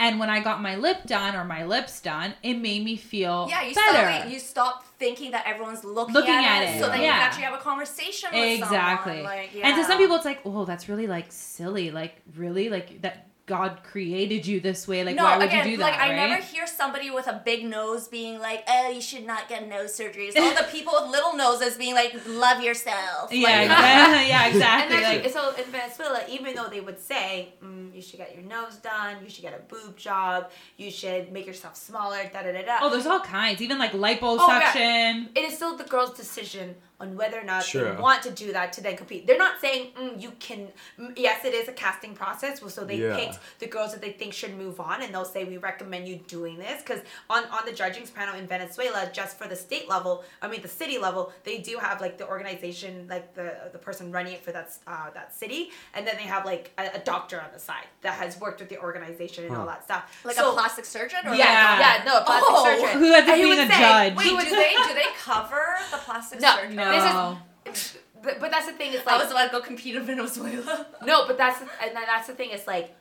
And 0.00 0.18
when 0.18 0.30
I 0.30 0.40
got 0.40 0.62
my 0.62 0.76
lip 0.76 1.04
done 1.04 1.36
or 1.36 1.44
my 1.44 1.64
lips 1.64 2.00
done, 2.00 2.32
it 2.42 2.54
made 2.54 2.82
me 2.82 2.96
feel 2.96 3.46
yeah, 3.50 3.62
you 3.62 3.74
better. 3.74 4.18
stop 4.18 4.30
you 4.32 4.38
stop 4.38 4.84
thinking 4.98 5.30
that 5.32 5.46
everyone's 5.46 5.84
looking, 5.84 6.14
Looking 6.14 6.34
at, 6.34 6.62
at 6.62 6.62
it, 6.62 6.76
it, 6.76 6.80
so 6.80 6.86
that 6.88 6.96
you 6.98 7.04
yeah. 7.04 7.18
can 7.18 7.22
actually 7.22 7.42
have 7.44 7.54
a 7.54 7.58
conversation 7.58 8.30
with 8.32 8.60
exactly. 8.60 9.12
someone. 9.12 9.24
Like, 9.24 9.50
And 9.62 9.76
to 9.76 9.84
some 9.84 9.98
people, 9.98 10.16
it's 10.16 10.24
like, 10.24 10.40
"Oh, 10.46 10.64
that's 10.64 10.88
really 10.88 11.06
like 11.06 11.26
silly. 11.30 11.90
Like, 11.90 12.16
really, 12.34 12.70
like 12.70 13.02
that 13.02 13.29
God 13.50 13.72
created 13.82 14.46
you 14.46 14.60
this 14.60 14.86
way. 14.86 15.02
Like, 15.02 15.16
no, 15.16 15.24
why 15.24 15.36
would 15.38 15.48
again, 15.48 15.66
you 15.66 15.72
do 15.72 15.76
that? 15.78 15.90
like 15.90 15.98
that?" 15.98 16.10
I 16.10 16.28
never 16.28 16.40
hear 16.40 16.66
somebody 16.68 17.10
with 17.10 17.26
a 17.26 17.42
big 17.44 17.64
nose 17.64 18.06
being 18.06 18.38
like, 18.38 18.62
"Oh, 18.68 18.90
you 18.96 19.00
should 19.00 19.26
not 19.26 19.48
get 19.48 19.68
nose 19.68 19.90
surgeries." 19.98 20.36
All 20.36 20.54
the 20.54 20.68
people 20.70 20.92
with 21.00 21.10
little 21.10 21.34
noses 21.36 21.76
being 21.76 21.94
like, 21.94 22.12
"Love 22.28 22.62
yourself." 22.62 23.32
yeah, 23.32 23.48
Like, 23.48 23.70
exactly. 23.70 24.28
yeah, 24.28 24.44
And 24.46 24.54
exactly. 24.54 24.96
actually, 24.96 25.22
like, 25.24 25.32
so 25.32 25.42
in 25.62 25.70
Venezuela, 25.72 26.20
even 26.36 26.54
though 26.54 26.68
they 26.68 26.80
would 26.80 27.00
say 27.00 27.54
mm, 27.64 27.92
you 27.94 28.02
should 28.02 28.18
get 28.18 28.34
your 28.36 28.44
nose 28.44 28.76
done, 28.76 29.16
you 29.24 29.28
should 29.28 29.42
get 29.42 29.54
a 29.60 29.62
boob 29.72 29.96
job, 29.96 30.50
you 30.76 30.90
should 30.90 31.32
make 31.32 31.46
yourself 31.46 31.74
smaller, 31.76 32.22
da 32.32 32.42
da 32.42 32.52
da 32.52 32.62
da. 32.62 32.78
oh, 32.82 32.90
there's 32.90 33.06
all 33.06 33.20
kinds. 33.20 33.60
Even 33.60 33.78
like 33.78 33.92
liposuction. 33.92 34.74
yeah. 34.74 35.24
it 35.34 35.44
is 35.48 35.56
still 35.56 35.76
the 35.76 35.84
girl's 35.84 36.14
decision 36.16 36.76
on 37.00 37.16
whether 37.16 37.38
or 37.40 37.44
not 37.44 37.64
Sure. 37.64 37.94
they 37.94 38.00
want 38.00 38.22
to 38.22 38.30
do 38.30 38.52
that 38.52 38.72
to 38.74 38.80
then 38.82 38.96
compete. 38.96 39.26
They're 39.26 39.38
not 39.38 39.60
saying 39.60 39.92
mm, 39.98 40.20
you 40.20 40.32
can. 40.38 40.68
Mm, 40.98 41.12
yes, 41.16 41.44
it 41.44 41.54
is 41.54 41.66
a 41.68 41.72
casting 41.72 42.14
process, 42.14 42.60
so 42.74 42.84
they 42.84 42.96
Yeah. 42.96 43.16
picked 43.16 43.38
the 43.58 43.66
girls 43.66 43.92
that 43.92 44.00
they 44.02 44.12
think 44.12 44.32
should 44.34 44.54
move 44.56 44.78
on, 44.80 45.02
and 45.02 45.12
they'll 45.14 45.24
say 45.24 45.44
we 45.44 45.56
recommend 45.56 46.06
you 46.06 46.16
doing 46.36 46.58
this 46.58 46.82
because 46.82 47.00
on 47.28 47.44
on 47.46 47.64
the 47.64 47.72
judging 47.72 48.06
panel 48.08 48.34
in 48.34 48.46
Venezuela, 48.46 49.08
just 49.12 49.38
for 49.38 49.46
the 49.48 49.56
state 49.56 49.88
level, 49.88 50.24
I 50.42 50.48
mean 50.48 50.62
the 50.62 50.68
city 50.68 50.98
level, 50.98 51.32
they 51.44 51.58
do 51.58 51.78
have 51.78 52.00
like 52.00 52.18
the 52.18 52.26
organization, 52.28 53.06
like 53.08 53.34
the 53.34 53.48
the 53.72 53.78
person 53.78 54.12
running 54.12 54.34
it 54.34 54.44
for 54.44 54.52
that 54.52 54.68
uh, 54.86 55.10
that 55.14 55.34
city, 55.34 55.70
and 55.94 56.06
then 56.06 56.16
they 56.16 56.28
have 56.34 56.44
like 56.44 56.70
a, 56.78 56.84
a 56.96 56.98
doctor 56.98 57.40
on 57.40 57.48
the 57.52 57.58
side 57.58 57.86
that 58.02 58.14
has 58.14 58.38
worked 58.38 58.60
with 58.60 58.68
the 58.68 58.78
organization 58.78 59.44
and 59.46 59.56
all 59.56 59.66
that 59.66 59.82
stuff. 59.84 60.02
like 60.24 60.36
So- 60.36 60.50
a 60.50 60.52
plastic 60.52 60.84
surgeon, 60.84 61.20
or 61.26 61.34
Yeah, 61.34 61.44
Yeah. 61.44 61.78
yeah, 61.98 62.04
no, 62.04 62.18
a 62.18 62.24
plastic 62.24 62.54
Oh, 62.56 62.64
surgeon. 62.64 62.98
who 63.00 63.12
ends 63.14 63.30
up 63.30 63.36
being 63.36 63.52
a 63.58 63.68
say- 63.72 63.78
judge. 63.78 64.14
Wait, 64.16 64.24
do 64.50 64.56
they 64.56 64.74
do 64.90 64.94
they 64.94 65.10
cover 65.18 65.64
the 65.90 65.96
plastic 65.98 66.40
No, 66.40 66.56
surgeon? 66.56 66.76
No. 66.76 66.89
This 66.92 67.94
is, 67.94 67.98
but, 68.22 68.38
but 68.40 68.50
that's 68.50 68.66
the 68.66 68.72
thing. 68.72 68.92
It's 68.92 69.06
like 69.06 69.14
I 69.16 69.22
was 69.22 69.30
about 69.30 69.46
to 69.46 69.50
go 69.52 69.60
compete 69.60 69.94
in 69.96 70.02
Venezuela. 70.04 70.86
no, 71.04 71.26
but 71.26 71.38
that's 71.38 71.60
and 71.60 71.94
that's 71.94 72.26
the 72.26 72.34
thing. 72.34 72.50
It's 72.52 72.66
like 72.66 72.94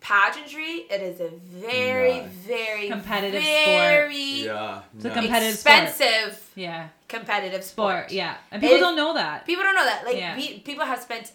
pageantry. 0.00 0.86
It 0.90 1.00
is 1.00 1.20
a 1.20 1.28
very, 1.44 2.20
Nice. 2.20 2.30
very 2.46 2.88
Competitive 2.88 3.42
sport. 3.42 4.12
yeah. 4.12 4.82
It's 4.96 5.04
a 5.04 5.08
no. 5.08 5.14
competitive 5.14 5.58
sport. 5.58 5.82
expensive 5.84 6.50
Yeah, 6.56 6.88
competitive 7.08 7.64
sport. 7.64 7.94
sport. 8.06 8.12
Yeah, 8.12 8.34
and 8.50 8.60
people 8.60 8.76
It- 8.76 8.80
don't 8.80 8.96
know 8.96 9.14
that. 9.14 9.46
People 9.46 9.62
don't 9.64 9.74
know 9.74 9.84
that. 9.86 10.04
Like 10.04 10.16
Yeah. 10.16 10.34
pe- 10.36 10.58
people 10.60 10.84
have 10.84 11.00
spent 11.00 11.32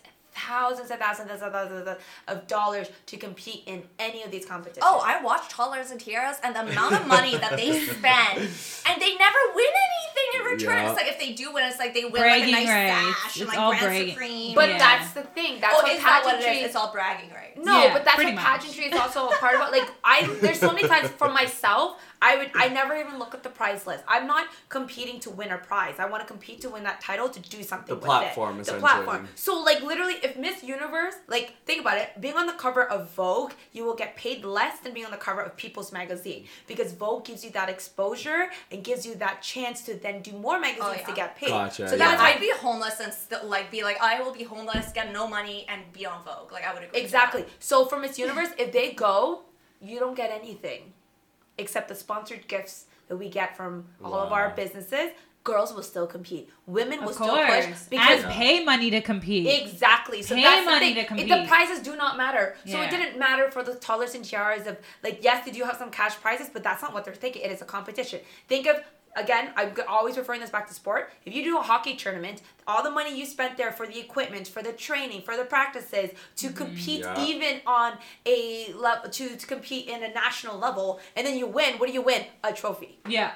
thousands 0.48 0.90
and 0.92 1.00
thousands 1.00 1.30
and 1.30 1.52
thousands 1.52 1.88
of 2.28 2.48
dollars 2.48 2.88
to 3.08 3.18
compete 3.18 3.64
in 3.66 3.84
any 4.00 4.24
of 4.24 4.32
these 4.32 4.46
competitions. 4.46 4.84
Oh, 4.88 5.02
I 5.06 5.22
watched 5.22 5.52
Toddlers 5.52 5.92
and 5.92 6.00
Tiaras 6.00 6.38
and 6.44 6.56
the 6.56 6.62
amount 6.62 6.96
of 6.96 7.08
money 7.08 7.38
that 7.38 7.52
they 7.58 7.80
spend, 7.80 8.38
and 8.40 9.02
they 9.02 9.16
never 9.16 9.38
win 9.56 9.66
anything 9.68 10.40
in 10.40 10.46
return. 10.46 10.84
Yeah. 10.84 10.90
It's 10.92 10.98
like 11.02 11.10
if 11.12 11.20
they 11.20 11.34
do 11.34 11.52
win, 11.54 11.66
it's 11.66 11.80
like 11.80 11.94
they 11.94 12.04
win 12.04 12.14
Bragging 12.22 12.54
like 12.54 12.64
a 12.64 12.68
nice 12.68 12.92
rights. 12.94 13.18
sash 13.24 13.36
and 13.38 13.44
It's 13.44 13.50
like 13.50 13.60
all 13.60 13.72
Grand 13.72 13.86
bragging. 13.86 14.10
Supreme. 14.14 14.56
but 14.56 14.70
yeah. 14.70 14.78
that's 14.78 15.12
the 15.14 15.22
thing. 15.24 15.60
That's 15.62 15.76
oh, 15.78 15.82
what 15.84 15.92
is 15.92 16.00
that 16.00 16.22
what 16.24 16.36
it 16.36 16.38
pageantry 16.40 16.60
is? 16.62 16.66
It's 16.68 16.76
all 16.76 16.92
bragging 16.92 17.30
right? 17.32 17.58
No, 17.64 17.84
Yeah, 17.84 17.94
but 17.94 18.06
that's 18.06 18.18
what 18.24 18.34
much. 18.36 18.44
pageantry 18.44 18.86
is 18.86 18.94
also 18.94 19.28
a 19.28 19.36
part 19.38 19.56
of. 19.56 19.72
Like 19.72 19.90
I, 20.04 20.26
there's 20.42 20.60
so 20.60 20.72
many 20.72 20.88
times 20.88 21.10
for 21.10 21.30
myself, 21.40 22.00
I 22.22 22.36
would, 22.38 22.52
I 22.54 22.68
never 22.70 22.96
even 22.96 23.18
look 23.18 23.34
at 23.34 23.44
the 23.44 23.50
prize 23.50 23.88
list. 23.88 24.04
I'm 24.08 24.28
not 24.28 24.48
competing 24.68 25.20
to 25.22 25.30
win 25.30 25.52
a 25.52 25.58
prize. 25.58 25.96
I 26.00 26.06
want 26.06 26.22
to 26.22 26.28
compete 26.28 26.62
to 26.62 26.70
win 26.70 26.84
that 26.84 27.00
title 27.02 27.30
to 27.30 27.40
do 27.40 27.64
something. 27.64 27.88
The 27.88 27.96
with 27.96 28.04
platform, 28.04 28.52
it. 28.52 28.56
The 28.58 28.62
essentially. 28.76 28.82
platform. 28.82 29.28
So 29.36 29.62
like 29.62 29.82
literally, 29.82 30.16
if 30.24 30.36
Miss 30.38 30.64
Universe, 30.64 31.16
like 31.28 31.54
think 31.66 31.80
about 31.82 31.98
it, 31.98 32.10
being 32.20 32.36
on 32.36 32.46
the 32.48 32.54
cover 32.54 32.84
of 32.84 33.10
Vogue, 33.12 33.54
you 33.72 33.86
will 33.86 33.96
get 33.96 34.16
paid 34.18 34.44
less 34.44 34.80
than 34.80 34.94
being 34.94 35.06
on 35.06 35.12
the 35.12 35.18
cover 35.18 35.42
of 35.42 35.56
People's 35.56 35.92
Magazine 35.92 36.46
because 36.68 36.92
Vogue 36.94 37.24
gives 37.26 37.44
you 37.44 37.52
that 37.52 37.70
exposure 37.70 38.50
and 38.72 38.84
gives 38.84 39.06
you 39.06 39.16
that 39.16 39.42
chance 39.42 39.82
to 39.84 39.96
then 39.96 40.22
do 40.22 40.32
more 40.34 40.58
oh, 40.58 40.60
magazines 40.60 40.86
Oh, 40.90 40.96
yeah. 41.00 41.06
to 41.06 41.14
get 41.14 41.36
paid. 41.38 41.50
Gotcha, 41.50 41.88
So 41.88 41.96
yeah. 41.96 42.10
that's 42.18 42.22
I'd 42.22 42.40
be 42.40 42.52
homeless 42.58 43.00
and 43.00 43.14
still 43.14 43.46
like 43.46 43.72
be 43.72 43.84
like 43.84 44.02
I 44.02 44.22
will 44.22 44.34
be 44.34 44.44
homeless, 44.44 44.92
get 44.92 45.14
no 45.14 45.28
money, 45.28 45.66
and 45.70 45.82
be 45.94 46.06
on 46.06 46.24
Vogue. 46.24 46.52
Like 46.52 46.66
I 46.66 46.74
would 46.74 46.84
agree. 46.84 47.00
with 47.00 47.04
Exactly. 47.04 47.44
that. 47.44 47.50
So 47.60 47.86
for 47.86 47.98
Miss 48.00 48.20
Universe, 48.20 48.50
if 48.58 48.72
they 48.72 48.92
go, 48.92 49.44
you 49.82 50.00
don't 50.00 50.16
get 50.16 50.32
anything 50.32 50.94
except 51.60 51.88
the 51.90 51.96
sponsored 51.96 52.48
gifts 52.48 52.86
that 53.08 53.18
we 53.18 53.30
get 53.30 53.56
from 53.58 53.86
all 54.04 54.16
of 54.16 54.32
our 54.32 54.50
businesses. 54.56 55.12
Girls 55.46 55.74
will 55.74 55.84
still 55.84 56.06
compete. 56.06 56.50
Women 56.68 57.00
will 57.00 57.10
Of 57.10 57.16
still 57.16 57.36
push 57.46 57.66
because 57.90 58.24
and 58.24 58.32
pay 58.34 58.64
money 58.64 58.92
to 58.92 59.00
compete. 59.02 59.48
Exactly. 59.64 60.22
So 60.22 60.36
Pay 60.36 60.42
that's 60.44 60.66
money 60.66 60.94
the 60.94 61.02
to 61.04 61.08
thing. 61.08 61.18
It- 61.18 61.28
compete. 61.28 61.30
The 61.30 61.48
prizes 61.48 61.80
do 61.80 61.96
not 61.96 62.18
matter. 62.18 62.56
So 62.66 62.74
Yeah. 62.74 62.84
it 62.84 62.92
didn't 62.92 63.18
matter 63.18 63.50
for 63.50 63.64
the 63.64 63.76
toddlers 63.76 64.16
and 64.16 64.24
tiaras 64.26 64.68
of 64.68 64.78
like 65.02 65.20
yes, 65.24 65.46
they 65.46 65.52
do 65.52 65.64
have 65.64 65.78
some 65.78 65.92
cash 65.92 66.16
prizes, 66.18 66.50
but 66.52 66.62
that's 66.62 66.82
not 66.82 66.94
what 66.94 67.06
they're 67.06 67.14
thinking. 67.16 67.42
It 67.42 67.52
is 67.52 67.62
a 67.62 67.66
competition. 67.66 68.20
Think 68.50 68.68
of 68.68 68.82
again, 69.16 69.52
I'm 69.56 69.74
always 69.88 70.18
referring 70.18 70.42
this 70.42 70.50
back 70.50 70.68
to 70.68 70.74
sport. 70.74 71.12
If 71.26 71.34
you 71.34 71.44
do 71.44 71.58
a 71.58 71.62
hockey 71.62 71.96
tournament, 71.96 72.42
all 72.68 72.84
the 72.84 72.92
money 72.92 73.18
you 73.18 73.26
spent 73.26 73.58
there 73.58 73.72
for 73.72 73.88
the 73.88 74.00
equipment, 74.00 74.48
for 74.48 74.62
the 74.62 74.74
training, 74.74 75.22
for 75.22 75.36
the 75.36 75.46
practices, 75.46 76.12
to 76.38 76.48
mm-hmm. 76.48 76.56
compete 76.56 77.00
Yeah. 77.02 77.26
even 77.26 77.62
on 77.66 77.94
a 78.26 78.74
level 78.74 79.10
to, 79.10 79.36
to 79.36 79.48
compete 79.48 79.88
in 79.88 80.04
a 80.04 80.14
national 80.14 80.58
level, 80.58 81.00
and 81.16 81.26
then 81.26 81.38
you 81.38 81.48
win. 81.48 81.78
What 81.78 81.88
do 81.88 81.94
you 81.94 82.02
win? 82.02 82.26
A 82.44 82.54
trophy. 82.54 83.00
yeah, 83.08 83.32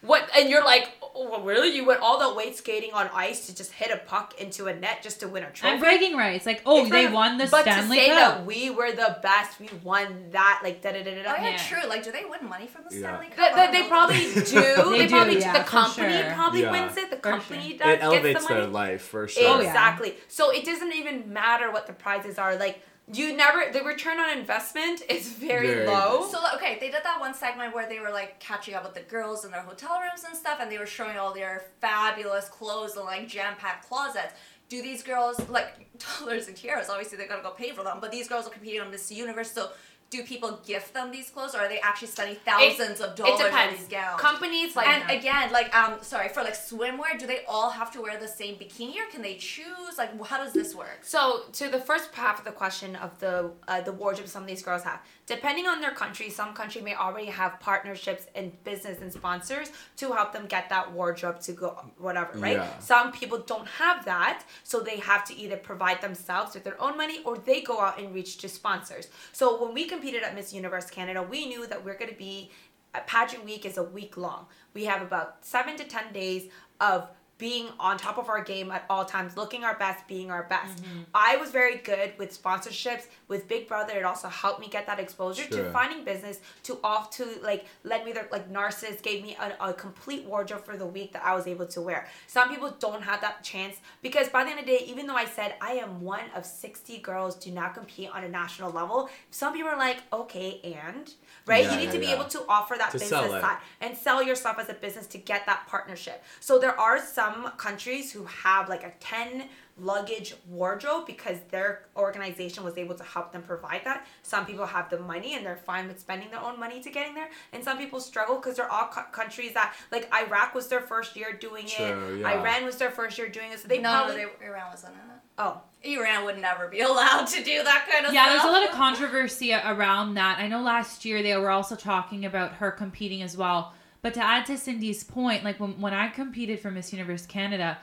What? 0.00 0.28
And 0.36 0.48
you're 0.48 0.64
like, 0.64 0.92
oh, 1.02 1.42
really? 1.42 1.74
You 1.74 1.84
went 1.84 2.00
all 2.00 2.20
the 2.20 2.32
way 2.32 2.52
skating 2.52 2.92
on 2.94 3.10
ice 3.12 3.46
to 3.48 3.54
just 3.54 3.72
hit 3.72 3.90
a 3.90 3.96
puck 3.96 4.32
into 4.40 4.66
a 4.66 4.74
net 4.74 5.02
just 5.02 5.18
to 5.20 5.26
win 5.28 5.42
a 5.42 5.50
trophy? 5.50 5.72
and 5.72 5.80
bragging 5.80 6.16
rights. 6.16 6.46
Like, 6.46 6.62
oh, 6.64 6.82
It's 6.82 6.90
they 6.90 7.04
not- 7.06 7.12
won 7.14 7.38
the 7.38 7.48
but 7.48 7.62
Stanley 7.62 7.96
to 7.98 8.02
say 8.04 8.08
Cup. 8.10 8.36
that 8.36 8.46
we 8.46 8.70
were 8.70 8.92
the 8.92 9.18
best, 9.22 9.58
we 9.58 9.68
won 9.82 10.26
that, 10.30 10.60
like 10.62 10.82
da 10.82 10.92
da 10.92 11.02
da 11.02 11.14
da. 11.14 11.20
Oh 11.20 11.22
da. 11.36 11.42
yeah, 11.42 11.48
Yeah. 11.50 11.56
true. 11.56 11.88
Like, 11.88 12.04
do 12.04 12.12
they 12.12 12.24
win 12.24 12.48
money 12.48 12.68
from 12.68 12.84
the 12.88 12.94
Yeah. 12.94 13.00
Stanley 13.18 13.26
Cup? 13.26 13.36
They, 13.36 13.42
I 13.42 13.50
they, 13.50 13.62
don't 13.64 13.72
they 13.72 13.82
know. 13.82 13.88
probably 13.88 14.16
do. 14.18 14.30
They 14.92 14.98
they, 14.98 15.06
do, 15.06 15.10
probably 15.10 15.38
yeah, 15.40 15.52
the 15.52 15.58
for 15.64 15.70
company 15.70 16.12
sure. 16.22 16.32
probably 16.34 16.62
Yeah. 16.62 16.70
wins 16.70 16.96
it. 16.96 17.10
The 17.10 17.16
For 17.16 17.22
company 17.22 17.68
sure. 17.70 17.78
does 17.78 17.86
It 17.88 17.92
gets 17.94 18.02
elevates 18.04 18.46
the 18.46 18.48
money. 18.54 18.60
their 18.66 18.70
life 18.70 19.02
for 19.02 19.26
sure. 19.26 19.48
Oh, 19.48 19.60
yeah. 19.60 19.66
Exactly. 19.66 20.14
So 20.28 20.50
it 20.50 20.64
doesn't 20.64 20.92
even 20.94 21.32
matter 21.32 21.72
what 21.72 21.88
the 21.88 21.92
prizes 21.92 22.38
are. 22.38 22.54
Like 22.56 22.82
you 23.12 23.36
never 23.36 23.72
the 23.72 23.82
return 23.82 24.18
on 24.18 24.36
investment 24.36 25.02
is 25.08 25.32
very, 25.32 25.68
Very. 25.68 25.86
low. 25.86 26.28
So 26.30 26.38
okay, 26.56 26.76
they 26.80 26.90
did 26.90 27.02
that 27.04 27.18
one 27.20 27.34
segment 27.34 27.74
where 27.74 27.88
they 27.88 28.00
were 28.00 28.10
like 28.10 28.38
catching 28.40 28.74
up 28.74 28.84
with 28.84 28.94
the 28.94 29.08
girls 29.08 29.44
in 29.44 29.50
their 29.50 29.62
hotel 29.62 29.98
rooms 30.00 30.24
and 30.26 30.36
stuff, 30.36 30.58
and 30.60 30.70
they 30.70 30.78
were 30.78 30.86
showing 30.86 31.16
all 31.16 31.32
their 31.32 31.64
fabulous 31.80 32.48
clothes 32.48 32.96
and 32.96 33.04
like 33.04 33.28
jam-packed 33.28 33.88
closets. 33.88 34.34
Do 34.68 34.82
these 34.82 35.02
girls 35.02 35.40
like 35.48 35.88
dollars 36.18 36.48
and 36.48 36.56
tiaras? 36.56 36.90
Obviously, 36.90 37.16
they're 37.16 37.28
gonna 37.28 37.42
go 37.42 37.52
pay 37.52 37.70
for 37.70 37.82
them, 37.82 37.98
but 38.00 38.10
these 38.10 38.28
girls 38.28 38.46
are 38.46 38.50
competing 38.50 38.80
on 38.80 38.90
Miss 38.90 39.10
Universe. 39.10 39.50
So, 39.50 39.70
do 40.10 40.22
people 40.22 40.58
gift 40.66 40.94
them 40.94 41.10
these 41.10 41.28
clothes 41.28 41.54
or 41.54 41.58
are 41.58 41.68
they 41.68 41.80
actually 41.80 42.08
spending 42.08 42.36
thousands 42.44 43.00
of 43.00 43.12
It 43.12 43.16
dollars 43.16 43.52
on 43.52 43.70
these 43.70 43.88
gowns? 43.88 44.20
Companies 44.20 44.74
like 44.74 44.88
and 44.88 45.10
again, 45.10 45.52
like 45.52 45.74
um, 45.76 45.98
sorry 46.00 46.28
for 46.30 46.42
like 46.42 46.54
swimwear, 46.54 47.18
do 47.18 47.26
they 47.26 47.40
all 47.46 47.70
have 47.70 47.92
to 47.92 48.00
wear 48.00 48.18
the 48.18 48.28
same 48.28 48.54
bikini 48.56 48.96
or 48.96 49.10
can 49.10 49.20
they 49.20 49.34
choose? 49.34 49.98
Like, 49.98 50.10
how 50.24 50.38
does 50.38 50.54
this 50.54 50.74
work? 50.74 51.00
So 51.02 51.42
to 51.52 51.68
the 51.68 51.80
first 51.80 52.14
half 52.14 52.38
of 52.38 52.44
the 52.46 52.52
question 52.52 52.96
of 52.96 53.18
the 53.18 53.50
uh, 53.66 53.82
the 53.82 53.92
wardrobe 53.92 54.28
some 54.28 54.42
of 54.42 54.48
these 54.48 54.62
girls 54.62 54.82
have, 54.82 55.00
depending 55.28 55.66
on 55.66 55.80
their 55.80 55.90
country, 55.90 56.30
some 56.30 56.54
country 56.54 56.80
may 56.80 56.94
already 56.94 57.26
have 57.26 57.60
partnerships 57.60 58.26
and 58.34 58.52
business 58.64 59.00
and 59.00 59.12
sponsors 59.12 59.70
to 59.96 60.12
help 60.12 60.32
them 60.32 60.46
get 60.46 60.70
that 60.70 60.90
wardrobe 60.90 61.38
to 61.40 61.52
go 61.52 61.68
whatever, 61.98 62.36
right? 62.38 62.56
Yeah. 62.56 62.78
Some 62.78 63.12
people 63.12 63.38
don't 63.38 63.68
have 63.68 64.06
that, 64.06 64.42
so 64.64 64.80
they 64.80 64.96
have 64.96 65.24
to 65.26 65.36
either 65.36 65.58
provide 65.58 66.00
themselves 66.00 66.54
with 66.54 66.64
their 66.64 66.80
own 66.80 66.96
money 66.96 67.22
or 67.24 67.36
they 67.36 67.60
go 67.60 67.78
out 67.80 68.00
and 68.00 68.14
reach 68.14 68.38
to 68.38 68.48
sponsors. 68.48 69.08
So 69.32 69.62
when 69.62 69.74
we 69.74 69.84
competed 69.84 70.22
at 70.22 70.34
Miss 70.34 70.52
Universe 70.52 70.90
Canada, 70.90 71.22
we 71.22 71.46
knew 71.46 71.66
that 71.66 71.84
we're 71.84 71.98
going 71.98 72.10
to 72.10 72.16
be 72.18 72.50
uh, 72.94 73.00
pageant 73.06 73.44
week 73.44 73.66
is 73.66 73.76
a 73.76 73.82
week 73.82 74.16
long. 74.16 74.46
We 74.72 74.86
have 74.86 75.02
about 75.02 75.44
7 75.44 75.76
to 75.76 75.84
10 75.84 76.12
days 76.14 76.50
of 76.80 77.08
being 77.38 77.68
on 77.78 77.96
top 77.96 78.18
of 78.18 78.28
our 78.28 78.42
game 78.42 78.70
at 78.72 78.84
all 78.90 79.04
times, 79.04 79.36
looking 79.36 79.62
our 79.64 79.74
best, 79.78 80.06
being 80.08 80.30
our 80.30 80.42
best. 80.42 80.82
Mm-hmm. 80.82 81.02
I 81.14 81.36
was 81.36 81.50
very 81.50 81.76
good 81.76 82.12
with 82.18 82.40
sponsorships 82.40 83.06
with 83.28 83.46
Big 83.48 83.68
Brother. 83.68 83.96
It 83.96 84.04
also 84.04 84.28
helped 84.28 84.60
me 84.60 84.68
get 84.68 84.86
that 84.86 84.98
exposure 84.98 85.44
Sure. 85.44 85.64
to 85.64 85.70
finding 85.70 86.04
business 86.04 86.40
to 86.64 86.78
off 86.82 87.10
to 87.16 87.26
like 87.42 87.66
led 87.84 88.04
me 88.04 88.12
there 88.12 88.28
like 88.32 88.50
Narcissus 88.50 89.00
gave 89.00 89.22
me 89.22 89.36
a, 89.40 89.68
a 89.68 89.72
complete 89.72 90.24
wardrobe 90.24 90.64
for 90.64 90.76
the 90.76 90.86
week 90.86 91.12
that 91.12 91.24
I 91.24 91.34
was 91.34 91.46
able 91.46 91.66
to 91.66 91.80
wear. 91.80 92.08
Some 92.26 92.48
people 92.48 92.74
don't 92.80 93.02
have 93.02 93.20
that 93.20 93.44
chance 93.44 93.76
because 94.02 94.28
by 94.28 94.42
the 94.44 94.50
end 94.50 94.60
of 94.60 94.66
the 94.66 94.72
day, 94.78 94.84
even 94.86 95.06
though 95.06 95.14
I 95.14 95.26
said 95.26 95.54
I 95.60 95.72
am 95.74 96.00
one 96.00 96.24
of 96.34 96.44
60 96.44 96.98
girls 96.98 97.36
do 97.36 97.52
not 97.52 97.74
compete 97.74 98.10
on 98.12 98.24
a 98.24 98.28
national 98.28 98.72
level, 98.72 99.08
some 99.30 99.52
people 99.52 99.68
are 99.70 99.78
like, 99.78 99.98
okay, 100.12 100.60
and 100.64 101.12
right? 101.46 101.64
Yeah, 101.64 101.70
you 101.72 101.76
need 101.78 101.84
yeah, 101.84 101.92
to 101.92 101.98
be 101.98 102.06
yeah. 102.06 102.14
able 102.14 102.24
to 102.24 102.42
offer 102.48 102.74
that 102.78 102.90
To 102.92 102.98
business 102.98 103.30
side 103.30 103.58
and 103.80 103.96
sell 103.96 104.22
yourself 104.22 104.58
as 104.58 104.68
a 104.68 104.74
business 104.74 105.06
to 105.08 105.18
get 105.18 105.46
that 105.46 105.66
partnership. 105.66 106.22
So 106.40 106.58
there 106.58 106.78
are 106.78 106.98
some 107.00 107.27
countries 107.56 108.12
who 108.12 108.24
have 108.24 108.68
like 108.68 108.82
a 108.84 108.92
10 109.00 109.44
luggage 109.80 110.34
wardrobe 110.48 111.06
because 111.06 111.38
their 111.50 111.86
organization 111.96 112.64
was 112.64 112.76
able 112.76 112.94
to 112.96 113.04
help 113.04 113.32
them 113.32 113.42
provide 113.42 113.82
that. 113.84 114.06
Some 114.22 114.44
people 114.44 114.66
have 114.66 114.90
the 114.90 114.98
money 114.98 115.34
and 115.34 115.46
they're 115.46 115.56
fine 115.56 115.86
with 115.86 116.00
spending 116.00 116.30
their 116.30 116.40
own 116.40 116.58
money 116.58 116.80
to 116.82 116.90
getting 116.90 117.14
there. 117.14 117.28
And 117.52 117.62
some 117.62 117.78
people 117.78 118.00
struggle 118.00 118.36
because 118.36 118.56
they're 118.56 118.70
all 118.70 118.88
co- 118.88 119.02
countries 119.12 119.54
that 119.54 119.74
like 119.92 120.12
Iraq 120.12 120.54
was 120.54 120.66
their 120.68 120.80
first 120.80 121.16
year 121.16 121.32
doing 121.32 121.66
True, 121.66 122.16
it. 122.16 122.20
yeah. 122.20 122.40
Iran 122.40 122.64
was 122.64 122.76
their 122.76 122.90
first 122.90 123.18
year 123.18 123.28
doing 123.28 123.52
it. 123.52 123.60
So 123.60 123.68
they 123.68 123.78
no, 123.78 123.90
probably 123.90 124.16
no, 124.22 124.28
they, 124.40 124.46
Iran 124.46 124.70
wasn't 124.70 124.94
in 124.94 124.98
it. 124.98 125.04
Oh, 125.40 125.60
Iran 125.84 126.24
would 126.24 126.38
never 126.38 126.66
be 126.66 126.80
allowed 126.90 127.26
to 127.28 127.44
do 127.44 127.62
that 127.62 127.86
kind 127.88 128.04
of 128.06 128.12
Yeah, 128.12 128.24
stuff. 128.24 128.42
there's 128.42 128.52
a 128.52 128.58
lot 128.60 128.68
of 128.68 128.74
controversy 128.74 129.52
around 129.54 130.14
that. 130.14 130.38
I 130.40 130.48
know 130.48 130.60
last 130.60 131.04
year 131.04 131.22
they 131.22 131.36
were 131.36 131.50
also 131.50 131.76
talking 131.76 132.24
about 132.24 132.54
her 132.54 132.72
competing 132.72 133.22
as 133.22 133.36
well. 133.36 133.72
But 134.02 134.14
to 134.14 134.22
add 134.22 134.46
to 134.46 134.56
Sindy's 134.56 135.02
point, 135.04 135.44
like 135.44 135.58
when, 135.58 135.80
when 135.80 135.92
I 135.94 136.08
competed 136.08 136.60
for 136.60 136.70
Miss 136.70 136.92
Universe 136.92 137.26
Canada, 137.26 137.78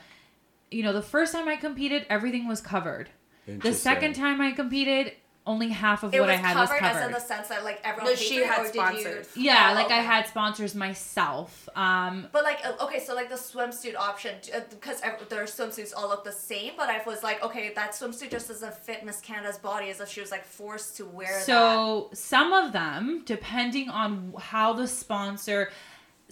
you 0.72 0.82
know, 0.84 0.94
the 0.94 1.02
first 1.02 1.34
time 1.34 1.48
I 1.48 1.56
competed, 1.58 2.06
everything 2.10 2.48
was 2.48 2.62
covered. 2.62 3.10
The 3.48 3.74
second 3.74 4.14
time 4.16 4.42
I 4.42 4.54
competed, 4.54 5.14
only 5.46 5.70
half 5.70 6.02
of 6.04 6.14
It 6.14 6.20
what 6.20 6.30
was 6.30 6.34
I 6.34 6.42
had 6.42 6.54
covered, 6.56 6.62
was 6.74 6.80
covered. 6.80 7.00
as 7.02 7.06
in 7.06 7.12
the 7.12 7.20
sense 7.20 7.48
that 7.50 7.64
like 7.64 7.80
everyone 7.84 8.14
No, 8.14 8.16
she 8.16 8.38
had 8.44 8.62
or 8.62 8.64
did 8.64 8.74
sponsors. 8.74 9.28
You... 9.36 9.44
yeah, 9.44 9.70
Oh, 9.72 9.76
like 9.76 9.92
I 9.92 9.98
had 9.98 10.26
sponsors 10.28 10.74
myself. 10.74 11.70
Um, 11.76 12.28
But 12.32 12.44
like 12.44 12.66
uh, 12.66 12.84
okay, 12.86 13.00
so 13.00 13.14
like 13.14 13.30
the 13.30 13.36
swimsuit 13.36 13.96
option 13.96 14.36
uh, 14.56 14.62
because 14.72 15.02
ev- 15.02 15.30
their 15.30 15.44
swimsuits 15.44 15.94
all 15.96 16.08
look 16.10 16.24
the 16.24 16.32
same. 16.32 16.74
But 16.76 16.90
I 16.90 17.02
was 17.06 17.22
like, 17.22 17.44
okay, 17.44 17.72
that 17.76 17.92
swimsuit 17.92 18.32
just 18.32 18.48
doesn't 18.48 18.74
fit 18.74 19.06
Miss 19.06 19.22
Canada's 19.22 19.60
body 19.60 19.90
as 19.92 20.00
if 20.02 20.10
she 20.10 20.22
was 20.22 20.32
like 20.32 20.44
forced 20.46 20.98
to 20.98 21.06
wear 21.06 21.28
that. 21.32 21.44
So 21.46 22.10
some 22.14 22.52
of 22.54 22.72
them, 22.74 23.22
depending 23.26 23.90
on 23.90 24.34
how 24.40 24.74
the 24.74 24.88
sponsor 24.88 25.70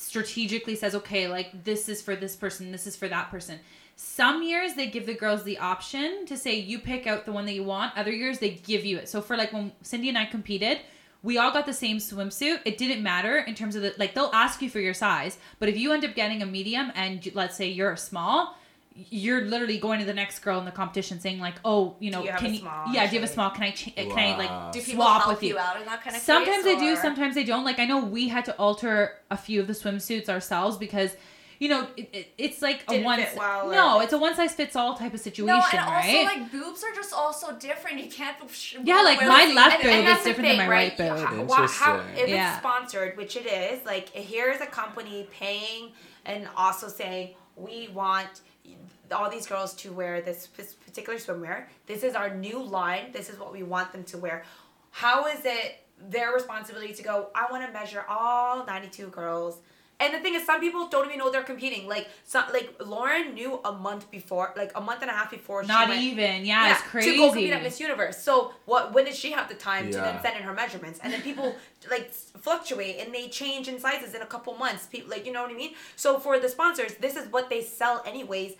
strategically 0.03 0.75
says, 0.75 0.95
okay, 0.95 1.27
like 1.27 1.63
this 1.63 1.87
is 1.89 2.01
for 2.01 2.15
this 2.15 2.35
person, 2.35 2.71
this 2.71 2.85
is 2.85 2.95
for 2.95 3.07
that 3.07 3.31
person. 3.31 3.59
Some 3.95 4.43
years 4.43 4.73
they 4.73 4.87
give 4.87 5.05
the 5.05 5.13
girls 5.13 5.43
the 5.43 5.59
option 5.59 6.25
to 6.25 6.35
say 6.35 6.55
you 6.55 6.79
pick 6.79 7.07
out 7.07 7.25
the 7.25 7.31
one 7.31 7.45
that 7.45 7.53
you 7.53 7.63
want. 7.63 7.97
Other 7.97 8.11
years 8.11 8.39
they 8.39 8.49
give 8.51 8.85
you 8.85 8.97
it. 8.97 9.07
So 9.07 9.21
for 9.21 9.37
like 9.37 9.53
when 9.53 9.71
Sindy 9.81 10.09
and 10.09 10.17
I 10.17 10.25
competed, 10.25 10.79
we 11.21 11.37
all 11.37 11.51
got 11.51 11.65
the 11.65 11.73
same 11.73 11.97
swimsuit. 11.97 12.59
It 12.65 12.77
didn't 12.77 13.01
matter 13.01 13.37
in 13.37 13.55
terms 13.55 13.75
of 13.75 13.81
the 13.81 13.93
like 13.97 14.13
they'll 14.13 14.31
ask 14.33 14.61
you 14.61 14.69
for 14.69 14.79
your 14.79 14.93
size, 14.93 15.37
but 15.59 15.69
if 15.69 15.77
you 15.77 15.93
end 15.93 16.03
up 16.03 16.15
getting 16.15 16.41
a 16.41 16.45
medium 16.45 16.91
and 16.95 17.25
let's 17.33 17.55
say 17.55 17.69
you're 17.69 17.93
a 17.93 17.97
small, 17.97 18.57
you're 18.95 19.41
literally 19.41 19.79
going 19.79 19.99
to 19.99 20.05
the 20.05 20.13
next 20.13 20.39
girl 20.39 20.59
in 20.59 20.65
the 20.65 20.71
competition 20.71 21.19
saying 21.19 21.39
like, 21.39 21.55
"Oh, 21.65 21.95
you 21.99 22.11
know, 22.11 22.23
you 22.23 22.29
have 22.31 22.39
can 22.39 22.51
a 22.51 22.53
you 22.53 22.69
yeah, 22.93 23.07
do 23.09 23.15
you 23.15 23.21
have 23.21 23.29
a 23.29 23.33
small? 23.33 23.49
Can 23.49 23.63
I 23.63 23.71
ch- 23.71 23.95
can 23.95 24.11
I 24.11 24.37
like 24.37 24.71
do 24.71 24.81
people 24.81 25.03
swap 25.03 25.23
help 25.23 25.35
with 25.35 25.43
you?" 25.43 25.57
out 25.57 25.79
in 25.79 25.85
that 25.85 26.03
kind 26.03 26.15
of 26.15 26.21
sometimes 26.21 26.57
case, 26.63 26.65
they 26.65 26.77
do 26.77 26.95
sometimes 26.95 27.33
they 27.35 27.43
don't 27.43 27.63
like 27.65 27.79
i 27.79 27.85
know 27.85 28.03
we 28.05 28.27
had 28.27 28.45
to 28.45 28.55
alter 28.57 29.19
a 29.31 29.37
few 29.37 29.59
of 29.59 29.67
the 29.67 29.73
swimsuits 29.73 30.29
ourselves 30.29 30.77
because 30.77 31.15
you 31.59 31.69
know 31.69 31.87
it, 31.97 32.09
it, 32.13 32.27
it's 32.37 32.61
like 32.61 32.83
a 32.83 32.91
Didn't 32.91 33.05
one 33.05 33.25
well, 33.37 33.71
no 33.71 33.97
or- 33.97 34.03
it's 34.03 34.13
a 34.13 34.17
one 34.17 34.35
size 34.35 34.53
fits 34.53 34.75
all 34.75 34.95
type 34.95 35.13
of 35.13 35.19
situation 35.21 35.47
No, 35.47 35.55
and 35.71 35.79
also 35.79 36.07
right 36.07 36.25
like 36.25 36.51
boobs 36.51 36.83
are 36.83 36.93
just 36.93 37.13
also 37.13 37.53
different. 37.57 37.99
You 38.03 38.09
can't. 38.11 38.35
Yeah, 38.83 39.01
like, 39.01 39.21
my 39.21 39.51
left 39.55 39.81
boob 39.81 39.91
and 39.91 39.99
is 40.01 40.05
that's 40.05 40.05
that's 40.05 40.23
the 40.23 40.29
different 40.29 40.49
than 40.49 40.57
my 40.57 40.67
right 40.67 40.97
boob. 40.97 41.17
How- 41.17 41.43
wha- 41.43 41.67
how- 41.67 41.93
Interesting. 41.99 42.23
if 42.25 42.29
Yeah. 42.29 42.49
it's 42.51 42.59
sponsored, 42.59 43.17
which 43.17 43.35
it 43.37 43.45
is, 43.45 43.83
like 43.85 44.09
here's 44.09 44.61
a 44.61 44.65
company 44.67 45.27
paying 45.31 45.91
and 46.25 46.47
also 46.57 46.87
saying 46.87 47.35
we 47.55 47.87
want 47.93 48.41
all 49.11 49.29
these 49.29 49.45
girls 49.47 49.73
to 49.75 49.91
wear 49.91 50.21
this 50.21 50.47
particular 50.85 51.19
swimwear. 51.19 51.65
This 51.85 52.03
is 52.03 52.15
our 52.15 52.33
new 52.33 52.61
line. 52.61 53.11
This 53.11 53.29
is 53.29 53.39
what 53.39 53.51
we 53.51 53.63
want 53.63 53.91
them 53.91 54.03
to 54.05 54.17
wear. 54.17 54.43
How 54.91 55.27
is 55.27 55.41
it 55.45 55.85
their 56.09 56.31
responsibility 56.31 56.93
to 56.93 57.03
go? 57.03 57.29
I 57.35 57.51
want 57.51 57.65
to 57.65 57.71
measure 57.71 58.05
all 58.07 58.65
92 58.65 59.07
girls. 59.07 59.59
And 60.03 60.13
the 60.13 60.19
thing 60.19 60.35
is, 60.35 60.45
some 60.45 60.59
people 60.59 60.87
don't 60.87 61.05
even 61.07 61.17
know 61.19 61.31
they're 61.31 61.43
competing. 61.43 61.87
Like, 61.87 62.07
some, 62.25 62.45
like 62.51 62.75
Lauren 62.85 63.33
knew 63.33 63.59
a 63.63 63.71
month 63.71 64.11
before, 64.11 64.53
like 64.57 64.71
a 64.75 64.81
month 64.81 65.01
and 65.01 65.09
a 65.09 65.13
half 65.13 65.31
before. 65.31 65.63
she 65.63 65.67
not 65.67 65.87
went- 65.89 66.01
even 66.01 66.45
yeah, 66.45 66.73
it's 66.73 66.81
crazy 66.81 67.11
to 67.11 67.17
go 67.17 67.29
compete 67.31 67.53
at 67.53 67.63
Miss 67.63 67.79
Universe. 67.79 68.17
So 68.21 68.53
what? 68.65 68.93
When 68.93 69.05
did 69.05 69.15
she 69.15 69.31
have 69.31 69.47
the 69.49 69.55
time 69.55 69.85
to 69.91 69.97
then 69.97 70.21
send 70.21 70.37
in 70.37 70.43
her 70.43 70.53
measurements? 70.53 70.99
And 71.01 71.11
then 71.13 71.21
people 71.21 71.55
like 71.89 72.11
fluctuate 72.13 72.97
and 72.99 73.13
they 73.13 73.27
change 73.29 73.67
in 73.67 73.79
sizes 73.79 74.13
in 74.13 74.21
a 74.21 74.25
couple 74.25 74.55
months. 74.55 74.85
People 74.87 75.09
like 75.11 75.25
you 75.25 75.31
know 75.31 75.41
what 75.43 75.51
I 75.51 75.55
mean. 75.55 75.73
So 75.95 76.19
for 76.19 76.39
the 76.39 76.49
sponsors, 76.49 76.95
this 76.95 77.15
is 77.15 77.27
what 77.31 77.49
they 77.49 77.61
sell 77.61 78.03
anyways 78.05 78.53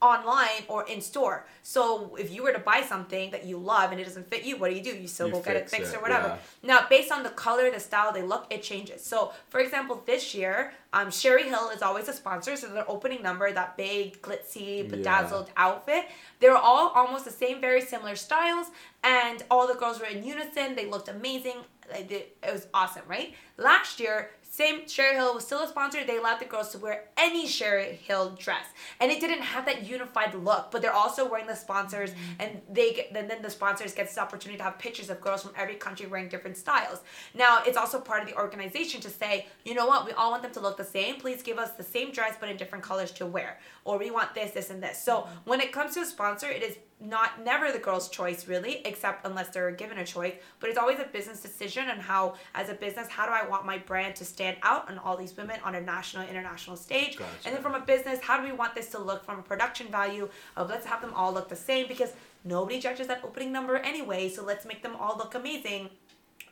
online 0.00 0.62
or 0.68 0.86
in 0.88 1.00
store. 1.00 1.46
So 1.62 2.16
if 2.18 2.32
you 2.32 2.42
were 2.42 2.52
to 2.52 2.58
buy 2.60 2.82
something 2.82 3.30
that 3.32 3.44
you 3.44 3.58
love 3.58 3.90
and 3.90 4.00
it 4.00 4.04
doesn't 4.04 4.28
fit 4.28 4.44
you, 4.44 4.56
what 4.56 4.70
do 4.70 4.76
you 4.76 4.82
do? 4.82 4.90
You 4.96 5.08
still 5.08 5.26
You 5.26 5.32
go 5.34 5.42
get 5.42 5.56
it 5.56 5.68
fixed 5.68 5.92
it, 5.92 5.96
or 5.98 6.00
whatever. 6.00 6.28
yeah. 6.62 6.68
Now, 6.80 6.86
based 6.88 7.10
on 7.10 7.22
the 7.24 7.30
color, 7.30 7.70
the 7.70 7.80
style, 7.80 8.12
the 8.12 8.22
look, 8.22 8.46
it 8.50 8.62
changes. 8.62 9.04
So, 9.04 9.32
for 9.48 9.60
example, 9.60 10.02
this 10.06 10.34
year, 10.34 10.72
um, 10.92 11.10
Sherri 11.10 11.44
Hill 11.44 11.70
is 11.70 11.82
always 11.82 12.08
a 12.08 12.12
sponsor. 12.12 12.56
So 12.56 12.68
their 12.68 12.88
opening 12.88 13.22
number, 13.22 13.52
that 13.52 13.76
big 13.76 14.22
glitzy, 14.22 14.88
bedazzled 14.88 15.50
outfit, 15.56 16.04
they 16.40 16.48
were 16.48 16.56
all 16.56 16.88
almost 16.94 17.24
the 17.24 17.30
same, 17.30 17.60
very 17.60 17.80
similar 17.80 18.16
styles, 18.16 18.68
and 19.02 19.42
all 19.50 19.66
the 19.66 19.74
girls 19.74 20.00
were 20.00 20.06
in 20.06 20.24
unison. 20.24 20.76
They 20.76 20.86
looked 20.86 21.08
amazing. 21.08 21.56
It 21.90 22.36
was 22.42 22.66
awesome, 22.74 23.02
right? 23.08 23.34
Last 23.56 23.98
year, 23.98 24.30
same 24.50 24.88
Sherri 24.88 25.14
Hill 25.14 25.34
was 25.34 25.44
still 25.44 25.62
a 25.62 25.68
sponsor. 25.68 26.04
They 26.04 26.16
allowed 26.16 26.40
the 26.40 26.46
girls 26.46 26.70
to 26.70 26.78
wear 26.78 27.04
any 27.16 27.46
Sherri 27.46 27.94
Hill 28.02 28.34
dress, 28.38 28.64
and 28.98 29.12
it 29.12 29.20
didn't 29.20 29.42
have 29.42 29.66
that 29.66 29.86
unified 29.86 30.34
look. 30.34 30.70
But 30.70 30.82
they're 30.82 30.92
also 30.92 31.28
wearing 31.28 31.46
the 31.46 31.54
sponsors, 31.54 32.10
mm-hmm. 32.10 32.40
and 32.40 32.62
they 32.68 32.92
get 32.92 33.12
then 33.12 33.28
then 33.28 33.42
the 33.42 33.50
sponsors 33.50 33.94
gets 33.94 34.14
the 34.14 34.22
opportunity 34.22 34.58
to 34.58 34.64
have 34.64 34.78
pictures 34.78 35.10
of 35.10 35.20
girls 35.20 35.42
from 35.42 35.52
every 35.56 35.74
country 35.74 36.06
wearing 36.06 36.28
different 36.28 36.56
styles. 36.56 37.02
Now 37.34 37.62
it's 37.64 37.76
also 37.76 38.00
part 38.00 38.22
of 38.22 38.28
the 38.28 38.36
organization 38.36 39.00
to 39.02 39.10
say, 39.10 39.46
you 39.64 39.74
know 39.74 39.86
what, 39.86 40.06
we 40.06 40.12
all 40.12 40.30
want 40.30 40.42
them 40.42 40.52
to 40.52 40.60
look 40.60 40.76
the 40.76 40.84
same. 40.84 41.20
Please 41.20 41.42
give 41.42 41.58
us 41.58 41.72
the 41.72 41.84
same 41.84 42.10
dress 42.10 42.34
but 42.40 42.48
in 42.48 42.56
different 42.56 42.82
colors 42.82 43.12
to 43.12 43.26
wear, 43.26 43.60
or 43.84 43.98
we 43.98 44.10
want 44.10 44.34
this, 44.34 44.50
this, 44.52 44.70
and 44.70 44.82
this. 44.82 45.00
So 45.00 45.20
mm-hmm. 45.20 45.34
when 45.44 45.60
it 45.60 45.72
comes 45.72 45.94
to 45.94 46.00
a 46.00 46.06
sponsor, 46.28 46.48
it 46.54 46.62
is 46.62 46.76
not 47.00 47.44
never 47.44 47.70
the 47.70 47.78
girl's 47.78 48.08
choice 48.08 48.48
really 48.48 48.82
except 48.84 49.24
unless 49.24 49.48
they're 49.50 49.70
given 49.70 49.98
a 49.98 50.04
choice. 50.04 50.34
But 50.58 50.68
it's 50.68 50.78
always 50.78 50.98
a 50.98 51.04
business 51.04 51.40
decision 51.40 51.88
on 51.88 52.00
how 52.00 52.34
as 52.56 52.68
a 52.68 52.74
business 52.74 53.06
how 53.08 53.24
do 53.24 53.32
i 53.32 53.48
want 53.48 53.64
my 53.64 53.78
brand 53.78 54.16
to 54.16 54.24
stand 54.24 54.56
out 54.64 54.90
on 54.90 54.98
all 54.98 55.16
these 55.16 55.36
women 55.36 55.60
on 55.64 55.76
a 55.76 55.80
national 55.80 56.26
international 56.28 56.76
stage? 56.76 57.16
Gotcha. 57.16 57.30
and 57.46 57.54
then 57.54 57.62
from 57.62 57.74
a 57.76 57.80
business 57.80 58.18
how 58.20 58.36
do 58.36 58.42
we 58.44 58.52
want 58.52 58.74
this 58.74 58.88
to 58.90 58.98
look 58.98 59.24
from 59.24 59.38
a 59.38 59.42
production 59.42 59.86
value 59.88 60.28
of 60.56 60.68
let's 60.68 60.86
have 60.86 61.00
them 61.00 61.12
all 61.14 61.32
look 61.32 61.48
the 61.48 61.56
same? 61.56 61.86
Because 61.86 62.12
nobody 62.44 62.80
judges 62.80 63.06
that 63.06 63.20
opening 63.24 63.52
number 63.52 63.76
anyway 63.76 64.28
so 64.28 64.44
let's 64.44 64.66
make 64.66 64.82
them 64.82 64.96
all 64.96 65.16
look 65.16 65.34
amazing. 65.36 65.90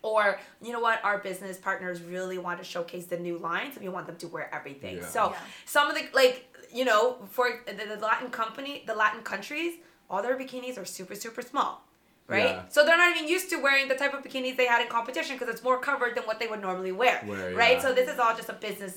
Or 0.03 0.39
you 0.63 0.73
know 0.73 0.79
what? 0.79 1.03
Our 1.03 1.19
business 1.19 1.57
partners 1.57 2.01
really 2.01 2.39
want 2.39 2.59
to 2.61 2.65
showcase 2.65 3.07
the 3.07 3.19
new 3.19 3.39
lines 3.39 3.75
and 3.75 3.83
we 3.85 3.89
want 3.89 4.07
them 4.07 4.17
to 4.19 4.29
wear 4.29 4.49
everything. 4.55 4.99
Yeah. 4.99 5.07
so 5.07 5.31
Yeah. 5.31 5.39
some 5.65 5.89
of 5.91 5.97
the 5.97 6.05
like 6.15 6.47
you 6.79 6.85
know 6.91 7.03
for 7.37 7.47
the, 7.67 7.73
the 7.97 8.01
latin 8.11 8.29
company 8.41 8.75
the 8.91 8.95
latin 9.03 9.23
countries 9.33 9.73
all 10.11 10.21
their 10.27 10.37
bikinis 10.43 10.75
are 10.81 10.89
super 10.99 11.17
super 11.25 11.43
small 11.51 11.73
right 12.35 12.51
Yeah. 12.57 12.63
so 12.75 12.79
they're 12.85 13.03
not 13.05 13.11
even 13.17 13.27
used 13.37 13.49
to 13.53 13.57
wearing 13.67 13.87
the 13.93 13.99
type 14.03 14.13
of 14.17 14.21
bikinis 14.27 14.55
they 14.61 14.67
had 14.75 14.81
in 14.85 14.89
competition 14.99 15.33
because 15.37 15.51
it's 15.55 15.65
more 15.69 15.79
covered 15.89 16.13
than 16.17 16.25
what 16.31 16.37
they 16.41 16.49
would 16.53 16.63
normally 16.69 16.93
wear, 17.03 17.17
Wear, 17.27 17.55
right 17.65 17.77
yeah. 17.77 17.83
so 17.85 17.89
this 17.99 18.09
is 18.13 18.19
all 18.23 18.35
just 18.41 18.51
a 18.57 18.59
business 18.69 18.95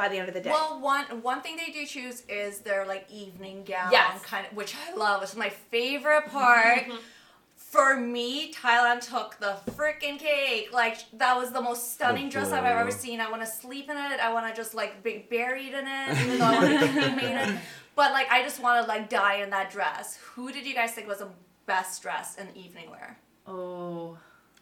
by 0.00 0.06
the 0.10 0.16
end 0.20 0.28
of 0.30 0.34
the 0.38 0.40
day 0.46 0.50
Well, 0.58 0.72
one 0.94 1.04
one 1.30 1.40
thing 1.44 1.54
they 1.62 1.70
do 1.78 1.82
choose 1.94 2.22
is 2.28 2.52
their 2.68 2.82
like 2.92 3.04
evening 3.22 3.56
gown 3.72 3.90
Yes. 3.98 4.22
kind 4.32 4.44
of, 4.46 4.50
which 4.60 4.72
I 4.84 4.94
love. 5.04 5.18
It's 5.24 5.34
my 5.46 5.50
favorite 5.74 6.26
part. 6.38 6.82
Mm-hmm. 6.84 6.96
For 7.70 7.96
me, 7.98 8.50
Thailand 8.50 9.00
took 9.02 9.38
the 9.40 9.58
freaking 9.72 10.18
cake. 10.18 10.72
Like 10.72 10.98
that 11.14 11.36
was 11.36 11.52
the 11.52 11.60
most 11.60 11.92
stunning 11.92 12.28
oh, 12.28 12.30
dress 12.30 12.50
I've 12.50 12.64
ever 12.64 12.90
seen. 12.90 13.20
I 13.20 13.30
want 13.30 13.42
to 13.42 13.46
sleep 13.46 13.90
in 13.90 13.96
it. 13.96 14.20
I 14.20 14.32
want 14.32 14.48
to 14.48 14.58
just 14.58 14.74
like 14.74 15.02
be 15.02 15.26
buried 15.28 15.74
in 15.74 15.86
it, 15.86 16.18
even 16.24 16.38
though 16.38 16.46
I 16.46 16.58
want 16.62 16.80
to 16.80 16.88
cremate 16.88 17.48
it. 17.48 17.58
But 17.94 18.12
like 18.12 18.30
I 18.30 18.42
just 18.42 18.62
want 18.62 18.82
to 18.82 18.88
like 18.88 19.10
die 19.10 19.42
in 19.42 19.50
that 19.50 19.70
dress. 19.70 20.16
Who 20.34 20.50
did 20.50 20.66
you 20.66 20.74
guys 20.74 20.92
think 20.92 21.08
was 21.08 21.18
the 21.18 21.28
best 21.66 22.00
dress 22.00 22.36
in 22.36 22.48
evening 22.56 22.90
wear? 22.90 23.18
Oh. 23.46 24.16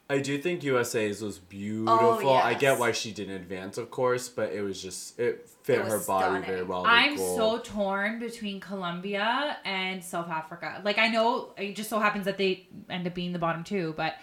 I 0.08 0.18
do 0.18 0.38
think 0.38 0.62
USA's 0.62 1.20
was 1.20 1.38
beautiful. 1.38 1.98
Oh, 2.00 2.20
yes. 2.20 2.44
I 2.44 2.54
get 2.54 2.76
Oh, 2.76 2.80
why 2.80 2.92
she 2.92 3.10
didn't 3.10 3.34
advance, 3.34 3.76
of 3.76 3.90
course, 3.90 4.28
but 4.28 4.52
it 4.52 4.62
was 4.62 4.80
just 4.80 5.18
it 5.18 5.48
fit 5.66 5.78
her 5.80 5.98
body 5.98 6.24
stunning. 6.24 6.42
very 6.44 6.62
well. 6.62 6.84
I'm 6.86 7.16
gold. 7.16 7.36
so 7.36 7.72
torn 7.72 8.18
between 8.18 8.60
Colombia 8.60 9.56
and 9.64 10.02
South 10.02 10.28
Africa. 10.28 10.80
Like 10.84 10.98
I 10.98 11.08
know 11.08 11.52
it 11.58 11.74
just 11.76 11.90
so 11.90 11.98
happens 11.98 12.24
that 12.24 12.38
they 12.38 12.68
end 12.88 13.06
up 13.06 13.14
being 13.14 13.32
the 13.32 13.38
bottom 13.38 13.64
two, 13.64 13.92
but 13.96 14.14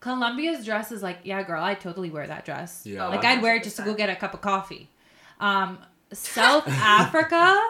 Colombia's 0.00 0.64
dress 0.64 0.92
is 0.92 1.02
like, 1.02 1.18
yeah, 1.24 1.42
girl, 1.42 1.62
I 1.62 1.74
totally 1.74 2.10
wear 2.10 2.26
that 2.26 2.44
dress. 2.44 2.82
Yeah. 2.86 3.08
Like 3.08 3.24
I'd 3.24 3.42
wear 3.42 3.56
it 3.56 3.64
just 3.64 3.76
to 3.76 3.82
go 3.82 3.94
get 3.94 4.08
a 4.10 4.16
cup 4.16 4.34
of 4.34 4.40
coffee. 4.40 4.88
Um, 5.40 5.78
South 6.12 6.64
Africa, 6.68 7.60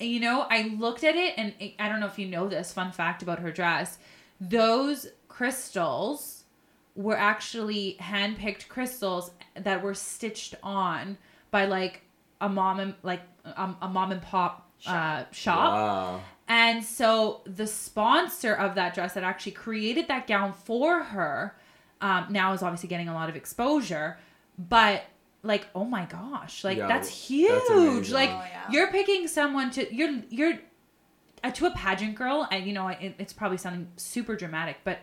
you 0.00 0.18
know, 0.20 0.46
I 0.50 0.74
looked 0.78 1.04
at 1.04 1.14
it 1.14 1.34
and 1.36 1.52
it- 1.60 1.74
I 1.78 1.88
don't 1.88 2.00
know 2.00 2.06
if 2.06 2.18
you 2.18 2.26
know 2.26 2.48
this 2.48 2.72
fun 2.72 2.92
fact 2.92 3.22
about 3.22 3.38
her 3.40 3.52
dress. 3.52 3.98
Those 4.40 5.06
crystals 5.28 6.44
were 6.94 7.16
actually 7.16 7.92
hand-picked 8.00 8.68
crystals 8.68 9.30
that 9.54 9.82
were 9.82 9.94
stitched 9.94 10.54
on 10.62 11.18
by 11.50 11.66
like 11.66 12.02
a 12.40 12.48
mom 12.48 12.80
and 12.80 12.94
like 13.02 13.22
a, 13.44 13.74
a 13.82 13.88
mom 13.88 14.12
and 14.12 14.22
pop 14.22 14.68
uh, 14.86 15.24
shop. 15.32 15.72
Wow. 15.72 16.20
And 16.48 16.84
so 16.84 17.40
the 17.44 17.66
sponsor 17.66 18.54
of 18.54 18.76
that 18.76 18.94
dress 18.94 19.14
that 19.14 19.24
actually 19.24 19.52
created 19.52 20.06
that 20.08 20.26
gown 20.26 20.52
for 20.52 21.02
her 21.02 21.56
um, 22.00 22.26
now 22.30 22.52
is 22.52 22.62
obviously 22.62 22.88
getting 22.88 23.08
a 23.08 23.14
lot 23.14 23.28
of 23.28 23.34
exposure. 23.36 24.18
But 24.58 25.02
like, 25.42 25.66
oh 25.74 25.84
my 25.84 26.04
gosh, 26.06 26.62
like 26.62 26.78
Yeah, 26.78 26.86
that's 26.88 27.08
that's 27.08 27.18
huge. 27.18 27.50
amazing. 28.10 28.14
like 28.14 28.30
Oh, 28.30 28.44
yeah. 28.50 28.70
you're 28.70 28.90
picking 28.92 29.26
someone 29.28 29.70
to 29.72 29.94
you're 29.94 30.22
you're 30.30 30.54
uh, 31.44 31.50
to 31.52 31.66
a 31.66 31.70
pageant 31.72 32.14
girl, 32.14 32.46
and 32.50 32.66
you 32.66 32.72
know 32.72 32.88
it, 32.88 33.14
it's 33.18 33.32
probably 33.32 33.58
sounding 33.58 33.88
super 33.96 34.36
dramatic, 34.36 34.76
but 34.84 34.98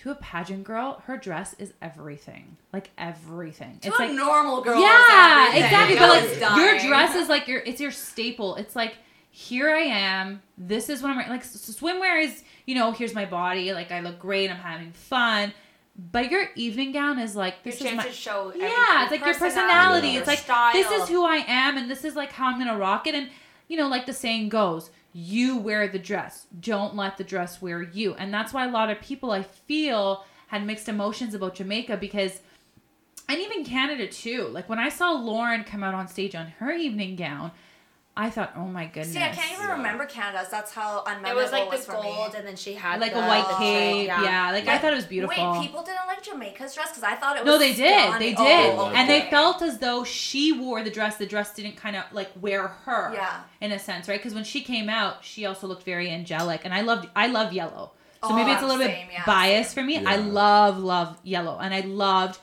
to 0.00 0.10
a 0.10 0.14
pageant 0.14 0.64
girl, 0.64 1.02
her 1.04 1.18
dress 1.18 1.54
is 1.58 1.74
everything. 1.82 2.56
Like 2.72 2.90
everything. 2.96 3.78
To 3.80 3.88
it's 3.88 3.98
a 3.98 4.02
like 4.02 4.12
normal 4.12 4.62
girl. 4.62 4.80
yeah, 4.80 5.54
exactly. 5.54 5.98
But 5.98 6.08
like 6.08 6.56
your 6.56 6.78
dress 6.78 7.14
is 7.14 7.28
like 7.28 7.46
your 7.46 7.60
it's 7.60 7.82
your 7.82 7.90
staple. 7.90 8.56
It's 8.56 8.74
like 8.74 8.96
here 9.30 9.68
I 9.68 9.82
am. 9.82 10.40
This 10.56 10.88
is 10.88 11.02
what 11.02 11.10
I'm 11.10 11.16
wearing. 11.16 11.30
Like 11.30 11.44
swimwear 11.44 12.24
is 12.24 12.42
you 12.64 12.74
know 12.74 12.92
here's 12.92 13.14
my 13.14 13.26
body. 13.26 13.74
Like 13.74 13.92
I 13.92 14.00
look 14.00 14.18
great. 14.18 14.50
I'm 14.50 14.56
having 14.56 14.92
fun. 14.92 15.52
But 15.98 16.30
your 16.30 16.46
evening 16.54 16.92
gown 16.92 17.18
is 17.18 17.36
like 17.36 17.56
Your 17.62 17.74
is 17.74 17.80
chance 17.80 17.96
my 17.98 18.06
to 18.06 18.12
show 18.12 18.48
everything, 18.48 18.70
yeah. 18.70 19.02
It's 19.02 19.10
like 19.10 19.22
your 19.22 19.34
personality. 19.34 20.16
It's 20.16 20.26
like 20.26 20.38
style. 20.38 20.72
this 20.72 20.90
is 20.90 21.10
who 21.10 21.26
I 21.26 21.44
am, 21.46 21.76
and 21.76 21.90
this 21.90 22.06
is 22.06 22.16
like 22.16 22.32
how 22.32 22.46
I'm 22.46 22.58
gonna 22.58 22.78
rock 22.78 23.06
it. 23.06 23.14
And 23.14 23.28
you 23.68 23.76
know, 23.76 23.88
like 23.88 24.06
the 24.06 24.14
saying 24.14 24.48
goes, 24.48 24.90
you 25.12 25.56
wear 25.56 25.88
the 25.88 25.98
dress. 25.98 26.46
Don't 26.60 26.94
let 26.94 27.16
the 27.16 27.24
dress 27.24 27.60
wear 27.60 27.82
you. 27.82 28.14
And 28.14 28.32
that's 28.32 28.52
why 28.52 28.66
a 28.66 28.70
lot 28.70 28.90
of 28.90 29.00
people 29.00 29.32
I 29.32 29.42
feel 29.42 30.24
had 30.48 30.66
mixed 30.66 30.88
emotions 30.88 31.34
about 31.34 31.56
Jamaica 31.56 31.96
because 31.96 32.40
and 33.28 33.38
even 33.38 33.64
Canada 33.64 34.08
too. 34.08 34.48
Like 34.48 34.68
when 34.68 34.78
I 34.78 34.88
saw 34.88 35.12
Lauren 35.12 35.64
come 35.64 35.84
out 35.84 35.94
on 35.94 36.08
stage 36.08 36.34
on 36.34 36.46
her 36.58 36.72
evening 36.72 37.16
gown, 37.16 37.52
I 38.16 38.28
thought, 38.28 38.52
oh 38.56 38.66
my 38.66 38.86
goodness. 38.86 39.12
See, 39.12 39.18
I 39.22 39.28
can't 39.28 39.52
even 39.52 39.66
Yeah. 39.66 39.76
remember 39.76 40.04
Canada's. 40.04 40.48
That's 40.50 40.72
how 40.72 41.04
unmemorable 41.04 41.06
It 41.06 41.22
unmemorable 41.24 41.34
was 41.36 41.52
like 41.52 41.70
was 41.70 41.86
the 41.86 41.92
for 41.92 42.02
gold, 42.02 42.32
me. 42.32 42.38
and 42.38 42.46
then 42.46 42.56
she 42.56 42.74
had 42.74 43.00
like 43.00 43.12
the, 43.12 43.24
a 43.24 43.26
white 43.28 43.56
cape, 43.58 44.08
check, 44.08 44.24
yeah. 44.24 44.50
Like 44.50 44.66
I 44.66 44.78
thought 44.78 44.92
it 44.92 44.96
was 44.96 45.06
beautiful. 45.06 45.52
Wait, 45.52 45.62
people 45.62 45.82
didn't 45.82 46.06
like 46.06 46.22
Jamaica's 46.22 46.74
dress 46.74 46.88
because 46.90 47.04
I 47.04 47.14
thought 47.14 47.36
it 47.36 47.44
was. 47.44 47.52
no, 47.52 47.58
they 47.58 47.72
did. 47.72 48.20
They 48.20 48.34
oh, 48.36 48.44
did. 48.44 48.74
Oh, 48.78 48.92
And 48.94 49.08
they 49.08 49.22
felt 49.30 49.62
as 49.62 49.78
though 49.78 50.04
she 50.04 50.52
wore 50.52 50.82
the 50.82 50.90
dress. 50.90 51.16
The 51.16 51.26
dress 51.26 51.54
didn't 51.54 51.76
kind 51.76 51.96
of 51.96 52.04
like 52.12 52.30
wear 52.40 52.66
her. 52.68 53.12
Yeah. 53.14 53.42
In 53.60 53.72
a 53.72 53.78
sense, 53.78 54.08
right? 54.08 54.18
Because 54.18 54.34
when 54.34 54.44
she 54.44 54.60
came 54.62 54.88
out, 54.90 55.24
she 55.24 55.46
also 55.46 55.66
looked 55.66 55.84
very 55.84 56.10
angelic, 56.10 56.62
and 56.64 56.74
I 56.74 56.80
loved. 56.82 57.08
I 57.14 57.28
love 57.28 57.52
yellow. 57.52 57.92
So 58.22 58.30
oh, 58.30 58.36
maybe 58.36 58.50
Oh, 58.50 58.54
it's 58.54 58.62
a 58.62 58.66
little 58.66 58.84
same, 58.84 59.06
bit 59.06 59.14
yeah, 59.14 59.22
biased 59.24 59.72
for 59.72 59.82
me. 59.82 60.04
I 60.04 60.16
love, 60.16 60.78
love 60.78 61.16
yellow, 61.22 61.58
and 61.58 61.72
I 61.72 61.80
loved 61.80 62.38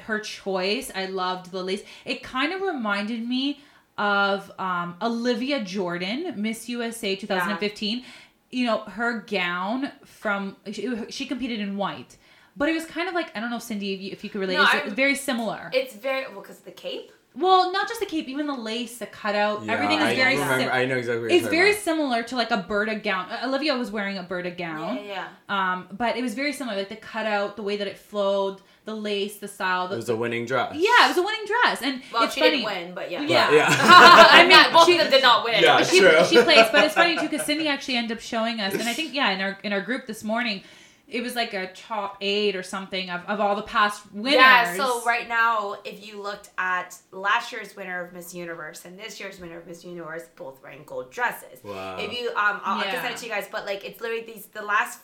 her 0.00 0.18
choice. 0.18 0.90
I 0.94 1.06
loved 1.06 1.52
the 1.52 1.62
lace. 1.62 1.82
It 2.04 2.22
kind 2.22 2.52
of 2.52 2.60
reminded 2.60 3.26
me 3.26 3.60
of 3.98 4.50
um, 4.58 4.96
Olivia 5.02 5.62
Jordan, 5.64 6.34
Miss 6.36 6.68
USA 6.68 7.14
2015. 7.16 8.04
You 8.50 8.66
know, 8.66 8.78
her 8.80 9.20
gown 9.20 9.90
from 10.04 10.56
she, 10.70 10.94
she 11.08 11.24
competed 11.26 11.60
in 11.60 11.76
white, 11.78 12.18
but 12.56 12.68
it 12.68 12.74
was 12.74 12.84
kind 12.84 13.08
of 13.08 13.14
like 13.14 13.34
I 13.34 13.40
don't 13.40 13.50
know, 13.50 13.58
Sindy, 13.58 13.94
if 13.94 14.00
you, 14.00 14.10
if 14.12 14.24
you 14.24 14.30
could 14.30 14.40
relate. 14.42 14.56
No, 14.56 14.62
it's 14.64 14.74
I'm- 14.74 14.94
very 14.94 15.14
similar. 15.14 15.70
It's 15.72 15.94
very 15.94 16.26
well 16.30 16.42
because 16.42 16.58
the 16.60 16.70
cape. 16.70 17.12
well, 17.34 17.72
not 17.72 17.88
just 17.88 18.00
the 18.00 18.04
cape, 18.06 18.28
even 18.28 18.46
the 18.46 18.52
lace, 18.54 18.98
the 18.98 19.06
cutout, 19.06 19.64
Yeah, 19.64 19.72
everything 19.72 19.96
is 20.00 20.04
I 20.04 20.14
very. 20.16 20.34
remember- 20.34 20.64
sim- 20.64 20.70
I 20.70 20.84
know 20.84 20.96
exactly. 20.96 21.22
What 21.22 21.30
you're 21.30 21.40
it's 21.40 21.48
very 21.48 21.70
about. 21.70 21.82
similar 21.82 22.22
to 22.24 22.36
like 22.36 22.50
a 22.50 22.58
Berta 22.58 22.96
gown. 22.96 23.26
Olivia 23.42 23.74
was 23.74 23.90
wearing 23.90 24.18
a 24.18 24.22
Berta 24.22 24.50
gown. 24.50 24.96
Yeah, 24.96 25.02
yeah. 25.48 25.72
Um, 25.72 25.88
but 25.92 26.18
it 26.18 26.22
was 26.22 26.34
very 26.34 26.52
similar, 26.52 26.76
like 26.76 26.90
the 26.90 26.96
cutout, 26.96 27.56
the 27.56 27.62
way 27.62 27.78
that 27.78 27.86
it 27.86 27.96
flowed, 27.96 28.60
the 28.84 28.94
lace, 28.94 29.36
the 29.38 29.46
style. 29.48 29.88
The, 29.88 29.94
It 29.94 29.98
was 29.98 30.08
a 30.08 30.16
winning 30.16 30.44
dress. 30.46 30.74
yeah, 30.74 31.04
it 31.04 31.08
was 31.08 31.16
a 31.18 31.22
winning 31.22 31.46
dress, 31.46 31.82
and 31.82 32.02
Well, 32.12 32.24
it's 32.24 32.34
she 32.34 32.40
funny. 32.40 32.58
didn't 32.58 32.64
win, 32.66 32.94
but 32.94 33.10
yeah. 33.10 33.22
Yeah. 33.22 33.50
Yeah. 33.52 33.66
I 33.78 34.46
mean, 34.46 34.72
both 34.72 34.86
she- 34.86 34.94
of 34.98 35.02
them 35.04 35.10
did 35.10 35.22
not 35.22 35.44
win. 35.44 35.62
Yeah. 35.62 35.82
she, 35.84 36.00
True. 36.00 36.24
she 36.28 36.42
plays, 36.42 36.66
but 36.72 36.84
it's 36.84 36.94
funny 36.94 37.16
too 37.16 37.22
because 37.28 37.46
Sindy 37.46 37.68
actually 37.68 37.96
ended 37.96 38.16
up 38.16 38.22
showing 38.22 38.60
us, 38.60 38.74
and 38.74 38.82
I 38.88 38.92
think 38.92 39.14
yeah, 39.14 39.30
in 39.30 39.40
our 39.40 39.58
in 39.62 39.72
our 39.72 39.80
group 39.80 40.06
this 40.06 40.24
morning, 40.24 40.62
it 41.08 41.22
was 41.22 41.36
like 41.36 41.52
a 41.52 41.70
top 41.74 42.16
eight 42.22 42.56
or 42.56 42.62
something 42.62 43.10
of, 43.10 43.20
of 43.26 43.38
all 43.38 43.54
the 43.54 43.62
past 43.62 44.02
winners. 44.12 44.34
Yeah, 44.40 44.74
so 44.76 45.04
right 45.04 45.28
now, 45.28 45.76
if 45.84 46.06
you 46.06 46.20
looked 46.22 46.48
at 46.58 46.96
last 47.12 47.52
year's 47.52 47.76
winner 47.76 48.02
of 48.04 48.12
Miss 48.14 48.32
Universe 48.34 48.84
and 48.86 48.98
this 48.98 49.20
year's 49.20 49.38
winner 49.38 49.58
of 49.58 49.66
Miss 49.66 49.84
Universe, 49.84 50.22
both 50.36 50.62
wearing 50.62 50.82
gold 50.86 51.10
dresses. 51.12 51.62
Wow. 51.62 51.98
If 51.98 52.18
you, 52.18 52.30
um, 52.30 52.60
I'll, 52.64 52.80
I 52.80 52.84
Yeah. 52.84 52.90
can 52.92 53.02
send 53.02 53.14
it 53.14 53.18
to 53.18 53.26
you 53.26 53.30
guys, 53.30 53.46
but 53.52 53.66
like 53.66 53.84
it's 53.84 54.00
literally 54.00 54.24
these 54.24 54.46
the 54.46 54.62
last, 54.62 55.00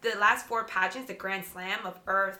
the 0.00 0.16
last 0.18 0.46
four 0.46 0.64
pageants, 0.64 1.08
the 1.08 1.14
Grand 1.14 1.44
Slam 1.44 1.80
of 1.84 1.98
Earth. 2.06 2.38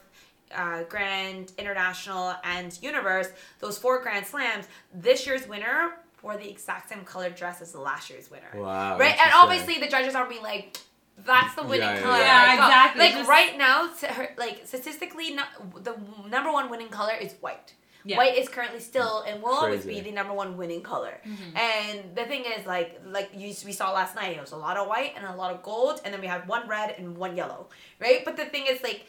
Uh, 0.54 0.82
Grand 0.84 1.52
International 1.58 2.34
and 2.42 2.76
Universe, 2.82 3.28
those 3.60 3.78
four 3.78 4.02
Grand 4.02 4.26
Slams. 4.26 4.66
This 4.92 5.26
year's 5.26 5.46
winner 5.46 5.92
wore 6.22 6.36
the 6.36 6.48
exact 6.50 6.88
same 6.88 7.04
colored 7.04 7.34
dress 7.36 7.60
as 7.62 7.72
the 7.72 7.80
last 7.80 8.10
year's 8.10 8.30
winner. 8.30 8.50
Wow. 8.54 8.98
Right, 8.98 9.16
and 9.18 9.32
obviously 9.32 9.78
the 9.78 9.88
judges 9.88 10.14
are 10.14 10.28
being 10.28 10.42
like, 10.42 10.76
"That's 11.24 11.54
the 11.54 11.62
winning 11.62 11.80
Yeah, 11.88 11.94
yeah, 11.94 12.00
color." 12.02 12.18
yeah. 12.18 12.24
Yeah, 12.26 12.46
Like, 12.48 12.58
exactly. 12.58 13.00
Like 13.04 13.12
Just- 13.14 13.28
right 13.28 13.58
now, 13.58 13.90
like 14.36 14.66
statistically, 14.66 15.36
the 15.82 15.94
number 16.28 16.50
one 16.52 16.68
winning 16.68 16.88
color 16.88 17.14
is 17.14 17.32
white. 17.40 17.74
Yeah. 18.02 18.16
White 18.16 18.38
is 18.38 18.48
currently 18.48 18.80
still 18.80 19.20
and 19.28 19.42
will 19.42 19.50
always 19.50 19.84
be 19.84 20.00
the 20.00 20.10
number 20.10 20.32
one 20.32 20.56
winning 20.56 20.80
color. 20.82 21.20
Mm-hmm. 21.22 21.56
And 21.56 22.16
the 22.16 22.24
thing 22.24 22.44
is, 22.46 22.64
like, 22.66 22.98
like 23.04 23.30
you, 23.34 23.54
we 23.66 23.72
saw 23.72 23.92
last 23.92 24.14
night, 24.14 24.36
it 24.36 24.40
was 24.40 24.52
a 24.52 24.56
lot 24.56 24.78
of 24.78 24.88
white 24.88 25.12
and 25.16 25.26
a 25.26 25.34
lot 25.36 25.52
of 25.54 25.62
gold, 25.62 26.00
and 26.02 26.14
then 26.14 26.20
we 26.22 26.26
had 26.26 26.48
one 26.48 26.66
red 26.66 26.94
and 26.96 27.14
one 27.18 27.36
yellow, 27.36 27.68
right? 27.98 28.24
But 28.24 28.38
the 28.38 28.46
thing 28.46 28.64
is, 28.66 28.82
like, 28.82 29.04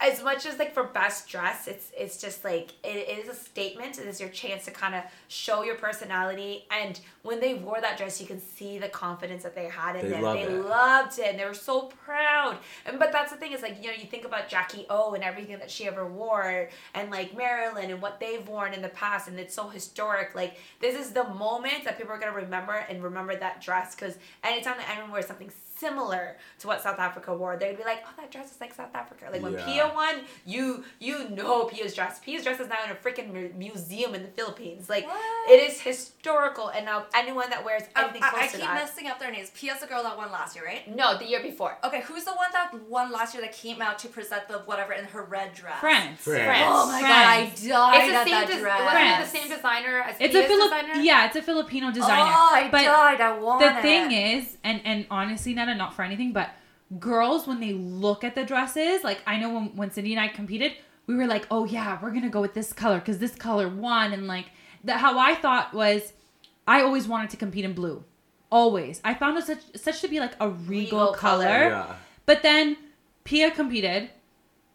as 0.00 0.22
much 0.22 0.44
as 0.44 0.58
like 0.58 0.74
for 0.74 0.84
best 0.84 1.28
dress, 1.28 1.68
it's 1.68 1.90
it's 1.96 2.20
just 2.20 2.44
like 2.44 2.72
it, 2.82 3.08
is 3.08 3.28
a 3.28 3.34
statement. 3.34 3.98
It 3.98 4.06
is 4.06 4.20
your 4.20 4.28
chance 4.28 4.64
to 4.66 4.70
kind 4.70 4.94
of 4.94 5.02
show 5.28 5.62
your 5.62 5.76
personality. 5.76 6.66
And 6.70 7.00
when 7.22 7.40
they 7.40 7.54
wore 7.54 7.80
that 7.80 7.96
dress, 7.96 8.20
you 8.20 8.26
can 8.26 8.40
see 8.40 8.78
the 8.78 8.88
confidence 8.88 9.44
that 9.44 9.54
they 9.54 9.66
had 9.68 9.96
in 9.96 10.06
They 10.06 10.10
them. 10.10 10.22
love 10.22 10.34
they 10.36 10.42
it. 10.42 10.50
loved 10.66 11.18
it, 11.20 11.26
and 11.30 11.38
they 11.38 11.44
were 11.44 11.54
so 11.54 11.82
proud. 12.04 12.58
And 12.84 12.98
but 12.98 13.12
that's 13.12 13.30
the 13.30 13.38
thing 13.38 13.52
is 13.52 13.62
like 13.62 13.76
you 13.82 13.88
know 13.88 13.94
you 13.96 14.06
think 14.06 14.24
about 14.24 14.48
Jackie 14.48 14.84
O 14.90 15.14
and 15.14 15.22
everything 15.24 15.58
that 15.58 15.70
she 15.70 15.86
ever 15.86 16.04
wore, 16.06 16.68
and 16.92 17.10
like 17.10 17.36
Marilyn 17.36 17.90
and 17.90 18.02
what 18.02 18.18
they've 18.20 18.46
worn 18.46 18.74
in 18.74 18.82
the 18.82 18.88
past, 18.88 19.28
and 19.28 19.38
it's 19.38 19.54
so 19.54 19.68
historic. 19.68 20.34
Like 20.34 20.56
this 20.80 20.96
is 20.98 21.12
the 21.12 21.24
moment 21.24 21.84
that 21.84 21.96
people 21.96 22.12
are 22.12 22.18
gonna 22.18 22.32
remember 22.32 22.72
and 22.74 23.02
remember 23.02 23.36
that 23.36 23.62
dress 23.62 23.94
because 23.94 24.18
anytime 24.42 24.76
that 24.78 24.90
anyone 24.90 25.12
wears 25.12 25.26
something 25.26 25.50
similar 25.76 26.36
to 26.60 26.66
what 26.66 26.80
South 26.82 26.98
Africa 26.98 27.34
wore, 27.34 27.56
they'd 27.56 27.76
be 27.76 27.84
like, 27.84 28.02
"Oh, 28.06 28.10
that 28.18 28.30
dress 28.30 28.50
is 28.52 28.60
like 28.60 28.72
South 28.74 28.94
Africa." 28.94 29.26
Like 29.32 29.42
when 29.42 29.54
Yeah. 29.54 29.64
Pia 29.64 29.92
won, 29.94 30.20
you 30.46 30.84
you 30.98 31.28
know 31.30 31.64
Pia's 31.64 31.94
dress. 31.94 32.18
Pia's 32.20 32.44
dress 32.44 32.60
is 32.60 32.68
now 32.68 32.76
in 32.84 32.90
a 32.90 32.94
freaking 32.94 33.32
mu- 33.32 33.50
museum 33.56 34.14
in 34.14 34.22
the 34.22 34.28
Philippines. 34.28 34.88
Like 34.88 35.06
What? 35.06 35.50
it 35.50 35.62
is 35.68 35.80
historical, 35.80 36.68
and 36.68 36.84
now 36.86 37.06
anyone 37.14 37.50
that 37.50 37.64
wears 37.64 37.82
um, 37.96 38.04
anything 38.04 38.22
I, 38.22 38.30
close 38.30 38.42
I 38.42 38.46
to 38.46 38.52
keep 38.58 38.60
that. 38.66 38.74
messing 38.74 39.06
up 39.08 39.18
their 39.18 39.30
names. 39.32 39.50
Pia's 39.50 39.80
the 39.80 39.86
girl 39.86 40.02
that 40.02 40.16
won 40.16 40.30
last 40.30 40.54
year, 40.56 40.64
right? 40.64 40.82
no, 40.94 41.18
the 41.18 41.26
year 41.26 41.42
before. 41.42 41.76
Okay, 41.84 42.02
who's 42.02 42.24
the 42.24 42.32
one 42.32 42.48
that 42.52 42.72
won 42.88 43.10
last 43.12 43.34
year 43.34 43.42
that 43.42 43.52
came 43.52 43.82
out 43.82 43.98
to 44.00 44.08
present 44.08 44.48
the 44.48 44.58
whatever 44.60 44.92
in 44.92 45.04
her 45.06 45.22
red 45.24 45.52
dress? 45.54 45.78
France. 45.80 46.20
France. 46.20 46.44
France. 46.44 46.64
Oh 46.74 46.86
my 46.86 47.00
France. 47.00 47.12
god, 47.12 47.26
I 47.26 47.36
died 47.36 47.48
It's 47.48 47.62
the 47.62 47.74
at 47.74 48.24
same. 48.24 48.30
that 48.34 48.46
Des- 48.48 48.60
dress. 48.60 48.80
wasn't 48.84 49.04
it 49.04 49.18
the 49.32 49.38
same 49.38 49.48
designer 49.56 50.00
as 50.00 50.16
It's 50.20 50.34
a 50.34 50.38
Pia's 50.38 50.46
Filip. 50.46 50.70
designer? 50.70 50.94
Yeah, 51.02 51.26
it's 51.26 51.36
a 51.36 51.42
Filipino 51.42 51.90
designer. 51.90 52.32
Oh, 52.34 52.50
I 52.54 52.68
but 52.70 52.82
died. 52.84 53.20
I 53.20 53.38
want 53.38 53.60
the 53.60 53.78
it. 53.78 53.82
thing 53.82 54.12
is, 54.12 54.56
and 54.64 54.80
and 54.84 55.06
honestly, 55.10 55.54
not 55.66 55.74
a 55.74 55.78
not 55.78 55.94
for 55.94 56.02
anything, 56.02 56.32
but 56.32 56.50
girls 56.98 57.46
when 57.46 57.60
they 57.60 57.72
look 57.72 58.24
at 58.24 58.34
the 58.34 58.44
dresses, 58.44 59.02
like 59.04 59.22
I 59.26 59.38
know 59.38 59.54
when 59.54 59.76
when 59.76 59.90
Sindy 59.90 60.12
and 60.12 60.20
I 60.20 60.28
competed, 60.28 60.72
we 61.06 61.14
were 61.14 61.26
like, 61.26 61.46
oh 61.50 61.64
yeah, 61.64 61.98
we're 62.02 62.10
gonna 62.10 62.28
go 62.28 62.40
with 62.40 62.54
this 62.54 62.72
color 62.72 62.98
because 62.98 63.18
this 63.18 63.34
color 63.34 63.68
won, 63.68 64.12
and 64.12 64.26
like 64.26 64.46
that. 64.84 65.00
How 65.00 65.18
I 65.18 65.34
thought 65.34 65.74
was, 65.74 66.12
I 66.66 66.82
always 66.82 67.08
wanted 67.08 67.30
to 67.30 67.36
compete 67.36 67.64
in 67.64 67.72
blue, 67.72 68.04
always. 68.50 69.00
I 69.04 69.14
found 69.14 69.38
it 69.38 69.44
such 69.44 69.62
such 69.76 70.00
to 70.02 70.08
be 70.08 70.20
like 70.20 70.34
a 70.40 70.48
regal, 70.48 71.00
Regal 71.00 71.12
color. 71.14 71.44
color. 71.44 71.68
Yeah. 71.68 71.94
But 72.26 72.42
then 72.42 72.76
Pia 73.24 73.50
competed 73.50 74.10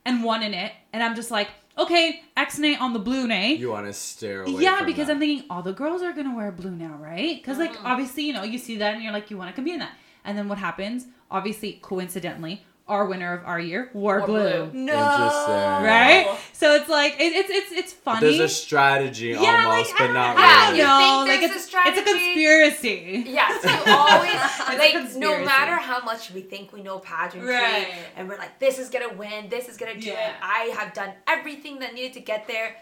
and 0.05 0.23
won 0.23 0.43
in 0.43 0.53
it, 0.53 0.71
and 0.93 1.03
I'm 1.03 1.15
just 1.15 1.31
like, 1.31 1.49
okay, 1.77 2.23
X 2.37 2.59
nay 2.59 2.75
on 2.75 2.93
the 2.93 2.99
blue 2.99 3.27
nay. 3.27 3.53
You 3.53 3.71
want 3.71 3.87
to 3.87 3.93
stare 3.93 4.43
away. 4.43 4.61
yeah, 4.61 4.77
from 4.77 4.85
because 4.85 5.07
that. 5.07 5.13
I'm 5.13 5.19
thinking 5.19 5.45
all 5.49 5.61
the 5.61 5.73
girls 5.73 6.01
are 6.01 6.13
gonna 6.13 6.35
wear 6.35 6.51
blue 6.51 6.71
now, 6.75 6.95
right? 6.99 7.37
Because 7.37 7.57
like 7.57 7.73
mm-hmm. 7.73 7.85
obviously, 7.85 8.23
you 8.23 8.33
know, 8.33 8.43
you 8.43 8.57
see 8.57 8.77
that 8.77 8.93
and 8.93 9.03
you're 9.03 9.13
like, 9.13 9.31
you 9.31 9.37
want 9.37 9.49
to 9.49 9.55
compete 9.55 9.75
in 9.75 9.79
that, 9.79 9.93
and 10.25 10.37
then 10.37 10.47
what 10.49 10.57
happens? 10.57 11.05
Obviously, 11.31 11.73
coincidentally, 11.81 12.65
our 12.87 13.05
winner 13.05 13.33
of 13.33 13.45
our 13.45 13.59
year 13.59 13.91
wore 13.93 14.17
Wore 14.19 14.25
blue. 14.27 14.65
blue. 14.65 14.79
No. 14.85 14.93
Interesting. 14.93 15.85
Right, 15.85 16.37
so 16.53 16.73
it's 16.73 16.89
like 16.89 17.13
it, 17.19 17.33
it's 17.33 17.49
it's 17.51 17.71
it's 17.71 17.93
funny. 17.93 18.21
There's 18.21 18.39
a 18.39 18.49
strategy 18.49 19.27
Yeah, 19.27 19.65
almost, 19.67 19.91
like, 19.91 19.99
but 19.99 20.09
I 20.09 20.13
not 20.13 20.37
I 20.37 20.65
really. 20.71 20.77
don't 20.79 20.87
know. 20.87 21.25
Think 21.25 21.41
Like 21.41 21.51
there's 21.51 21.65
it's, 21.65 21.73
a 21.73 21.77
it's 21.85 21.99
a 21.99 22.03
conspiracy. 22.03 23.23
Yes, 23.27 23.63
you 23.63 23.93
always 23.93 24.79
like 24.79 25.15
no 25.17 25.45
matter 25.45 25.75
how 25.75 26.01
much 26.03 26.31
we 26.31 26.41
think 26.41 26.73
we 26.73 26.81
know 26.81 26.97
pageantry 26.99 27.53
Right. 27.53 27.87
and 28.15 28.27
we're 28.27 28.37
like 28.37 28.57
this 28.59 28.79
is 28.79 28.89
gonna 28.89 29.13
win, 29.13 29.49
this 29.49 29.69
is 29.69 29.77
gonna 29.77 29.99
do 29.99 30.07
Yeah. 30.09 30.29
it. 30.29 30.35
I 30.41 30.73
have 30.77 30.93
done 30.93 31.11
everything 31.27 31.79
that 31.79 31.93
needed 31.93 32.13
to 32.13 32.21
get 32.21 32.47
there. 32.47 32.75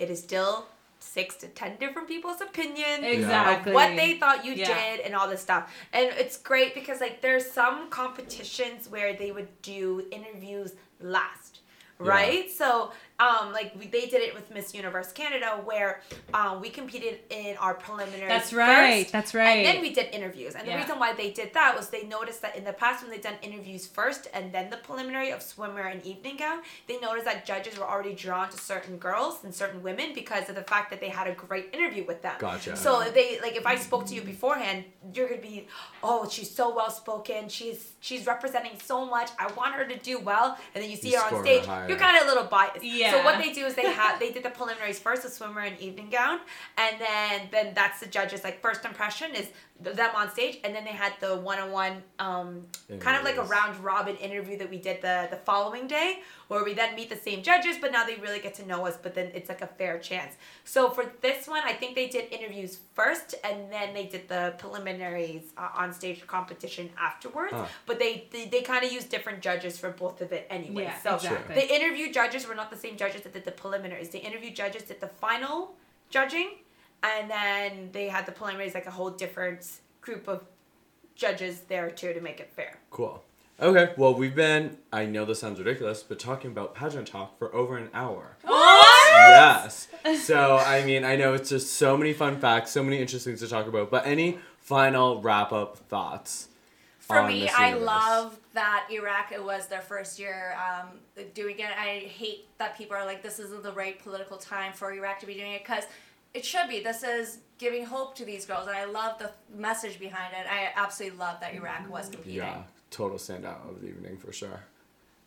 It 0.00 0.10
is 0.10 0.20
still 0.20 0.66
six 1.02 1.36
to 1.36 1.48
ten 1.48 1.76
different 1.78 2.08
people's 2.08 2.40
opinion 2.40 3.04
Exactly. 3.04 3.72
what 3.72 3.96
they 3.96 4.18
thought 4.18 4.44
you 4.44 4.54
Yeah. 4.54 4.66
did 4.96 5.00
and 5.00 5.14
all 5.14 5.28
this 5.28 5.40
stuff. 5.42 5.72
And 5.92 6.06
it's 6.16 6.36
great 6.38 6.74
because 6.74 7.00
like 7.00 7.20
there's 7.20 7.50
some 7.50 7.90
competitions 7.90 8.88
where 8.88 9.12
they 9.14 9.32
would 9.32 9.48
do 9.62 10.06
interviews 10.10 10.74
last. 11.00 11.58
Right, 11.98 12.50
so 12.50 12.90
um, 13.22 13.52
like 13.52 13.72
we, 13.78 13.86
they 13.86 14.06
did 14.06 14.22
it 14.22 14.34
with 14.34 14.50
Miss 14.50 14.74
Universe 14.74 15.12
Canada, 15.12 15.60
where 15.64 16.00
um, 16.34 16.60
we 16.60 16.68
competed 16.70 17.20
in 17.30 17.56
our 17.58 17.74
preliminary. 17.74 18.28
That's 18.28 18.52
right. 18.52 19.02
first, 19.02 19.12
That's 19.12 19.34
right. 19.34 19.58
and 19.58 19.66
then 19.66 19.80
we 19.80 19.92
did 19.92 20.06
interviews. 20.12 20.54
And 20.54 20.66
the 20.66 20.74
reason 20.76 20.98
why 20.98 21.12
they 21.14 21.30
did 21.30 21.52
that 21.54 21.76
was 21.76 21.88
they 21.90 22.04
noticed 22.04 22.42
that 22.42 22.56
in 22.56 22.64
the 22.64 22.72
past, 22.72 23.02
when 23.02 23.10
they've 23.10 23.22
done 23.22 23.38
interviews 23.42 23.86
first 23.86 24.28
and 24.34 24.52
then 24.52 24.70
the 24.70 24.78
preliminary 24.78 25.30
of 25.30 25.40
swimwear 25.40 25.90
and 25.92 26.04
evening 26.04 26.36
gown, 26.36 26.58
they 26.88 26.98
noticed 26.98 27.26
that 27.26 27.46
judges 27.46 27.78
were 27.78 27.88
already 27.88 28.14
drawn 28.14 28.48
to 28.50 28.58
certain 28.58 28.96
girls 28.98 29.44
and 29.44 29.54
certain 29.54 29.82
women 29.82 30.12
because 30.14 30.48
of 30.48 30.54
the 30.54 30.62
fact 30.62 30.90
that 30.90 31.00
they 31.00 31.08
had 31.08 31.26
a 31.26 31.34
great 31.34 31.68
interview 31.72 32.04
with 32.06 32.22
them. 32.22 32.34
Gotcha. 32.38 32.76
So 32.76 33.04
they 33.14 33.38
like, 33.40 33.56
if 33.56 33.66
I 33.66 33.76
spoke 33.76 34.06
to 34.06 34.14
you 34.14 34.22
beforehand, 34.22 34.84
you're 35.14 35.28
gonna 35.28 35.40
be, 35.40 35.66
oh, 36.02 36.28
she's 36.28 36.50
so 36.50 36.74
well 36.74 36.90
spoken. 36.90 37.48
She's 37.48 37.92
she's 38.00 38.26
representing 38.26 38.72
so 38.82 39.04
much. 39.04 39.30
I 39.38 39.50
want 39.52 39.74
her 39.74 39.84
to 39.84 39.96
do 39.98 40.18
well. 40.18 40.58
And 40.74 40.82
then 40.82 40.90
you 40.90 40.96
see 40.96 41.10
You 41.12 41.20
her 41.20 41.36
on 41.36 41.42
stage, 41.44 41.66
higher. 41.66 41.88
you're 41.88 41.98
kind 41.98 42.16
of 42.16 42.24
a 42.24 42.26
little 42.26 42.44
biased. 42.44 42.82
So 43.12 43.24
what 43.24 43.38
they 43.38 43.52
do 43.52 43.66
is 43.66 43.74
they 43.74 43.90
had 43.90 44.18
they 44.18 44.30
did 44.32 44.42
the 44.42 44.50
preliminaries 44.50 44.98
first, 44.98 45.22
the 45.22 45.30
swimmer 45.30 45.60
and 45.60 45.78
evening 45.78 46.10
gown, 46.10 46.40
and 46.76 47.00
then 47.00 47.48
then 47.50 47.74
that's 47.74 48.00
the 48.00 48.06
judges 48.06 48.42
like 48.44 48.60
first 48.60 48.84
impression 48.84 49.34
is 49.34 49.48
them 49.82 50.10
on 50.14 50.30
stage, 50.30 50.58
and 50.64 50.74
then 50.74 50.84
they 50.84 50.90
had 50.90 51.12
the 51.20 51.36
one 51.36 51.58
on 51.58 51.72
one 51.72 52.02
um 52.18 52.66
kind 53.00 53.16
of 53.16 53.24
like 53.24 53.36
a 53.36 53.42
round 53.42 53.82
robin 53.82 54.16
interview 54.16 54.56
that 54.58 54.70
we 54.70 54.78
did 54.78 55.00
the 55.02 55.28
the 55.30 55.36
following 55.36 55.86
day, 55.86 56.20
where 56.48 56.64
we 56.64 56.74
then 56.74 56.94
meet 56.94 57.08
the 57.10 57.16
same 57.16 57.42
judges, 57.42 57.76
but 57.80 57.92
now 57.92 58.04
they 58.04 58.16
really 58.16 58.38
get 58.38 58.54
to 58.54 58.66
know 58.66 58.86
us, 58.86 58.96
but 59.02 59.14
then 59.14 59.30
it's 59.34 59.48
like 59.48 59.62
a 59.62 59.66
fair 59.66 59.98
chance. 59.98 60.34
So 60.64 60.90
for 60.90 61.04
this 61.20 61.48
one, 61.48 61.62
I 61.64 61.72
think 61.72 61.94
they 61.94 62.08
did 62.08 62.32
interviews 62.32 62.78
first, 62.94 63.34
and 63.44 63.70
then 63.72 63.94
they 63.94 64.06
did 64.06 64.28
the 64.28 64.54
preliminaries 64.58 65.52
uh, 65.56 65.68
on 65.74 65.92
stage 65.92 66.26
competition 66.26 66.90
afterwards. 66.98 67.54
Huh. 67.54 67.66
But 67.86 67.98
they 67.98 68.28
they, 68.30 68.46
they 68.46 68.62
kind 68.62 68.84
of 68.84 68.92
use 68.92 69.04
different 69.04 69.40
judges 69.40 69.78
for 69.78 69.90
both 69.90 70.20
of 70.20 70.32
it 70.32 70.46
anyway. 70.50 70.84
Yeah, 70.84 70.98
so 71.00 71.14
exactly. 71.16 71.54
the 71.54 71.74
interview 71.74 72.12
judges 72.12 72.46
were 72.46 72.54
not 72.54 72.70
the 72.70 72.76
same 72.76 72.96
judges 72.96 73.22
that 73.22 73.32
did 73.32 73.44
the 73.44 73.52
preliminaries. 73.52 74.10
The 74.10 74.18
interview 74.18 74.52
judges 74.52 74.82
did 74.82 75.00
the 75.00 75.08
final 75.08 75.74
judging, 76.10 76.50
and 77.02 77.30
then 77.30 77.90
they 77.92 78.08
had 78.08 78.26
the 78.26 78.32
preliminaries 78.32 78.74
like 78.74 78.86
a 78.86 78.90
whole 78.90 79.10
different 79.10 79.80
group 80.00 80.28
of 80.28 80.42
judges 81.14 81.60
there 81.62 81.90
too 81.90 82.12
to 82.12 82.20
make 82.20 82.40
it 82.40 82.50
fair. 82.54 82.78
Cool. 82.90 83.22
Okay, 83.60 83.92
well, 83.96 84.14
we've 84.14 84.34
been, 84.34 84.76
I 84.92 85.04
know 85.04 85.24
this 85.24 85.38
sounds 85.38 85.58
ridiculous, 85.58 86.02
but 86.02 86.18
talking 86.18 86.50
about 86.50 86.74
pageant 86.74 87.06
talk 87.06 87.38
for 87.38 87.54
over 87.54 87.76
an 87.76 87.90
hour. 87.94 88.36
Yes. 88.44 89.88
So, 90.22 90.56
I 90.56 90.84
mean, 90.84 91.04
I 91.04 91.16
know 91.16 91.34
it's 91.34 91.50
just 91.50 91.74
so 91.74 91.96
many 91.96 92.12
fun 92.12 92.40
facts, 92.40 92.72
so 92.72 92.82
many 92.82 92.98
interesting 92.98 93.32
things 93.32 93.40
to 93.40 93.48
talk 93.48 93.66
about, 93.66 93.90
but 93.90 94.06
any 94.06 94.38
final 94.58 95.20
wrap 95.20 95.52
up 95.52 95.76
thoughts? 95.76 96.48
For 96.98 97.26
me, 97.26 97.48
I 97.48 97.74
love 97.74 98.38
that 98.54 98.88
Iraq. 98.90 99.32
It 99.32 99.44
was 99.44 99.66
their 99.66 99.80
first 99.82 100.18
year 100.18 100.56
um, 100.56 100.88
doing 101.34 101.58
it. 101.58 101.66
I 101.78 101.98
hate 101.98 102.46
that 102.58 102.78
people 102.78 102.96
are 102.96 103.04
like, 103.04 103.22
"This 103.22 103.38
isn't 103.38 103.62
the 103.62 103.72
right 103.72 104.02
political 104.02 104.38
time 104.38 104.72
for 104.72 104.92
Iraq 104.92 105.18
to 105.20 105.26
be 105.26 105.34
doing 105.34 105.52
it," 105.52 105.62
because 105.62 105.84
it 106.34 106.44
should 106.44 106.68
be. 106.68 106.82
This 106.82 107.02
is 107.02 107.38
giving 107.58 107.84
hope 107.84 108.14
to 108.16 108.24
these 108.24 108.46
girls, 108.46 108.66
and 108.66 108.76
I 108.76 108.84
love 108.84 109.18
the 109.18 109.30
message 109.56 109.98
behind 109.98 110.34
it. 110.34 110.46
I 110.50 110.70
absolutely 110.74 111.18
love 111.18 111.40
that 111.40 111.54
Iraq 111.54 111.90
was 111.90 112.08
competing. 112.08 112.36
Yeah, 112.36 112.62
total 112.90 113.18
standout 113.18 113.68
of 113.68 113.80
the 113.80 113.88
evening 113.88 114.16
for 114.16 114.32
sure. 114.32 114.60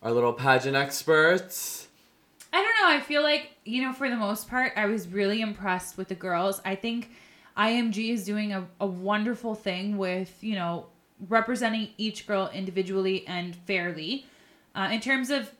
Our 0.02 0.12
little 0.12 0.34
pageant 0.34 0.76
experts. 0.76 1.88
I 2.52 2.62
don't 2.62 2.76
know. 2.82 2.96
I 2.96 3.02
feel 3.02 3.22
like, 3.22 3.52
you 3.66 3.82
know, 3.82 3.92
for 3.92 4.10
the 4.10 4.16
most 4.16 4.50
part, 4.50 4.74
I 4.76 4.86
was 4.86 5.08
really 5.08 5.42
impressed 5.42 5.98
with 5.98 6.08
the 6.08 6.16
girls. 6.16 6.62
I 6.64 6.76
think 6.76 7.12
IMG 7.58 8.12
is 8.12 8.24
doing 8.24 8.54
a, 8.54 8.66
a 8.80 8.86
wonderful 8.86 9.56
thing 9.56 9.98
with, 9.98 10.42
you 10.42 10.56
know, 10.56 10.88
representing 11.28 11.90
each 11.98 12.28
girl 12.28 12.50
individually 12.54 13.26
and 13.28 13.56
fairly. 13.56 14.26
Uh, 14.74 14.90
in 14.92 15.00
terms 15.00 15.30
of 15.30 15.52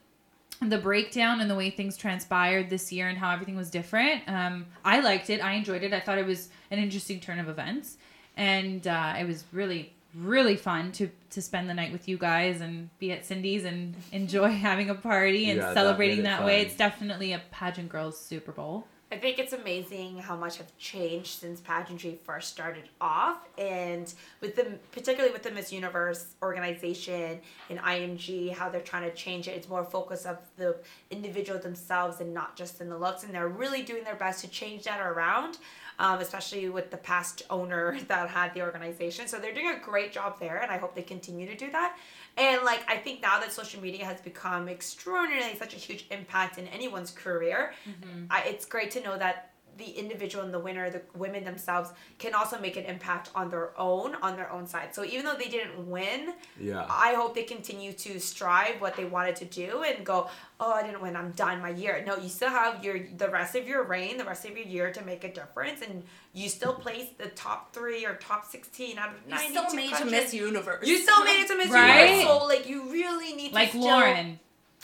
the 0.60 0.78
breakdown 0.78 1.40
and 1.40 1.50
the 1.50 1.54
way 1.54 1.70
things 1.70 1.96
transpired 1.96 2.70
this 2.70 2.90
year 2.92 3.08
and 3.08 3.18
how 3.18 3.30
everything 3.30 3.56
was 3.56 3.70
different, 3.70 4.22
um, 4.26 4.66
I 4.84 5.00
liked 5.00 5.30
it. 5.30 5.44
I 5.44 5.52
enjoyed 5.52 5.82
it. 5.82 5.92
I 5.92 6.00
thought 6.00 6.18
it 6.18 6.26
was 6.26 6.48
an 6.70 6.78
interesting 6.78 7.20
turn 7.20 7.38
of 7.38 7.48
events. 7.48 7.98
And 8.36 8.86
uh, 8.86 9.14
it 9.18 9.26
was 9.26 9.44
really, 9.52 9.92
really 10.14 10.56
fun 10.56 10.92
to, 10.92 11.10
to 11.30 11.42
spend 11.42 11.68
the 11.68 11.74
night 11.74 11.92
with 11.92 12.08
you 12.08 12.16
guys 12.18 12.60
and 12.60 12.90
be 12.98 13.12
at 13.12 13.24
Sindy's 13.24 13.64
and 13.64 13.94
enjoy 14.12 14.48
having 14.52 14.90
a 14.90 14.94
party 14.94 15.50
and 15.50 15.58
Yeah, 15.58 15.66
that 15.66 15.74
celebrating 15.74 16.20
it 16.20 16.22
that, 16.24 16.44
way. 16.44 16.62
It's 16.62 16.76
definitely 16.76 17.32
a 17.32 17.42
pageant 17.50 17.88
girls 17.88 18.18
Super 18.18 18.52
Bowl. 18.52 18.86
I 19.12 19.16
think 19.18 19.38
it's 19.38 19.52
amazing 19.52 20.18
how 20.18 20.34
much 20.34 20.58
have 20.58 20.76
changed 20.78 21.38
since 21.38 21.60
pageantry 21.60 22.18
first 22.24 22.48
started 22.48 22.88
off, 23.00 23.38
and 23.56 24.12
with 24.40 24.56
the 24.56 24.78
particularly 24.90 25.32
with 25.32 25.44
the 25.44 25.52
Miss 25.52 25.72
Universe 25.72 26.34
organization 26.42 27.38
and 27.70 27.78
IMG, 27.78 28.52
how 28.52 28.68
they're 28.68 28.80
trying 28.80 29.08
to 29.08 29.14
change 29.14 29.46
it. 29.46 29.52
It's 29.52 29.68
more 29.68 29.84
focus 29.84 30.26
of 30.26 30.38
the 30.56 30.76
individual 31.12 31.60
themselves 31.60 32.20
and 32.20 32.34
not 32.34 32.56
just 32.56 32.80
in 32.80 32.88
the 32.88 32.98
looks, 32.98 33.22
and 33.22 33.32
they're 33.32 33.46
really 33.46 33.82
doing 33.82 34.02
their 34.02 34.16
best 34.16 34.40
to 34.40 34.48
change 34.48 34.82
that 34.84 35.00
around. 35.00 35.58
Um, 35.98 36.20
especially 36.20 36.68
with 36.68 36.90
the 36.90 36.98
past 36.98 37.40
owner 37.48 37.98
that 38.08 38.28
had 38.28 38.52
the 38.52 38.60
organization, 38.60 39.28
so 39.28 39.38
they're 39.38 39.54
doing 39.54 39.68
a 39.68 39.78
great 39.78 40.12
job 40.12 40.38
there, 40.38 40.58
and 40.58 40.70
I 40.70 40.76
hope 40.76 40.94
they 40.94 41.00
continue 41.00 41.46
to 41.46 41.56
do 41.56 41.70
that. 41.70 41.96
And 42.36 42.62
like 42.64 42.84
I 42.88 42.96
think 42.96 43.22
now 43.22 43.40
that 43.40 43.52
social 43.52 43.80
media 43.80 44.04
has 44.04 44.20
become 44.20 44.68
extraordinarily 44.68 45.56
such 45.56 45.74
a 45.74 45.78
huge 45.78 46.06
impact 46.10 46.58
in 46.58 46.66
anyone's 46.68 47.10
career, 47.10 47.72
mm-hmm. 47.88 48.26
I, 48.30 48.42
it's 48.42 48.66
great 48.66 48.90
to 48.92 49.02
know 49.02 49.16
that 49.16 49.52
the 49.78 49.90
individual 49.90 50.42
and 50.44 50.52
the 50.54 50.58
winner, 50.58 50.88
the 50.90 51.02
women 51.14 51.44
themselves, 51.44 51.90
can 52.18 52.34
also 52.34 52.58
make 52.60 52.76
an 52.76 52.84
impact 52.84 53.30
on 53.34 53.50
their 53.50 53.78
own 53.78 54.14
on 54.22 54.36
their 54.36 54.50
own 54.50 54.66
side. 54.66 54.94
So 54.94 55.04
even 55.04 55.24
though 55.24 55.34
they 55.34 55.48
didn't 55.48 55.86
win, 55.90 56.32
Yeah. 56.58 56.86
I 56.88 57.14
hope 57.14 57.34
they 57.34 57.42
continue 57.42 57.92
to 57.92 58.18
strive 58.18 58.80
what 58.80 58.96
they 58.96 59.04
wanted 59.04 59.36
to 59.36 59.44
do 59.44 59.82
and 59.82 60.04
go, 60.04 60.28
oh, 60.58 60.72
I 60.72 60.82
didn't 60.82 61.02
win, 61.02 61.14
I'm 61.16 61.32
done 61.32 61.60
my 61.60 61.70
year. 61.70 62.02
No, 62.06 62.16
you 62.16 62.28
still 62.28 62.50
have 62.50 62.82
your 62.84 62.98
the 63.16 63.28
rest 63.28 63.54
of 63.54 63.68
your 63.68 63.82
reign, 63.84 64.16
the 64.16 64.24
rest 64.24 64.44
of 64.46 64.56
your 64.56 64.66
year 64.66 64.92
to 64.92 65.04
make 65.04 65.24
a 65.24 65.32
difference, 65.32 65.82
and 65.82 66.02
you 66.32 66.48
still 66.48 66.74
place 66.74 67.06
the 67.18 67.28
top 67.28 67.72
three 67.74 68.04
or 68.06 68.14
top 68.16 68.44
sixteen 68.44 68.98
out 68.98 69.10
of 69.10 69.14
You 69.30 69.38
still 69.50 69.74
made 69.74 69.92
it 69.92 69.98
to 69.98 70.04
Miss 70.06 70.32
Universe. 70.34 70.86
You 70.86 70.98
still 70.98 71.24
made 71.24 71.42
it 71.42 71.48
to 71.48 71.56
Miss 71.56 71.68
Right? 71.70 72.10
Universe, 72.10 72.26
so 72.26 72.46
like 72.46 72.68
you 72.68 72.90
really 72.90 73.34
need 73.34 73.48
to 73.50 73.54
Like 73.54 73.68
still, 73.70 73.82
Lauren. 73.82 74.38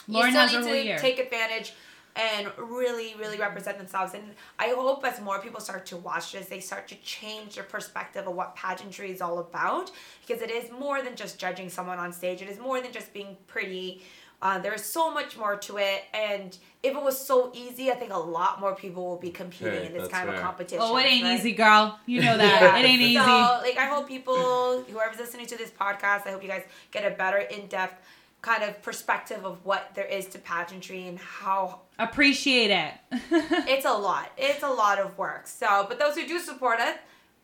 you 0.07 0.13
Lauren 0.13 0.31
still 0.31 0.41
has 0.41 0.51
need 0.51 0.57
her 0.57 0.63
to 0.63 0.67
whole 0.69 0.83
year. 0.83 0.97
take 0.99 1.19
advantage 1.19 1.73
and 2.15 2.51
really, 2.57 3.15
really 3.19 3.37
represent 3.37 3.77
themselves. 3.77 4.13
And 4.13 4.23
I 4.59 4.69
hope 4.69 5.05
as 5.05 5.19
more 5.19 5.39
people 5.39 5.59
start 5.59 5.85
to 5.87 5.97
watch 5.97 6.31
this, 6.31 6.47
they 6.47 6.59
start 6.59 6.87
to 6.89 6.95
change 6.95 7.55
their 7.55 7.63
perspective 7.63 8.27
of 8.27 8.35
what 8.35 8.55
pageantry 8.55 9.11
is 9.11 9.21
all 9.21 9.39
about. 9.39 9.91
Because 10.25 10.41
it 10.41 10.51
is 10.51 10.71
more 10.71 11.01
than 11.01 11.15
just 11.15 11.39
judging 11.39 11.69
someone 11.69 11.99
on 11.99 12.13
stage. 12.13 12.41
It 12.41 12.49
is 12.49 12.59
more 12.59 12.81
than 12.81 12.91
just 12.91 13.13
being 13.13 13.37
pretty. 13.47 14.03
Uh, 14.41 14.59
there's 14.59 14.83
so 14.83 15.11
much 15.11 15.37
more 15.37 15.55
to 15.55 15.77
it. 15.77 16.03
And 16.13 16.55
if 16.83 16.95
it 16.95 17.01
was 17.01 17.17
so 17.17 17.51
easy, 17.55 17.89
I 17.89 17.95
think 17.95 18.11
a 18.13 18.19
lot 18.19 18.59
more 18.59 18.75
people 18.75 19.07
will 19.07 19.17
be 19.17 19.31
competing 19.31 19.73
Hey, 19.73 19.85
in 19.85 19.93
this 19.93 20.01
that's 20.03 20.13
kind 20.13 20.29
of 20.29 20.39
competition. 20.41 20.79
Oh, 20.81 20.97
it 20.97 21.05
ain't 21.05 21.23
right? 21.23 21.39
easy, 21.39 21.53
girl. 21.53 21.97
You 22.05 22.21
know 22.21 22.37
that. 22.37 22.61
Yeah. 22.61 22.77
It 22.77 22.85
ain't 22.85 23.01
easy. 23.01 23.15
So, 23.15 23.59
like, 23.61 23.77
I 23.77 23.85
hope 23.85 24.07
people, 24.07 24.83
whoever's 24.83 25.17
listening 25.17 25.45
to 25.47 25.57
this 25.57 25.71
podcast, 25.71 26.27
I 26.27 26.31
hope 26.31 26.43
you 26.43 26.49
guys 26.49 26.63
get 26.91 27.09
a 27.09 27.15
better 27.15 27.37
in 27.37 27.67
depth 27.67 28.05
kind 28.41 28.61
of 28.63 28.81
perspective 28.81 29.45
of 29.45 29.65
what 29.65 29.91
there 29.95 30.05
is 30.05 30.27
to 30.27 30.37
pageantry 30.37 31.07
and 31.07 31.17
how 31.17 31.79
Appreciate 31.99 32.71
it. 32.71 32.93
it's 33.31 33.85
a 33.85 33.93
lot. 33.93 34.31
It's 34.37 34.63
a 34.63 34.69
lot 34.69 34.99
of 34.99 35.17
work. 35.17 35.47
So, 35.47 35.85
but 35.87 35.99
those 35.99 36.15
who 36.15 36.27
do 36.27 36.39
support 36.39 36.79
it, 36.79 36.97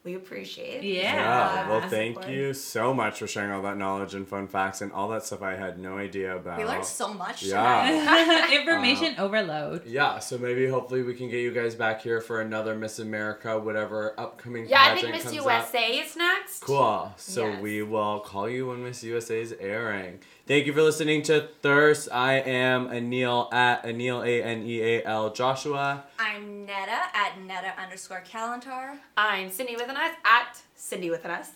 We 0.05 0.15
appreciate. 0.15 0.81
Yeah. 0.81 1.13
Yeah, 1.13 1.69
well, 1.69 1.81
Uh, 1.83 1.89
thank 1.89 2.15
support. 2.15 2.31
you 2.33 2.53
so 2.53 2.93
much 2.93 3.19
for 3.19 3.27
sharing 3.27 3.51
all 3.51 3.61
that 3.63 3.75
knowledge 3.77 4.13
and 4.15 4.25
fun 4.25 4.47
facts 4.47 4.79
and 4.79 4.93
all 4.93 5.09
that 5.09 5.25
stuff 5.25 5.41
I 5.41 5.55
had 5.55 5.77
no 5.77 5.97
idea 5.97 6.37
about. 6.37 6.57
We 6.57 6.63
learned 6.63 6.85
so 6.85 7.13
much 7.13 7.43
Yeah. 7.43 7.85
tonight. 7.85 8.53
Information 8.61 9.15
overload. 9.19 9.85
Yeah, 9.85 10.19
so 10.19 10.37
maybe 10.37 10.67
hopefully 10.67 11.03
we 11.03 11.15
can 11.15 11.29
get 11.29 11.41
you 11.41 11.51
guys 11.51 11.75
back 11.75 12.01
here 12.01 12.21
for 12.21 12.39
another 12.39 12.75
Miss 12.75 12.99
America, 12.99 13.59
whatever 13.59 14.17
upcoming 14.17 14.69
Yeah, 14.69 14.81
I 14.83 14.95
think 14.95 15.11
Miss 15.11 15.33
USA 15.33 15.99
up. 15.99 16.05
is 16.05 16.15
next. 16.15 16.61
Cool. 16.61 17.13
So 17.17 17.47
Yes. 17.47 17.61
we 17.61 17.83
will 17.83 18.21
call 18.21 18.47
you 18.49 18.67
when 18.67 18.81
Miss 18.85 19.03
USA 19.03 19.41
is 19.41 19.53
airing. 19.59 20.21
Thank 20.49 20.65
you 20.65 20.73
for 20.73 20.81
listening 20.81 21.21
to 21.25 21.47
THYRST. 21.61 22.09
I 22.11 22.39
am 22.39 22.89
Aneal 22.89 23.53
at 23.53 23.83
Aneal 23.83 24.25
A 24.25 24.43
N 24.43 24.63
E 24.63 24.81
A 24.81 25.05
L 25.05 25.31
Joshua. 25.31 26.05
I'm 26.17 26.65
Neda 26.65 26.89
at 27.13 27.33
Neda 27.47 27.77
underscore 27.77 28.23
Kalantar. 28.27 28.97
I'm 29.15 29.51
Sindy 29.51 29.75
with 29.75 29.89
an 29.89 29.95
S 29.95 30.15
at 30.25 30.59
Sindy 30.73 31.11
with 31.11 31.23
an 31.23 31.29
S. 31.29 31.51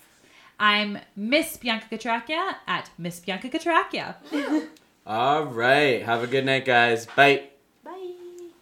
I'm 0.59 0.99
Miss 1.15 1.57
Bianca 1.57 1.87
Catracchia 1.89 2.57
at 2.67 2.91
Miss 2.99 3.19
Bianca 3.19 3.49
Catracchia. 3.49 4.13
All 5.07 5.45
right. 5.45 6.03
Have 6.03 6.21
a 6.21 6.27
good 6.27 6.45
night, 6.45 6.65
guys. 6.65 7.07
Bye. 7.07 7.49